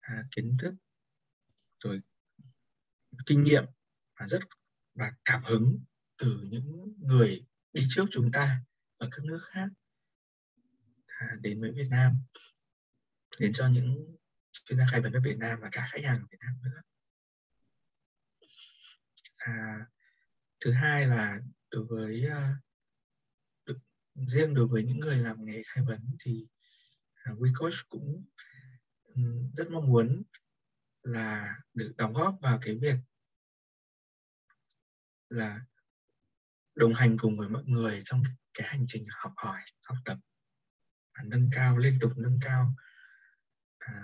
à, 0.00 0.22
kiến 0.36 0.56
thức 0.58 0.74
rồi 1.84 2.00
kinh 3.26 3.44
nghiệm 3.44 3.64
và 4.20 4.26
rất 4.26 4.40
và 4.94 5.12
cảm 5.24 5.44
hứng 5.44 5.78
từ 6.16 6.46
những 6.50 6.94
người 6.98 7.46
đi 7.72 7.86
trước 7.88 8.04
chúng 8.10 8.32
ta 8.32 8.60
ở 8.96 9.08
các 9.12 9.24
nước 9.24 9.40
khác 9.42 9.68
à, 11.06 11.28
đến 11.40 11.60
với 11.60 11.72
Việt 11.72 11.88
Nam 11.90 12.12
đến 13.38 13.52
cho 13.52 13.68
những 13.68 14.16
chuyên 14.64 14.78
gia 14.78 14.86
khai 14.90 15.00
vấn 15.00 15.12
ở 15.12 15.20
Việt 15.24 15.38
Nam 15.38 15.60
và 15.60 15.68
cả 15.72 15.88
khách 15.92 16.04
hàng 16.04 16.18
ở 16.18 16.26
Việt 16.30 16.38
Nam 16.40 16.54
nữa. 16.62 16.82
À, 19.36 19.86
thứ 20.60 20.72
hai 20.72 21.06
là 21.06 21.40
đối 21.70 21.84
với 21.84 22.26
uh, 22.26 22.63
riêng 24.14 24.54
đối 24.54 24.66
với 24.66 24.84
những 24.84 24.98
người 24.98 25.16
làm 25.16 25.44
nghề 25.44 25.62
khai 25.66 25.84
vấn 25.84 26.16
thì 26.20 26.46
à, 27.14 27.32
WeCoach 27.32 27.84
cũng 27.88 28.24
ừ, 29.04 29.22
rất 29.54 29.70
mong 29.70 29.86
muốn 29.86 30.22
là 31.02 31.58
được 31.74 31.92
đóng 31.96 32.12
góp 32.12 32.38
vào 32.42 32.58
cái 32.62 32.74
việc 32.74 32.96
là 35.28 35.60
đồng 36.74 36.94
hành 36.94 37.16
cùng 37.18 37.38
với 37.38 37.48
mọi 37.48 37.64
người 37.64 38.02
trong 38.04 38.22
cái 38.54 38.68
hành 38.68 38.84
trình 38.86 39.06
học 39.10 39.32
hỏi 39.36 39.60
học 39.82 39.98
tập 40.04 40.18
và 41.14 41.24
nâng 41.24 41.50
cao 41.52 41.78
liên 41.78 41.98
tục 42.00 42.12
nâng 42.16 42.38
cao 42.42 42.74
à, 43.78 43.94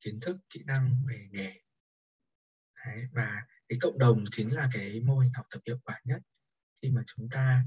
kiến 0.00 0.20
thức 0.20 0.36
kỹ 0.50 0.62
năng 0.64 1.02
về 1.06 1.28
nghề. 1.30 1.60
Đấy, 2.86 3.08
và 3.12 3.46
cái 3.68 3.78
cộng 3.82 3.98
đồng 3.98 4.24
chính 4.30 4.54
là 4.54 4.68
cái 4.72 5.00
mô 5.00 5.18
hình 5.18 5.32
học 5.34 5.46
tập 5.50 5.60
hiệu 5.66 5.78
quả 5.84 6.00
nhất 6.04 6.22
khi 6.82 6.90
mà 6.90 7.02
chúng 7.06 7.28
ta 7.30 7.64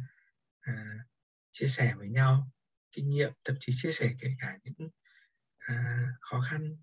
à, 0.60 0.98
chia 1.52 1.68
sẻ 1.68 1.94
với 1.98 2.10
nhau 2.10 2.52
kinh 2.92 3.10
nghiệm 3.10 3.32
thậm 3.44 3.56
chí 3.60 3.72
chia 3.76 3.92
sẻ 3.92 4.14
kể 4.20 4.36
cả 4.40 4.58
những 4.64 4.90
à, 5.58 6.08
khó 6.22 6.42
khăn 6.42 6.78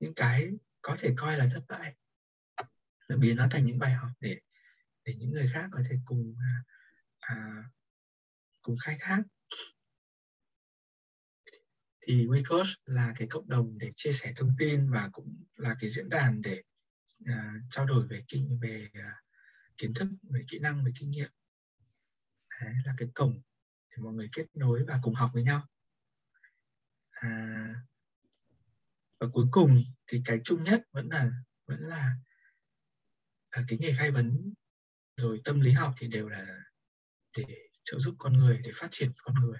những 0.00 0.14
cái 0.14 0.50
có 0.82 0.96
thể 0.98 1.12
coi 1.16 1.36
là 1.36 1.46
thất 1.52 1.64
bại 1.68 1.94
biến 3.18 3.36
nó 3.36 3.46
thành 3.50 3.66
những 3.66 3.78
bài 3.78 3.92
học 3.92 4.10
để 4.20 4.40
để 5.04 5.14
những 5.14 5.30
người 5.30 5.50
khác 5.52 5.68
có 5.72 5.80
thể 5.90 5.96
cùng 6.04 6.36
à, 6.40 6.62
à 7.18 7.64
cùng 8.62 8.76
khai 8.78 8.96
thác. 9.00 9.22
Thì 12.00 12.26
WeCoach 12.26 12.74
là 12.84 13.14
cái 13.16 13.28
cộng 13.30 13.48
đồng 13.48 13.78
để 13.78 13.90
chia 13.96 14.12
sẻ 14.12 14.32
thông 14.36 14.54
tin 14.58 14.90
và 14.90 15.08
cũng 15.12 15.44
là 15.56 15.76
cái 15.80 15.90
diễn 15.90 16.08
đàn 16.08 16.42
để 16.42 16.62
à, 17.26 17.54
trao 17.70 17.86
đổi 17.86 18.06
về 18.06 18.24
kinh 18.28 18.58
về 18.62 18.88
à, 18.92 19.22
kiến 19.76 19.94
thức 19.94 20.08
về 20.22 20.44
kỹ 20.48 20.58
năng 20.58 20.84
về 20.84 20.92
kinh 21.00 21.10
nghiệm. 21.10 21.30
Đấy, 22.60 22.74
là 22.84 22.94
cái 22.96 23.08
cổng 23.14 23.42
để 23.96 24.02
mọi 24.02 24.14
người 24.14 24.28
kết 24.32 24.46
nối 24.54 24.84
và 24.86 25.00
cùng 25.02 25.14
học 25.14 25.30
với 25.34 25.42
nhau. 25.42 25.66
À, 27.10 27.74
và 29.20 29.26
cuối 29.32 29.46
cùng 29.50 29.84
thì 30.06 30.22
cái 30.24 30.40
chung 30.44 30.62
nhất 30.62 30.82
vẫn 30.92 31.08
là 31.08 31.30
vẫn 31.66 31.80
là 31.80 32.16
à, 33.50 33.64
cái 33.68 33.78
nghề 33.78 33.94
khai 33.98 34.10
vấn 34.10 34.54
rồi 35.16 35.40
tâm 35.44 35.60
lý 35.60 35.72
học 35.72 35.94
thì 35.98 36.08
đều 36.08 36.28
là 36.28 36.46
để 37.36 37.68
trợ 37.84 37.98
giúp 37.98 38.14
con 38.18 38.32
người 38.32 38.60
để 38.64 38.70
phát 38.74 38.88
triển 38.90 39.12
con 39.18 39.34
người. 39.34 39.58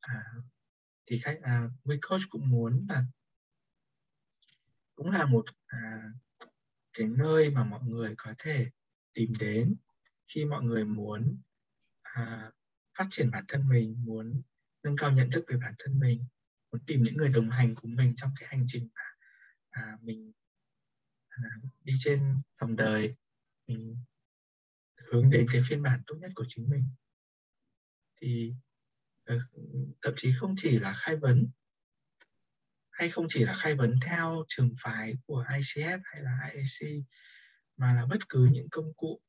À, 0.00 0.24
thì 1.06 1.18
khách 1.18 1.38
à, 1.42 1.68
WeCoach 1.84 2.26
cũng 2.30 2.50
muốn 2.50 2.86
là 2.88 3.04
cũng 4.94 5.10
là 5.10 5.26
một 5.26 5.44
à, 5.66 6.12
cái 6.92 7.06
nơi 7.06 7.50
mà 7.50 7.64
mọi 7.64 7.80
người 7.82 8.14
có 8.18 8.34
thể 8.38 8.70
tìm 9.12 9.32
đến 9.40 9.76
khi 10.26 10.44
mọi 10.44 10.62
người 10.62 10.84
muốn 10.84 11.40
à, 12.02 12.50
phát 13.00 13.06
triển 13.10 13.30
bản 13.30 13.44
thân 13.48 13.68
mình 13.68 14.04
muốn 14.04 14.42
nâng 14.82 14.96
cao 14.96 15.12
nhận 15.12 15.30
thức 15.30 15.44
về 15.48 15.56
bản 15.56 15.74
thân 15.78 15.98
mình 15.98 16.24
muốn 16.72 16.84
tìm 16.86 17.02
những 17.02 17.16
người 17.16 17.28
đồng 17.28 17.50
hành 17.50 17.74
cùng 17.74 17.94
mình 17.94 18.14
trong 18.16 18.30
cái 18.40 18.48
hành 18.48 18.64
trình 18.66 18.88
mà 18.94 19.02
à, 19.70 19.98
mình 20.00 20.32
à, 21.28 21.38
đi 21.84 21.92
trên 22.04 22.42
dòng 22.60 22.76
đời. 22.76 23.14
Mình 23.66 23.96
hướng 25.12 25.30
đến 25.30 25.46
cái 25.52 25.62
phiên 25.68 25.82
bản 25.82 26.02
tốt 26.06 26.16
nhất 26.20 26.30
của 26.34 26.44
chính 26.48 26.70
mình. 26.70 26.84
Thì 28.20 28.54
ờ, 29.24 29.38
thậm 30.02 30.14
chí 30.16 30.32
không 30.32 30.54
chỉ 30.56 30.78
là 30.78 30.94
khai 30.96 31.16
vấn 31.16 31.50
hay 32.90 33.10
không 33.10 33.26
chỉ 33.28 33.44
là 33.44 33.54
khai 33.54 33.74
vấn 33.74 33.94
theo 34.02 34.44
trường 34.48 34.74
phái 34.82 35.14
của 35.26 35.44
ICF 35.48 36.00
hay 36.04 36.22
là 36.22 36.50
IAC 36.54 37.04
mà 37.76 37.94
là 37.94 38.06
bất 38.06 38.28
cứ 38.28 38.48
những 38.52 38.68
công 38.70 38.94
cụ 38.94 39.20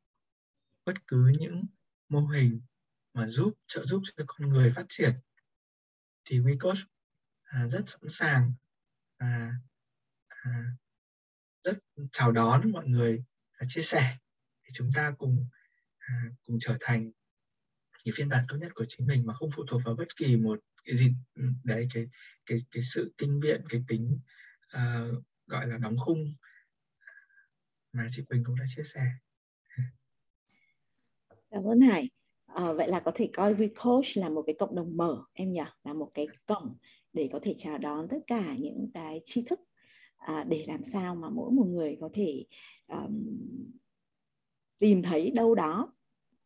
bất 0.86 1.08
cứ 1.08 1.32
những 1.40 1.66
mô 2.10 2.26
hình 2.26 2.62
mà 3.14 3.28
giúp 3.28 3.54
trợ 3.68 3.86
giúp 3.86 4.02
cho 4.04 4.24
con 4.28 4.50
người 4.50 4.72
phát 4.72 4.86
triển 4.90 5.14
thì 6.26 6.40
WeCoach 6.40 6.84
à, 7.44 7.68
rất 7.68 7.84
sẵn 7.88 8.10
sàng 8.10 8.54
à, 9.18 9.54
à, 10.28 10.66
rất 11.64 11.78
chào 12.12 12.32
đón 12.32 12.72
mọi 12.72 12.88
người 12.88 13.24
à, 13.52 13.66
chia 13.70 13.82
sẻ 13.82 14.18
để 14.64 14.70
chúng 14.74 14.90
ta 14.96 15.14
cùng 15.18 15.46
à, 15.98 16.24
cùng 16.46 16.58
trở 16.60 16.78
thành 16.80 17.12
cái 18.06 18.14
phiên 18.16 18.30
bản 18.30 18.44
tốt 18.48 18.58
nhất 18.58 18.72
của 18.76 18.86
chính 18.88 19.08
mình 19.08 19.26
mà 19.26 19.34
không 19.34 19.50
phụ 19.56 19.66
thuộc 19.68 19.82
vào 19.86 19.96
bất 19.96 20.16
kỳ 20.16 20.36
một 20.36 20.60
cái 20.84 20.96
gì 20.96 21.14
ừ, 21.34 21.44
đấy 21.64 21.88
cái 21.94 22.10
cái 22.46 22.58
cái 22.72 22.84
sự 22.84 23.14
kinh 23.18 23.40
viện 23.40 23.62
cái 23.70 23.84
tính 23.88 24.20
uh, 24.78 25.24
gọi 25.48 25.68
là 25.68 25.78
đóng 25.78 25.98
khung 26.06 26.34
mà 27.94 28.08
chị 28.10 28.24
Quỳnh 28.30 28.44
cũng 28.44 28.56
đã 28.56 28.66
chia 28.76 28.84
sẻ. 28.84 29.12
Cảm 31.52 31.64
ơn 31.64 31.82
Hải. 31.82 32.10
À, 32.56 32.74
vậy 32.74 32.88
là 32.88 33.00
có 33.00 33.12
thể 33.16 33.30
coi 33.34 33.54
WeCoach 33.54 34.22
là 34.22 34.30
một 34.30 34.44
cái 34.46 34.56
cộng 34.60 34.76
đồng 34.76 34.98
mở 34.98 35.24
em 35.34 35.52
nhỉ, 35.52 35.62
là 35.84 35.94
một 35.94 36.12
cái 36.14 36.28
cổng 36.46 36.76
để 37.14 37.30
có 37.34 37.40
thể 37.44 37.56
chào 37.58 37.78
đón 37.78 38.08
tất 38.08 38.18
cả 38.28 38.56
những 38.60 38.90
cái 38.94 39.22
tri 39.26 39.42
thức. 39.42 39.60
À, 40.18 40.46
để 40.50 40.66
làm 40.68 40.84
sao 40.84 41.16
mà 41.16 41.30
mỗi 41.30 41.52
một 41.52 41.66
người 41.68 41.98
có 42.02 42.10
thể 42.14 42.46
um, 42.88 43.38
tìm 44.80 45.02
thấy 45.02 45.32
đâu 45.32 45.56
đó 45.56 45.94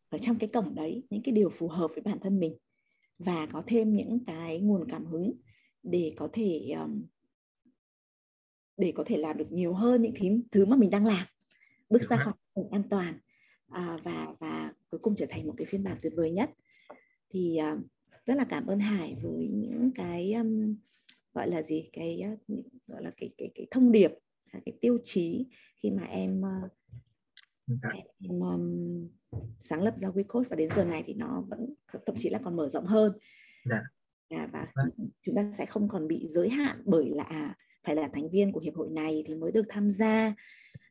ở 0.08 0.18
trong 0.18 0.38
cái 0.38 0.48
cổng 0.52 0.74
đấy 0.74 1.02
những 1.10 1.22
cái 1.22 1.32
điều 1.32 1.50
phù 1.50 1.68
hợp 1.68 1.90
với 1.94 2.02
bản 2.02 2.18
thân 2.20 2.40
mình 2.40 2.56
và 3.18 3.46
có 3.52 3.62
thêm 3.66 3.96
những 3.96 4.24
cái 4.26 4.60
nguồn 4.60 4.90
cảm 4.90 5.06
hứng 5.06 5.32
để 5.82 6.14
có 6.16 6.28
thể 6.32 6.70
um, 6.80 7.04
để 8.76 8.92
có 8.96 9.04
thể 9.06 9.16
làm 9.16 9.36
được 9.36 9.52
nhiều 9.52 9.74
hơn 9.74 10.02
những 10.02 10.14
thứ 10.20 10.28
thứ 10.50 10.66
mà 10.66 10.76
mình 10.76 10.90
đang 10.90 11.06
làm. 11.06 11.26
Bước 11.90 12.02
ra 12.02 12.16
khỏi 12.16 12.34
vùng 12.54 12.72
an 12.72 12.82
toàn 12.90 13.18
à, 13.68 13.98
và 14.04 14.34
và 14.40 14.72
cuối 14.90 15.00
cùng 15.02 15.14
trở 15.16 15.26
thành 15.30 15.46
một 15.46 15.54
cái 15.56 15.66
phiên 15.70 15.84
bản 15.84 15.98
tuyệt 16.02 16.12
vời 16.16 16.30
nhất 16.30 16.50
thì 17.30 17.58
uh, 17.72 17.78
rất 18.26 18.34
là 18.34 18.44
cảm 18.44 18.66
ơn 18.66 18.78
Hải 18.78 19.16
với 19.22 19.48
những 19.52 19.90
cái 19.94 20.32
um, 20.32 20.76
gọi 21.34 21.50
là 21.50 21.62
gì 21.62 21.90
cái 21.92 22.22
uh, 22.32 22.64
gọi 22.86 23.02
là 23.02 23.10
cái 23.16 23.30
cái 23.38 23.50
cái 23.54 23.66
thông 23.70 23.92
điệp 23.92 24.10
cái 24.52 24.78
tiêu 24.80 24.98
chí 25.04 25.46
khi 25.82 25.90
mà 25.90 26.02
em 26.02 26.40
uh, 26.40 26.70
dạ. 27.66 27.88
em 28.20 28.40
um, 28.40 29.08
sáng 29.60 29.82
lập 29.82 29.94
ra 29.96 30.08
WeCoach 30.08 30.44
và 30.50 30.56
đến 30.56 30.68
giờ 30.76 30.84
này 30.84 31.02
thì 31.06 31.14
nó 31.14 31.44
vẫn 31.48 31.74
thậm 32.06 32.14
chí 32.18 32.30
là 32.30 32.40
còn 32.44 32.56
mở 32.56 32.68
rộng 32.68 32.86
hơn 32.86 33.12
dạ. 33.64 33.80
À, 34.28 34.48
và 34.52 34.66
dạ. 34.74 35.04
chúng 35.22 35.34
ta 35.34 35.50
sẽ 35.58 35.66
không 35.66 35.88
còn 35.88 36.08
bị 36.08 36.28
giới 36.28 36.48
hạn 36.48 36.82
bởi 36.84 37.10
là 37.10 37.24
à, 37.24 37.56
phải 37.84 37.94
là 37.94 38.08
thành 38.12 38.30
viên 38.30 38.52
của 38.52 38.60
hiệp 38.60 38.74
hội 38.74 38.90
này 38.90 39.24
thì 39.26 39.34
mới 39.34 39.52
được 39.52 39.64
tham 39.68 39.90
gia 39.90 40.34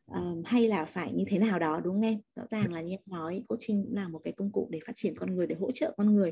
um, 0.06 0.44
hay 0.46 0.68
là 0.68 0.86
phải 0.86 1.14
như 1.14 1.24
thế 1.28 1.40
nào 1.40 1.60
đó 1.60 1.82
đúng 1.84 1.94
không 1.94 2.06
em? 2.06 2.20
Rõ 2.36 2.44
ràng 2.52 2.74
là 2.74 2.82
như 2.82 2.92
em 2.92 3.00
nói 3.06 3.44
coaching 3.48 3.84
cũng 3.84 3.96
là 3.96 4.08
một 4.08 4.22
cái 4.24 4.34
công 4.34 4.52
cụ 4.52 4.68
để 4.72 4.80
phát 4.88 4.94
triển 4.96 5.18
con 5.18 5.36
người 5.36 5.48
để 5.48 5.56
hỗ 5.60 5.72
trợ 5.72 5.94
con 5.98 6.16
người. 6.16 6.32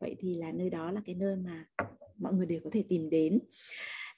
Vậy 0.00 0.16
thì 0.18 0.34
là 0.34 0.52
nơi 0.52 0.70
đó 0.70 0.90
là 0.90 1.00
cái 1.06 1.14
nơi 1.14 1.36
mà 1.36 1.66
mọi 2.18 2.32
người 2.34 2.46
đều 2.46 2.60
có 2.64 2.70
thể 2.72 2.84
tìm 2.88 3.10
đến. 3.10 3.38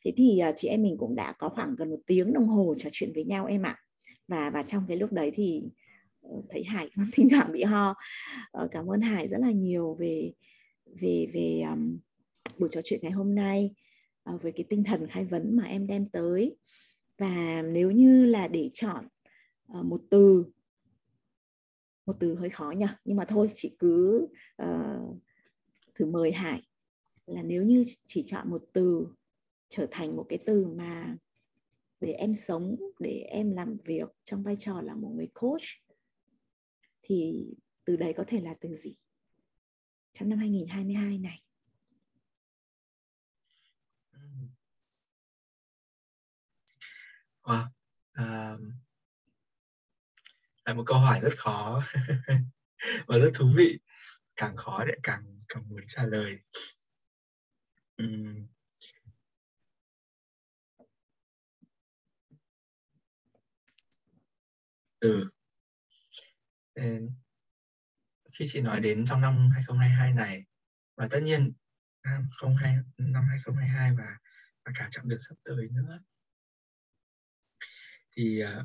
Thế 0.04 0.12
thì 0.16 0.40
uh, 0.48 0.54
chị 0.56 0.68
em 0.68 0.82
mình 0.82 0.96
cũng 0.98 1.14
đã 1.14 1.32
có 1.32 1.48
khoảng 1.48 1.74
gần 1.76 1.90
một 1.90 2.00
tiếng 2.06 2.32
đồng 2.32 2.48
hồ 2.48 2.74
trò 2.78 2.88
chuyện 2.92 3.12
với 3.14 3.24
nhau 3.24 3.46
em 3.46 3.62
ạ. 3.62 3.76
Và 4.28 4.50
và 4.50 4.62
trong 4.62 4.84
cái 4.88 4.96
lúc 4.96 5.12
đấy 5.12 5.32
thì 5.34 5.62
uh, 6.28 6.44
thấy 6.50 6.64
Hải 6.64 6.90
thỉnh 7.12 7.28
thoảng 7.30 7.52
bị 7.52 7.62
ho. 7.62 7.94
Uh, 8.62 8.70
cảm 8.70 8.90
ơn 8.90 9.00
Hải 9.00 9.28
rất 9.28 9.38
là 9.40 9.50
nhiều 9.50 9.94
về 9.94 10.32
về 11.00 11.26
về 11.34 11.62
um, 11.70 11.98
buổi 12.58 12.68
trò 12.72 12.80
chuyện 12.84 13.00
ngày 13.02 13.12
hôm 13.12 13.34
nay 13.34 13.74
uh, 14.34 14.42
với 14.42 14.52
cái 14.52 14.64
tinh 14.68 14.84
thần 14.84 15.06
khai 15.06 15.24
vấn 15.24 15.56
mà 15.56 15.64
em 15.64 15.86
đem 15.86 16.08
tới 16.08 16.56
và 17.18 17.62
nếu 17.62 17.90
như 17.90 18.24
là 18.24 18.48
để 18.48 18.70
chọn 18.74 19.08
uh, 19.78 19.84
một 19.84 20.02
từ 20.10 20.44
một 22.06 22.16
từ 22.20 22.34
hơi 22.34 22.50
khó 22.50 22.70
nhỉ 22.70 22.86
nhưng 23.04 23.16
mà 23.16 23.24
thôi 23.24 23.50
chị 23.54 23.76
cứ 23.78 24.28
uh, 24.62 25.18
thử 25.94 26.06
mời 26.06 26.32
Hải. 26.32 26.62
Là 27.26 27.42
nếu 27.42 27.62
như 27.62 27.84
chỉ 28.06 28.24
chọn 28.26 28.50
một 28.50 28.64
từ 28.72 29.08
trở 29.68 29.86
thành 29.90 30.16
một 30.16 30.26
cái 30.28 30.38
từ 30.46 30.66
mà 30.66 31.16
để 32.00 32.12
em 32.12 32.34
sống 32.34 32.76
để 32.98 33.18
em 33.18 33.52
làm 33.52 33.76
việc 33.84 34.08
trong 34.24 34.42
vai 34.42 34.56
trò 34.58 34.80
là 34.80 34.94
một 34.94 35.12
người 35.16 35.28
coach 35.34 35.62
thì 37.02 37.46
từ 37.84 37.96
đấy 37.96 38.12
có 38.16 38.24
thể 38.26 38.40
là 38.40 38.54
từ 38.60 38.76
gì? 38.76 38.94
Trong 40.12 40.28
năm 40.28 40.38
2022 40.38 41.18
này. 41.18 41.42
Wow. 47.48 47.64
À, 48.12 48.56
là 50.64 50.74
một 50.74 50.82
câu 50.86 50.98
hỏi 50.98 51.20
rất 51.20 51.38
khó 51.38 51.82
và 53.06 53.18
rất 53.18 53.30
thú 53.34 53.52
vị 53.56 53.78
càng 54.36 54.56
khó 54.56 54.84
lại 54.84 54.98
càng 55.02 55.40
càng 55.48 55.68
muốn 55.68 55.80
trả 55.86 56.06
lời 56.06 56.38
uhm. 58.02 58.46
ừ 65.00 65.30
ờ, 66.74 66.82
khi 68.32 68.44
chị 68.48 68.60
nói 68.60 68.80
đến 68.80 69.04
trong 69.06 69.20
năm 69.20 69.50
2022 69.54 70.12
này 70.12 70.44
và 70.96 71.08
tất 71.10 71.20
nhiên 71.22 71.52
à, 72.02 72.22
năm 72.98 73.24
2022 73.28 73.92
và 73.94 74.18
và 74.64 74.72
cả 74.74 74.88
chặng 74.90 75.08
đường 75.08 75.20
sắp 75.28 75.34
tới 75.44 75.68
nữa 75.70 75.98
thì 78.18 78.40
à, 78.40 78.64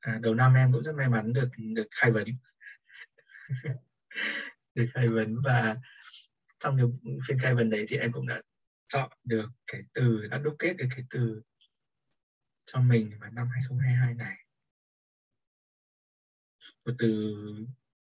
à, 0.00 0.18
đầu 0.22 0.34
năm 0.34 0.54
em 0.54 0.72
cũng 0.72 0.82
rất 0.82 0.94
may 0.94 1.08
mắn 1.08 1.32
được 1.32 1.48
được 1.58 1.86
khai 1.90 2.10
vấn. 2.10 2.24
Được 4.74 4.86
khai 4.94 5.08
vấn 5.08 5.36
và 5.44 5.76
trong 6.58 6.76
cái 6.76 6.86
phiên 7.28 7.38
khai 7.38 7.54
vấn 7.54 7.70
đấy 7.70 7.86
thì 7.88 7.96
em 7.96 8.12
cũng 8.12 8.26
đã 8.26 8.42
chọn 8.88 9.10
được 9.24 9.48
cái 9.66 9.80
từ 9.92 10.26
đã 10.30 10.38
đúc 10.38 10.56
kết 10.58 10.74
được 10.76 10.86
cái 10.90 11.04
từ 11.10 11.42
cho 12.64 12.80
mình 12.80 13.18
vào 13.20 13.30
năm 13.30 13.48
2022 13.52 14.14
này. 14.14 14.36
Một 16.84 16.92
từ 16.98 17.34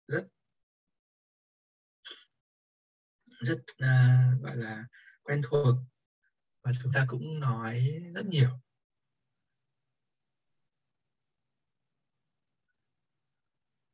rất 0.08 0.26
rất 3.40 3.58
uh, 3.58 4.42
gọi 4.42 4.56
là 4.56 4.84
quen 5.22 5.42
thuộc 5.44 5.76
và 6.62 6.72
chúng 6.82 6.92
ta 6.92 7.04
cũng 7.08 7.40
nói 7.40 8.02
rất 8.14 8.26
nhiều. 8.26 8.60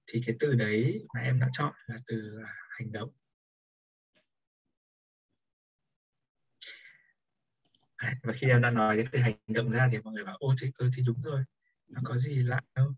Thì 0.07 0.21
cái 0.27 0.37
từ 0.41 0.55
đấy 0.55 1.07
mà 1.15 1.21
em 1.21 1.41
đã 1.41 1.49
chọn 1.53 1.73
là 1.87 1.99
từ 2.07 2.39
à, 2.45 2.53
hành 2.71 2.93
động. 2.93 3.11
À, 7.97 8.15
và 8.23 8.33
khi 8.33 8.49
em 8.49 8.61
đã 8.63 8.71
nói 8.71 8.97
cái 8.97 9.07
từ 9.13 9.19
hành 9.19 9.35
động 9.47 9.71
ra 9.71 9.89
thì 9.93 9.99
mọi 9.99 10.15
người 10.15 10.25
bảo, 10.25 10.37
ô, 10.39 10.55
thì 10.61 10.71
ừ 10.79 10.91
thì 10.97 11.03
đúng 11.07 11.23
rồi. 11.23 11.43
Nó 11.89 12.01
có 12.05 12.17
gì 12.17 12.35
lạ 12.43 12.61
đâu. 12.75 12.93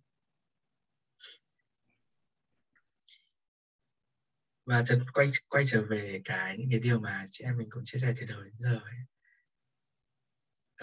Và 4.66 4.82
chợt 4.82 4.98
quay 5.12 5.30
quay 5.48 5.64
trở 5.66 5.82
về 5.82 6.20
cái, 6.24 6.56
những 6.58 6.70
cái 6.70 6.78
điều 6.80 6.98
mà 6.98 7.26
chị 7.30 7.44
em 7.44 7.56
mình 7.58 7.70
cũng 7.70 7.82
chia 7.84 7.98
sẻ 7.98 8.14
từ 8.20 8.26
đầu 8.26 8.42
đến 8.42 8.52
giờ 8.58 8.80
ấy. 8.84 8.96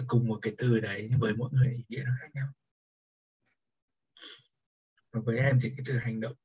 cùng 0.08 0.28
một 0.28 0.40
cái 0.42 0.54
từ 0.58 0.80
đấy 0.80 1.08
nhưng 1.12 1.20
với 1.20 1.34
mỗi 1.34 1.50
người 1.52 1.68
ý 1.78 1.84
nghĩa 1.90 2.04
nó 2.06 2.12
khác 2.20 2.28
nhau 2.34 2.48
với 5.14 5.38
em 5.38 5.60
thì 5.62 5.70
cái 5.70 5.86
từ 5.86 5.98
hành 5.98 6.20
động. 6.20 6.36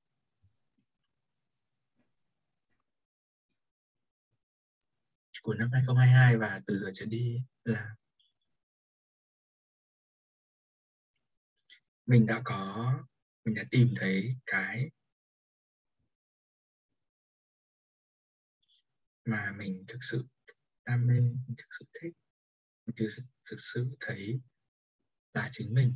Của 5.42 5.54
năm 5.54 5.70
2022 5.72 6.36
và 6.36 6.60
từ 6.66 6.76
giờ 6.76 6.90
trở 6.94 7.06
đi 7.06 7.44
là 7.64 7.94
mình 12.06 12.26
đã 12.26 12.42
có 12.44 12.92
mình 13.44 13.54
đã 13.54 13.64
tìm 13.70 13.94
thấy 13.96 14.36
cái 14.46 14.90
mà 19.24 19.52
mình 19.56 19.84
thực 19.88 19.98
sự 20.00 20.26
đam 20.84 21.06
mê 21.06 21.14
mình 21.20 21.54
thực 21.58 21.66
sự 21.78 21.84
thích 22.00 22.12
mình 22.86 22.96
thực 22.96 23.08
sự, 23.16 23.22
thực 23.50 23.56
sự 23.60 23.96
thấy 24.00 24.40
là 25.34 25.48
chính 25.52 25.74
mình. 25.74 25.94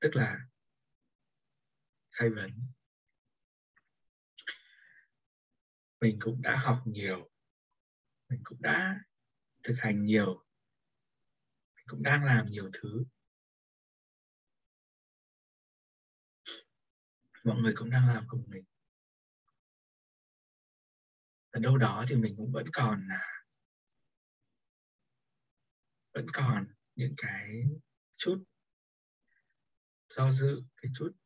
Tức 0.00 0.16
là 0.16 0.38
khai 2.10 2.30
vấn 2.30 2.50
mình 6.00 6.18
cũng 6.20 6.42
đã 6.42 6.56
học 6.56 6.82
nhiều. 6.84 7.30
Mình 8.28 8.40
cũng 8.44 8.62
đã 8.62 9.00
thực 9.62 9.74
hành 9.78 10.04
nhiều. 10.04 10.44
Mình 11.76 11.84
cũng 11.88 12.02
đang 12.02 12.24
làm 12.24 12.46
nhiều 12.46 12.70
thứ. 12.72 13.04
Mọi 17.44 17.56
người 17.56 17.72
cũng 17.76 17.90
đang 17.90 18.08
làm 18.08 18.24
cùng 18.28 18.44
mình. 18.46 18.64
Ở 21.50 21.60
đâu 21.60 21.78
đó 21.78 22.04
thì 22.08 22.16
mình 22.16 22.34
cũng 22.36 22.52
vẫn 22.52 22.66
còn 22.72 23.08
là 23.08 23.44
vẫn 26.14 26.26
còn 26.32 26.74
những 26.94 27.14
cái 27.16 27.62
chút 28.16 28.44
do 30.08 30.30
dự, 30.30 30.62
cái 30.76 30.92
chút 30.94 31.19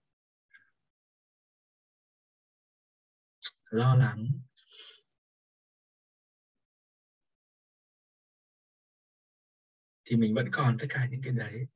lo 3.75 3.95
lắng. 3.95 4.27
Thì 10.05 10.17
mình 10.17 10.35
vẫn 10.35 10.49
còn 10.53 10.77
tất 10.81 10.87
cả 10.91 11.09
những 11.11 11.21
cái 11.25 11.33
đấy. 11.33 11.67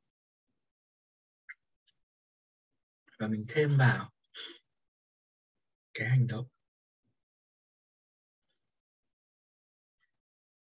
Và 3.18 3.28
mình 3.28 3.40
thêm 3.48 3.78
vào 3.78 4.12
cái 5.94 6.08
hành 6.08 6.26
động. 6.26 6.46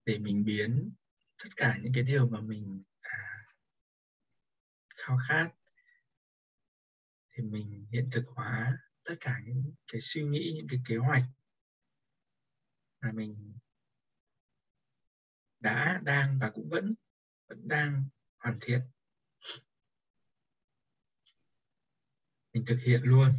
Để 0.05 0.17
mình 0.17 0.43
biến 0.45 0.91
tất 1.37 1.49
cả 1.55 1.77
những 1.81 1.91
cái 1.95 2.03
điều 2.03 2.27
mà 2.29 2.41
mình 2.41 2.83
à, 3.01 3.45
khao 4.95 5.17
khát 5.27 5.51
thì 7.29 7.43
mình 7.43 7.87
hiện 7.91 8.09
thực 8.11 8.23
hóa 8.27 8.77
tất 9.05 9.15
cả 9.19 9.39
những 9.45 9.73
cái 9.91 10.01
suy 10.01 10.23
nghĩ 10.23 10.51
những 10.55 10.67
cái 10.69 10.79
kế 10.87 10.97
hoạch 10.97 11.23
mà 13.01 13.11
mình 13.11 13.57
đã 15.59 16.01
đang 16.03 16.39
và 16.39 16.49
cũng 16.49 16.69
vẫn 16.69 16.95
vẫn 17.47 17.67
đang 17.67 18.05
hoàn 18.37 18.57
thiện. 18.61 18.81
Mình 22.53 22.65
thực 22.67 22.79
hiện 22.85 23.01
luôn 23.03 23.29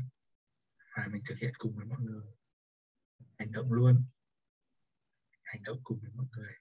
và 0.96 1.06
mình 1.12 1.22
thực 1.26 1.38
hiện 1.38 1.52
cùng 1.58 1.76
với 1.76 1.84
mọi 1.84 2.00
người. 2.00 2.26
Hành 3.38 3.52
động 3.52 3.72
luôn. 3.72 4.04
Hành 5.42 5.62
động 5.62 5.80
cùng 5.84 5.98
với 6.00 6.10
mọi 6.14 6.26
người. 6.32 6.52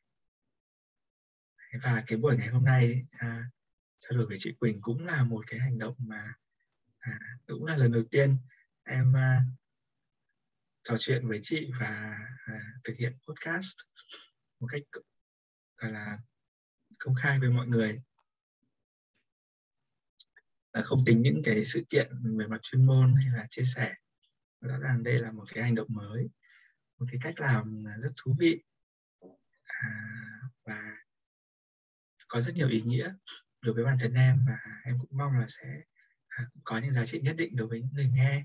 Và 1.83 2.03
cái 2.07 2.17
buổi 2.17 2.37
ngày 2.37 2.47
hôm 2.47 2.65
nay 2.65 3.05
à, 3.11 3.51
trao 3.97 4.17
đổi 4.17 4.27
với 4.27 4.37
chị 4.39 4.55
Quỳnh 4.59 4.81
cũng 4.81 5.05
là 5.05 5.23
một 5.23 5.43
cái 5.47 5.59
hành 5.59 5.77
động 5.77 5.95
mà 5.97 6.33
à, 6.97 7.19
cũng 7.47 7.65
là 7.65 7.77
lần 7.77 7.91
đầu 7.91 8.03
tiên 8.11 8.37
em 8.85 9.13
à, 9.13 9.41
trò 10.83 10.95
chuyện 10.99 11.27
với 11.27 11.39
chị 11.43 11.71
và 11.79 12.19
à, 12.45 12.73
thực 12.83 12.97
hiện 12.97 13.17
podcast 13.27 13.77
một 14.59 14.67
cách 14.71 14.81
gọi 15.77 15.91
là 15.91 16.19
công 16.99 17.15
khai 17.15 17.39
với 17.39 17.49
mọi 17.49 17.67
người. 17.67 18.01
À, 20.71 20.81
không 20.81 21.03
tính 21.05 21.21
những 21.21 21.41
cái 21.43 21.63
sự 21.63 21.83
kiện 21.89 22.37
về 22.37 22.47
mặt 22.47 22.59
chuyên 22.61 22.85
môn 22.85 23.15
hay 23.15 23.37
là 23.37 23.47
chia 23.49 23.63
sẻ. 23.75 23.93
Rõ 24.61 24.79
ràng 24.79 25.03
đây 25.03 25.19
là 25.19 25.31
một 25.31 25.45
cái 25.53 25.63
hành 25.63 25.75
động 25.75 25.87
mới 25.89 26.29
một 26.97 27.05
cái 27.11 27.19
cách 27.23 27.39
làm 27.39 27.83
rất 27.99 28.11
thú 28.17 28.35
vị. 28.39 28.63
À, 29.63 29.89
và 30.65 30.97
có 32.27 32.41
rất 32.41 32.55
nhiều 32.55 32.69
ý 32.69 32.81
nghĩa 32.81 33.13
đối 33.61 33.73
với 33.73 33.83
bản 33.83 33.97
thân 33.99 34.13
em 34.13 34.45
và 34.47 34.57
em 34.85 34.99
cũng 34.99 35.17
mong 35.17 35.39
là 35.39 35.45
sẽ 35.47 35.81
à, 36.27 36.45
có 36.63 36.77
những 36.77 36.93
giá 36.93 37.05
trị 37.05 37.19
nhất 37.19 37.35
định 37.37 37.55
đối 37.55 37.67
với 37.67 37.81
những 37.81 37.93
người 37.93 38.09
nghe 38.13 38.43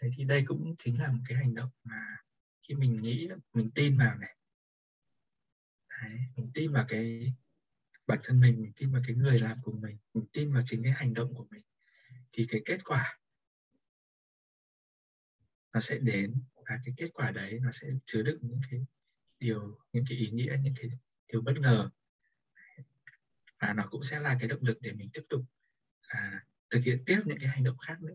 thế 0.00 0.10
thì 0.16 0.24
đây 0.24 0.44
cũng 0.46 0.74
chính 0.78 1.00
là 1.00 1.12
một 1.12 1.22
cái 1.28 1.38
hành 1.38 1.54
động 1.54 1.70
mà 1.84 2.16
khi 2.62 2.74
mình 2.74 3.02
nghĩ 3.02 3.28
mình 3.52 3.70
tin 3.74 3.98
vào 3.98 4.18
này. 4.18 4.36
Đấy, 5.88 6.18
mình 6.36 6.50
tin 6.54 6.72
vào 6.72 6.84
cái 6.88 7.32
bản 8.06 8.18
thân 8.22 8.40
mình 8.40 8.62
mình 8.62 8.72
tin 8.76 8.92
vào 8.92 9.02
cái 9.06 9.16
người 9.16 9.38
làm 9.38 9.58
của 9.62 9.72
mình 9.72 9.98
mình 10.14 10.26
tin 10.32 10.52
vào 10.52 10.62
chính 10.66 10.82
cái 10.82 10.92
hành 10.92 11.14
động 11.14 11.34
của 11.34 11.46
mình 11.50 11.62
thì 12.32 12.46
cái 12.48 12.60
kết 12.64 12.84
quả 12.84 13.18
nó 15.72 15.80
sẽ 15.80 15.98
đến 15.98 16.34
và 16.56 16.78
cái 16.84 16.94
kết 16.96 17.10
quả 17.14 17.30
đấy 17.30 17.58
nó 17.62 17.70
sẽ 17.72 17.88
chứa 18.04 18.22
đựng 18.22 18.38
những 18.42 18.60
cái 18.70 18.80
điều 19.38 19.78
những 19.92 20.04
cái 20.08 20.18
ý 20.18 20.30
nghĩa 20.30 20.56
những 20.62 20.74
cái 20.80 20.90
điều 21.32 21.42
bất 21.42 21.54
ngờ. 21.58 21.90
Và 23.58 23.72
nó 23.72 23.86
cũng 23.90 24.02
sẽ 24.02 24.20
là 24.20 24.36
cái 24.40 24.48
động 24.48 24.62
lực 24.62 24.78
để 24.80 24.92
mình 24.92 25.10
tiếp 25.12 25.22
tục 25.28 25.42
à, 26.00 26.44
thực 26.70 26.84
hiện 26.84 27.02
tiếp 27.06 27.20
những 27.24 27.38
cái 27.40 27.48
hành 27.48 27.64
động 27.64 27.78
khác 27.78 28.02
nữa 28.02 28.14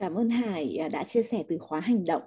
cảm 0.00 0.14
ơn 0.14 0.30
Hải 0.30 0.76
à, 0.76 0.88
đã 0.88 1.04
chia 1.04 1.22
sẻ 1.22 1.44
từ 1.48 1.58
khóa 1.58 1.80
hành 1.80 2.04
động. 2.04 2.22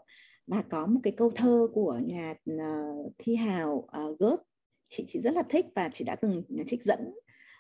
Và 0.48 0.64
có 0.70 0.86
một 0.86 1.00
cái 1.04 1.14
câu 1.18 1.32
thơ 1.36 1.68
của 1.74 2.00
nhà 2.06 2.34
à, 2.60 2.92
thi 3.18 3.36
hào 3.36 3.88
Gớt 3.92 4.20
Goethe. 4.20 4.44
Chị 4.90 5.06
chị 5.08 5.20
rất 5.22 5.34
là 5.34 5.44
thích 5.50 5.66
và 5.76 5.90
chị 5.94 6.04
đã 6.04 6.16
từng 6.16 6.44
trích 6.68 6.84
dẫn 6.84 7.14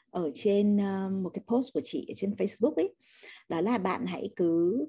ở 0.09 0.31
trên 0.35 0.77
một 1.23 1.29
cái 1.33 1.43
post 1.47 1.73
của 1.73 1.81
chị 1.83 2.05
ở 2.07 2.13
trên 2.17 2.31
Facebook 2.31 2.73
ấy. 2.73 2.95
Đó 3.49 3.61
là 3.61 3.77
bạn 3.77 4.05
hãy 4.05 4.29
cứ 4.35 4.85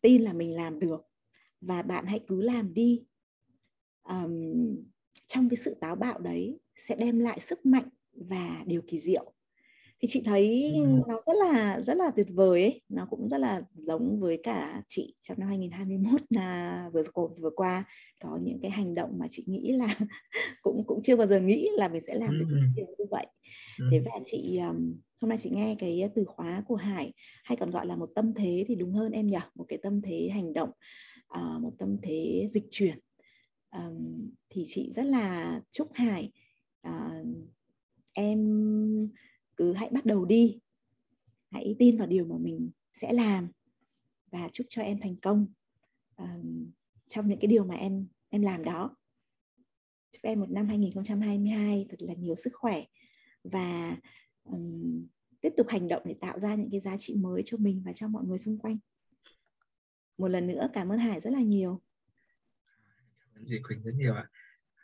tin 0.00 0.22
là 0.22 0.32
mình 0.32 0.54
làm 0.54 0.80
được 0.80 1.06
và 1.60 1.82
bạn 1.82 2.06
hãy 2.06 2.20
cứ 2.28 2.42
làm 2.42 2.74
đi. 2.74 3.04
Um, 4.02 4.52
trong 5.28 5.48
cái 5.48 5.56
sự 5.56 5.76
táo 5.80 5.96
bạo 5.96 6.18
đấy 6.18 6.58
sẽ 6.76 6.96
đem 6.96 7.18
lại 7.18 7.40
sức 7.40 7.66
mạnh 7.66 7.88
và 8.12 8.62
điều 8.66 8.82
kỳ 8.86 8.98
diệu 8.98 9.32
thì 10.02 10.08
chị 10.10 10.22
thấy 10.24 10.72
ừ. 10.74 11.02
nó 11.08 11.20
rất 11.26 11.32
là 11.32 11.80
rất 11.80 11.96
là 11.96 12.10
tuyệt 12.16 12.26
vời 12.30 12.62
ấy 12.62 12.80
nó 12.88 13.06
cũng 13.10 13.28
rất 13.28 13.38
là 13.38 13.62
giống 13.74 14.20
với 14.20 14.40
cả 14.42 14.82
chị 14.88 15.14
trong 15.22 15.38
năm 15.40 15.48
2021 15.48 16.20
là 16.30 16.90
vừa 16.92 17.02
vừa 17.40 17.50
qua 17.50 17.84
có 18.22 18.38
những 18.42 18.58
cái 18.62 18.70
hành 18.70 18.94
động 18.94 19.18
mà 19.18 19.26
chị 19.30 19.44
nghĩ 19.46 19.72
là 19.72 19.98
cũng 20.62 20.84
cũng 20.86 21.02
chưa 21.02 21.16
bao 21.16 21.26
giờ 21.26 21.40
nghĩ 21.40 21.68
là 21.76 21.88
mình 21.88 22.00
sẽ 22.00 22.14
làm 22.14 22.38
được 22.38 22.46
ừ. 22.50 22.56
điều 22.76 22.86
như 22.98 23.04
vậy 23.10 23.26
ừ. 23.78 23.88
thế 23.92 24.02
và 24.04 24.20
chị 24.26 24.60
hôm 25.20 25.28
nay 25.28 25.38
chị 25.42 25.50
nghe 25.50 25.76
cái 25.78 26.10
từ 26.14 26.24
khóa 26.24 26.62
của 26.66 26.76
Hải 26.76 27.12
hay 27.44 27.56
còn 27.56 27.70
gọi 27.70 27.86
là 27.86 27.96
một 27.96 28.10
tâm 28.14 28.34
thế 28.34 28.64
thì 28.68 28.74
đúng 28.74 28.92
hơn 28.92 29.12
em 29.12 29.26
nhỉ 29.26 29.38
một 29.54 29.64
cái 29.68 29.78
tâm 29.82 30.00
thế 30.02 30.30
hành 30.34 30.52
động 30.52 30.70
uh, 31.38 31.62
một 31.62 31.72
tâm 31.78 31.96
thế 32.02 32.46
dịch 32.50 32.64
chuyển 32.70 32.98
thì 34.48 34.66
chị 34.68 34.92
rất 34.94 35.04
là 35.04 35.60
chúc 35.72 35.88
Hải 35.94 36.32
uh, 36.88 37.26
em 38.12 38.40
cứ 39.62 39.72
hãy 39.72 39.90
bắt 39.92 40.06
đầu 40.06 40.24
đi. 40.24 40.60
Hãy 41.50 41.76
tin 41.78 41.98
vào 41.98 42.06
điều 42.06 42.24
mà 42.24 42.36
mình 42.38 42.70
sẽ 42.92 43.12
làm 43.12 43.48
và 44.30 44.48
chúc 44.52 44.66
cho 44.70 44.82
em 44.82 45.00
thành 45.00 45.16
công 45.16 45.46
uh, 46.22 46.28
trong 47.08 47.28
những 47.28 47.38
cái 47.40 47.46
điều 47.48 47.64
mà 47.64 47.74
em 47.74 48.06
em 48.28 48.42
làm 48.42 48.64
đó. 48.64 48.96
Chúc 50.12 50.22
em 50.22 50.40
một 50.40 50.50
năm 50.50 50.68
2022 50.68 51.86
thật 51.90 51.96
là 52.02 52.14
nhiều 52.14 52.36
sức 52.36 52.50
khỏe 52.54 52.84
và 53.44 53.96
um, 54.44 55.06
tiếp 55.40 55.52
tục 55.56 55.66
hành 55.68 55.88
động 55.88 56.02
để 56.04 56.14
tạo 56.20 56.38
ra 56.38 56.54
những 56.54 56.70
cái 56.70 56.80
giá 56.80 56.96
trị 56.98 57.14
mới 57.14 57.42
cho 57.46 57.56
mình 57.56 57.82
và 57.84 57.92
cho 57.92 58.08
mọi 58.08 58.24
người 58.24 58.38
xung 58.38 58.58
quanh. 58.58 58.78
Một 60.18 60.28
lần 60.28 60.46
nữa 60.46 60.68
cảm 60.72 60.92
ơn 60.92 60.98
Hải 60.98 61.20
rất 61.20 61.30
là 61.30 61.40
nhiều. 61.40 61.82
Cảm 63.20 63.34
ơn 63.34 63.42
chị 63.46 63.58
Quỳnh 63.68 63.82
rất 63.82 63.92
nhiều 63.96 64.14
ạ. 64.14 64.30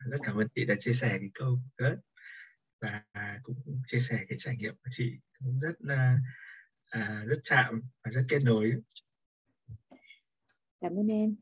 Rất 0.07 0.19
cảm 0.23 0.37
ơn 0.37 0.49
chị 0.55 0.65
đã 0.65 0.75
chia 0.79 0.93
sẻ 0.93 1.09
cái 1.09 1.31
câu 1.35 1.59
đó 1.79 1.95
và 2.81 3.05
cũng 3.43 3.83
chia 3.87 3.99
sẻ 3.99 4.25
cái 4.29 4.39
trải 4.39 4.57
nghiệm 4.57 4.75
của 4.75 4.89
chị 4.91 5.13
cũng 5.39 5.61
rất 5.61 5.75
là 5.79 6.19
à, 6.91 7.25
rất 7.27 7.39
chạm 7.43 7.83
và 8.05 8.11
rất 8.11 8.23
kết 8.29 8.39
nối. 8.43 8.73
Cảm 10.81 10.99
ơn 10.99 11.07
em. 11.07 11.37